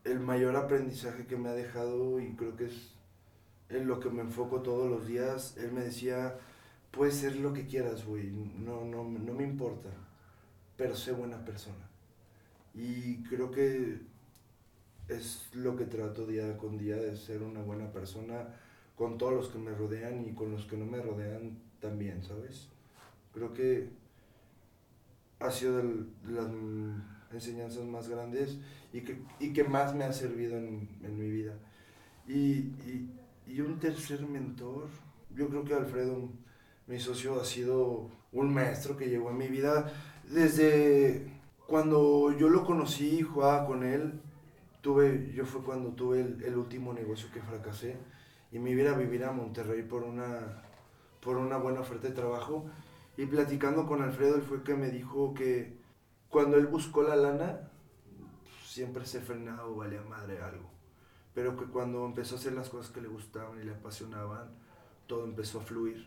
el 0.05 0.21
mayor 0.21 0.55
aprendizaje 0.57 1.27
que 1.27 1.37
me 1.37 1.49
ha 1.49 1.55
dejado 1.55 2.21
y 2.21 2.35
creo 2.35 2.55
que 2.55 2.67
es 2.67 2.95
en 3.71 3.89
lo 3.89 3.99
que 3.99 4.11
me 4.11 4.23
enfoco 4.23 4.61
todos 4.61 4.91
los 4.91 5.07
días, 5.07 5.57
él 5.57 5.73
me 5.73 5.81
decía, 5.81 6.39
puedes 6.91 7.17
ser 7.17 7.37
lo 7.37 7.53
que 7.55 7.67
quieras, 7.67 8.05
güey, 8.05 8.31
no, 8.31 8.85
no, 8.85 9.05
no 9.05 9.33
me 9.35 9.45
importa, 9.45 9.89
pero 10.77 10.95
sé 10.95 11.13
buena 11.13 11.45
persona. 11.45 11.89
Y 12.75 13.23
creo 13.25 13.51
que 13.51 14.01
es 15.09 15.49
lo 15.55 15.77
que 15.77 15.87
trato 15.87 16.27
día 16.27 16.59
con 16.59 16.77
día 16.77 16.97
de 16.97 17.17
ser 17.17 17.43
una 17.43 17.63
buena 17.63 17.91
persona 17.91 18.55
con 18.97 19.17
todos 19.17 19.33
los 19.33 19.49
que 19.49 19.59
me 19.59 19.73
rodean 19.73 20.27
y 20.29 20.33
con 20.35 20.51
los 20.51 20.67
que 20.67 20.77
no 20.77 20.85
me 20.85 21.01
rodean 21.01 21.59
también, 21.81 22.23
¿sabes? 22.23 22.69
Creo 23.33 23.55
que 23.55 23.91
ha 25.41 25.51
sido 25.51 25.77
de 25.79 25.85
las 26.29 26.47
enseñanzas 27.33 27.85
más 27.85 28.09
grandes 28.09 28.59
y 28.93 29.03
que, 29.03 29.23
y 29.39 29.53
que 29.53 29.65
más 29.65 29.95
me 29.95 30.05
ha 30.05 30.13
servido 30.13 30.57
en, 30.57 30.89
en 31.03 31.19
mi 31.19 31.31
vida. 31.31 31.55
Y, 32.27 32.75
y, 32.87 33.11
y 33.47 33.61
un 33.61 33.79
tercer 33.79 34.23
mentor, 34.27 34.89
yo 35.35 35.49
creo 35.49 35.65
que 35.65 35.75
Alfredo, 35.75 36.29
mi 36.87 36.99
socio, 36.99 37.41
ha 37.41 37.45
sido 37.45 38.11
un 38.33 38.53
maestro 38.53 38.97
que 38.97 39.09
llegó 39.09 39.31
a 39.31 39.33
mi 39.33 39.49
vida 39.49 39.93
desde 40.29 41.27
cuando 41.67 42.37
yo 42.37 42.49
lo 42.49 42.65
conocí 42.65 43.19
y 43.19 43.23
jugaba 43.23 43.67
con 43.67 43.85
él, 43.85 44.21
tuve, 44.81 45.33
yo 45.35 45.45
fue 45.45 45.63
cuando 45.63 45.91
tuve 45.91 46.21
el, 46.21 46.43
el 46.45 46.57
último 46.57 46.93
negocio 46.93 47.29
que 47.33 47.41
fracasé 47.41 47.97
y 48.53 48.59
me 48.59 48.71
iba 48.71 48.91
a 48.91 48.97
vivir 48.97 49.25
a 49.25 49.33
Monterrey 49.33 49.83
por 49.83 50.03
una, 50.03 50.63
por 51.21 51.37
una 51.37 51.59
buena 51.59 51.81
oferta 51.81 52.09
de 52.09 52.15
trabajo. 52.15 52.65
Y 53.19 53.27
platicando 53.27 53.85
con 53.87 54.01
Alfredo, 54.01 54.37
él 54.37 54.43
fue 54.43 54.63
que 54.63 54.75
me 54.75 54.91
dijo 54.91 55.35
que 55.35 55.77
cuando 56.31 56.57
él 56.57 56.67
buscó 56.69 57.03
la 57.03 57.17
lana, 57.17 57.69
siempre 58.65 59.05
se 59.05 59.21
frenaba 59.21 59.67
o 59.67 59.75
valía 59.77 60.03
madre 60.03 60.41
algo. 60.41 60.71
Pero 61.35 61.57
que 61.57 61.67
cuando 61.67 62.07
empezó 62.07 62.37
a 62.37 62.39
hacer 62.39 62.53
las 62.53 62.69
cosas 62.69 62.93
que 62.93 63.01
le 63.01 63.09
gustaban 63.09 63.61
y 63.61 63.65
le 63.65 63.73
apasionaban, 63.73 64.51
todo 65.07 65.25
empezó 65.25 65.61
a 65.61 65.65
fluir. 65.65 66.07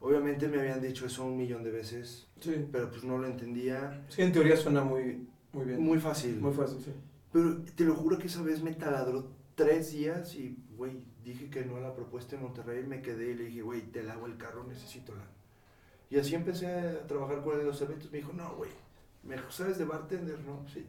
Obviamente 0.00 0.48
me 0.48 0.58
habían 0.60 0.80
dicho 0.80 1.06
eso 1.06 1.24
un 1.26 1.36
millón 1.36 1.62
de 1.62 1.70
veces, 1.70 2.28
Sí. 2.40 2.66
pero 2.72 2.90
pues 2.90 3.04
no 3.04 3.18
lo 3.18 3.26
entendía. 3.26 4.04
Sí, 4.08 4.22
en 4.22 4.32
teoría 4.32 4.56
suena 4.56 4.82
muy, 4.82 5.28
muy 5.52 5.64
bien. 5.66 5.80
Muy 5.82 5.98
fácil. 5.98 6.40
Muy 6.40 6.52
fácil, 6.52 6.80
sí. 6.82 6.92
Pero 7.32 7.62
te 7.74 7.84
lo 7.84 7.94
juro 7.94 8.18
que 8.18 8.26
esa 8.28 8.42
vez 8.42 8.62
me 8.62 8.72
taladró 8.72 9.30
tres 9.54 9.92
días 9.92 10.34
y, 10.34 10.56
güey, 10.76 11.02
dije 11.24 11.50
que 11.50 11.64
no 11.64 11.76
a 11.76 11.80
la 11.80 11.94
propuesta 11.94 12.36
en 12.36 12.42
Monterrey, 12.42 12.84
me 12.84 13.02
quedé 13.02 13.32
y 13.32 13.34
le 13.34 13.44
dije, 13.44 13.62
güey, 13.62 13.82
te 13.90 14.02
lavo 14.02 14.26
el 14.26 14.36
carro, 14.38 14.64
necesito 14.64 15.12
lana. 15.14 15.30
Y 16.10 16.18
así 16.18 16.34
empecé 16.34 16.66
a 16.66 17.06
trabajar 17.06 17.42
con 17.42 17.54
él 17.54 17.60
en 17.60 17.66
los 17.66 17.80
eventos. 17.82 18.10
Me 18.10 18.18
dijo, 18.18 18.32
no, 18.32 18.54
güey, 18.56 18.70
me 19.22 19.36
¿sabes 19.50 19.78
de 19.78 19.84
bartender? 19.84 20.38
No, 20.40 20.66
sí. 20.68 20.86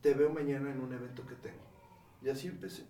Te 0.00 0.14
veo 0.14 0.30
mañana 0.30 0.70
en 0.70 0.80
un 0.80 0.92
evento 0.92 1.26
que 1.26 1.34
tengo. 1.34 1.58
Y 2.22 2.28
así 2.30 2.48
empecé. 2.48 2.84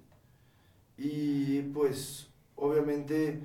Y 0.97 1.63
pues, 1.63 2.29
obviamente, 2.57 3.43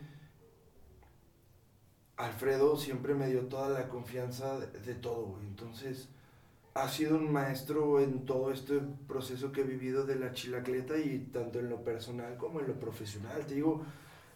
Alfredo 2.18 2.78
siempre 2.78 3.16
me 3.16 3.28
dio 3.28 3.48
toda 3.48 3.70
la 3.70 3.90
confianza 3.90 4.60
de, 4.60 4.80
de 4.80 4.96
todo, 4.96 5.26
güey. 5.26 5.46
Entonces, 5.48 6.10
ha 6.76 6.88
sido 6.90 7.18
un 7.18 7.32
maestro 7.32 8.00
en 8.00 8.26
todo 8.26 8.52
este 8.52 8.80
proceso 9.08 9.52
que 9.52 9.62
he 9.62 9.64
vivido 9.64 10.06
de 10.06 10.16
la 10.16 10.34
chilacleta 10.34 10.98
y 10.98 11.20
tanto 11.32 11.60
en 11.60 11.70
lo 11.70 11.84
personal 11.84 12.38
como 12.38 12.60
en 12.60 12.68
lo 12.68 12.80
profesional. 12.80 13.46
Te 13.46 13.56
digo, 13.56 13.84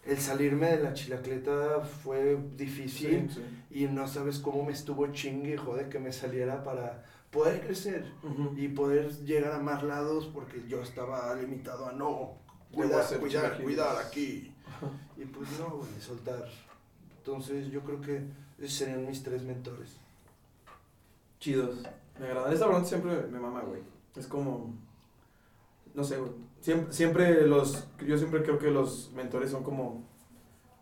el 0.06 0.18
salirme 0.18 0.76
de 0.76 0.82
la 0.82 0.94
chilacleta 0.94 1.80
fue 1.80 2.38
difícil 2.56 3.30
Sí, 3.30 3.42
y 3.70 3.86
no 3.86 4.06
sabes 4.08 4.38
cómo 4.38 4.64
me 4.64 4.72
estuvo 4.72 5.06
chingue 5.08 5.54
y 5.54 5.56
jode 5.56 5.88
que 5.88 5.98
me 5.98 6.12
saliera 6.12 6.62
para 6.62 7.04
poder 7.30 7.60
crecer 7.60 8.10
y 8.56 8.68
poder 8.68 9.10
llegar 9.24 9.52
a 9.52 9.58
más 9.58 9.82
lados 9.82 10.30
porque 10.32 10.62
yo 10.66 10.82
estaba 10.82 11.34
limitado 11.34 11.86
a 11.86 11.92
no 11.92 12.38
cuidar, 12.72 13.04
cuidar, 13.06 13.28
chilaquiles. 13.28 13.64
cuidar 13.64 13.96
aquí. 13.98 14.54
Y 15.16 15.24
pues 15.24 15.48
no, 15.58 15.70
güey, 15.78 16.00
soltar. 16.00 16.48
Entonces 17.18 17.70
yo 17.70 17.82
creo 17.82 18.00
que 18.00 18.22
esos 18.58 18.72
serían 18.72 19.06
mis 19.06 19.22
tres 19.22 19.42
mentores. 19.42 19.96
Chidos. 21.40 21.80
Me 22.18 22.26
agradan. 22.26 22.52
Esta 22.52 22.66
pregunta 22.66 22.88
siempre 22.88 23.26
me 23.30 23.38
mama, 23.38 23.62
güey. 23.62 23.82
Es 24.16 24.26
como. 24.26 24.74
No 25.98 26.04
sé, 26.04 26.16
güey. 26.16 26.30
Siempre, 26.60 26.92
siempre 26.92 27.46
los. 27.48 27.88
Yo 28.06 28.16
siempre 28.18 28.44
creo 28.44 28.56
que 28.60 28.70
los 28.70 29.10
mentores 29.14 29.50
son 29.50 29.64
como. 29.64 30.06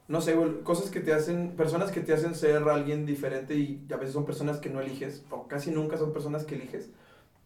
No 0.09 0.21
sé, 0.21 0.35
güey. 0.35 0.61
Cosas 0.63 0.91
que 0.91 1.01
te 1.01 1.15
hacen. 1.15 1.57
Personas 1.57 1.91
que 1.91 2.03
te 2.03 2.13
hacen 2.13 2.35
ser 2.35 2.69
alguien 2.69 3.07
diferente 3.07 3.55
y 3.55 3.83
a 3.91 3.97
veces 3.97 4.13
son 4.13 4.27
personas 4.27 4.59
que 4.59 4.69
no 4.69 4.79
eliges. 4.79 5.25
O 5.31 5.49
casi 5.49 5.71
nunca 5.71 5.97
son 5.97 6.13
personas 6.13 6.45
que 6.45 6.57
eliges. 6.57 6.91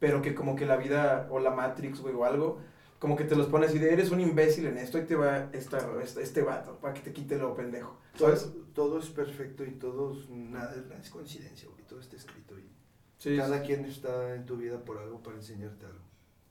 Pero 0.01 0.21
que 0.21 0.35
como 0.35 0.57
que 0.57 0.67
la 0.67 0.79
vida 0.79 1.29
o 1.31 1.39
la 1.39 1.53
Matrix, 1.53 2.01
güey, 2.01 2.13
o 2.13 2.25
algo. 2.25 2.59
Como 2.99 3.15
que 3.15 3.23
te 3.23 3.37
los 3.37 3.47
pones 3.47 3.73
y 3.73 3.79
de 3.79 3.93
eres 3.93 4.11
un 4.11 4.19
imbécil 4.19 4.67
en 4.67 4.77
esto 4.77 4.99
y 4.99 5.05
te 5.05 5.15
va 5.15 5.49
esta, 5.53 5.79
este, 6.03 6.23
este 6.23 6.43
vato 6.43 6.77
para 6.81 6.93
que 6.93 7.03
te 7.03 7.13
quite 7.13 7.39
lo 7.39 7.55
pendejo. 7.55 7.97
¿Sabes? 8.17 8.51
Todo, 8.75 8.89
todo 8.89 8.99
es 8.99 9.11
perfecto 9.11 9.65
y 9.65 9.71
todo 9.71 10.13
es, 10.13 10.29
nada, 10.29 10.75
nada 10.75 11.01
es 11.01 11.09
coincidencia, 11.09 11.69
güey. 11.69 11.85
Todo 11.85 12.01
está 12.01 12.17
escrito 12.17 12.59
y 12.59 12.69
Sí, 13.17 13.37
cada 13.37 13.63
quien 13.63 13.85
está 13.85 14.35
en 14.35 14.45
tu 14.45 14.57
vida 14.57 14.85
por 14.85 14.99
algo 14.99 15.23
para 15.23 15.37
enseñarte 15.37 15.87
algo. 15.87 16.01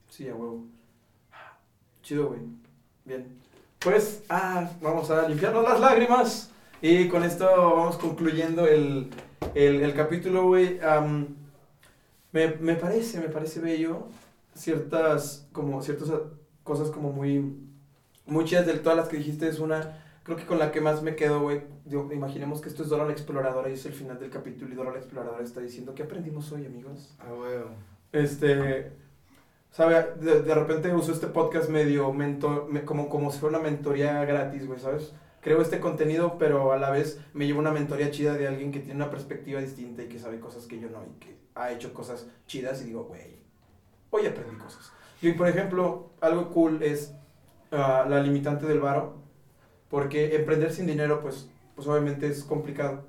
Sí, 0.08 0.26
a 0.26 0.34
huevo. 0.34 0.79
Chido, 2.02 2.28
güey. 2.28 2.40
Bien. 3.04 3.26
Pues, 3.78 4.24
ah, 4.28 4.70
vamos 4.80 5.10
a 5.10 5.28
limpiarnos 5.28 5.64
las 5.64 5.80
lágrimas. 5.80 6.50
Y 6.82 7.08
con 7.08 7.24
esto 7.24 7.46
vamos 7.46 7.96
concluyendo 7.96 8.66
el, 8.66 9.10
el, 9.54 9.82
el 9.82 9.94
capítulo, 9.94 10.46
güey. 10.46 10.80
am, 10.80 11.28
me, 12.32 12.48
me 12.56 12.74
parece, 12.74 13.20
me 13.20 13.28
parece 13.28 13.60
bello 13.60 14.06
ciertas, 14.54 15.46
como, 15.52 15.82
ciertas 15.82 16.10
cosas 16.62 16.90
como 16.90 17.12
muy, 17.12 17.54
chidas 18.44 18.66
de 18.66 18.74
todas 18.74 18.96
las 18.96 19.08
que 19.08 19.16
dijiste. 19.16 19.48
Es 19.48 19.58
una, 19.58 20.02
creo 20.22 20.36
que 20.36 20.46
con 20.46 20.58
la 20.58 20.72
que 20.72 20.80
más 20.80 21.02
me 21.02 21.16
quedo, 21.16 21.40
güey. 21.40 21.62
Imaginemos 22.12 22.60
que 22.60 22.68
esto 22.68 22.82
es 22.82 22.88
Dora 22.88 23.04
la 23.04 23.12
Exploradora 23.12 23.68
y 23.68 23.74
es 23.74 23.84
el 23.86 23.92
final 23.92 24.18
del 24.18 24.30
capítulo 24.30 24.72
y 24.72 24.76
Dora 24.76 24.92
la 24.92 24.98
Exploradora 24.98 25.42
está 25.42 25.60
diciendo, 25.60 25.94
¿qué 25.94 26.04
aprendimos 26.04 26.52
hoy, 26.52 26.66
amigos? 26.66 27.14
Ah, 27.18 27.32
huevo. 27.32 27.70
Este, 28.12 28.92
sabe, 29.70 30.14
de, 30.20 30.42
de 30.42 30.54
repente 30.54 30.92
uso 30.94 31.12
este 31.12 31.26
podcast 31.28 31.68
medio 31.68 32.12
mentor, 32.12 32.68
me- 32.70 32.84
como, 32.84 33.08
como 33.08 33.30
si 33.30 33.38
fuera 33.38 33.58
una 33.58 33.68
mentoría 33.70 34.24
gratis, 34.24 34.66
güey, 34.66 34.80
¿sabes? 34.80 35.12
Creo 35.40 35.62
este 35.62 35.80
contenido, 35.80 36.36
pero 36.38 36.72
a 36.72 36.78
la 36.78 36.90
vez 36.90 37.20
me 37.32 37.46
llevo 37.46 37.60
una 37.60 37.70
mentoría 37.72 38.10
chida 38.10 38.34
de 38.34 38.46
alguien 38.48 38.72
que 38.72 38.80
tiene 38.80 38.96
una 38.96 39.10
perspectiva 39.10 39.60
distinta 39.60 40.02
y 40.02 40.08
que 40.08 40.18
sabe 40.18 40.38
cosas 40.40 40.66
que 40.66 40.78
yo 40.78 40.90
no 40.90 41.02
y 41.04 41.18
que 41.18 41.36
ha 41.54 41.72
hecho 41.72 41.94
cosas 41.94 42.26
chidas 42.46 42.82
y 42.82 42.86
digo, 42.86 43.04
güey, 43.04 43.38
hoy 44.10 44.26
aprendí 44.26 44.56
cosas. 44.56 44.92
Y 45.22 45.32
por 45.32 45.48
ejemplo, 45.48 46.10
algo 46.20 46.50
cool 46.50 46.82
es 46.82 47.14
ah, 47.72 48.06
la 48.08 48.20
limitante 48.22 48.66
del 48.66 48.80
varo, 48.80 49.16
porque 49.90 50.36
emprender 50.36 50.72
sin 50.72 50.86
dinero, 50.86 51.20
pues, 51.22 51.50
pues 51.76 51.86
obviamente 51.88 52.28
es 52.28 52.44
complicado. 52.44 53.04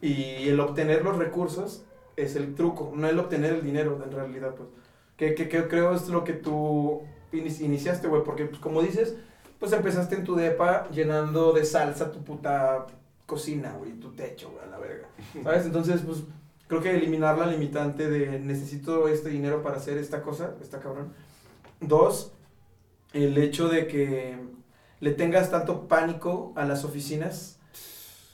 Y 0.00 0.48
el 0.48 0.60
obtener 0.60 1.02
los 1.02 1.16
recursos 1.16 1.84
es 2.16 2.36
el 2.36 2.54
truco, 2.54 2.92
no 2.94 3.08
el 3.08 3.18
obtener 3.18 3.54
el 3.54 3.62
dinero 3.62 4.00
en 4.04 4.12
realidad, 4.12 4.54
pues. 4.54 4.68
Que, 5.16 5.34
que, 5.34 5.48
que 5.48 5.66
creo 5.68 5.94
es 5.94 6.08
lo 6.08 6.24
que 6.24 6.34
tú 6.34 7.02
ini- 7.32 7.60
iniciaste, 7.64 8.06
güey, 8.08 8.22
porque 8.22 8.44
pues, 8.46 8.60
como 8.60 8.82
dices, 8.82 9.16
pues 9.58 9.72
empezaste 9.72 10.14
en 10.16 10.24
tu 10.24 10.34
depa 10.36 10.88
llenando 10.90 11.52
de 11.52 11.64
salsa 11.64 12.12
tu 12.12 12.22
puta 12.22 12.86
cocina, 13.24 13.74
güey, 13.78 13.92
tu 13.94 14.12
techo, 14.12 14.50
güey, 14.50 14.62
a 14.64 14.66
la 14.68 14.78
verga. 14.78 15.08
¿Sabes? 15.42 15.64
Entonces, 15.64 16.02
pues 16.02 16.24
creo 16.68 16.82
que 16.82 16.90
eliminar 16.94 17.38
la 17.38 17.46
limitante 17.46 18.10
de 18.10 18.38
necesito 18.40 19.08
este 19.08 19.30
dinero 19.30 19.62
para 19.62 19.76
hacer 19.78 19.96
esta 19.98 20.20
cosa, 20.22 20.54
está 20.60 20.80
cabrón. 20.80 21.12
Dos, 21.80 22.32
el 23.14 23.38
hecho 23.38 23.68
de 23.68 23.86
que 23.86 24.36
le 25.00 25.12
tengas 25.12 25.50
tanto 25.50 25.88
pánico 25.88 26.52
a 26.56 26.64
las 26.66 26.84
oficinas 26.84 27.58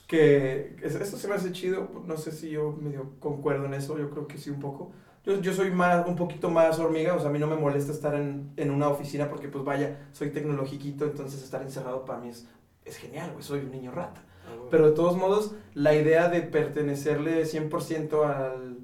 que 0.07 0.75
es- 0.83 0.95
esto 0.95 1.17
se 1.17 1.27
me 1.27 1.35
hace 1.35 1.51
chido, 1.53 1.89
no 2.05 2.17
sé 2.17 2.31
si 2.31 2.49
yo 2.49 2.71
medio 2.73 3.11
concuerdo 3.19 3.65
en 3.65 3.73
eso, 3.73 3.97
yo 3.97 4.09
creo 4.09 4.27
que 4.27 4.37
sí 4.37 4.49
un 4.49 4.59
poco. 4.59 4.91
Yo, 5.25 5.39
yo 5.39 5.53
soy 5.53 5.71
más, 5.71 6.05
un 6.05 6.15
poquito 6.15 6.49
más 6.49 6.79
hormiga, 6.79 7.13
o 7.15 7.19
sea, 7.19 7.29
a 7.29 7.31
mí 7.31 7.39
no 7.39 7.47
me 7.47 7.55
molesta 7.55 7.93
estar 7.93 8.13
en, 8.15 8.51
en 8.57 8.71
una 8.71 8.89
oficina 8.89 9.29
porque 9.29 9.47
pues 9.47 9.63
vaya, 9.63 10.07
soy 10.11 10.31
tecnologiquito, 10.31 11.05
entonces 11.05 11.41
estar 11.41 11.61
encerrado 11.61 12.03
para 12.03 12.19
mí 12.19 12.29
es, 12.29 12.47
es 12.83 12.97
genial, 12.97 13.31
güey, 13.31 13.43
soy 13.43 13.61
un 13.61 13.71
niño 13.71 13.91
rata. 13.91 14.21
Ah. 14.45 14.67
Pero 14.69 14.89
de 14.89 14.95
todos 14.95 15.15
modos, 15.15 15.55
la 15.73 15.95
idea 15.95 16.27
de 16.27 16.41
pertenecerle 16.41 17.43
100% 17.43 18.25
al, 18.25 18.77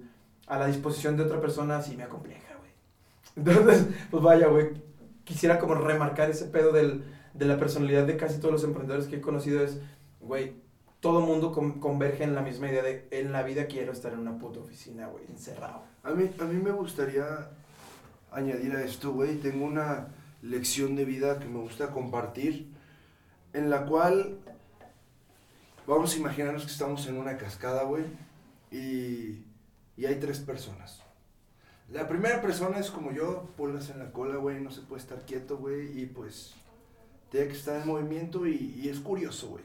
a 0.47 0.59
la 0.59 0.67
disposición 0.67 1.17
de 1.17 1.23
otra 1.23 1.41
persona 1.41 1.81
sí 1.81 1.97
me 1.97 2.03
acompleja, 2.03 2.55
güey. 2.57 2.71
Entonces, 3.35 3.87
pues 4.09 4.23
vaya, 4.23 4.47
güey, 4.47 4.69
quisiera 5.25 5.59
como 5.59 5.75
remarcar 5.75 6.29
ese 6.29 6.45
pedo 6.45 6.71
del, 6.71 7.03
de 7.33 7.45
la 7.45 7.57
personalidad 7.57 8.05
de 8.05 8.17
casi 8.17 8.39
todos 8.39 8.53
los 8.53 8.63
emprendedores 8.63 9.07
que 9.07 9.17
he 9.17 9.21
conocido 9.21 9.63
es, 9.63 9.79
güey, 10.19 10.55
todo 10.99 11.21
mundo 11.21 11.51
con- 11.51 11.79
converge 11.79 12.23
en 12.23 12.35
la 12.35 12.41
misma 12.41 12.67
idea 12.69 12.83
de 12.83 13.07
en 13.11 13.31
la 13.31 13.43
vida 13.43 13.67
quiero 13.67 13.91
estar 13.93 14.11
en 14.13 14.19
una 14.19 14.37
puta 14.37 14.59
oficina, 14.59 15.07
güey, 15.07 15.25
encerrado. 15.29 15.83
A 16.03 16.11
mí, 16.11 16.29
a 16.39 16.43
mí 16.43 16.61
me 16.61 16.71
gustaría 16.71 17.49
añadir 18.31 18.75
a 18.75 18.83
esto, 18.83 19.11
güey. 19.13 19.37
Tengo 19.37 19.65
una 19.65 20.07
lección 20.41 20.95
de 20.95 21.05
vida 21.05 21.39
que 21.39 21.45
me 21.47 21.59
gusta 21.59 21.91
compartir, 21.91 22.71
en 23.53 23.69
la 23.69 23.85
cual 23.85 24.39
vamos 25.87 26.13
a 26.13 26.17
imaginarnos 26.17 26.65
que 26.65 26.71
estamos 26.71 27.07
en 27.07 27.17
una 27.17 27.37
cascada, 27.37 27.83
güey, 27.83 28.03
y, 28.71 29.43
y 29.97 30.05
hay 30.05 30.15
tres 30.19 30.39
personas. 30.39 31.01
La 31.89 32.07
primera 32.07 32.41
persona 32.41 32.77
es 32.77 32.91
como 32.91 33.11
yo, 33.11 33.49
pulgas 33.57 33.89
en 33.89 33.99
la 33.99 34.11
cola, 34.11 34.35
güey, 34.35 34.61
no 34.61 34.69
se 34.69 34.81
puede 34.81 35.01
estar 35.01 35.25
quieto, 35.25 35.57
güey, 35.57 35.99
y 35.99 36.05
pues 36.05 36.53
tiene 37.31 37.47
que 37.47 37.53
estar 37.57 37.81
en 37.81 37.87
movimiento 37.87 38.45
y, 38.45 38.79
y 38.81 38.89
es 38.89 38.99
curioso, 38.99 39.49
güey. 39.49 39.63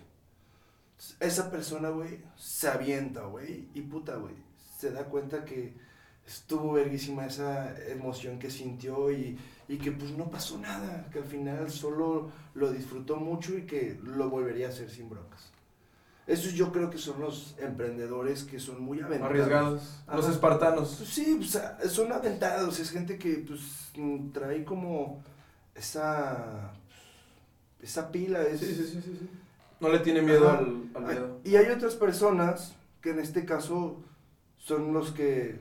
Esa 1.21 1.51
persona, 1.51 1.91
güey, 1.91 2.21
se 2.37 2.69
avienta, 2.69 3.23
güey, 3.23 3.69
y 3.75 3.83
puta, 3.83 4.17
güey, 4.17 4.35
se 4.79 4.91
da 4.91 5.05
cuenta 5.05 5.45
que 5.45 5.75
estuvo 6.27 6.73
verguísima 6.73 7.27
esa 7.27 7.75
emoción 7.89 8.39
que 8.39 8.51
sintió 8.51 9.11
y, 9.13 9.39
y 9.69 9.79
que 9.79 9.93
pues 9.93 10.13
no 10.13 10.31
pasó 10.31 10.59
nada, 10.59 11.09
que 11.13 11.19
al 11.19 11.25
final 11.25 11.71
solo 11.71 12.31
lo 12.55 12.73
disfrutó 12.73 13.17
mucho 13.17 13.57
y 13.59 13.63
que 13.63 13.99
lo 14.03 14.31
volvería 14.31 14.69
a 14.69 14.71
hacer 14.71 14.91
sin 14.91 15.11
broncas. 15.11 15.51
Esos 16.27 16.55
yo 16.55 16.73
creo 16.73 16.89
que 16.89 16.97
son 16.97 17.21
los 17.21 17.55
emprendedores 17.59 18.45
que 18.45 18.59
son 18.59 18.81
muy 18.83 19.01
aventados. 19.01 19.31
Arriesgados. 19.31 20.05
Los 20.11 20.29
espartanos. 20.31 20.95
Pues 20.97 21.11
sí, 21.11 21.37
pues, 21.37 21.93
son 21.93 22.13
aventados, 22.13 22.81
es 22.81 22.91
gente 22.91 23.19
que 23.19 23.45
pues 23.47 23.61
trae 24.33 24.65
como 24.65 25.23
esa 25.75 26.73
esa 27.83 28.11
pila, 28.11 28.43
es, 28.43 28.61
Sí, 28.61 28.75
sí, 28.75 28.85
sí, 28.85 29.03
sí, 29.03 29.19
sí. 29.21 29.29
No 29.81 29.89
le 29.89 29.99
tiene 30.01 30.23
miedo 30.23 30.49
Ajá. 30.49 30.59
al, 30.59 30.91
al 30.95 31.03
miedo. 31.05 31.41
Y 31.45 31.57
hay 31.57 31.67
otras 31.71 31.95
personas 31.95 32.75
que 33.01 33.11
en 33.11 33.19
este 33.21 33.45
caso 33.45 34.03
son 34.57 34.93
los 34.95 35.11
que 35.13 35.61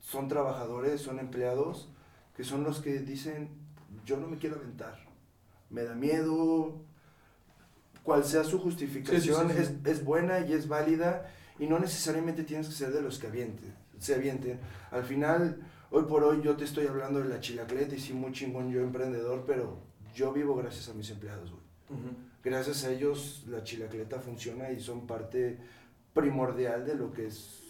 son 0.00 0.28
trabajadores, 0.28 1.00
son 1.00 1.18
empleados, 1.18 1.88
que 2.36 2.44
son 2.44 2.64
los 2.64 2.80
que 2.80 2.98
dicen, 2.98 3.50
yo 4.06 4.16
no 4.16 4.26
me 4.26 4.38
quiero 4.38 4.56
aventar, 4.56 4.98
me 5.70 5.84
da 5.84 5.94
miedo, 5.94 6.80
cual 8.02 8.24
sea 8.24 8.42
su 8.44 8.58
justificación, 8.58 9.48
Sí, 9.50 9.56
sí, 9.56 9.64
sí, 9.64 9.72
sí. 9.74 9.80
Es, 9.90 9.98
es 9.98 10.04
buena 10.04 10.40
y 10.40 10.52
es 10.54 10.66
válida 10.66 11.30
y 11.58 11.66
no 11.66 11.78
necesariamente 11.78 12.42
tienes 12.42 12.68
que 12.68 12.74
ser 12.74 12.92
de 12.92 13.02
los 13.02 13.18
que 13.18 13.26
avienten, 13.28 13.74
se 13.98 14.14
avienten. 14.14 14.58
Al 14.90 15.04
final, 15.04 15.60
hoy 15.90 16.04
por 16.04 16.24
hoy 16.24 16.40
yo 16.42 16.56
te 16.56 16.64
estoy 16.64 16.86
hablando 16.86 17.20
de 17.20 17.28
la 17.28 17.40
chilacleta 17.40 17.94
y 17.94 18.00
sí 18.00 18.12
muy 18.12 18.32
chingón 18.32 18.70
yo 18.72 18.80
emprendedor, 18.80 19.44
pero 19.46 19.78
yo 20.14 20.32
vivo 20.32 20.56
gracias 20.56 20.88
a 20.88 20.94
mis 20.94 21.10
empleados, 21.10 21.50
güey. 21.50 21.62
Gracias 22.42 22.84
a 22.84 22.90
ellos 22.90 23.44
la 23.48 23.62
chilacleta 23.62 24.20
funciona 24.20 24.70
y 24.70 24.80
son 24.80 25.06
parte 25.06 25.58
primordial 26.14 26.84
de 26.84 26.94
lo 26.94 27.12
que 27.12 27.26
es 27.26 27.62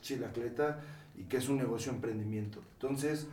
chilacleta 0.00 0.80
y 1.14 1.24
que 1.24 1.36
es 1.36 1.48
un 1.48 1.58
negocio 1.58 1.92
emprendimiento. 1.92 2.62
Entonces, 2.74 3.26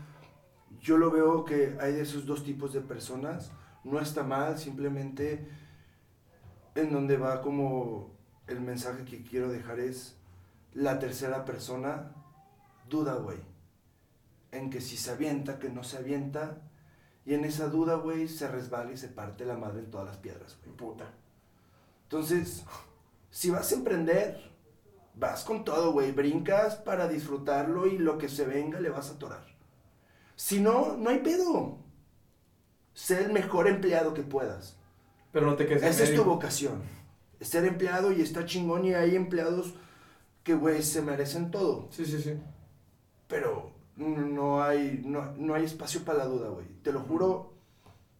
yo 0.82 0.98
lo 0.98 1.12
veo 1.12 1.46
que 1.46 1.78
hay 1.80 1.96
esos 1.96 2.26
dos 2.26 2.44
tipos 2.44 2.74
de 2.74 2.82
personas, 2.82 3.52
no 3.84 4.00
está 4.00 4.24
mal, 4.24 4.58
simplemente 4.58 5.48
en 6.76 6.92
donde 6.92 7.18
va 7.18 7.42
como 7.42 8.12
el 8.48 8.62
mensaje 8.62 9.06
que 9.06 9.24
quiero 9.24 9.50
dejar 9.50 9.80
es 9.80 10.16
la 10.74 11.00
tercera 11.00 11.46
persona 11.46 12.12
duda, 12.90 13.16
güey, 13.16 13.40
en 14.52 14.70
que 14.70 14.82
si 14.82 14.98
se 14.98 15.12
avienta, 15.12 15.60
que 15.60 15.70
no 15.70 15.84
se 15.84 15.98
avienta, 15.98 16.69
y 17.30 17.36
en 17.36 17.46
esa 17.46 17.68
duda, 17.68 17.94
güey, 17.94 18.28
se 18.28 18.48
resbala 18.48 18.92
y 18.92 18.98
se 18.98 19.08
parte 19.08 19.46
la 19.46 19.56
madre 19.56 19.82
en 19.82 19.92
todas 19.92 20.08
las 20.08 20.18
piedras, 20.18 20.58
güey. 20.64 20.76
Puta. 20.76 21.14
Entonces, 22.06 22.64
si 23.30 23.52
vas 23.52 23.72
a 23.72 23.76
emprender, 23.76 24.52
vas 25.14 25.44
con 25.44 25.64
todo, 25.64 25.92
güey. 25.92 26.12
Brincas 26.12 26.78
para 26.78 27.08
disfrutarlo 27.08 27.86
y 27.86 28.00
lo 28.00 28.18
que 28.18 28.30
se 28.30 28.46
venga 28.46 28.80
le 28.80 28.90
vas 28.90 29.12
a 29.12 29.14
atorar. 29.14 29.46
Si 30.36 30.60
no, 30.60 30.98
no 30.98 31.12
hay 31.12 31.20
pedo. 31.20 31.78
Sé 32.96 33.24
el 33.24 33.32
mejor 33.32 33.68
empleado 33.68 34.16
que 34.16 34.24
puedas. 34.24 34.80
Pero 35.32 35.46
no 35.46 35.56
te 35.56 35.68
quedes 35.68 35.84
Esa 35.84 36.06
es 36.06 36.16
tu 36.16 36.24
vocación. 36.24 36.82
Ser 37.40 37.64
empleado 37.66 38.12
y 38.12 38.22
está 38.22 38.48
chingón 38.48 38.86
y 38.86 38.96
hay 38.96 39.16
empleados 39.16 39.76
que, 40.44 40.56
güey, 40.56 40.82
se 40.82 41.04
merecen 41.04 41.52
todo. 41.52 41.90
Sí, 41.92 42.06
sí, 42.06 42.20
sí. 42.20 42.42
Pero 43.28 43.79
no 44.00 44.64
hay, 44.64 45.02
no, 45.06 45.34
no 45.38 45.54
hay 45.54 45.66
espacio 45.66 46.04
para 46.04 46.20
la 46.20 46.26
duda, 46.26 46.50
güey. 46.50 46.66
Te 46.84 46.92
lo 46.92 47.02
juro, 47.02 47.54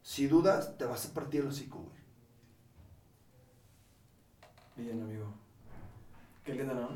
si 0.02 0.28
dudas, 0.28 0.78
te 0.78 0.86
vas 0.86 1.06
a 1.06 1.14
partir 1.14 1.42
el 1.42 1.48
hocico, 1.48 1.80
güey. 1.80 2.00
Bien, 4.76 5.02
amigo. 5.02 5.34
Qué 6.44 6.54
lindo, 6.54 6.74
¿no? 6.74 6.90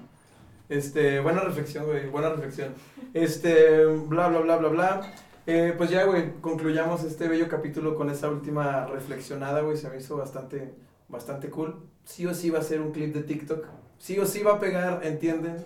Este, 0.70 1.20
buena 1.20 1.42
reflexión, 1.42 1.86
güey, 1.86 2.08
buena 2.10 2.30
reflexión. 2.30 2.74
Este, 3.14 3.86
bla, 3.86 4.28
bla, 4.28 4.40
bla, 4.40 4.58
bla, 4.58 4.70
bla. 4.70 5.14
Eh, 5.46 5.74
pues 5.78 5.90
ya, 5.90 6.06
güey, 6.06 6.34
concluyamos 6.42 7.04
este 7.04 7.28
bello 7.28 7.48
capítulo 7.48 7.96
con 7.96 8.10
esa 8.10 8.30
última 8.30 8.88
reflexionada, 8.88 9.62
güey. 9.62 9.78
Se 9.78 9.90
me 9.90 9.98
hizo 9.98 10.18
bastante, 10.18 10.74
bastante 11.10 11.50
cool. 11.50 11.84
Sí 12.06 12.26
o 12.26 12.34
sí 12.34 12.50
va 12.50 12.60
a 12.60 12.64
ser 12.64 12.82
un 12.82 12.92
clip 12.92 13.14
de 13.14 13.24
TikTok. 13.24 13.66
Sí 14.00 14.18
o 14.20 14.26
sí 14.26 14.42
va 14.42 14.54
a 14.54 14.60
pegar, 14.60 15.06
¿entienden? 15.06 15.58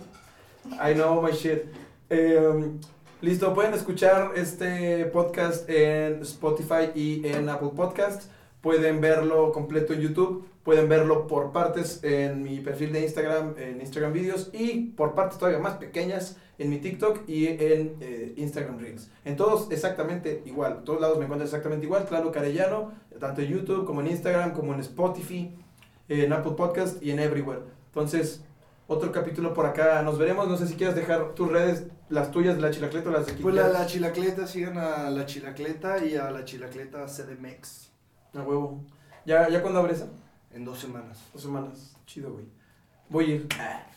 I 0.65 0.93
know 0.93 1.21
my 1.21 1.31
shit. 1.31 1.63
Eh, 2.09 2.77
listo, 3.21 3.53
pueden 3.53 3.73
escuchar 3.73 4.31
este 4.35 5.05
podcast 5.05 5.69
en 5.69 6.21
Spotify 6.21 6.91
y 6.93 7.25
en 7.27 7.49
Apple 7.49 7.71
Podcast. 7.75 8.29
pueden 8.61 8.99
verlo 9.01 9.51
completo 9.51 9.93
en 9.93 10.01
YouTube, 10.01 10.45
pueden 10.63 10.89
verlo 10.89 11.27
por 11.27 11.51
partes 11.51 12.03
en 12.03 12.43
mi 12.43 12.59
perfil 12.59 12.91
de 12.91 13.01
Instagram, 13.01 13.55
en 13.57 13.79
Instagram 13.79 14.11
Videos 14.11 14.49
y 14.51 14.89
por 14.91 15.15
partes 15.15 15.37
todavía 15.37 15.59
más 15.59 15.75
pequeñas 15.75 16.37
en 16.57 16.69
mi 16.69 16.79
TikTok 16.79 17.29
y 17.29 17.47
en 17.47 17.95
eh, 18.01 18.33
Instagram 18.35 18.79
Reels. 18.79 19.09
En 19.25 19.37
todos 19.37 19.71
exactamente 19.71 20.41
igual, 20.45 20.77
en 20.79 20.83
todos 20.83 20.99
lados 20.99 21.17
me 21.17 21.25
encuentran 21.25 21.47
exactamente 21.47 21.85
igual, 21.85 22.05
claro 22.05 22.31
Carellano, 22.31 22.91
tanto 23.19 23.41
en 23.41 23.47
YouTube 23.47 23.85
como 23.85 24.01
en 24.01 24.07
Instagram, 24.07 24.53
como 24.53 24.73
en 24.73 24.81
Spotify, 24.81 25.55
en 26.09 26.33
Apple 26.33 26.53
Podcast 26.57 27.01
y 27.01 27.11
en 27.11 27.19
Everywhere. 27.19 27.61
Entonces, 27.87 28.43
otro 28.87 29.11
capítulo 29.11 29.53
por 29.53 29.65
acá, 29.65 30.01
nos 30.01 30.17
veremos, 30.17 30.47
no 30.47 30.57
sé 30.57 30.67
si 30.67 30.75
quieres 30.75 30.95
dejar 30.95 31.33
tus 31.33 31.51
redes, 31.51 31.87
las 32.09 32.31
tuyas 32.31 32.55
de 32.55 32.61
la 32.61 32.71
chilacleta 32.71 33.09
o 33.09 33.11
las 33.11 33.27
de 33.27 33.33
Pues 33.33 33.53
la, 33.53 33.67
la 33.67 33.85
chilacleta, 33.85 34.47
sigan 34.47 34.77
a 34.77 35.09
la 35.09 35.25
chilacleta 35.25 36.03
y 36.03 36.15
a 36.15 36.31
la 36.31 36.45
chilacleta 36.45 37.05
CDMX. 37.05 37.91
A 38.33 38.43
huevo. 38.43 38.83
¿Ya, 39.25 39.49
ya 39.49 39.61
cuándo 39.61 39.79
abre 39.79 39.93
esa? 39.93 40.07
En 40.51 40.63
dos 40.63 40.79
semanas. 40.79 41.19
Dos 41.33 41.41
semanas. 41.41 41.97
Chido, 42.05 42.31
güey. 42.31 42.45
Voy 43.09 43.25
a 43.25 43.35
ir 43.35 43.47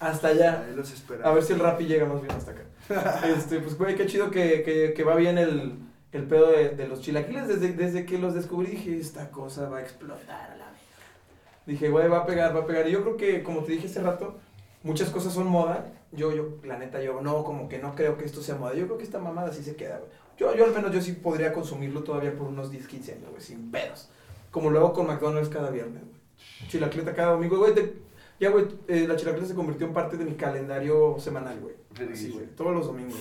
hasta 0.00 0.28
allá. 0.28 0.64
Ahí 0.66 0.74
los 0.74 0.92
espera. 0.92 1.28
A 1.28 1.32
ver 1.32 1.42
si 1.42 1.52
el 1.52 1.60
Rappi 1.60 1.84
llega 1.84 2.06
más 2.06 2.20
bien 2.20 2.34
hasta 2.34 2.52
acá. 2.52 2.64
este, 3.26 3.60
pues, 3.60 3.78
güey, 3.78 3.94
qué 3.94 4.06
chido 4.06 4.30
que, 4.30 4.62
que, 4.62 4.92
que 4.92 5.04
va 5.04 5.14
bien 5.14 5.38
el, 5.38 5.78
el 6.12 6.24
pedo 6.24 6.50
de, 6.50 6.70
de, 6.70 6.88
los 6.88 7.00
chilaquiles. 7.00 7.46
Desde, 7.46 7.72
desde 7.72 8.04
que 8.04 8.18
los 8.18 8.34
descubrí 8.34 8.72
dije, 8.72 8.98
esta 8.98 9.30
cosa 9.30 9.68
va 9.68 9.78
a 9.78 9.82
explotar 9.82 10.50
a 10.50 10.56
la 10.56 10.66
vida. 10.70 10.80
Dije, 11.66 11.88
güey, 11.90 12.08
va 12.08 12.18
a 12.18 12.26
pegar, 12.26 12.54
va 12.54 12.60
a 12.60 12.66
pegar. 12.66 12.88
Y 12.88 12.92
yo 12.92 13.02
creo 13.02 13.16
que, 13.16 13.42
como 13.42 13.62
te 13.62 13.72
dije 13.72 13.86
hace 13.86 14.00
rato, 14.00 14.38
muchas 14.82 15.10
cosas 15.10 15.32
son 15.32 15.46
moda. 15.46 15.92
Yo, 16.12 16.32
yo, 16.32 16.58
la 16.64 16.78
neta, 16.78 17.02
yo 17.02 17.20
no, 17.20 17.44
como 17.44 17.68
que 17.68 17.78
no 17.78 17.94
creo 17.94 18.16
que 18.16 18.24
esto 18.24 18.42
sea 18.42 18.56
moda. 18.56 18.74
Yo 18.74 18.86
creo 18.86 18.98
que 18.98 19.04
esta 19.04 19.18
mamada 19.18 19.52
sí 19.52 19.62
se 19.62 19.76
queda, 19.76 19.98
güey. 19.98 20.10
Yo, 20.38 20.54
yo 20.54 20.64
al 20.64 20.74
menos 20.74 20.92
yo 20.92 21.00
sí 21.00 21.12
podría 21.12 21.52
consumirlo 21.52 22.02
todavía 22.02 22.34
por 22.34 22.48
unos 22.48 22.70
10, 22.70 22.86
15 22.86 23.12
años, 23.12 23.30
güey, 23.30 23.42
sin 23.42 23.70
pedos. 23.70 24.08
Como 24.50 24.70
lo 24.70 24.78
hago 24.80 24.92
con 24.92 25.06
McDonald's 25.06 25.50
cada 25.50 25.70
viernes, 25.70 26.02
güey. 26.02 26.20
Chilacleta 26.68 27.14
cada 27.14 27.32
domingo, 27.32 27.58
güey. 27.58 27.74
Te, 27.74 27.94
ya, 28.40 28.48
güey, 28.48 28.66
eh, 28.88 29.06
la 29.06 29.16
chilacleta 29.16 29.46
se 29.46 29.54
convirtió 29.54 29.86
en 29.86 29.92
parte 29.92 30.16
de 30.16 30.24
mi 30.24 30.32
calendario 30.32 31.16
semanal, 31.18 31.60
güey. 31.60 31.74
Sí, 32.16 32.30
güey. 32.30 32.46
Todos 32.56 32.74
los 32.74 32.86
domingos. 32.86 33.16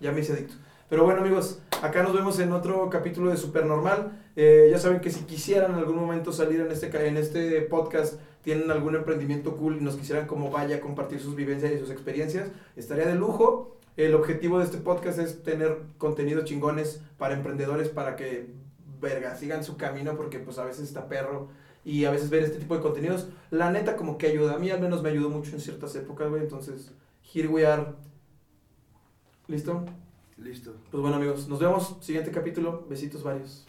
ya 0.00 0.10
me 0.10 0.20
hice 0.20 0.32
adicto. 0.32 0.54
Pero 0.88 1.04
bueno, 1.04 1.20
amigos, 1.20 1.60
acá 1.82 2.02
nos 2.02 2.12
vemos 2.12 2.38
en 2.40 2.52
otro 2.52 2.90
capítulo 2.90 3.30
de 3.30 3.36
Super 3.36 3.66
Normal. 3.66 4.20
Eh, 4.34 4.68
ya 4.70 4.78
saben 4.78 5.00
que 5.00 5.10
si 5.10 5.24
quisieran 5.24 5.72
en 5.72 5.78
algún 5.78 5.96
momento 5.96 6.32
salir 6.32 6.60
en 6.60 6.70
este, 6.70 7.06
en 7.06 7.16
este 7.16 7.62
podcast, 7.62 8.20
tienen 8.46 8.70
algún 8.70 8.94
emprendimiento 8.94 9.56
cool 9.56 9.76
y 9.76 9.80
nos 9.80 9.96
quisieran 9.96 10.28
como 10.28 10.52
vaya 10.52 10.76
a 10.76 10.80
compartir 10.80 11.18
sus 11.18 11.34
vivencias 11.34 11.72
y 11.72 11.80
sus 11.80 11.90
experiencias, 11.90 12.48
estaría 12.76 13.04
de 13.04 13.16
lujo. 13.16 13.76
El 13.96 14.14
objetivo 14.14 14.60
de 14.60 14.66
este 14.66 14.78
podcast 14.78 15.18
es 15.18 15.42
tener 15.42 15.78
contenidos 15.98 16.44
chingones 16.44 17.02
para 17.18 17.34
emprendedores 17.34 17.88
para 17.88 18.14
que, 18.14 18.54
verga, 19.00 19.34
sigan 19.34 19.64
su 19.64 19.76
camino 19.76 20.16
porque 20.16 20.38
pues 20.38 20.58
a 20.58 20.64
veces 20.64 20.84
está 20.84 21.08
perro 21.08 21.48
y 21.84 22.04
a 22.04 22.12
veces 22.12 22.30
ver 22.30 22.44
este 22.44 22.60
tipo 22.60 22.76
de 22.76 22.82
contenidos, 22.82 23.26
la 23.50 23.72
neta 23.72 23.96
como 23.96 24.16
que 24.16 24.28
ayuda. 24.28 24.54
A 24.54 24.58
mí 24.60 24.70
al 24.70 24.80
menos 24.80 25.02
me 25.02 25.08
ayudó 25.08 25.28
mucho 25.28 25.50
en 25.50 25.60
ciertas 25.60 25.96
épocas, 25.96 26.30
güey. 26.30 26.40
Entonces, 26.40 26.92
here 27.34 27.48
we 27.48 27.66
are. 27.66 27.94
¿Listo? 29.48 29.84
Listo. 30.36 30.72
Pues 30.92 31.00
bueno, 31.00 31.16
amigos, 31.16 31.48
nos 31.48 31.58
vemos. 31.58 31.96
Siguiente 32.00 32.30
capítulo. 32.30 32.86
Besitos 32.88 33.24
varios. 33.24 33.66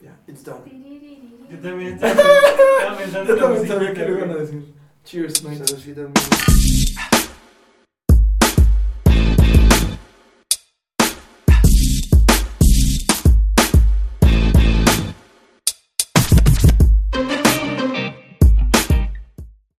Ya, 0.00 0.10
yeah, 0.10 0.16
it's 0.28 0.44
done. 0.44 0.62
Yo 1.50 1.58
también 1.58 1.94
estaba 1.94 2.96
pensando 2.98 3.34
Yo 3.34 3.40
también 3.40 3.66
sabía 3.66 3.94
que 3.94 4.06
lo 4.06 4.18
iban 4.18 4.30
a 4.30 4.36
decir. 4.36 4.74
Cheers, 5.04 5.42
mate. 5.42 6.77